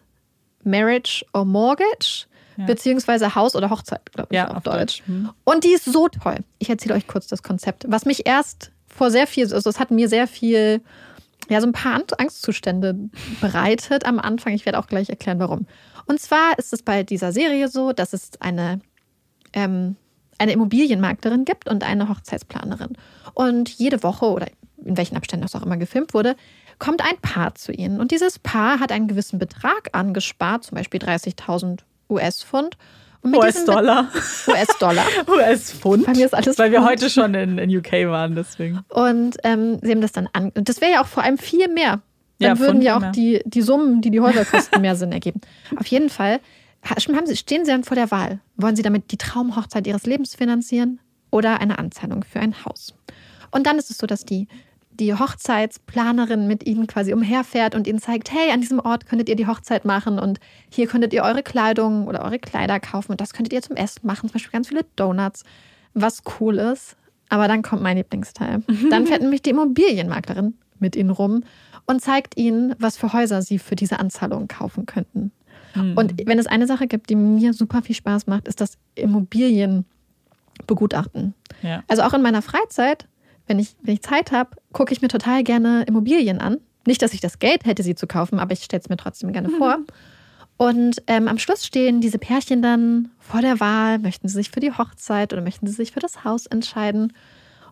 Marriage 0.64 1.24
or 1.32 1.44
Mortgage 1.44 2.26
beziehungsweise 2.66 3.34
Haus 3.34 3.54
oder 3.54 3.70
Hochzeit, 3.70 4.12
glaube 4.12 4.28
ich, 4.30 4.36
ja, 4.36 4.48
auf, 4.48 4.62
Deutsch. 4.62 4.76
Deutsch. 4.76 5.02
Hm. 5.06 5.30
Und 5.44 5.64
die 5.64 5.72
ist 5.72 5.84
so 5.84 6.08
toll. 6.08 6.38
Ich 6.58 6.70
erzähle 6.70 6.94
euch 6.94 7.06
kurz 7.06 7.26
das 7.26 7.42
Konzept. 7.42 7.84
Was 7.88 8.04
mich 8.04 8.26
erst 8.26 8.72
vor 8.88 9.10
sehr 9.10 9.26
viel, 9.26 9.52
also 9.52 9.70
es 9.70 9.78
hat 9.78 9.90
mir 9.90 10.08
sehr 10.08 10.26
viel, 10.26 10.82
ja, 11.48 11.60
so 11.60 11.66
ein 11.66 11.72
paar 11.72 12.00
Angstzustände 12.18 12.96
bereitet 13.40 14.04
am 14.04 14.18
Anfang. 14.18 14.52
Ich 14.54 14.66
werde 14.66 14.78
auch 14.78 14.86
gleich 14.86 15.08
erklären, 15.08 15.38
warum. 15.38 15.66
Und 16.06 16.20
zwar 16.20 16.58
ist 16.58 16.72
es 16.72 16.82
bei 16.82 17.02
dieser 17.02 17.32
Serie 17.32 17.68
so, 17.68 17.92
dass 17.92 18.12
es 18.12 18.30
eine, 18.40 18.80
ähm, 19.52 19.96
eine 20.38 20.52
Immobilienmaklerin 20.52 21.44
gibt 21.44 21.68
und 21.68 21.84
eine 21.84 22.08
Hochzeitsplanerin. 22.08 22.94
Und 23.34 23.68
jede 23.70 24.02
Woche 24.02 24.26
oder 24.26 24.46
in 24.84 24.96
welchen 24.96 25.16
Abständen 25.16 25.42
das 25.42 25.54
auch 25.54 25.64
immer 25.64 25.76
gefilmt 25.76 26.14
wurde, 26.14 26.36
kommt 26.78 27.02
ein 27.02 27.18
Paar 27.20 27.54
zu 27.54 27.72
ihnen. 27.72 28.00
Und 28.00 28.10
dieses 28.10 28.38
Paar 28.38 28.80
hat 28.80 28.92
einen 28.92 29.08
gewissen 29.08 29.38
Betrag 29.38 29.90
angespart, 29.92 30.64
zum 30.64 30.76
Beispiel 30.76 31.00
30.000 31.00 31.80
US-Pfund. 32.08 32.76
US-Dollar. 33.24 34.08
US-Dollar. 34.46 35.04
US-Pfund. 35.28 36.06
Bei 36.06 36.12
mir 36.12 36.26
ist 36.26 36.34
alles 36.34 36.58
Weil 36.58 36.70
wir 36.70 36.84
heute 36.84 37.10
schon 37.10 37.34
in, 37.34 37.58
in 37.58 37.76
UK 37.76 37.92
waren, 38.08 38.34
deswegen. 38.34 38.80
Und 38.88 39.36
ähm, 39.42 39.78
sie 39.82 39.90
haben 39.90 40.00
das 40.00 40.12
dann 40.12 40.28
an. 40.32 40.50
Und 40.50 40.68
das 40.68 40.80
wäre 40.80 40.92
ja 40.92 41.02
auch 41.02 41.06
vor 41.06 41.24
allem 41.24 41.38
viel 41.38 41.68
mehr. 41.68 42.00
Dann 42.38 42.56
ja, 42.56 42.58
würden 42.58 42.82
ja 42.82 42.96
auch 42.96 43.10
die, 43.12 43.42
die 43.44 43.62
Summen, 43.62 44.00
die 44.00 44.10
die 44.10 44.20
Häuser 44.20 44.44
kosten, 44.44 44.80
mehr 44.80 44.94
Sinn 44.96 45.12
ergeben. 45.12 45.40
Auf 45.76 45.86
jeden 45.88 46.08
Fall 46.08 46.40
haben 46.84 47.26
sie, 47.26 47.36
stehen 47.36 47.64
sie 47.64 47.72
dann 47.72 47.84
vor 47.84 47.96
der 47.96 48.10
Wahl. 48.10 48.40
Wollen 48.56 48.76
sie 48.76 48.82
damit 48.82 49.10
die 49.10 49.18
Traumhochzeit 49.18 49.86
ihres 49.86 50.06
Lebens 50.06 50.36
finanzieren 50.36 51.00
oder 51.30 51.60
eine 51.60 51.78
Anzahlung 51.78 52.24
für 52.24 52.40
ein 52.40 52.64
Haus? 52.64 52.94
Und 53.50 53.66
dann 53.66 53.78
ist 53.78 53.90
es 53.90 53.98
so, 53.98 54.06
dass 54.06 54.24
die 54.24 54.46
die 55.00 55.14
Hochzeitsplanerin 55.14 56.46
mit 56.46 56.66
ihnen 56.66 56.86
quasi 56.86 57.12
umherfährt 57.12 57.74
und 57.74 57.86
ihnen 57.86 58.00
zeigt, 58.00 58.32
hey, 58.32 58.50
an 58.50 58.60
diesem 58.60 58.80
Ort 58.80 59.06
könntet 59.06 59.28
ihr 59.28 59.36
die 59.36 59.46
Hochzeit 59.46 59.84
machen 59.84 60.18
und 60.18 60.40
hier 60.70 60.86
könntet 60.86 61.12
ihr 61.12 61.22
eure 61.22 61.42
Kleidung 61.42 62.06
oder 62.06 62.24
eure 62.24 62.38
Kleider 62.38 62.80
kaufen 62.80 63.12
und 63.12 63.20
das 63.20 63.32
könntet 63.32 63.52
ihr 63.52 63.62
zum 63.62 63.76
Essen 63.76 64.06
machen, 64.06 64.28
zum 64.28 64.34
Beispiel 64.34 64.52
ganz 64.52 64.68
viele 64.68 64.84
Donuts, 64.96 65.44
was 65.94 66.22
cool 66.40 66.58
ist. 66.58 66.96
Aber 67.28 67.46
dann 67.46 67.62
kommt 67.62 67.82
mein 67.82 67.98
Lieblingsteil. 67.98 68.62
Dann 68.90 69.06
fährt 69.06 69.20
nämlich 69.20 69.42
die 69.42 69.50
Immobilienmaklerin 69.50 70.54
mit 70.78 70.96
ihnen 70.96 71.10
rum 71.10 71.42
und 71.86 72.00
zeigt 72.00 72.38
ihnen, 72.38 72.74
was 72.78 72.96
für 72.96 73.12
Häuser 73.12 73.42
sie 73.42 73.58
für 73.58 73.76
diese 73.76 73.98
Anzahlung 73.98 74.48
kaufen 74.48 74.86
könnten. 74.86 75.30
Mhm. 75.74 75.96
Und 75.96 76.26
wenn 76.26 76.38
es 76.38 76.46
eine 76.46 76.66
Sache 76.66 76.86
gibt, 76.86 77.10
die 77.10 77.16
mir 77.16 77.52
super 77.52 77.82
viel 77.82 77.96
Spaß 77.96 78.28
macht, 78.28 78.48
ist 78.48 78.62
das 78.62 78.78
Immobilienbegutachten. 78.94 81.34
Ja. 81.62 81.82
Also 81.86 82.02
auch 82.02 82.14
in 82.14 82.22
meiner 82.22 82.40
Freizeit 82.40 83.06
wenn 83.48 83.58
ich, 83.58 83.74
wenn 83.82 83.94
ich 83.94 84.02
Zeit 84.02 84.32
habe, 84.32 84.50
gucke 84.72 84.92
ich 84.92 85.02
mir 85.02 85.08
total 85.08 85.42
gerne 85.42 85.82
Immobilien 85.84 86.40
an. 86.40 86.58
Nicht, 86.86 87.02
dass 87.02 87.12
ich 87.12 87.20
das 87.20 87.38
Geld 87.38 87.64
hätte, 87.64 87.82
sie 87.82 87.94
zu 87.94 88.06
kaufen, 88.06 88.38
aber 88.38 88.52
ich 88.52 88.62
stelle 88.62 88.80
es 88.80 88.88
mir 88.88 88.96
trotzdem 88.96 89.32
gerne 89.32 89.48
mhm. 89.48 89.58
vor. 89.58 89.78
Und 90.56 91.02
ähm, 91.06 91.28
am 91.28 91.38
Schluss 91.38 91.64
stehen 91.64 92.00
diese 92.00 92.18
Pärchen 92.18 92.62
dann 92.62 93.10
vor 93.20 93.40
der 93.40 93.60
Wahl, 93.60 93.98
möchten 93.98 94.28
sie 94.28 94.34
sich 94.34 94.50
für 94.50 94.60
die 94.60 94.72
Hochzeit 94.72 95.32
oder 95.32 95.40
möchten 95.40 95.66
sie 95.66 95.72
sich 95.72 95.92
für 95.92 96.00
das 96.00 96.24
Haus 96.24 96.46
entscheiden. 96.46 97.12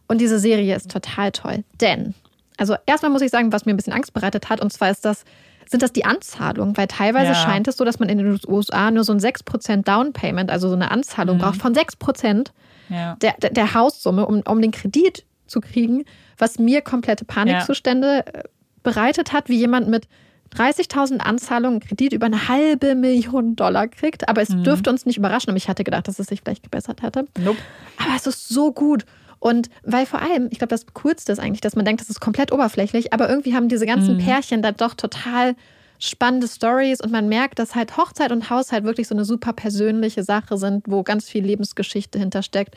Und 0.07 0.21
diese 0.21 0.39
Serie 0.39 0.77
ist 0.77 0.91
total 0.91 1.33
toll. 1.33 1.65
Denn, 1.81 2.15
also 2.57 2.77
erstmal 2.87 3.11
muss 3.11 3.23
ich 3.23 3.31
sagen, 3.31 3.53
was 3.53 3.67
mir 3.67 3.75
ein 3.75 3.77
bisschen 3.77 3.93
Angst 3.93 4.15
bereitet 4.15 4.49
hat, 4.49 4.61
und 4.61 4.73
zwar 4.73 4.91
ist 4.91 5.05
das, 5.05 5.25
sind 5.69 5.83
das 5.83 5.93
die 5.93 6.05
Anzahlungen, 6.05 6.77
weil 6.77 6.87
teilweise 6.87 7.33
ja. 7.33 7.35
scheint 7.35 7.67
es 7.67 7.77
so, 7.77 7.85
dass 7.85 7.99
man 7.99 8.09
in 8.09 8.19
den 8.19 8.39
USA 8.47 8.93
nur 8.93 9.03
so 9.03 9.13
ein 9.13 9.19
6% 9.19 9.83
Down 9.83 10.13
Payment, 10.13 10.51
also 10.51 10.69
so 10.69 10.75
eine 10.75 10.93
Anzahlung 10.93 11.39
mhm. 11.39 11.41
braucht 11.41 11.61
von 11.61 11.75
6% 11.75 12.51
ja. 12.89 13.17
der, 13.17 13.35
der, 13.43 13.51
der 13.51 13.75
Haussumme, 13.75 14.27
um, 14.27 14.43
um 14.43 14.63
den 14.63 14.71
Kredit 14.71 15.25
zu 15.47 15.61
kriegen, 15.61 16.05
was 16.39 16.59
mir 16.59 16.83
komplette 16.83 17.25
Panikzustände 17.25 18.25
ja. 18.27 18.41
Äh, 18.41 18.45
bereitet 18.83 19.33
hat, 19.33 19.49
wie 19.49 19.57
jemand 19.57 19.89
mit 19.89 20.07
30.000 20.55 21.19
Anzahlungen 21.19 21.81
Kredit 21.81 22.13
über 22.13 22.27
eine 22.27 22.49
halbe 22.49 22.95
Million 22.95 23.57
Dollar 23.57 23.89
kriegt. 23.89 24.29
Aber 24.29 24.43
es 24.43 24.51
mhm. 24.51 24.65
dürfte 24.65 24.91
uns 24.91 25.05
nicht 25.05 25.17
überraschen. 25.19 25.51
Und 25.51 25.57
ich 25.57 25.69
hatte 25.69 25.85
gedacht, 25.85 26.07
dass 26.09 26.19
es 26.19 26.29
sich 26.29 26.41
vielleicht 26.41 26.63
gebessert 26.63 27.03
hätte. 27.03 27.27
Nope. 27.39 27.59
Aber 27.99 28.15
es 28.15 28.27
ist 28.27 28.49
so 28.49 28.73
gut. 28.73 29.05
Und 29.39 29.69
weil 29.83 30.07
vor 30.07 30.21
allem, 30.23 30.49
ich 30.51 30.59
glaube, 30.59 30.71
das 30.71 30.87
Coolste 30.95 31.33
ist 31.33 31.39
eigentlich, 31.39 31.61
dass 31.61 31.77
man 31.77 31.85
denkt, 31.85 32.01
das 32.01 32.11
ist 32.11 32.21
komplett 32.21 32.53
oberflächlich, 32.53 33.13
aber 33.13 33.29
irgendwie 33.29 33.55
haben 33.55 33.69
diese 33.69 33.87
ganzen 33.87 34.17
mhm. 34.17 34.21
Pärchen 34.21 34.63
da 34.63 34.73
doch 34.73 34.95
total 34.95 35.55
spannende 35.99 36.49
Stories 36.49 37.01
und 37.01 37.11
man 37.11 37.29
merkt, 37.29 37.59
dass 37.59 37.75
halt 37.75 37.97
Hochzeit 37.97 38.33
und 38.33 38.51
Haushalt 38.51 38.85
wirklich 38.85 39.09
so 39.09 39.15
eine 39.15 39.25
super 39.25 39.53
persönliche 39.53 40.25
Sache 40.25 40.59
sind, 40.59 40.85
wo 40.89 41.03
ganz 41.03 41.29
viel 41.29 41.45
Lebensgeschichte 41.45 42.19
hintersteckt. 42.19 42.77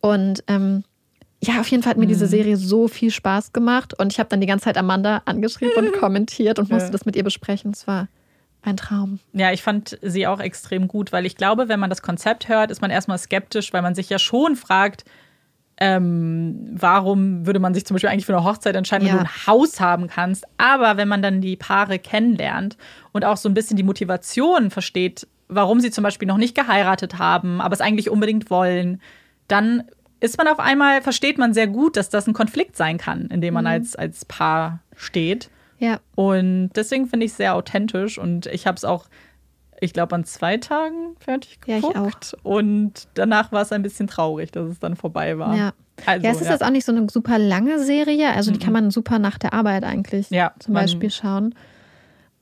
Und 0.00 0.42
ähm, 0.46 0.84
ja, 1.42 1.60
auf 1.60 1.68
jeden 1.68 1.82
Fall 1.82 1.90
hat 1.90 1.98
mir 1.98 2.04
mhm. 2.04 2.10
diese 2.10 2.26
Serie 2.26 2.56
so 2.56 2.88
viel 2.88 3.10
Spaß 3.10 3.52
gemacht 3.52 3.94
und 3.98 4.12
ich 4.12 4.18
habe 4.18 4.28
dann 4.28 4.40
die 4.40 4.46
ganze 4.46 4.64
Zeit 4.64 4.78
Amanda 4.78 5.22
angeschrieben 5.26 5.86
und 5.86 5.92
kommentiert 6.00 6.58
und 6.58 6.70
musste 6.70 6.88
ja. 6.88 6.92
das 6.92 7.04
mit 7.04 7.16
ihr 7.16 7.24
besprechen. 7.24 7.72
Es 7.72 7.86
war 7.86 8.08
ein 8.62 8.76
Traum. 8.76 9.20
Ja, 9.32 9.52
ich 9.52 9.62
fand 9.62 9.98
sie 10.02 10.26
auch 10.26 10.40
extrem 10.40 10.88
gut, 10.88 11.12
weil 11.12 11.26
ich 11.26 11.36
glaube, 11.36 11.68
wenn 11.68 11.78
man 11.78 11.90
das 11.90 12.02
Konzept 12.02 12.48
hört, 12.48 12.70
ist 12.70 12.80
man 12.80 12.90
erstmal 12.90 13.18
skeptisch, 13.18 13.72
weil 13.72 13.82
man 13.82 13.94
sich 13.94 14.10
ja 14.10 14.18
schon 14.18 14.56
fragt, 14.56 15.04
ähm, 15.78 16.70
warum 16.72 17.46
würde 17.46 17.60
man 17.60 17.74
sich 17.74 17.84
zum 17.84 17.94
Beispiel 17.94 18.08
eigentlich 18.08 18.26
für 18.26 18.34
eine 18.34 18.44
Hochzeit 18.44 18.74
entscheiden, 18.74 19.06
ja. 19.06 19.12
wenn 19.12 19.20
du 19.20 19.26
ein 19.26 19.46
Haus 19.46 19.78
haben 19.78 20.08
kannst. 20.08 20.44
Aber 20.56 20.96
wenn 20.96 21.06
man 21.06 21.22
dann 21.22 21.40
die 21.40 21.56
Paare 21.56 21.98
kennenlernt 21.98 22.76
und 23.12 23.24
auch 23.24 23.36
so 23.36 23.48
ein 23.48 23.54
bisschen 23.54 23.76
die 23.76 23.82
Motivation 23.82 24.70
versteht, 24.70 25.28
warum 25.48 25.80
sie 25.80 25.90
zum 25.90 26.02
Beispiel 26.02 26.26
noch 26.26 26.38
nicht 26.38 26.54
geheiratet 26.54 27.18
haben, 27.18 27.60
aber 27.60 27.74
es 27.74 27.80
eigentlich 27.80 28.10
unbedingt 28.10 28.50
wollen, 28.50 29.00
dann 29.48 29.84
ist 30.20 30.38
man 30.38 30.48
auf 30.48 30.58
einmal, 30.58 31.02
versteht 31.02 31.38
man 31.38 31.54
sehr 31.54 31.66
gut, 31.66 31.96
dass 31.96 32.08
das 32.08 32.26
ein 32.26 32.32
Konflikt 32.32 32.76
sein 32.76 32.98
kann, 32.98 33.26
in 33.26 33.40
dem 33.40 33.54
man 33.54 33.64
mhm. 33.64 33.70
als, 33.70 33.96
als 33.96 34.24
Paar 34.24 34.80
steht. 34.94 35.50
Ja. 35.78 36.00
Und 36.14 36.70
deswegen 36.74 37.06
finde 37.06 37.26
ich 37.26 37.32
es 37.32 37.36
sehr 37.36 37.54
authentisch 37.54 38.18
und 38.18 38.46
ich 38.46 38.66
habe 38.66 38.76
es 38.76 38.84
auch, 38.84 39.06
ich 39.80 39.92
glaube, 39.92 40.14
an 40.14 40.24
zwei 40.24 40.56
Tagen 40.56 41.16
fertig 41.18 41.60
geguckt. 41.60 41.94
Ja, 41.94 42.06
ich 42.06 42.14
auch. 42.14 42.44
Und 42.44 43.08
danach 43.14 43.52
war 43.52 43.62
es 43.62 43.72
ein 43.72 43.82
bisschen 43.82 44.06
traurig, 44.06 44.52
dass 44.52 44.70
es 44.70 44.78
dann 44.78 44.96
vorbei 44.96 45.38
war. 45.38 45.54
Ja. 45.54 45.72
Also, 46.04 46.26
ja, 46.26 46.32
es 46.32 46.40
ist 46.40 46.46
ja. 46.46 46.52
jetzt 46.52 46.64
auch 46.64 46.70
nicht 46.70 46.84
so 46.84 46.92
eine 46.92 47.08
super 47.10 47.38
lange 47.38 47.78
Serie, 47.82 48.30
also 48.30 48.50
die 48.50 48.58
mhm. 48.58 48.62
kann 48.62 48.72
man 48.72 48.90
super 48.90 49.18
nach 49.18 49.38
der 49.38 49.54
Arbeit 49.54 49.84
eigentlich 49.84 50.30
ja, 50.30 50.52
zum 50.58 50.74
Beispiel 50.74 51.10
schauen. 51.10 51.54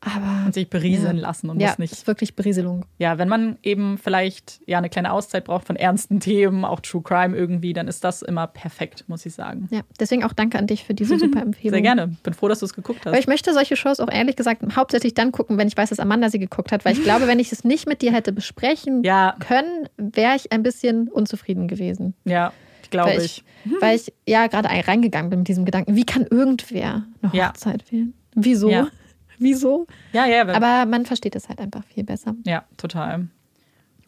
Aber, 0.05 0.45
und 0.47 0.55
sich 0.55 0.69
berieseln 0.69 1.17
ja. 1.17 1.23
lassen 1.23 1.49
und 1.51 1.61
ja, 1.61 1.69
muss 1.69 1.79
nicht. 1.79 1.93
ist 1.93 2.07
wirklich 2.07 2.37
Berieselung. 2.37 2.85
Ja, 2.99 3.17
wenn 3.19 3.29
man 3.29 3.57
eben 3.63 3.97
vielleicht 3.99 4.61
ja 4.67 4.79
eine 4.79 4.91
kleine 4.91 5.13
Auszeit 5.13 5.45
braucht 5.45 5.67
von 5.67 5.77
ernsten 5.77 6.21
Themen, 6.21 6.65
auch 6.65 6.81
True 6.81 7.03
Crime 7.03 7.37
irgendwie, 7.37 7.73
dann 7.73 7.89
ist 7.89 8.05
das 8.05 8.23
immer 8.23 8.47
perfekt, 8.47 9.05
muss 9.09 9.25
ich 9.25 9.35
sagen. 9.35 9.69
Ja, 9.71 9.81
deswegen 9.99 10.25
auch 10.25 10.33
danke 10.35 10.59
an 10.59 10.67
dich 10.67 10.85
für 10.85 10.93
diese 10.95 11.19
super 11.19 11.41
Empfehlung. 11.43 11.73
Sehr 11.75 11.83
gerne. 11.83 12.17
Bin 12.23 12.35
froh, 12.35 12.49
dass 12.49 12.59
du 12.61 12.67
es 12.67 12.75
geguckt 12.75 13.01
hast. 13.01 13.07
Aber 13.09 13.19
ich 13.19 13.27
möchte 13.27 13.53
solche 13.55 13.77
Shows 13.77 13.99
auch 14.01 14.11
ehrlich 14.11 14.37
gesagt 14.37 14.63
hauptsächlich 14.77 15.15
dann 15.15 15.33
gucken, 15.33 15.57
wenn 15.59 15.69
ich 15.69 15.77
weiß, 15.77 15.89
dass 15.91 16.01
Amanda 16.01 16.29
sie 16.29 16.39
geguckt 16.39 16.71
hat, 16.73 16.85
weil 16.85 16.93
ich 16.93 17.03
glaube, 17.03 17.27
wenn 17.27 17.39
ich 17.39 17.51
es 17.53 17.65
nicht 17.65 17.89
mit 17.89 18.03
dir 18.03 18.13
hätte 18.13 18.33
besprechen 18.33 19.03
Ja. 19.05 19.37
können, 19.41 19.89
wäre 19.97 20.37
ich 20.37 20.53
ein 20.53 20.63
bisschen 20.63 21.09
unzufrieden 21.09 21.67
gewesen. 21.69 22.15
ja, 22.25 22.53
glaube 22.91 23.11
Weil 23.13 23.23
ich. 23.23 23.43
ich, 23.65 23.73
weil 23.81 23.97
ich 23.97 24.13
ja 24.29 24.47
gerade 24.47 24.69
ein- 24.69 24.83
reingegangen 24.83 25.31
bin 25.31 25.41
mit 25.41 25.49
diesem 25.49 25.65
Gedanken, 25.65 25.97
wie 25.97 26.05
kann 26.05 26.27
irgendwer 26.31 27.05
eine 27.23 27.33
Ja. 27.35 27.49
Hochzeit 27.49 27.91
wählen? 27.91 28.13
Wieso? 28.35 28.69
Ja. 28.71 28.89
Wieso? 29.39 29.87
Ja, 30.13 30.27
ja, 30.27 30.43
aber, 30.43 30.55
Aber 30.55 30.87
man 30.87 31.07
versteht 31.07 31.37
es 31.37 31.49
halt 31.49 31.59
einfach 31.59 31.85
viel 31.85 32.05
besser. 32.05 32.35
ja, 32.45 32.65
total. 32.77 33.29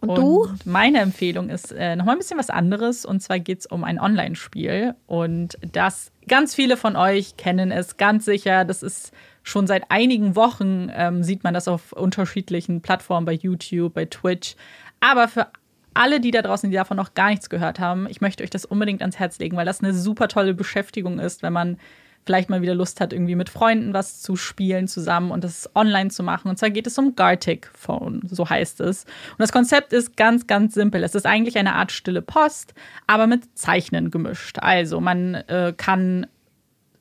Und, 0.01 0.19
du? 0.19 0.49
Meine 0.65 1.01
Empfehlung 1.01 1.49
ist 1.49 1.73
äh, 1.73 1.97
nochmal 1.97 2.17
ein 2.17 2.19
bisschen 2.19 2.39
was 2.39 2.51
anderes. 2.51 3.05
Und 3.05 3.21
zwar 3.21 3.39
geht 3.39 3.61
es 3.61 3.67
um 3.67 3.85
ein 3.85 4.01
Online-Spiel. 4.01 4.95
Und 5.07 5.57
das, 5.73 6.13
ganz 6.29 6.55
viele 6.55 6.77
von 6.77 6.97
euch 6.97 7.37
kennen 7.37 7.73
es 7.73 7.97
ganz 7.97 8.25
sicher. 8.25 8.65
Das 8.65 8.83
ist 8.83 9.13
schon 9.43 9.67
seit 9.67 9.91
einigen 9.91 10.37
Wochen, 10.37 10.91
ähm, 10.95 11.23
sieht 11.23 11.45
man 11.45 11.55
das 11.55 11.69
auf 11.69 11.93
unterschiedlichen 11.93 12.83
Plattformen, 12.83 13.27
bei 13.27 13.33
YouTube, 13.33 13.95
bei 13.95 14.05
Twitch. 14.05 14.57
Aber 15.01 15.29
für 15.29 15.47
alle, 15.95 16.21
die 16.21 16.31
da 16.31 16.43
draußen, 16.43 16.69
die 16.71 16.77
davon 16.77 16.97
noch 16.97 17.15
gar 17.15 17.31
nichts 17.31 17.49
gehört 17.49 17.81
haben, 17.81 18.07
ich 18.09 18.21
möchte 18.21 18.43
euch 18.43 18.51
das 18.51 18.65
unbedingt 18.65 19.01
ans 19.01 19.19
Herz 19.19 19.39
legen, 19.39 19.57
weil 19.57 19.67
das 19.67 19.83
eine 19.83 19.95
super 19.95 20.29
tolle 20.29 20.53
Beschäftigung 20.53 21.19
ist, 21.19 21.43
wenn 21.43 21.53
man 21.53 21.79
vielleicht 22.27 22.51
mal 22.51 22.61
wieder 22.61 22.75
Lust 22.75 23.01
hat, 23.01 23.13
irgendwie 23.13 23.37
mit 23.37 23.49
Freunden 23.49 23.95
was 23.95 24.21
zu 24.21 24.37
spielen 24.37 24.89
zusammen 24.89 25.31
und 25.31 25.45
das 25.45 25.71
online 25.75 26.11
zu 26.11 26.25
machen. 26.25 26.49
Und 26.49 26.59
zwar 26.59 26.71
geht 26.71 26.87
es 26.87 26.99
um 26.99 27.15
Gartic 27.15 27.71
Phone, 27.73 28.23
so 28.29 28.49
heißt 28.49 28.81
es. 28.81 29.05
Und 29.05 29.39
das 29.39 29.53
Konzept 29.53 29.93
ist 29.93 30.17
ganz, 30.17 30.47
ganz 30.49 30.75
simpel. 30.75 31.05
Es 31.05 31.15
ist 31.15 31.25
eigentlich 31.25 31.57
eine 31.57 31.75
Art 31.75 31.93
stille 31.93 32.23
Post, 32.23 32.75
aber 33.07 33.29
mit 33.29 33.57
Zeichnen 33.57 34.11
gemischt. 34.11 34.59
Also 34.61 35.01
man 35.01 35.35
äh, 35.35 35.73
kann 35.77 36.27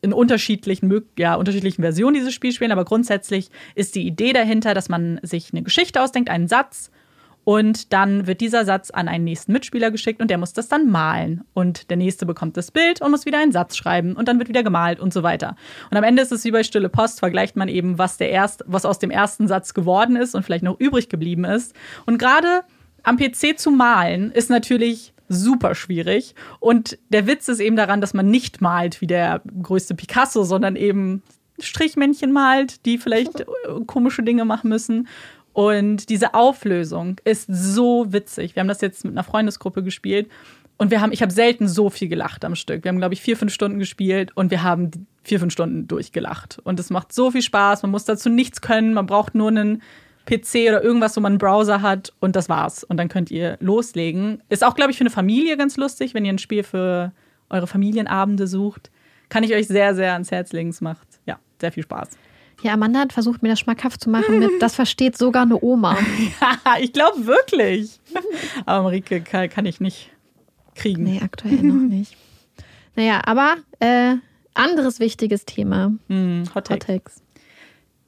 in 0.01 0.13
unterschiedlichen, 0.13 1.01
ja, 1.17 1.33
unterschiedlichen 1.33 1.81
Versionen 1.81 2.13
dieses 2.13 2.33
Spiel 2.33 2.51
spielen, 2.51 2.71
aber 2.71 2.85
grundsätzlich 2.85 3.49
ist 3.73 3.95
die 3.95 4.05
Idee 4.05 4.33
dahinter, 4.33 4.75
dass 4.75 4.87
man 4.87 5.19
sich 5.23 5.51
eine 5.51 5.63
Geschichte 5.63 6.01
ausdenkt, 6.01 6.29
einen 6.29 6.47
Satz 6.47 6.91
und 7.45 7.93
dann 7.93 8.25
wird 8.25 8.41
dieser 8.41 8.65
Satz 8.65 8.89
an 8.89 9.07
einen 9.07 9.23
nächsten 9.23 9.53
Mitspieler 9.53 9.91
geschickt 9.91 10.19
und 10.19 10.29
der 10.29 10.39
muss 10.39 10.53
das 10.53 10.67
dann 10.67 10.89
malen. 10.89 11.43
Und 11.53 11.91
der 11.91 11.97
nächste 11.97 12.25
bekommt 12.25 12.57
das 12.57 12.71
Bild 12.71 13.01
und 13.01 13.11
muss 13.11 13.27
wieder 13.27 13.39
einen 13.39 13.51
Satz 13.51 13.77
schreiben 13.77 14.15
und 14.15 14.27
dann 14.27 14.39
wird 14.39 14.49
wieder 14.49 14.63
gemalt 14.63 14.99
und 14.99 15.13
so 15.13 15.21
weiter. 15.21 15.55
Und 15.91 15.97
am 15.97 16.03
Ende 16.03 16.23
ist 16.23 16.31
es 16.31 16.43
wie 16.43 16.51
bei 16.51 16.63
Stille 16.63 16.89
Post, 16.89 17.19
vergleicht 17.19 17.55
man 17.55 17.67
eben, 17.69 17.99
was, 17.99 18.17
der 18.17 18.31
erst, 18.31 18.63
was 18.65 18.83
aus 18.83 18.97
dem 18.97 19.11
ersten 19.11 19.47
Satz 19.47 19.75
geworden 19.75 20.15
ist 20.15 20.33
und 20.33 20.43
vielleicht 20.43 20.63
noch 20.63 20.79
übrig 20.79 21.07
geblieben 21.07 21.45
ist. 21.45 21.75
Und 22.07 22.17
gerade 22.17 22.63
am 23.03 23.17
PC 23.17 23.59
zu 23.59 23.69
malen 23.69 24.31
ist 24.31 24.49
natürlich 24.49 25.13
super 25.29 25.75
schwierig. 25.75 26.33
Und 26.59 26.97
der 27.09 27.27
Witz 27.27 27.47
ist 27.47 27.59
eben 27.59 27.75
daran, 27.75 28.01
dass 28.01 28.15
man 28.15 28.27
nicht 28.27 28.59
malt 28.59 29.01
wie 29.01 29.07
der 29.07 29.43
größte 29.61 29.93
Picasso, 29.93 30.43
sondern 30.43 30.75
eben 30.75 31.21
Strichmännchen 31.59 32.31
malt, 32.31 32.85
die 32.87 32.97
vielleicht 32.97 33.41
äh, 33.41 33.45
komische 33.85 34.23
Dinge 34.23 34.45
machen 34.45 34.69
müssen. 34.69 35.07
Und 35.55 36.09
diese 36.09 36.33
Auflösung 36.33 37.21
ist 37.23 37.47
so 37.49 38.11
witzig. 38.11 38.57
Wir 38.57 38.59
haben 38.59 38.67
das 38.67 38.81
jetzt 38.81 39.05
mit 39.05 39.13
einer 39.13 39.23
Freundesgruppe 39.23 39.83
gespielt 39.83 40.29
und 40.75 40.91
wir 40.91 40.99
haben, 40.99 41.13
ich 41.13 41.21
habe 41.21 41.31
selten 41.31 41.69
so 41.69 41.89
viel 41.89 42.09
gelacht 42.09 42.43
am 42.43 42.55
Stück. 42.55 42.83
Wir 42.83 42.89
haben, 42.89 42.97
glaube 42.97 43.13
ich, 43.13 43.21
vier, 43.21 43.37
fünf 43.37 43.53
Stunden 43.53 43.79
gespielt 43.79 44.35
und 44.35 44.51
wir 44.51 44.63
haben 44.63 44.91
vier, 45.23 45.39
fünf 45.39 45.53
Stunden 45.53 45.87
durchgelacht. 45.87 46.59
Und 46.65 46.77
es 46.77 46.89
macht 46.89 47.13
so 47.13 47.31
viel 47.31 47.41
Spaß. 47.41 47.83
Man 47.83 47.91
muss 47.91 48.03
dazu 48.03 48.27
nichts 48.27 48.59
können. 48.59 48.93
Man 48.93 49.05
braucht 49.05 49.33
nur 49.33 49.47
einen 49.47 49.81
PC 50.25 50.67
oder 50.67 50.83
irgendwas, 50.83 51.15
wo 51.15 51.21
man 51.21 51.31
einen 51.31 51.39
Browser 51.39 51.81
hat 51.81 52.11
und 52.19 52.35
das 52.35 52.49
war's. 52.49 52.83
Und 52.83 52.97
dann 52.97 53.07
könnt 53.07 53.31
ihr 53.31 53.55
loslegen. 53.61 54.43
Ist 54.49 54.65
auch, 54.65 54.75
glaube 54.75 54.91
ich, 54.91 54.97
für 54.97 55.03
eine 55.03 55.09
Familie 55.09 55.55
ganz 55.55 55.77
lustig, 55.77 56.13
wenn 56.13 56.25
ihr 56.25 56.33
ein 56.33 56.37
Spiel 56.37 56.63
für 56.63 57.13
eure 57.49 57.67
Familienabende 57.67 58.47
sucht. 58.47 58.91
Kann 59.29 59.45
ich 59.45 59.55
euch 59.55 59.67
sehr, 59.67 59.95
sehr 59.95 60.11
ans 60.11 60.31
Herz 60.31 60.51
legen. 60.51 60.71
Es 60.71 60.81
macht, 60.81 61.07
ja, 61.25 61.39
sehr 61.61 61.71
viel 61.71 61.83
Spaß. 61.83 62.09
Ja, 62.61 62.73
Amanda 62.73 62.99
hat 62.99 63.13
versucht, 63.13 63.43
mir 63.43 63.49
das 63.49 63.59
schmackhaft 63.59 64.01
zu 64.01 64.09
machen 64.09 64.39
mit, 64.39 64.51
das 64.59 64.75
versteht 64.75 65.17
sogar 65.17 65.43
eine 65.43 65.61
Oma. 65.61 65.97
ich 66.79 66.93
glaube 66.93 67.25
wirklich. 67.25 67.99
Aber 68.65 68.83
Marike 68.83 69.21
kann, 69.21 69.49
kann 69.49 69.65
ich 69.65 69.79
nicht 69.79 70.09
kriegen. 70.75 71.03
Nee, 71.03 71.21
aktuell 71.23 71.55
noch 71.55 71.75
nicht. 71.89 72.15
Naja, 72.95 73.21
aber 73.25 73.55
äh, 73.79 74.15
anderes 74.53 74.99
wichtiges 74.99 75.45
Thema. 75.45 75.93
Hm, 76.07 76.43
Hot 76.53 76.67
Take. 76.67 76.73
Hot 76.73 76.87
Takes. 76.87 77.21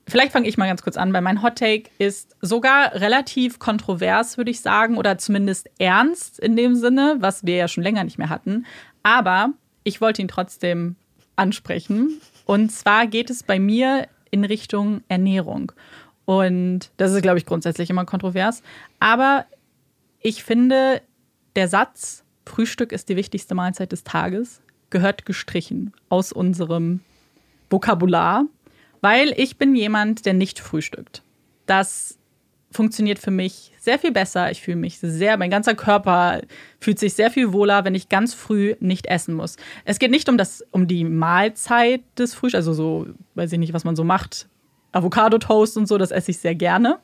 Vielleicht 0.09 0.31
fange 0.31 0.47
ich 0.47 0.57
mal 0.57 0.67
ganz 0.67 0.83
kurz 0.83 0.95
an, 0.95 1.11
weil 1.11 1.21
mein 1.21 1.43
Hot 1.43 1.57
Take 1.57 1.89
ist 1.97 2.37
sogar 2.41 2.93
relativ 2.93 3.59
kontrovers, 3.59 4.37
würde 4.37 4.51
ich 4.51 4.61
sagen, 4.61 4.97
oder 4.97 5.17
zumindest 5.17 5.69
ernst 5.79 6.39
in 6.39 6.55
dem 6.55 6.75
Sinne, 6.75 7.17
was 7.19 7.45
wir 7.45 7.57
ja 7.57 7.67
schon 7.67 7.83
länger 7.83 8.05
nicht 8.05 8.17
mehr 8.17 8.29
hatten. 8.29 8.65
Aber 9.03 9.49
ich 9.83 9.99
wollte 9.99 10.21
ihn 10.21 10.29
trotzdem 10.29 10.95
ansprechen. 11.35 12.21
Und 12.45 12.71
zwar 12.71 13.05
geht 13.07 13.29
es 13.29 13.43
bei 13.43 13.59
mir 13.59 14.07
in 14.31 14.45
Richtung 14.45 15.01
Ernährung. 15.07 15.71
Und 16.25 16.91
das 16.97 17.13
ist, 17.13 17.21
glaube 17.21 17.37
ich, 17.37 17.45
grundsätzlich 17.45 17.89
immer 17.89 18.05
kontrovers. 18.05 18.61
Aber 18.99 19.45
ich 20.19 20.43
finde, 20.43 21.01
der 21.55 21.67
Satz, 21.67 22.23
Frühstück 22.45 22.91
ist 22.91 23.09
die 23.09 23.15
wichtigste 23.15 23.55
Mahlzeit 23.55 23.91
des 23.91 24.03
Tages, 24.03 24.61
gehört 24.89 25.25
gestrichen 25.25 25.93
aus 26.09 26.31
unserem 26.31 27.01
Vokabular, 27.69 28.45
weil 29.01 29.33
ich 29.37 29.57
bin 29.57 29.75
jemand, 29.75 30.25
der 30.25 30.33
nicht 30.33 30.59
frühstückt. 30.59 31.23
Das 31.65 32.16
funktioniert 32.77 33.17
für 33.17 33.31
mich 33.31 33.73
sehr 33.79 33.97
viel 33.97 34.11
besser. 34.11 34.51
Ich 34.51 34.61
fühle 34.61 34.77
mich 34.77 34.99
sehr, 34.99 35.35
mein 35.37 35.49
ganzer 35.49 35.73
Körper 35.73 36.41
fühlt 36.79 36.99
sich 36.99 37.15
sehr 37.15 37.31
viel 37.31 37.51
wohler, 37.51 37.83
wenn 37.85 37.95
ich 37.95 38.07
ganz 38.07 38.35
früh 38.35 38.75
nicht 38.79 39.07
essen 39.07 39.33
muss. 39.33 39.57
Es 39.83 39.97
geht 39.97 40.11
nicht 40.11 40.29
um 40.29 40.37
das, 40.37 40.63
um 40.69 40.87
die 40.87 41.03
Mahlzeit 41.03 42.01
des 42.19 42.35
Frühstücks, 42.35 42.67
also 42.67 42.73
so, 42.73 43.07
weiß 43.33 43.51
ich 43.51 43.59
nicht, 43.59 43.73
was 43.73 43.83
man 43.83 43.95
so 43.95 44.03
macht, 44.03 44.47
Avocado-Toast 44.91 45.75
und 45.75 45.87
so, 45.87 45.97
das 45.97 46.11
esse 46.11 46.31
ich 46.31 46.37
sehr 46.37 46.53
gerne. 46.53 46.99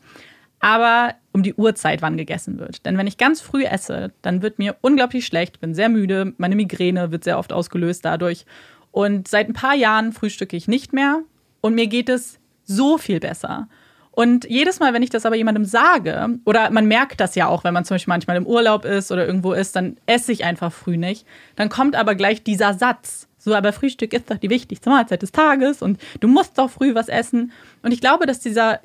Aber 0.59 1.15
um 1.33 1.41
die 1.41 1.55
Uhrzeit, 1.55 2.03
wann 2.03 2.17
gegessen 2.17 2.59
wird. 2.59 2.85
Denn 2.85 2.97
wenn 2.97 3.07
ich 3.07 3.17
ganz 3.17 3.41
früh 3.41 3.65
esse, 3.65 4.13
dann 4.21 4.43
wird 4.43 4.59
mir 4.59 4.77
unglaublich 4.81 5.25
schlecht, 5.25 5.59
bin 5.59 5.73
sehr 5.73 5.89
müde, 5.89 6.33
meine 6.37 6.55
Migräne 6.55 7.11
wird 7.11 7.23
sehr 7.23 7.39
oft 7.39 7.51
ausgelöst 7.51 8.05
dadurch. 8.05 8.45
Und 8.91 9.27
seit 9.27 9.49
ein 9.49 9.53
paar 9.53 9.75
Jahren 9.75 10.13
frühstücke 10.13 10.55
ich 10.55 10.67
nicht 10.67 10.93
mehr 10.93 11.21
und 11.61 11.73
mir 11.73 11.87
geht 11.87 12.09
es 12.09 12.39
so 12.63 12.99
viel 12.99 13.19
besser. 13.19 13.67
Und 14.15 14.45
jedes 14.47 14.79
Mal, 14.79 14.93
wenn 14.93 15.01
ich 15.01 15.09
das 15.09 15.25
aber 15.25 15.35
jemandem 15.35 15.65
sage, 15.65 16.37
oder 16.45 16.69
man 16.69 16.85
merkt 16.85 17.19
das 17.19 17.33
ja 17.33 17.47
auch, 17.47 17.63
wenn 17.63 17.73
man 17.73 17.83
zum 17.83 17.95
Beispiel 17.95 18.11
manchmal 18.11 18.37
im 18.37 18.45
Urlaub 18.45 18.85
ist 18.85 19.11
oder 19.11 19.25
irgendwo 19.25 19.53
ist, 19.53 19.75
dann 19.75 19.97
esse 20.05 20.31
ich 20.31 20.43
einfach 20.43 20.71
früh 20.71 20.97
nicht. 20.97 21.25
Dann 21.55 21.69
kommt 21.69 21.95
aber 21.95 22.13
gleich 22.13 22.43
dieser 22.43 22.75
Satz. 22.75 23.27
So, 23.39 23.55
aber 23.55 23.73
Frühstück 23.73 24.13
ist 24.13 24.29
doch 24.29 24.37
die 24.37 24.51
wichtigste 24.51 24.91
Mahlzeit 24.91 25.23
des 25.23 25.31
Tages 25.31 25.81
und 25.81 25.99
du 26.19 26.27
musst 26.27 26.59
doch 26.59 26.69
früh 26.69 26.93
was 26.93 27.09
essen. 27.09 27.51
Und 27.81 27.91
ich 27.91 28.01
glaube, 28.01 28.27
dass 28.27 28.39
dieser 28.39 28.81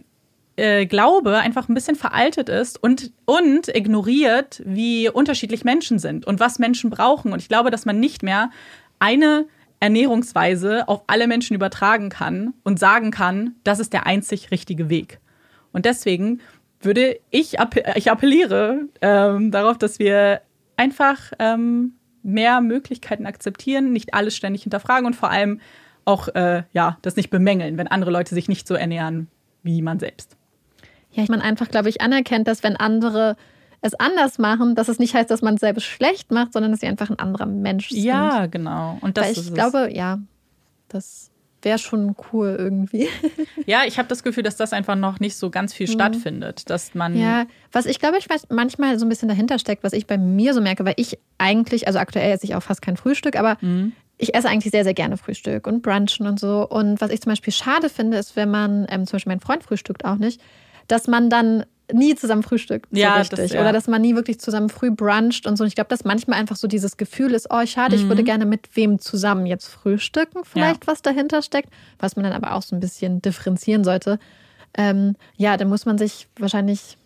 äh, 0.56 0.86
Glaube 0.86 1.36
einfach 1.36 1.68
ein 1.68 1.74
bisschen 1.74 1.94
veraltet 1.94 2.48
ist 2.48 2.82
und, 2.82 3.12
und 3.26 3.68
ignoriert, 3.68 4.62
wie 4.64 5.10
unterschiedlich 5.10 5.62
Menschen 5.62 5.98
sind 5.98 6.26
und 6.26 6.40
was 6.40 6.58
Menschen 6.58 6.88
brauchen. 6.88 7.34
Und 7.34 7.40
ich 7.40 7.48
glaube, 7.48 7.70
dass 7.70 7.84
man 7.84 8.00
nicht 8.00 8.22
mehr 8.22 8.50
eine 8.98 9.46
Ernährungsweise 9.80 10.88
auf 10.88 11.02
alle 11.06 11.26
Menschen 11.26 11.54
übertragen 11.54 12.08
kann 12.08 12.54
und 12.64 12.78
sagen 12.78 13.10
kann, 13.10 13.54
das 13.64 13.78
ist 13.78 13.92
der 13.92 14.06
einzig 14.06 14.50
richtige 14.50 14.88
Weg. 14.88 15.20
Und 15.72 15.84
deswegen 15.84 16.40
würde 16.80 17.18
ich, 17.30 17.60
appe 17.60 17.82
ich 17.96 18.10
appelliere 18.10 18.88
ähm, 19.00 19.50
darauf, 19.50 19.78
dass 19.78 19.98
wir 19.98 20.40
einfach 20.76 21.32
ähm, 21.38 21.94
mehr 22.22 22.60
Möglichkeiten 22.60 23.26
akzeptieren, 23.26 23.92
nicht 23.92 24.14
alles 24.14 24.36
ständig 24.36 24.62
hinterfragen 24.62 25.06
und 25.06 25.16
vor 25.16 25.30
allem 25.30 25.60
auch 26.04 26.28
äh, 26.28 26.62
ja, 26.72 26.98
das 27.02 27.16
nicht 27.16 27.30
bemängeln, 27.30 27.76
wenn 27.76 27.88
andere 27.88 28.10
Leute 28.10 28.34
sich 28.34 28.48
nicht 28.48 28.66
so 28.66 28.74
ernähren 28.74 29.28
wie 29.62 29.82
man 29.82 29.98
selbst. 29.98 30.36
Ja, 31.12 31.22
ich 31.22 31.28
man 31.28 31.40
einfach, 31.40 31.68
glaube 31.68 31.88
ich, 31.88 32.00
anerkennt, 32.00 32.48
dass 32.48 32.62
wenn 32.62 32.76
andere 32.76 33.36
es 33.80 33.94
anders 33.94 34.38
machen, 34.38 34.74
dass 34.74 34.88
es 34.88 34.98
nicht 34.98 35.14
heißt, 35.14 35.30
dass 35.30 35.42
man 35.42 35.54
es 35.54 35.60
selbst 35.60 35.84
schlecht 35.84 36.32
macht, 36.32 36.52
sondern 36.52 36.72
dass 36.72 36.80
sie 36.80 36.86
einfach 36.86 37.10
ein 37.10 37.18
anderer 37.18 37.46
Mensch 37.46 37.90
sind. 37.90 38.02
Ja, 38.02 38.46
genau. 38.46 38.98
Und 39.00 39.16
das 39.16 39.26
Weil 39.26 39.32
ich 39.32 39.38
ist 39.38 39.54
glaube, 39.54 39.90
ja, 39.92 40.18
das 40.88 41.30
wäre 41.62 41.78
schon 41.78 42.14
cool 42.32 42.56
irgendwie. 42.58 43.04
es. 43.06 43.46
Ja, 43.66 43.82
ich 43.86 43.98
habe 43.98 44.08
das 44.08 44.22
Gefühl, 44.22 44.42
dass 44.42 44.56
das 44.56 44.72
einfach 44.72 44.96
noch 44.96 45.20
nicht 45.20 45.36
so 45.36 45.50
ganz 45.50 45.74
viel 45.74 45.88
stattfindet, 45.88 46.70
dass 46.70 46.94
man 46.94 47.16
Ja, 47.16 47.46
was 47.72 47.86
ich 47.86 47.98
glaube, 47.98 48.16
ich 48.18 48.30
weiß, 48.30 48.46
manchmal 48.50 48.98
so 48.98 49.04
ein 49.04 49.08
bisschen 49.08 49.28
dahinter 49.28 49.58
steckt, 49.58 49.82
was 49.84 49.92
ich 49.92 50.06
bei 50.06 50.16
mir 50.18 50.54
so 50.54 50.60
merke, 50.60 50.84
weil 50.84 50.94
ich 50.96 51.18
eigentlich, 51.36 51.86
also 51.86 51.98
aktuell 51.98 52.32
esse 52.32 52.44
ich 52.44 52.54
auch 52.54 52.62
fast 52.62 52.80
kein 52.80 52.96
Frühstück, 52.96 53.36
aber 53.36 53.58
ich 54.16 54.34
esse 54.34 54.48
eigentlich 54.48 54.72
sehr, 54.72 54.84
sehr 54.84 54.94
gerne 54.94 55.16
Frühstück 55.16 55.66
und 55.66 55.82
Brunchen 55.82 56.26
und 56.26 56.40
so. 56.40 56.66
Und 56.68 57.00
was 57.00 57.10
ich 57.10 57.20
zum 57.20 57.30
Beispiel 57.30 57.52
schade 57.52 57.88
finde, 57.88 58.16
ist, 58.16 58.34
wenn 58.36 58.50
man, 58.50 58.86
ähm, 58.90 59.06
zum 59.06 59.16
Beispiel 59.16 59.32
mein 59.32 59.40
Freund 59.40 59.62
frühstückt 59.62 60.04
auch 60.04 60.16
nicht, 60.16 60.40
dass 60.88 61.06
man 61.06 61.28
dann 61.30 61.64
nie 61.92 62.14
zusammen 62.14 62.42
frühstückt. 62.42 62.86
So 62.90 62.98
Ja, 63.00 63.16
richtig. 63.16 63.38
das- 63.38 63.52
ja. 63.52 63.60
Oder 63.62 63.72
dass 63.72 63.86
man 63.88 64.02
nie 64.02 64.14
wirklich 64.14 64.38
zusammen 64.40 64.68
früh 64.68 64.90
bruncht 64.90 65.46
und 65.46 65.56
so. 65.56 65.64
Und 65.64 65.68
ich 65.68 65.74
glaube, 65.74 65.88
dass 65.88 66.04
manchmal 66.04 66.38
einfach 66.38 66.56
so 66.56 66.68
dieses 66.68 66.96
Gefühl 66.98 67.32
ist, 67.32 67.46
oh, 67.50 67.64
schade, 67.64 67.96
ich 67.96 68.04
Mhm. 68.04 68.08
würde 68.08 68.24
gerne 68.24 68.44
mit 68.44 68.68
wem 68.76 68.98
zusammen 68.98 69.46
jetzt 69.46 69.66
frühstücken, 69.68 70.40
vielleicht 70.44 70.86
was 70.86 71.00
dahinter 71.00 71.40
steckt, 71.40 71.70
was 71.98 72.14
man 72.16 72.24
dann 72.24 72.34
aber 72.34 72.54
auch 72.54 72.62
so 72.62 72.76
ein 72.76 72.80
bisschen 72.80 73.22
differenzieren 73.22 73.84
sollte. 73.84 74.18
Ähm, 74.76 75.16
ja, 75.36 75.56
dann 75.56 75.68
muss 75.68 75.86
man 75.86 75.96
sich 75.96 76.28
wahrscheinlich 76.38 76.97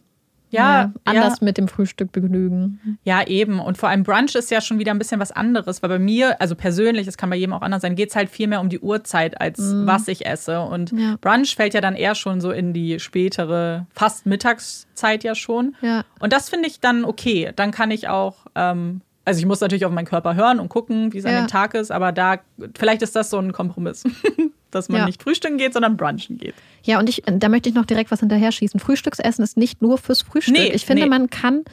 Ja, 0.53 0.83
ja, 0.83 0.93
anders 1.05 1.41
ja. 1.41 1.45
mit 1.45 1.59
dem 1.59 1.66
Frühstück 1.66 2.12
begnügen. 2.12 2.99
Ja, 3.05 3.27
eben. 3.27 3.59
Und 3.59 3.79
vor 3.79 3.89
allem 3.89 4.03
Brunch 4.05 4.35
ist 4.35 4.51
ja 4.51 4.61
schon 4.61 4.79
wieder 4.79 4.93
ein 4.93 4.99
bisschen 4.99 5.19
was 5.19 5.33
anderes, 5.33 5.83
weil 5.83 5.89
bei 5.89 5.99
mir, 5.99 6.41
also 6.41 6.55
persönlich, 6.55 7.07
es 7.09 7.16
kann 7.16 7.31
bei 7.31 7.37
jedem 7.37 7.53
auch 7.55 7.62
anders 7.62 7.83
sein, 7.83 7.97
geht 7.97 8.11
es 8.11 8.16
halt 8.16 8.31
viel 8.31 8.47
mehr 8.47 8.61
um 8.61 8.69
die 8.69 8.79
Uhrzeit, 8.79 9.41
als 9.41 9.59
was 9.61 10.09
ich 10.09 10.27
esse. 10.27 10.61
Und 10.61 10.93
Mhm. 10.93 10.99
Ja. 10.99 11.16
Brunch 11.20 11.57
fällt 11.57 11.74
ja 11.74 11.81
dann 11.81 11.97
eher 11.97 12.15
schon 12.15 12.41
so 12.41 12.51
in 12.53 12.73
die 12.73 13.01
spätere, 13.01 13.87
fast 13.93 14.27
Mittagszeit 14.27 15.24
ja 15.24 15.35
schon. 15.35 15.74
Ja. 15.81 16.05
Und 16.20 16.33
das 16.33 16.49
finde 16.51 16.69
ich 16.69 16.81
dann 16.81 17.05
okay. 17.05 17.53
Dann 17.57 17.70
kann 17.70 17.91
ich 17.91 18.09
auch, 18.09 18.47
ähm, 18.55 19.01
also 19.24 19.39
ich 19.41 19.47
muss 19.47 19.61
natürlich 19.61 19.85
auf 19.87 19.93
meinen 19.93 20.05
Körper 20.07 20.35
hören 20.35 20.61
und 20.61 20.69
gucken, 20.69 21.12
wie 21.12 21.19
es 21.19 21.24
an 21.24 21.35
dem 21.35 21.47
Tag 21.49 21.74
ist, 21.74 21.91
aber 21.91 22.12
da, 22.12 22.39
vielleicht 22.77 23.03
ist 23.03 23.15
das 23.16 23.31
so 23.31 23.39
ein 23.39 23.53
Kompromiss, 23.53 24.05
dass 24.74 24.89
man 24.89 25.01
Ja. 25.01 25.07
nicht 25.07 25.23
frühstücken 25.23 25.59
geht, 25.59 25.73
sondern 25.73 25.97
brunchen 25.97 26.39
geht. 26.39 26.55
Ja, 26.82 26.99
und 26.99 27.09
ich, 27.09 27.23
da 27.27 27.49
möchte 27.49 27.69
ich 27.69 27.74
noch 27.74 27.86
direkt 27.86 28.11
was 28.11 28.20
hinterher 28.20 28.51
schießen. 28.53 28.81
Frühstücksessen 28.81 29.44
ist 29.44 29.57
nicht 29.57 29.81
nur 29.82 29.99
fürs 29.99 30.23
Frühstück. 30.23 30.55
Nee, 30.55 30.69
ich 30.73 30.85
finde, 30.85 31.05
nee. 31.05 31.09
man 31.09 31.31
kann 31.31 31.65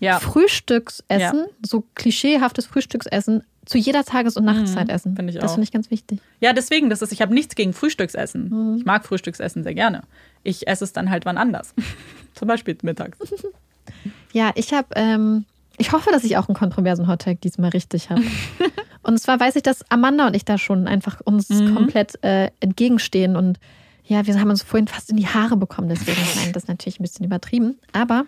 Ja. 0.00 0.18
Frühstücksessen, 0.20 1.46
so 1.64 1.84
klischeehaftes 1.94 2.66
Frühstücksessen, 2.66 3.42
zu 3.66 3.76
jeder 3.78 4.04
Tages- 4.04 4.36
und 4.36 4.44
Nachtzeit 4.44 4.88
essen. 4.88 5.12
Mhm, 5.12 5.16
finde 5.16 5.32
ich 5.34 5.38
Das 5.38 5.52
finde 5.52 5.64
ich 5.64 5.72
ganz 5.72 5.90
wichtig. 5.90 6.20
Ja, 6.40 6.52
deswegen, 6.54 6.88
das 6.88 7.02
ist, 7.02 7.12
ich 7.12 7.20
habe 7.20 7.34
nichts 7.34 7.54
gegen 7.54 7.72
Frühstücksessen. 7.74 8.48
Mhm. 8.48 8.76
Ich 8.78 8.84
mag 8.86 9.04
Frühstücksessen 9.04 9.62
sehr 9.62 9.74
gerne. 9.74 10.02
Ich 10.42 10.66
esse 10.66 10.84
es 10.84 10.92
dann 10.94 11.10
halt 11.10 11.26
wann 11.26 11.36
anders. 11.36 11.74
Zum 12.34 12.48
Beispiel 12.48 12.76
mittags. 12.82 13.18
Ja, 14.32 14.52
ich 14.54 14.74
habe, 14.74 14.88
ähm, 14.96 15.46
ich 15.78 15.92
hoffe, 15.92 16.10
dass 16.10 16.24
ich 16.24 16.36
auch 16.36 16.48
einen 16.48 16.56
kontroversen 16.56 17.06
Hottag 17.08 17.40
diesmal 17.40 17.70
richtig 17.70 18.10
habe. 18.10 18.22
und 19.02 19.18
zwar 19.20 19.38
weiß 19.40 19.56
ich, 19.56 19.62
dass 19.62 19.88
Amanda 19.90 20.26
und 20.26 20.34
ich 20.34 20.44
da 20.44 20.58
schon 20.58 20.86
einfach 20.86 21.20
uns 21.24 21.48
Mhm. 21.48 21.74
komplett 21.74 22.22
äh, 22.24 22.50
entgegenstehen 22.60 23.36
und 23.36 23.58
ja, 24.04 24.26
wir 24.26 24.40
haben 24.40 24.48
uns 24.50 24.62
vorhin 24.62 24.88
fast 24.88 25.10
in 25.10 25.16
die 25.18 25.26
Haare 25.28 25.56
bekommen, 25.56 25.88
deswegen 25.88 26.20
nein, 26.36 26.52
das 26.52 26.64
ist 26.64 26.68
natürlich 26.68 26.98
ein 26.98 27.02
bisschen 27.02 27.26
übertrieben. 27.26 27.78
Aber 27.92 28.24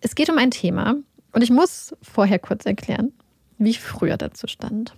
es 0.00 0.14
geht 0.14 0.28
um 0.30 0.38
ein 0.38 0.50
Thema 0.50 0.96
und 1.32 1.42
ich 1.42 1.50
muss 1.50 1.94
vorher 2.02 2.38
kurz 2.38 2.66
erklären, 2.66 3.12
wie 3.58 3.70
ich 3.70 3.80
früher 3.80 4.16
dazu 4.16 4.46
stand. 4.46 4.94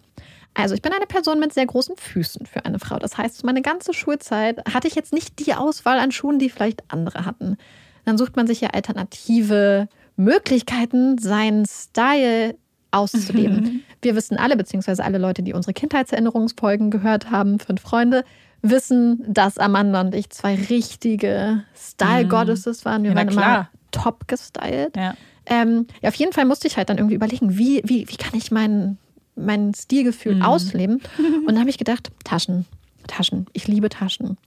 Also 0.55 0.75
ich 0.75 0.81
bin 0.81 0.93
eine 0.95 1.05
Person 1.07 1.39
mit 1.39 1.53
sehr 1.53 1.67
großen 1.67 1.97
Füßen 1.99 2.47
für 2.47 2.65
eine 2.65 2.79
Frau. 2.79 2.99
Das 2.99 3.19
heißt, 3.19 3.45
meine 3.45 3.61
ganze 3.61 3.93
Schulzeit 3.93 4.59
hatte 4.73 4.89
ich 4.89 4.95
jetzt 4.95 5.13
nicht 5.13 5.39
die 5.39 5.53
Auswahl 5.53 5.99
an 5.99 6.13
Schuhen, 6.13 6.39
die 6.39 6.49
vielleicht 6.49 6.83
andere 6.89 7.27
hatten. 7.27 7.59
Dann 8.07 8.17
sucht 8.17 8.37
man 8.37 8.47
sich 8.47 8.63
ja 8.63 8.71
alternative 8.71 9.89
Möglichkeiten, 10.17 11.19
seinen 11.19 11.65
Style 11.67 12.57
auszuleben. 12.91 13.85
Wir 14.03 14.15
wissen 14.17 14.37
alle, 14.39 14.57
beziehungsweise 14.57 15.05
alle 15.05 15.19
Leute, 15.19 15.43
die 15.43 15.53
unsere 15.53 15.75
Kindheitserinnerungsfolgen 15.75 16.91
gehört 16.91 17.31
haben, 17.31 17.59
fünf 17.59 17.83
Freunde, 17.83 18.25
wissen, 18.63 19.23
dass 19.29 19.59
Amanda 19.59 20.01
und 20.01 20.15
ich 20.15 20.31
zwei 20.31 20.55
richtige 20.55 21.63
Style-Goddesses 21.77 22.85
waren. 22.85 23.03
Wir 23.03 23.11
Ja, 23.11 23.17
waren 23.17 23.29
immer 23.29 23.69
top 23.91 24.27
gestylt. 24.29 24.97
Ja. 24.97 25.15
Ähm, 25.47 25.87
ja, 26.03 26.09
auf 26.09 26.15
jeden 26.17 26.33
Fall 26.33 26.45
musste 26.45 26.67
ich 26.67 26.77
halt 26.77 26.89
dann 26.89 26.99
irgendwie 26.99 27.15
überlegen, 27.15 27.57
wie, 27.57 27.83
wie, 27.85 28.09
wie 28.09 28.17
kann 28.17 28.37
ich 28.37 28.51
mein, 28.51 28.99
mein 29.37 29.73
Stilgefühl 29.75 30.43
ausleben? 30.43 31.01
Und 31.19 31.47
dann 31.47 31.61
habe 31.61 31.71
ich 31.71 31.79
gedacht, 31.79 32.11
Taschen, 32.25 32.65
Taschen. 33.07 33.47
Ich 33.53 33.69
liebe 33.69 33.89
Taschen. 33.89 34.39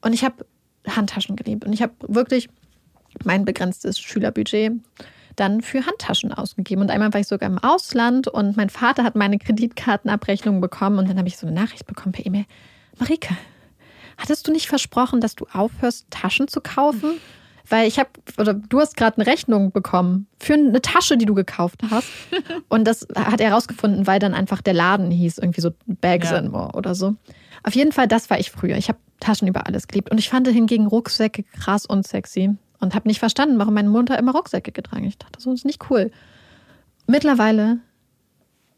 Und 0.00 0.12
ich 0.12 0.24
habe 0.24 0.44
Handtaschen 0.88 1.36
geliebt. 1.36 1.64
Und 1.64 1.72
ich 1.72 1.82
habe 1.82 1.92
wirklich 2.08 2.48
mein 3.24 3.44
begrenztes 3.44 3.98
Schülerbudget 3.98 4.72
dann 5.36 5.62
für 5.62 5.84
Handtaschen 5.86 6.32
ausgegeben. 6.32 6.82
Und 6.82 6.90
einmal 6.90 7.12
war 7.12 7.20
ich 7.20 7.26
sogar 7.26 7.48
im 7.48 7.58
Ausland 7.58 8.28
und 8.28 8.56
mein 8.56 8.70
Vater 8.70 9.02
hat 9.04 9.16
meine 9.16 9.38
Kreditkartenabrechnung 9.38 10.60
bekommen. 10.60 10.98
Und 10.98 11.08
dann 11.08 11.18
habe 11.18 11.28
ich 11.28 11.36
so 11.36 11.46
eine 11.46 11.54
Nachricht 11.54 11.86
bekommen 11.86 12.12
per 12.12 12.24
E-Mail. 12.24 12.44
Marike, 12.98 13.36
hattest 14.16 14.46
du 14.46 14.52
nicht 14.52 14.68
versprochen, 14.68 15.20
dass 15.20 15.34
du 15.34 15.46
aufhörst, 15.52 16.06
Taschen 16.10 16.48
zu 16.48 16.60
kaufen? 16.60 17.14
Weil 17.68 17.88
ich 17.88 17.98
habe, 17.98 18.10
oder 18.38 18.52
du 18.52 18.78
hast 18.78 18.96
gerade 18.96 19.16
eine 19.16 19.26
Rechnung 19.26 19.72
bekommen 19.72 20.26
für 20.38 20.52
eine 20.52 20.82
Tasche, 20.82 21.16
die 21.16 21.24
du 21.24 21.34
gekauft 21.34 21.80
hast. 21.90 22.08
Und 22.68 22.84
das 22.84 23.06
hat 23.16 23.40
er 23.40 23.48
herausgefunden, 23.48 24.06
weil 24.06 24.18
dann 24.18 24.34
einfach 24.34 24.60
der 24.60 24.74
Laden 24.74 25.10
hieß, 25.10 25.38
irgendwie 25.38 25.62
so 25.62 25.70
Bags 25.86 26.30
Ja. 26.30 26.36
and 26.36 26.52
More 26.52 26.74
oder 26.74 26.94
so. 26.94 27.16
Auf 27.62 27.74
jeden 27.74 27.92
Fall, 27.92 28.06
das 28.06 28.28
war 28.28 28.38
ich 28.38 28.50
früher. 28.50 28.76
Ich 28.76 28.88
habe 28.88 28.98
Taschen 29.18 29.48
über 29.48 29.66
alles 29.66 29.88
geliebt. 29.88 30.10
Und 30.10 30.18
ich 30.18 30.28
fand 30.28 30.46
hingegen 30.46 30.86
Rucksäcke 30.86 31.42
krass 31.42 31.86
und 31.86 32.06
sexy. 32.06 32.54
Und 32.84 32.94
habe 32.94 33.08
nicht 33.08 33.18
verstanden, 33.18 33.58
warum 33.58 33.74
meine 33.74 33.88
Mutter 33.88 34.18
immer 34.18 34.32
Rucksäcke 34.32 34.70
getragen. 34.72 35.04
Ich 35.04 35.18
dachte, 35.18 35.40
so 35.40 35.52
ist 35.52 35.64
nicht 35.64 35.90
cool. 35.90 36.10
Mittlerweile 37.06 37.78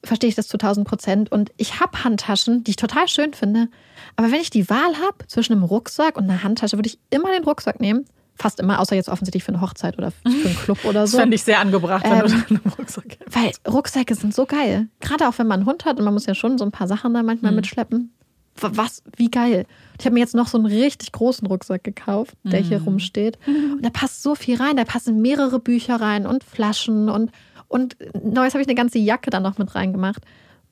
verstehe 0.03 0.29
ich 0.29 0.35
das 0.37 0.49
zu 0.49 0.57
1000 0.57 0.87
Prozent. 0.87 1.33
Und 1.33 1.51
ich 1.57 1.81
habe 1.81 2.05
Handtaschen, 2.05 2.65
die 2.65 2.71
ich 2.71 2.77
total 2.77 3.09
schön 3.09 3.35
finde. 3.35 3.69
Aber 4.17 4.31
wenn 4.31 4.41
ich 4.41 4.51
die 4.51 4.69
Wahl 4.71 4.95
habe 5.05 5.27
zwischen 5.27 5.53
einem 5.53 5.65
Rucksack 5.65 6.17
und 6.17 6.25
einer 6.25 6.43
Handtasche, 6.43 6.77
würde 6.79 6.89
ich 6.89 6.99
immer 7.11 7.33
den 7.33 7.45
Rucksack 7.45 7.81
nehmen. 7.81 8.05
Fast 8.39 8.61
immer, 8.61 8.81
außer 8.81 8.95
jetzt 8.95 9.09
offensichtlich 9.09 9.43
für 9.45 9.53
eine 9.53 9.63
Hochzeit 9.63 9.97
oder 9.97 10.11
für 10.11 10.27
einen 10.27 10.57
Club 10.65 10.85
oder 10.85 11.01
Das 11.03 11.13
so. 11.13 11.19
fände 11.19 11.35
ich 11.35 11.43
sehr 11.43 11.59
angebracht, 11.59 12.05
wenn 12.05 12.19
du 12.21 12.25
Ähm, 12.27 12.45
dann 12.49 12.57
einen 12.65 12.73
Rucksack 12.79 13.05
hättest. 13.19 13.35
Weil 13.67 13.73
Rucksäcke 13.73 14.15
sind 14.15 14.35
so 14.35 14.45
geil. 14.45 14.89
Gerade 15.01 15.27
auch 15.27 15.39
wenn 15.39 15.47
man 15.47 15.61
einen 15.61 15.67
Hund 15.69 15.85
hat 15.87 15.99
und 15.99 16.05
man 16.05 16.13
muss 16.13 16.27
ja 16.27 16.35
schon 16.35 16.59
so 16.59 16.65
ein 16.65 16.71
paar 16.71 16.87
Sachen 16.87 17.15
da 17.15 17.23
manchmal 17.23 17.53
Mhm. 17.53 17.57
mitschleppen. 17.57 18.13
Was, 18.61 19.03
wie 19.17 19.31
geil. 19.31 19.67
Ich 19.99 20.05
habe 20.07 20.15
mir 20.15 20.21
jetzt 20.21 20.35
noch 20.35 20.49
so 20.49 20.59
einen 20.59 20.67
richtig 20.67 21.13
großen 21.13 21.47
Rucksack 21.47 21.85
gekauft, 21.85 22.35
der 22.45 22.61
hier 22.61 22.79
Mhm. 22.81 22.85
rumsteht. 22.85 23.39
Und 23.47 23.83
da 23.85 23.91
passt 23.91 24.23
so 24.23 24.35
viel 24.35 24.57
rein. 24.57 24.77
Da 24.77 24.85
passen 24.85 25.21
mehrere 25.23 25.59
Bücher 25.59 26.01
rein 26.01 26.27
und 26.27 26.45
Flaschen 26.45 27.09
und, 27.09 27.31
und 27.69 27.97
neues 28.23 28.55
habe 28.55 28.63
ich 28.63 28.69
eine 28.69 28.75
ganze 28.75 28.99
Jacke 28.99 29.31
da 29.31 29.41
noch 29.41 29.59
mit 29.59 29.75
reingemacht. 29.75 30.23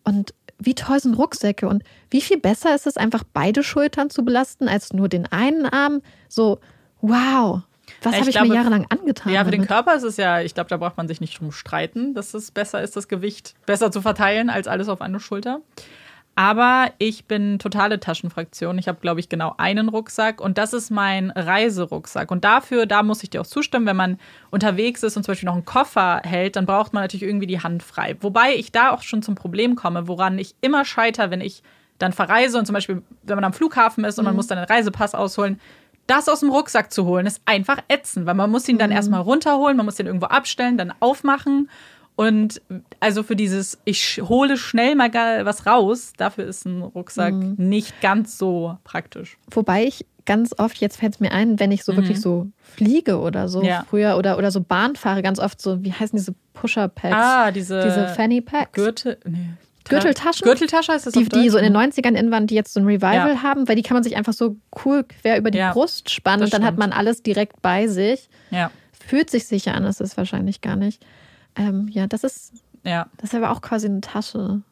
Und 0.05 0.35
wie 0.59 0.75
toll 0.75 1.01
sind 1.01 1.15
Rucksäcke 1.15 1.67
und 1.69 1.83
wie 2.11 2.21
viel 2.21 2.39
besser 2.39 2.75
ist 2.75 2.87
es 2.87 2.97
einfach 2.97 3.25
beide 3.33 3.63
Schultern 3.63 4.11
zu 4.11 4.25
belasten 4.25 4.69
als 4.69 4.93
nur 4.93 5.09
den 5.09 5.27
einen 5.33 5.67
Arm. 5.67 6.01
So, 6.29 6.61
wow. 7.01 7.63
Was 8.03 8.15
habe 8.17 8.29
ich 8.29 8.37
glaube, 8.37 8.49
mir 8.49 8.55
jahrelang 8.55 8.87
angetan? 8.89 9.33
Ja, 9.33 9.45
für 9.45 9.51
den 9.51 9.61
damit? 9.61 9.69
Körper 9.69 9.95
ist 9.95 10.05
es 10.05 10.17
ja, 10.17 10.41
ich 10.41 10.55
glaube, 10.55 10.71
da 10.71 10.77
braucht 10.79 10.97
man 10.97 11.09
sich 11.09 11.21
nicht 11.21 11.39
drum 11.41 11.53
streiten, 11.53 12.15
dass 12.15 12.33
es 12.35 12.51
besser 12.51 12.83
ist, 12.83 12.97
das 12.97 13.09
Gewicht 13.09 13.55
besser 13.67 13.91
zu 13.91 14.01
verteilen 14.01 14.49
als 14.49 14.69
alles 14.69 14.89
auf 14.89 15.01
eine 15.01 15.21
Schulter. 15.21 15.61
Aber 16.37 16.91
ich 16.99 17.27
bin 17.27 17.61
totale 17.61 18.01
Taschenfraktion. 18.01 18.77
Ich 18.79 18.89
habe, 18.89 18.99
glaube 19.01 19.21
ich, 19.21 19.29
genau 19.29 19.55
einen 19.57 19.89
Rucksack 19.89 20.41
und 20.41 20.59
das 20.59 20.73
ist 20.73 20.91
mein 20.91 21.31
Reiserucksack. 21.31 22.31
Und 22.31 22.45
dafür, 22.45 22.87
da 22.87 23.05
muss 23.05 23.23
ich 23.23 23.31
dir 23.31 23.41
auch 23.41 23.47
zustimmen, 23.47 23.87
wenn 23.87 23.97
man 23.97 24.19
unterwegs 24.51 25.05
ist 25.05 25.17
und 25.17 25.23
zum 25.23 25.33
Beispiel 25.33 25.47
noch 25.47 25.55
einen 25.55 25.65
Koffer 25.65 26.23
hält, 26.25 26.57
dann 26.57 26.67
braucht 26.67 26.93
man 26.93 27.05
natürlich 27.05 27.23
irgendwie 27.23 27.47
die 27.47 27.61
Hand 27.61 27.85
frei. 27.85 28.17
Wobei 28.21 28.55
ich 28.55 28.73
da 28.73 28.91
auch 28.91 29.03
schon 29.03 29.23
zum 29.23 29.37
Problem 29.37 29.77
komme, 29.77 30.09
woran 30.09 30.39
ich 30.39 30.57
immer 30.61 30.85
scheiter, 30.85 31.31
wenn 31.31 31.41
ich 31.41 31.63
dann 31.99 32.13
verreise 32.13 32.59
und 32.59 32.67
zum 32.67 32.75
Beispiel, 32.75 33.03
wenn 33.23 33.37
man 33.37 33.45
am 33.45 33.53
Flughafen 33.53 34.05
ist 34.05 34.19
und 34.19 34.25
man 34.25 34.35
muss 34.35 34.49
dann 34.49 34.59
einen 34.59 34.67
Reisepass 34.67 35.15
ausholen, 35.15 35.61
das 36.07 36.29
aus 36.29 36.41
dem 36.41 36.51
Rucksack 36.51 36.93
zu 36.93 37.07
holen, 37.07 37.27
ist 37.27 37.41
einfach 37.47 37.79
ätzend, 37.89 38.27
weil 38.27 38.35
man 38.35 38.51
muss 38.51 38.69
ihn 38.69 38.79
dann 38.79 38.91
erstmal 38.91 39.23
runterholen, 39.23 39.77
man 39.77 39.87
muss 39.87 39.95
den 39.95 40.07
irgendwo 40.07 40.27
abstellen, 40.27 40.77
dann 40.77 40.93
aufmachen. 41.01 41.71
Und 42.17 42.63
also 43.01 43.23
für 43.25 43.35
dieses, 43.35 43.79
ich 43.85 44.21
hole 44.23 44.57
schnell 44.57 44.95
mal 44.95 45.13
was 45.45 45.67
raus, 45.67 46.13
dafür 46.17 46.45
ist 46.45 46.65
ein 46.65 46.81
Rucksack 46.83 47.35
nicht 47.59 48.01
ganz 48.01 48.39
so 48.39 48.79
praktisch. 48.85 49.37
Wobei 49.51 49.85
ich 49.85 50.07
ganz 50.25 50.55
oft, 50.59 50.79
jetzt 50.79 50.97
fällt 50.99 51.15
es 51.15 51.21
mir 51.21 51.33
ein, 51.33 51.59
wenn 51.61 51.73
ich 51.73 51.83
so 51.85 51.97
wirklich 51.97 52.21
so 52.21 52.47
fliege 52.63 53.19
oder 53.19 53.49
so 53.49 53.61
Mhm. 53.61 53.65
Ja. 53.67 53.85
früher 53.89 54.17
oder, 54.17 54.39
oder 54.39 54.51
so 54.53 54.61
Bahn 54.61 54.95
fahre, 54.97 55.23
ganz 55.23 55.39
oft 55.41 55.61
so, 55.61 55.83
wie 55.83 55.93
heißen 55.93 56.17
diese 56.17 56.35
Pusher-Packs? 56.55 57.15
Ah, 57.17 57.51
diese, 57.51 57.81
diese 57.81 58.07
Fanny 58.09 58.41
Packs. 58.41 58.73
Gürtel, 58.73 59.19
nee. 59.27 59.49
Gürteltaschen? 59.87 60.45
Gürteltasche 60.47 60.93
heißt 60.93 61.07
das 61.07 61.13
Die, 61.13 61.25
die 61.29 61.51
so 61.51 61.59
in 61.59 61.65
den 61.65 61.77
90ern 61.77 62.15
in 62.15 62.31
waren, 62.31 62.47
die 62.47 62.55
jetzt 62.55 62.73
so 62.73 62.81
ein 62.81 62.87
Revival 62.87 63.35
Ja. 63.35 63.43
haben, 63.43 63.69
weil 63.69 63.77
die 63.77 63.83
kann 63.83 63.97
man 63.97 64.03
sich 64.03 64.17
einfach 64.17 64.33
so 64.33 64.57
cool 64.85 65.05
quer 65.05 65.37
über 65.37 65.51
die 65.51 65.59
Ja, 65.59 65.73
Brust 65.73 66.09
spannen 66.11 66.41
das 66.41 66.47
und 66.49 66.55
dann 66.55 66.63
hat 66.63 66.75
stimmt. 66.75 66.79
man 66.79 66.93
alles 66.93 67.23
direkt 67.23 67.61
bei 67.61 67.87
sich. 67.89 68.29
Ja, 68.51 68.71
Fühlt 69.07 69.29
sich 69.29 69.47
sicher 69.47 69.75
an, 69.75 69.85
ist 69.85 70.01
es 70.01 70.17
wahrscheinlich 70.17 70.63
gar 70.63 70.77
nicht. 70.77 71.05
Ähm, 71.57 71.89
ja, 71.89 72.07
das 72.07 72.25
ist, 72.25 72.53
ja. 72.85 73.07
das 73.19 73.31
ist 73.33 73.35
aber 73.37 73.51
auch 73.51 73.61
quasi 73.63 73.87
eine 73.87 74.01
Tasche. 74.01 74.63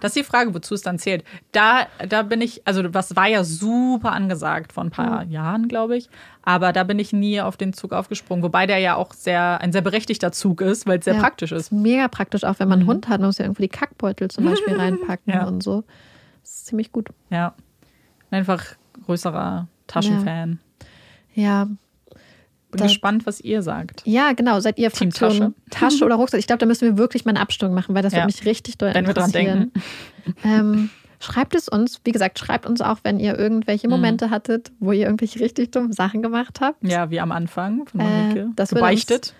Das 0.00 0.10
ist 0.10 0.16
die 0.16 0.24
Frage, 0.24 0.52
wozu 0.52 0.74
es 0.74 0.82
dann 0.82 0.98
zählt. 0.98 1.22
Da, 1.52 1.86
da 2.08 2.22
bin 2.22 2.40
ich, 2.40 2.66
also 2.66 2.92
was 2.92 3.14
war 3.14 3.28
ja 3.28 3.44
super 3.44 4.10
angesagt 4.10 4.72
vor 4.72 4.82
ein 4.82 4.90
paar 4.90 5.22
Jahren, 5.24 5.68
glaube 5.68 5.96
ich. 5.96 6.10
Aber 6.42 6.72
da 6.72 6.82
bin 6.82 6.98
ich 6.98 7.12
nie 7.12 7.40
auf 7.40 7.56
den 7.56 7.72
Zug 7.72 7.92
aufgesprungen. 7.92 8.42
Wobei 8.42 8.66
der 8.66 8.78
ja 8.78 8.96
auch 8.96 9.12
sehr, 9.14 9.60
ein 9.60 9.70
sehr 9.70 9.82
berechtigter 9.82 10.32
Zug 10.32 10.60
ist, 10.60 10.86
weil 10.88 10.98
es 10.98 11.04
sehr 11.04 11.14
Ja, 11.14 11.20
praktisch 11.20 11.52
ist. 11.52 11.70
Mega 11.70 12.08
praktisch, 12.08 12.42
auch 12.42 12.58
wenn 12.58 12.66
man 12.68 12.80
einen 12.80 12.88
Hund 12.88 13.08
hat. 13.08 13.20
Man 13.20 13.28
muss 13.28 13.38
ja 13.38 13.44
irgendwo 13.44 13.62
die 13.62 13.68
Kackbeutel 13.68 14.28
zum 14.28 14.44
Beispiel 14.44 14.74
reinpacken 14.78 15.32
Ja. 15.32 15.46
und 15.46 15.62
so. 15.62 15.84
Das 16.42 16.50
ist 16.50 16.66
ziemlich 16.66 16.90
gut. 16.90 17.10
Ja. 17.30 17.54
Einfach 18.32 18.64
größerer 19.06 19.68
Taschenfan. 19.86 20.58
Ja, 21.34 21.68
Bin 22.76 22.84
Da- 22.84 22.86
gespannt, 22.86 23.26
was 23.26 23.40
ihr 23.40 23.62
sagt. 23.62 24.02
Ja, 24.04 24.32
genau. 24.32 24.60
Seid 24.60 24.78
ihr 24.78 24.90
Team 24.90 25.10
Fraktion 25.12 25.54
Tasche. 25.70 26.04
oder 26.04 26.14
Rucksack? 26.16 26.40
Ich 26.40 26.46
glaube, 26.46 26.58
da 26.60 26.66
müssen 26.66 26.82
wir 26.88 26.96
wirklich 26.98 27.24
mal 27.24 27.30
eine 27.32 27.40
Abstimmung 27.40 27.74
machen, 27.74 27.94
weil 27.94 28.02
das 28.02 28.12
Ja. 28.12 28.18
wird 28.20 28.26
mich 28.26 28.44
richtig 28.46 28.78
doll 28.78 28.92
Wenn 28.94 29.06
wir 29.06 29.14
dran 29.14 29.26
interessieren. 29.30 29.72
Ähm, 30.44 30.90
schreibt 31.20 31.54
es 31.54 31.68
uns. 31.68 32.00
Wie 32.04 32.10
gesagt, 32.12 32.38
schreibt 32.38 32.66
uns 32.66 32.80
auch, 32.80 32.98
wenn 33.04 33.18
ihr 33.20 33.34
Mhm. 33.34 33.38
irgendwelche 33.40 33.88
Momente 33.88 34.30
hattet, 34.30 34.72
wo 34.80 34.92
ihr 34.92 35.06
irgendwelche 35.06 35.38
richtig 35.40 35.70
dummen 35.72 35.92
Sachen 35.92 36.20
gemacht 36.22 36.60
habt. 36.60 36.82
Ja, 36.82 37.10
wie 37.10 37.20
am 37.20 37.30
Anfang 37.32 37.86
von 37.86 38.00
Äh, 38.00 38.04
Marike. 38.04 38.48
das 38.56 38.70
würde 38.72 38.80
Gebeichtet. 38.80 39.34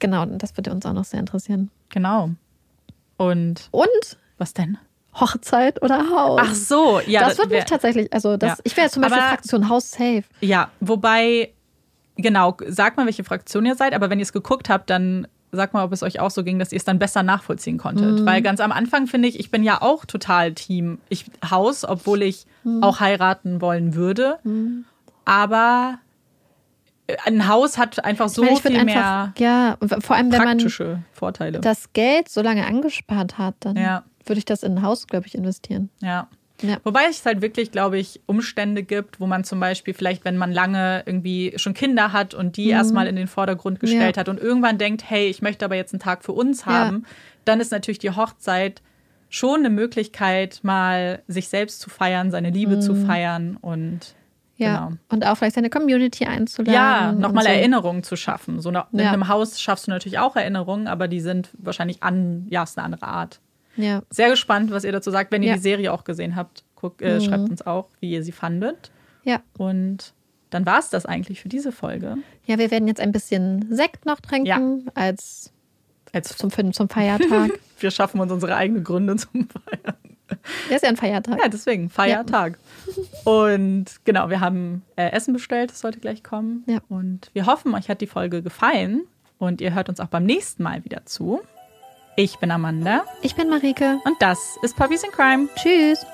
Genau, 0.00 0.24
das 0.26 0.56
würde 0.56 0.70
uns 0.72 0.84
auch 0.86 0.92
noch 0.92 1.04
sehr 1.04 1.20
interessieren. 1.20 1.70
Genau. 1.88 2.30
Und 3.16 3.68
Und 3.70 3.88
was 4.38 4.54
denn? 4.54 4.78
Hochzeit 5.14 5.82
oder 5.82 5.98
Haus. 6.10 6.40
Ach 6.42 6.54
so, 6.54 7.00
ja. 7.06 7.20
das 7.28 7.38
würde 7.38 7.54
mich 7.56 7.64
tatsächlich, 7.64 8.12
also 8.12 8.36
das, 8.36 8.50
Ja. 8.50 8.62
ich 8.64 8.76
wäre 8.76 8.88
zum 8.90 9.02
Beispiel 9.02 9.18
Aber- 9.20 9.28
Fraktion 9.30 9.68
Haus 9.68 9.90
safe. 9.90 10.22
Ja, 10.40 10.70
wobei, 10.80 11.50
genau, 12.18 12.56
sagt 12.66 12.96
mal, 12.98 13.06
welche 13.06 13.24
Fraktion 13.24 13.64
ihr 13.64 13.74
seid, 13.74 13.94
aber 13.94 14.10
wenn 14.10 14.18
ihr 14.18 14.24
es 14.24 14.32
geguckt 14.34 14.68
habt, 14.68 14.90
dann 14.90 15.26
sagt 15.50 15.72
mal, 15.72 15.82
ob 15.82 15.92
es 15.92 16.02
euch 16.02 16.20
auch 16.20 16.30
so 16.30 16.44
ging, 16.44 16.58
dass 16.58 16.72
ihr 16.72 16.76
es 16.76 16.84
dann 16.84 16.98
besser 16.98 17.22
nachvollziehen 17.22 17.78
konntet. 17.78 18.26
Weil 18.26 18.42
ganz 18.42 18.60
am 18.60 18.70
Anfang 18.70 19.06
finde 19.06 19.28
ich, 19.28 19.40
ich 19.40 19.50
bin 19.50 19.62
ja 19.62 19.80
auch 19.80 20.04
total 20.04 20.52
Team 20.52 20.98
ich, 21.08 21.24
Haus, 21.48 21.86
obwohl 21.86 22.20
ich 22.22 22.44
auch 22.82 23.00
heiraten 23.00 23.62
wollen 23.62 23.94
würde. 23.94 24.38
Aber 25.24 25.98
ein 27.24 27.48
Haus 27.48 27.78
hat 27.78 28.04
einfach 28.04 28.28
so 28.28 28.42
ich 28.42 28.48
meine, 28.48 28.56
ich 28.58 28.62
viel 28.66 28.76
einfach, 28.80 29.34
mehr 29.34 29.34
ja, 29.38 29.76
vor 30.00 30.16
allem 30.16 30.30
wenn 30.30 30.38
man 30.38 30.58
praktische 30.58 31.02
Vorteile. 31.12 31.60
das 31.60 31.92
Geld 31.94 32.28
so 32.28 32.42
lange 32.42 32.66
angespart 32.66 33.38
hat, 33.38 33.54
dann 33.60 33.76
Ja. 33.76 34.04
würde 34.26 34.38
ich 34.38 34.44
das 34.44 34.62
in 34.62 34.72
ein 34.76 34.82
Haus, 34.82 35.06
glaube 35.06 35.26
ich, 35.26 35.34
investieren. 35.34 35.88
Ja. 36.02 36.28
Ja. 36.62 36.78
Wobei 36.84 37.02
es 37.08 37.24
halt 37.24 37.40
wirklich, 37.40 37.70
glaube 37.70 37.98
ich, 37.98 38.20
Umstände 38.26 38.82
gibt, 38.82 39.20
wo 39.20 39.26
man 39.26 39.44
zum 39.44 39.60
Beispiel 39.60 39.94
vielleicht, 39.94 40.24
wenn 40.24 40.36
man 40.36 40.50
lange 40.52 41.02
irgendwie 41.06 41.52
schon 41.56 41.72
Kinder 41.74 42.12
hat 42.12 42.34
und 42.34 42.56
die 42.56 42.68
erstmal 42.70 43.06
in 43.06 43.14
den 43.16 43.28
Vordergrund 43.28 43.78
gestellt 43.80 44.16
Ja. 44.16 44.20
hat 44.20 44.28
und 44.28 44.40
irgendwann 44.40 44.76
denkt, 44.78 45.08
hey, 45.08 45.28
ich 45.28 45.40
möchte 45.40 45.64
aber 45.64 45.76
jetzt 45.76 45.92
einen 45.94 46.00
Tag 46.00 46.24
für 46.24 46.32
uns 46.32 46.66
haben, 46.66 47.04
dann 47.44 47.60
ist 47.60 47.70
natürlich 47.70 48.00
die 48.00 48.10
Hochzeit 48.10 48.82
schon 49.30 49.60
eine 49.60 49.70
Möglichkeit, 49.70 50.60
mal 50.62 51.22
sich 51.28 51.48
selbst 51.48 51.80
zu 51.80 51.90
feiern, 51.90 52.30
seine 52.30 52.50
Liebe 52.50 52.80
zu 52.80 52.94
feiern 52.94 53.56
und 53.60 54.14
Ja. 54.56 54.86
Genau. 54.88 54.96
Und 55.10 55.24
auch 55.24 55.36
vielleicht 55.36 55.54
seine 55.54 55.70
Community 55.70 56.24
einzuladen. 56.24 56.74
ja, 56.74 57.12
nochmal 57.12 57.44
so. 57.44 57.50
Erinnerungen 57.50 58.02
zu 58.02 58.16
schaffen. 58.16 58.60
So 58.60 58.70
in 58.70 58.74
Ja. 58.74 58.84
einem 59.12 59.28
Haus 59.28 59.60
schaffst 59.60 59.86
du 59.86 59.92
natürlich 59.92 60.18
auch 60.18 60.34
Erinnerungen, 60.34 60.88
aber 60.88 61.06
die 61.06 61.20
sind 61.20 61.50
wahrscheinlich 61.58 62.02
an, 62.02 62.46
ja, 62.50 62.64
ist 62.64 62.76
eine 62.76 62.84
andere 62.86 63.06
Art. 63.06 63.38
Ja. 63.78 64.02
Sehr 64.10 64.28
gespannt, 64.28 64.70
was 64.70 64.84
ihr 64.84 64.92
dazu 64.92 65.10
sagt. 65.10 65.32
Wenn 65.32 65.42
ihr 65.42 65.50
Ja. 65.50 65.54
die 65.54 65.60
Serie 65.62 65.92
auch 65.92 66.04
gesehen 66.04 66.36
habt, 66.36 66.64
guckt, 66.76 67.00
äh, 67.00 67.20
schreibt 67.20 67.48
uns 67.48 67.66
auch, 67.66 67.88
wie 68.00 68.10
ihr 68.10 68.22
sie 68.22 68.32
fandet. 68.32 68.90
ja. 69.24 69.40
Und 69.56 70.12
dann 70.50 70.64
war 70.66 70.78
es 70.78 70.88
das 70.90 71.04
eigentlich 71.06 71.40
für 71.42 71.48
diese 71.50 71.72
Folge. 71.72 72.16
Ja, 72.46 72.58
wir 72.58 72.70
werden 72.70 72.88
jetzt 72.88 73.00
ein 73.00 73.12
bisschen 73.12 73.66
Sekt 73.74 74.06
noch 74.06 74.20
trinken 74.20 74.90
als 74.94 75.52
Als 76.14 76.34
zum, 76.36 76.50
zum 76.72 76.88
Feiertag. 76.88 77.50
wir 77.80 77.90
schaffen 77.90 78.18
uns 78.20 78.32
unsere 78.32 78.56
eigenen 78.56 78.82
Gründe 78.82 79.16
zum 79.16 79.46
Feiern. 79.48 79.96
ja, 80.70 80.76
ist 80.76 80.82
ja 80.82 80.88
ein 80.88 80.96
Feiertag. 80.96 81.38
Ja, 81.42 81.48
deswegen, 81.48 81.90
Feiertag. 81.90 82.58
Und 83.24 83.86
genau, 84.04 84.30
wir 84.30 84.40
haben 84.40 84.82
äh, 84.96 85.10
Essen 85.10 85.34
bestellt, 85.34 85.70
das 85.70 85.80
sollte 85.80 86.00
gleich 86.00 86.22
kommen. 86.24 86.64
Ja. 86.66 86.78
Und 86.88 87.28
wir 87.34 87.44
hoffen, 87.44 87.74
euch 87.74 87.90
hat 87.90 88.00
die 88.00 88.06
Folge 88.06 88.42
gefallen 88.42 89.02
und 89.38 89.60
ihr 89.60 89.74
hört 89.74 89.90
uns 89.90 90.00
auch 90.00 90.06
beim 90.08 90.24
nächsten 90.24 90.62
Mal 90.62 90.82
wieder 90.84 91.04
zu. 91.04 91.40
Ich 92.20 92.40
bin 92.40 92.50
Amanda 92.50 93.04
Ich 93.22 93.36
bin 93.36 93.48
Marike. 93.48 94.00
und 94.04 94.20
das 94.20 94.58
ist 94.62 94.74
Puppies 94.74 95.04
in 95.04 95.12
Crime. 95.12 95.48
Tschüss. 95.54 96.04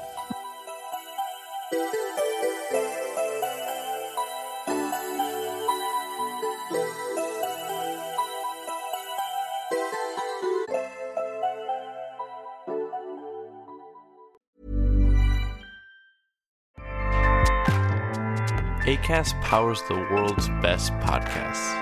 ACAST 18.86 19.40
powers 19.40 19.80
the 19.88 19.94
world's 19.94 20.50
best 20.60 20.92
podcasts. 21.00 21.72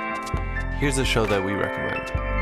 Here's 0.79 0.99
a 0.99 1.05
show 1.05 1.27
that 1.27 1.45
we 1.45 1.55
recommend. 1.55 2.42